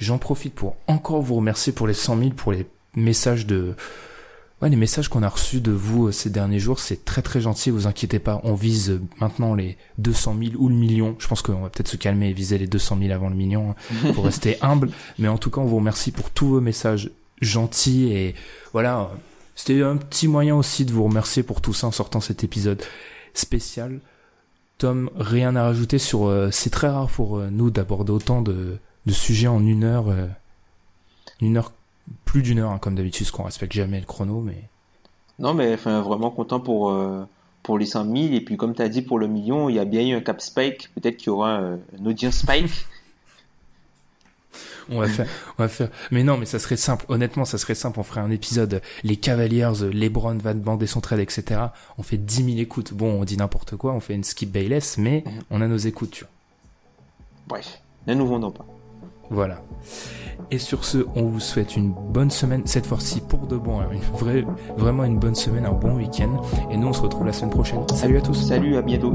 J'en 0.00 0.18
profite 0.18 0.52
pour 0.52 0.76
encore 0.88 1.22
vous 1.22 1.36
remercier 1.36 1.72
pour 1.72 1.86
les 1.86 1.94
100 1.94 2.18
000, 2.18 2.30
pour 2.30 2.52
les 2.52 2.66
messages 2.96 3.46
de 3.46 3.74
Ouais, 4.62 4.70
les 4.70 4.76
messages 4.76 5.08
qu'on 5.08 5.22
a 5.22 5.28
reçus 5.28 5.60
de 5.60 5.70
vous 5.70 6.08
euh, 6.08 6.12
ces 6.12 6.30
derniers 6.30 6.58
jours, 6.58 6.80
c'est 6.80 7.04
très 7.04 7.20
très 7.20 7.42
gentil, 7.42 7.70
vous 7.70 7.86
inquiétez 7.86 8.18
pas. 8.18 8.40
On 8.42 8.54
vise 8.54 8.90
euh, 8.90 9.02
maintenant 9.20 9.54
les 9.54 9.76
200 9.98 10.36
000 10.40 10.52
ou 10.56 10.70
le 10.70 10.74
million. 10.74 11.14
Je 11.18 11.28
pense 11.28 11.42
qu'on 11.42 11.60
va 11.60 11.68
peut-être 11.68 11.88
se 11.88 11.98
calmer 11.98 12.30
et 12.30 12.32
viser 12.32 12.56
les 12.56 12.66
200 12.66 12.98
000 13.00 13.12
avant 13.12 13.28
le 13.28 13.36
million. 13.36 13.74
hein. 14.02 14.12
Faut 14.14 14.22
rester 14.22 14.56
humble. 14.62 14.90
Mais 15.18 15.28
en 15.28 15.36
tout 15.36 15.50
cas, 15.50 15.60
on 15.60 15.66
vous 15.66 15.76
remercie 15.76 16.10
pour 16.10 16.30
tous 16.30 16.48
vos 16.48 16.62
messages 16.62 17.10
gentils 17.40 18.12
et 18.12 18.34
voilà. 18.72 19.10
C'était 19.54 19.82
un 19.82 19.96
petit 19.96 20.28
moyen 20.28 20.54
aussi 20.54 20.84
de 20.84 20.92
vous 20.92 21.04
remercier 21.04 21.42
pour 21.42 21.60
tout 21.62 21.72
ça 21.72 21.86
en 21.86 21.90
sortant 21.92 22.20
cet 22.20 22.44
épisode 22.44 22.82
spécial. 23.34 24.00
Tom, 24.78 25.08
rien 25.16 25.56
à 25.56 25.62
rajouter 25.64 25.98
sur. 25.98 26.26
euh, 26.26 26.50
c'est 26.50 26.68
très 26.70 26.88
rare 26.88 27.08
pour 27.08 27.38
euh, 27.38 27.48
nous 27.50 27.70
d'aborder 27.70 28.12
autant 28.12 28.42
de, 28.42 28.76
de 29.06 29.12
sujets 29.12 29.48
en 29.48 29.64
une 29.64 29.84
heure. 29.84 30.08
euh, 30.10 30.26
une 31.40 31.56
heure, 31.56 31.72
plus 32.24 32.42
d'une 32.42 32.58
heure, 32.58 32.70
hein, 32.70 32.78
comme 32.78 32.94
d'habitude, 32.94 33.26
parce 33.26 33.30
qu'on 33.30 33.44
respecte 33.44 33.72
jamais 33.72 34.00
le 34.00 34.06
chrono, 34.06 34.40
mais. 34.40 34.68
Non, 35.38 35.54
mais 35.54 35.74
enfin, 35.74 36.00
vraiment 36.02 36.30
content 36.30 36.60
pour, 36.60 36.94
pour 37.62 37.78
les 37.78 37.84
100 37.86 38.04
000. 38.04 38.16
Et 38.34 38.40
puis, 38.40 38.56
comme 38.56 38.74
tu 38.74 38.80
as 38.82 38.88
dit, 38.88 39.02
pour 39.02 39.18
le 39.18 39.26
million, 39.26 39.68
il 39.68 39.76
y 39.76 39.78
a 39.78 39.84
bien 39.84 40.02
eu 40.06 40.14
un 40.14 40.20
cap 40.20 40.40
spike. 40.40 40.90
Peut-être 40.94 41.16
qu'il 41.18 41.26
y 41.26 41.30
aura 41.30 41.58
un 41.58 41.78
audience 42.06 42.36
spike. 42.38 42.86
On 44.90 45.00
va 45.00 45.08
faire, 45.08 45.26
on 45.58 45.62
va 45.62 45.68
faire. 45.68 45.88
Mais 46.10 46.22
non, 46.22 46.36
mais 46.36 46.46
ça 46.46 46.58
serait 46.58 46.76
simple. 46.76 47.04
Honnêtement, 47.08 47.44
ça 47.44 47.58
serait 47.58 47.74
simple. 47.74 47.98
On 48.00 48.02
ferait 48.02 48.20
un 48.20 48.30
épisode. 48.30 48.80
Les 49.02 49.16
Cavaliers, 49.16 49.70
LeBron 49.92 50.36
va 50.38 50.54
demander 50.54 50.86
son 50.86 51.00
trade, 51.00 51.20
etc. 51.20 51.60
On 51.98 52.02
fait 52.02 52.16
10 52.18 52.44
000 52.44 52.58
écoutes. 52.58 52.92
Bon, 52.94 53.20
on 53.20 53.24
dit 53.24 53.36
n'importe 53.36 53.76
quoi. 53.76 53.92
On 53.92 54.00
fait 54.00 54.14
une 54.14 54.24
skip 54.24 54.50
Bayless, 54.52 54.96
mais 54.98 55.24
Mhm. 55.26 55.32
on 55.50 55.60
a 55.60 55.66
nos 55.68 55.76
écoutes, 55.76 56.10
tu 56.12 56.24
vois. 56.24 56.30
Bref, 57.48 57.80
ne 58.06 58.14
nous 58.14 58.26
vendons 58.26 58.50
pas. 58.50 58.64
Voilà. 59.30 59.60
Et 60.52 60.58
sur 60.58 60.84
ce, 60.84 60.98
on 61.16 61.24
vous 61.24 61.40
souhaite 61.40 61.74
une 61.76 61.90
bonne 61.92 62.30
semaine, 62.30 62.62
cette 62.66 62.86
fois-ci 62.86 63.20
pour 63.20 63.48
de 63.48 63.56
bon, 63.56 63.80
hein, 63.80 63.88
une 63.92 64.00
vraie, 64.16 64.44
vraiment 64.76 65.02
une 65.04 65.18
bonne 65.18 65.34
semaine, 65.34 65.66
un 65.66 65.72
bon 65.72 65.96
week-end. 65.96 66.42
Et 66.70 66.76
nous, 66.76 66.86
on 66.86 66.92
se 66.92 67.00
retrouve 67.00 67.26
la 67.26 67.32
semaine 67.32 67.50
prochaine. 67.50 67.80
Salut 67.94 68.18
à 68.18 68.20
tous. 68.20 68.34
Salut, 68.34 68.76
à 68.76 68.82
bientôt. 68.82 69.14